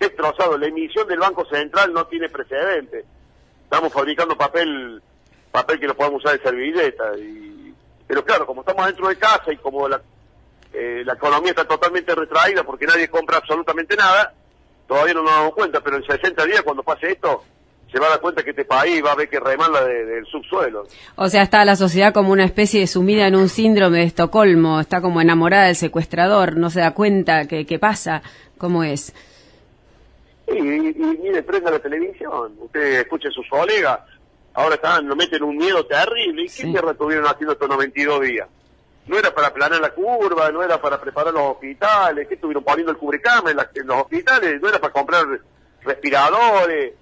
Destrozado. 0.00 0.58
La 0.58 0.66
emisión 0.66 1.06
del 1.06 1.20
Banco 1.20 1.46
Central 1.46 1.92
no 1.92 2.04
tiene 2.08 2.28
precedente. 2.28 3.04
Estamos 3.62 3.92
fabricando 3.92 4.36
papel, 4.36 5.00
papel 5.52 5.78
que 5.78 5.86
lo 5.86 5.94
podemos 5.94 6.24
usar 6.24 6.36
de 6.36 6.42
servilleta. 6.42 7.16
Y, 7.16 7.72
pero 8.08 8.24
claro, 8.24 8.44
como 8.44 8.62
estamos 8.62 8.86
dentro 8.86 9.06
de 9.06 9.16
casa 9.16 9.52
y 9.52 9.56
como 9.58 9.88
la, 9.88 10.02
eh, 10.72 11.04
la 11.06 11.12
economía 11.12 11.50
está 11.50 11.64
totalmente 11.64 12.12
retraída 12.12 12.64
porque 12.64 12.86
nadie 12.86 13.08
compra 13.08 13.36
absolutamente 13.36 13.94
nada, 13.94 14.34
todavía 14.88 15.14
no 15.14 15.22
nos 15.22 15.30
damos 15.32 15.54
cuenta, 15.54 15.80
pero 15.80 15.96
en 15.98 16.04
60 16.04 16.44
días 16.46 16.62
cuando 16.62 16.82
pase 16.82 17.12
esto, 17.12 17.44
se 17.92 17.98
va 18.00 18.06
a 18.06 18.10
dar 18.10 18.20
cuenta 18.20 18.42
que 18.42 18.50
este 18.50 18.64
país 18.64 19.02
va 19.04 19.12
a 19.12 19.14
ver 19.14 19.28
que 19.28 19.38
remala 19.40 19.84
de- 19.84 20.04
del 20.04 20.26
subsuelo. 20.26 20.86
O 21.16 21.28
sea, 21.28 21.42
está 21.42 21.64
la 21.64 21.76
sociedad 21.76 22.12
como 22.12 22.32
una 22.32 22.44
especie 22.44 22.80
de 22.80 22.86
sumida 22.86 23.26
en 23.26 23.36
un 23.36 23.48
síndrome 23.48 23.98
de 23.98 24.04
Estocolmo, 24.04 24.80
está 24.80 25.00
como 25.00 25.20
enamorada 25.20 25.66
del 25.66 25.76
secuestrador, 25.76 26.56
no 26.56 26.68
se 26.70 26.80
da 26.80 26.92
cuenta 26.92 27.46
que, 27.46 27.64
que 27.64 27.78
pasa, 27.78 28.22
cómo 28.58 28.82
es. 28.84 29.14
Y, 30.48 30.52
y, 30.52 30.88
y 30.96 31.18
mire, 31.22 31.42
prenda 31.42 31.70
la 31.70 31.78
televisión, 31.78 32.54
usted 32.58 33.00
escuche 33.00 33.28
a 33.28 33.30
sus 33.30 33.46
colegas, 33.48 34.00
ahora 34.54 34.74
están, 34.76 35.06
lo 35.06 35.14
meten 35.16 35.42
un 35.42 35.56
miedo 35.56 35.84
terrible. 35.86 36.42
¿Y 36.44 36.48
qué 36.48 36.66
mierda 36.66 36.92
estuvieron 36.92 37.26
haciendo 37.26 37.52
estos 37.52 37.68
92 37.68 38.20
días? 38.22 38.48
No 39.08 39.18
era 39.18 39.34
para 39.34 39.48
aplanar 39.48 39.80
la 39.80 39.90
curva, 39.90 40.50
no 40.50 40.62
era 40.62 40.80
para 40.80 41.00
preparar 41.00 41.32
los 41.32 41.42
hospitales, 41.52 42.28
¿qué 42.28 42.34
estuvieron 42.34 42.62
poniendo 42.62 42.92
el 42.92 42.98
cubrecama 42.98 43.50
en, 43.50 43.56
la- 43.56 43.70
en 43.74 43.86
los 43.86 44.02
hospitales? 44.02 44.60
No 44.60 44.68
era 44.68 44.78
para 44.78 44.92
comprar 44.92 45.24
respiradores, 45.82 46.92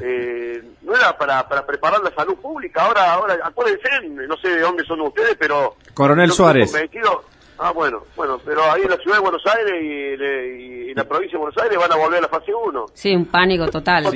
eh, 0.00 0.62
no 0.82 0.94
era 0.96 1.16
para, 1.16 1.46
para 1.48 1.64
preparar 1.66 2.02
la 2.02 2.14
salud 2.14 2.36
pública. 2.36 2.82
Ahora, 2.84 3.12
ahora, 3.12 3.38
acuérdense, 3.44 3.88
no 4.08 4.36
sé 4.38 4.48
de 4.48 4.60
dónde 4.60 4.84
son 4.84 5.00
ustedes, 5.02 5.36
pero... 5.38 5.76
Coronel 5.94 6.30
Suárez. 6.32 6.72
convencido- 6.72 7.24
Ah, 7.56 7.70
bueno, 7.70 8.02
bueno, 8.16 8.40
pero 8.44 8.64
ahí 8.72 8.82
en 8.82 8.90
la 8.90 8.96
ciudad 8.96 9.18
de 9.18 9.22
Buenos 9.22 9.42
Aires 9.46 9.74
y, 9.80 10.16
le- 10.16 10.58
y 10.86 10.90
en 10.90 10.96
la 10.96 11.04
provincia 11.04 11.38
de 11.38 11.44
Buenos 11.44 11.62
Aires 11.62 11.78
van 11.78 11.92
a 11.92 11.94
volver 11.96 12.18
a 12.18 12.22
la 12.22 12.28
fase 12.28 12.52
1. 12.52 12.86
Sí, 12.94 13.14
un 13.14 13.26
pánico 13.26 13.68
total. 13.68 14.06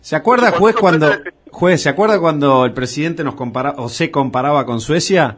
¿Se 0.00 0.16
acuerda, 0.16 0.50
juez, 0.50 0.74
cuando 0.74 1.06
juez, 1.52 1.80
¿se 1.80 1.88
acuerda 1.88 2.18
cuando 2.18 2.64
el 2.64 2.72
presidente 2.72 3.22
nos 3.22 3.36
compara 3.36 3.74
o 3.76 3.88
se 3.88 4.10
comparaba 4.10 4.66
con 4.66 4.80
Suecia? 4.80 5.36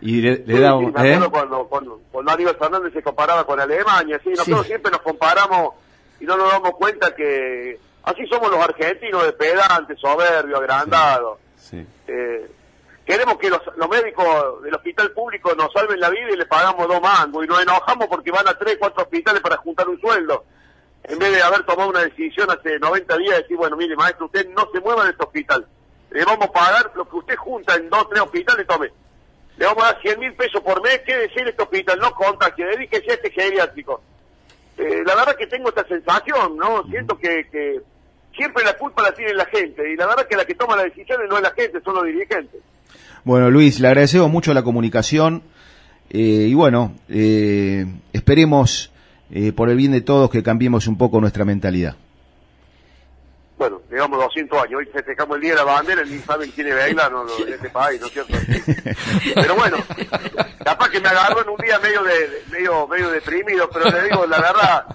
Y 0.00 0.20
le, 0.20 0.30
le 0.30 0.36
Sí, 0.38 0.44
sí, 0.46 0.54
me 0.54 1.08
¿eh? 1.08 1.14
acuerdo 1.14 1.30
cuando, 1.30 1.66
cuando, 1.68 2.00
cuando 2.12 2.32
Aníbal 2.32 2.56
Fernández 2.56 2.92
se 2.92 3.02
comparaba 3.02 3.44
con 3.46 3.58
Alemania, 3.58 4.20
sí, 4.22 4.30
nosotros 4.30 4.62
Sí. 4.62 4.68
siempre 4.68 4.90
nos 4.92 5.00
comparamos 5.00 5.74
y 6.20 6.24
no 6.24 6.36
nos 6.36 6.50
damos 6.50 6.72
cuenta 6.72 7.14
que 7.14 7.78
así 8.02 8.26
somos 8.26 8.50
los 8.50 8.60
argentinos 8.60 9.24
de 9.24 9.32
pedantes, 9.32 9.98
soberbios, 10.00 10.60
agrandados. 10.60 11.38
Eh, 12.08 12.50
queremos 13.04 13.38
que 13.38 13.48
los, 13.50 13.60
los 13.76 13.88
médicos 13.88 14.62
del 14.62 14.74
hospital 14.74 15.10
público 15.12 15.54
nos 15.56 15.72
salven 15.72 15.98
la 16.00 16.10
vida 16.10 16.28
y 16.32 16.36
le 16.36 16.46
pagamos 16.46 16.86
dos 16.88 17.00
mangos 17.00 17.44
y 17.44 17.48
nos 17.48 17.62
enojamos 17.62 18.06
porque 18.08 18.30
van 18.30 18.46
a 18.48 18.54
tres, 18.58 18.76
cuatro 18.78 19.02
hospitales 19.02 19.40
para 19.40 19.56
juntar 19.56 19.88
un 19.88 20.00
sueldo. 20.00 20.44
En 21.04 21.18
vez 21.18 21.32
de 21.32 21.42
haber 21.42 21.62
tomado 21.64 21.88
una 21.90 22.00
decisión 22.00 22.50
hace 22.50 22.78
90 22.78 23.16
días, 23.18 23.38
decir, 23.38 23.56
bueno, 23.56 23.76
mire, 23.76 23.94
maestro, 23.96 24.26
usted 24.26 24.46
no 24.50 24.68
se 24.72 24.80
mueva 24.80 25.04
de 25.04 25.10
este 25.10 25.24
hospital. 25.24 25.66
Le 26.10 26.24
vamos 26.24 26.48
a 26.48 26.52
pagar 26.52 26.90
lo 26.96 27.08
que 27.08 27.16
usted 27.16 27.36
junta 27.36 27.74
en 27.76 27.88
dos, 27.88 28.08
tres 28.08 28.22
hospitales, 28.22 28.66
tome. 28.66 28.90
Le 29.58 29.64
vamos 29.64 29.84
a 29.84 29.92
dar 29.92 30.02
100 30.02 30.20
mil 30.20 30.34
pesos 30.34 30.62
por 30.62 30.82
mes, 30.82 31.00
quédese 31.06 31.40
en 31.40 31.48
este 31.48 31.62
hospital, 31.62 31.98
no 31.98 32.12
contagie, 32.12 32.66
dedíquese 32.66 33.10
a 33.10 33.14
este 33.14 33.30
geriátrico. 33.30 34.02
Eh, 34.76 35.02
la 35.06 35.14
verdad 35.14 35.36
que 35.36 35.46
tengo 35.46 35.70
esta 35.70 35.86
sensación, 35.88 36.56
¿no? 36.56 36.84
Siento 36.90 37.16
que, 37.18 37.46
que 37.50 37.80
siempre 38.36 38.62
la 38.64 38.74
culpa 38.74 39.02
la 39.02 39.12
tiene 39.12 39.32
la 39.32 39.46
gente, 39.46 39.90
y 39.90 39.96
la 39.96 40.06
verdad 40.06 40.26
que 40.28 40.36
la 40.36 40.44
que 40.44 40.54
toma 40.54 40.76
las 40.76 40.86
decisiones 40.86 41.28
no 41.28 41.36
es 41.36 41.42
la 41.42 41.52
gente, 41.52 41.80
son 41.82 41.94
los 41.94 42.04
dirigentes. 42.04 42.60
Bueno, 43.24 43.50
Luis, 43.50 43.80
le 43.80 43.88
agradecemos 43.88 44.30
mucho 44.30 44.54
la 44.54 44.62
comunicación 44.62 45.42
eh, 46.10 46.46
y 46.48 46.54
bueno, 46.54 46.94
eh, 47.08 47.86
esperemos 48.12 48.92
eh, 49.30 49.52
por 49.52 49.68
el 49.70 49.76
bien 49.76 49.92
de 49.92 50.00
todos 50.00 50.30
que 50.30 50.42
cambiemos 50.42 50.86
un 50.86 50.96
poco 50.96 51.20
nuestra 51.20 51.44
mentalidad. 51.44 51.96
Bueno, 53.56 53.80
digamos 53.90 54.18
200 54.22 54.62
años, 54.62 54.78
hoy 54.80 54.86
festejamos 54.86 55.36
el 55.36 55.42
Día 55.42 55.50
de 55.52 55.56
la 55.56 55.64
Bandera, 55.64 56.04
ni 56.04 56.18
saben 56.18 56.50
quién 56.50 56.66
es 56.68 56.94
no, 57.10 57.24
en 57.38 57.54
este 57.54 57.70
país, 57.70 57.98
¿no 58.00 58.06
es 58.08 58.12
cierto? 58.12 58.34
Pero 59.34 59.54
bueno, 59.54 59.78
capaz 60.62 60.90
que 60.90 61.00
me 61.00 61.08
agarró 61.08 61.40
en 61.42 61.48
un 61.48 61.56
día 61.56 61.78
medio 61.78 62.02
de, 62.02 62.28
de- 62.28 62.42
medio 62.50 62.86
medio 62.86 63.10
deprimido, 63.10 63.68
pero 63.70 63.90
le 63.90 64.02
digo 64.08 64.26
la 64.26 64.40
verdad, 64.40 64.86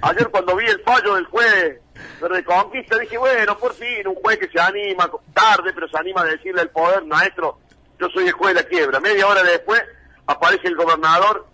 ayer 0.00 0.28
cuando 0.28 0.56
vi 0.56 0.64
el 0.66 0.80
fallo 0.82 1.16
del 1.16 1.26
juez 1.26 1.80
de 2.20 2.28
Reconquista, 2.28 2.96
dije, 2.98 3.18
bueno, 3.18 3.58
por 3.58 3.74
fin, 3.74 4.06
un 4.06 4.14
juez 4.14 4.38
que 4.38 4.48
se 4.48 4.58
anima, 4.60 5.10
tarde, 5.34 5.72
pero 5.74 5.86
se 5.88 5.98
anima 5.98 6.22
a 6.22 6.26
decirle 6.26 6.62
al 6.62 6.70
poder, 6.70 7.04
maestro, 7.04 7.58
yo 8.00 8.08
soy 8.08 8.26
el 8.26 8.32
juez 8.32 8.54
de 8.54 8.62
la 8.62 8.68
quiebra. 8.68 9.00
Media 9.00 9.26
hora 9.26 9.42
después 9.42 9.82
aparece 10.26 10.68
el 10.68 10.76
gobernador. 10.76 11.46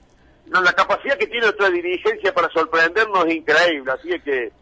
No, 0.47 0.61
la 0.63 0.73
capacidad 0.75 1.17
que 1.19 1.27
tiene 1.27 1.47
nuestra 1.47 1.71
dirigencia 1.71 2.33
para 2.35 2.49
sorprendernos 2.51 3.27
es 3.27 3.35
increíble, 3.35 3.91
así 3.93 4.13
es 4.13 4.23
que... 4.23 4.53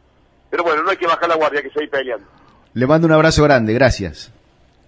Pero 0.53 0.65
bueno, 0.65 0.83
no 0.83 0.91
hay 0.91 0.99
que 0.99 1.07
bajar 1.07 1.27
la 1.31 1.37
guardia, 1.37 1.62
que 1.62 1.70
seguir 1.70 1.89
peleando. 1.89 2.27
Le 2.74 2.87
mando 2.87 3.07
un 3.07 3.12
abrazo 3.15 3.43
grande, 3.43 3.73
gracias. 3.73 4.31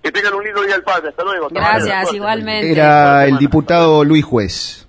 Que 0.02 0.12
tengan 0.12 0.34
un 0.34 0.44
lindo 0.44 0.60
día 0.62 0.74
al 0.74 0.82
padre, 0.82 1.08
hasta 1.08 1.24
luego. 1.24 1.48
Gracias, 1.50 2.12
igualmente. 2.12 2.70
Era 2.70 3.24
el 3.24 3.38
diputado 3.38 4.04
Luis 4.04 4.26
Juez. 4.26 4.83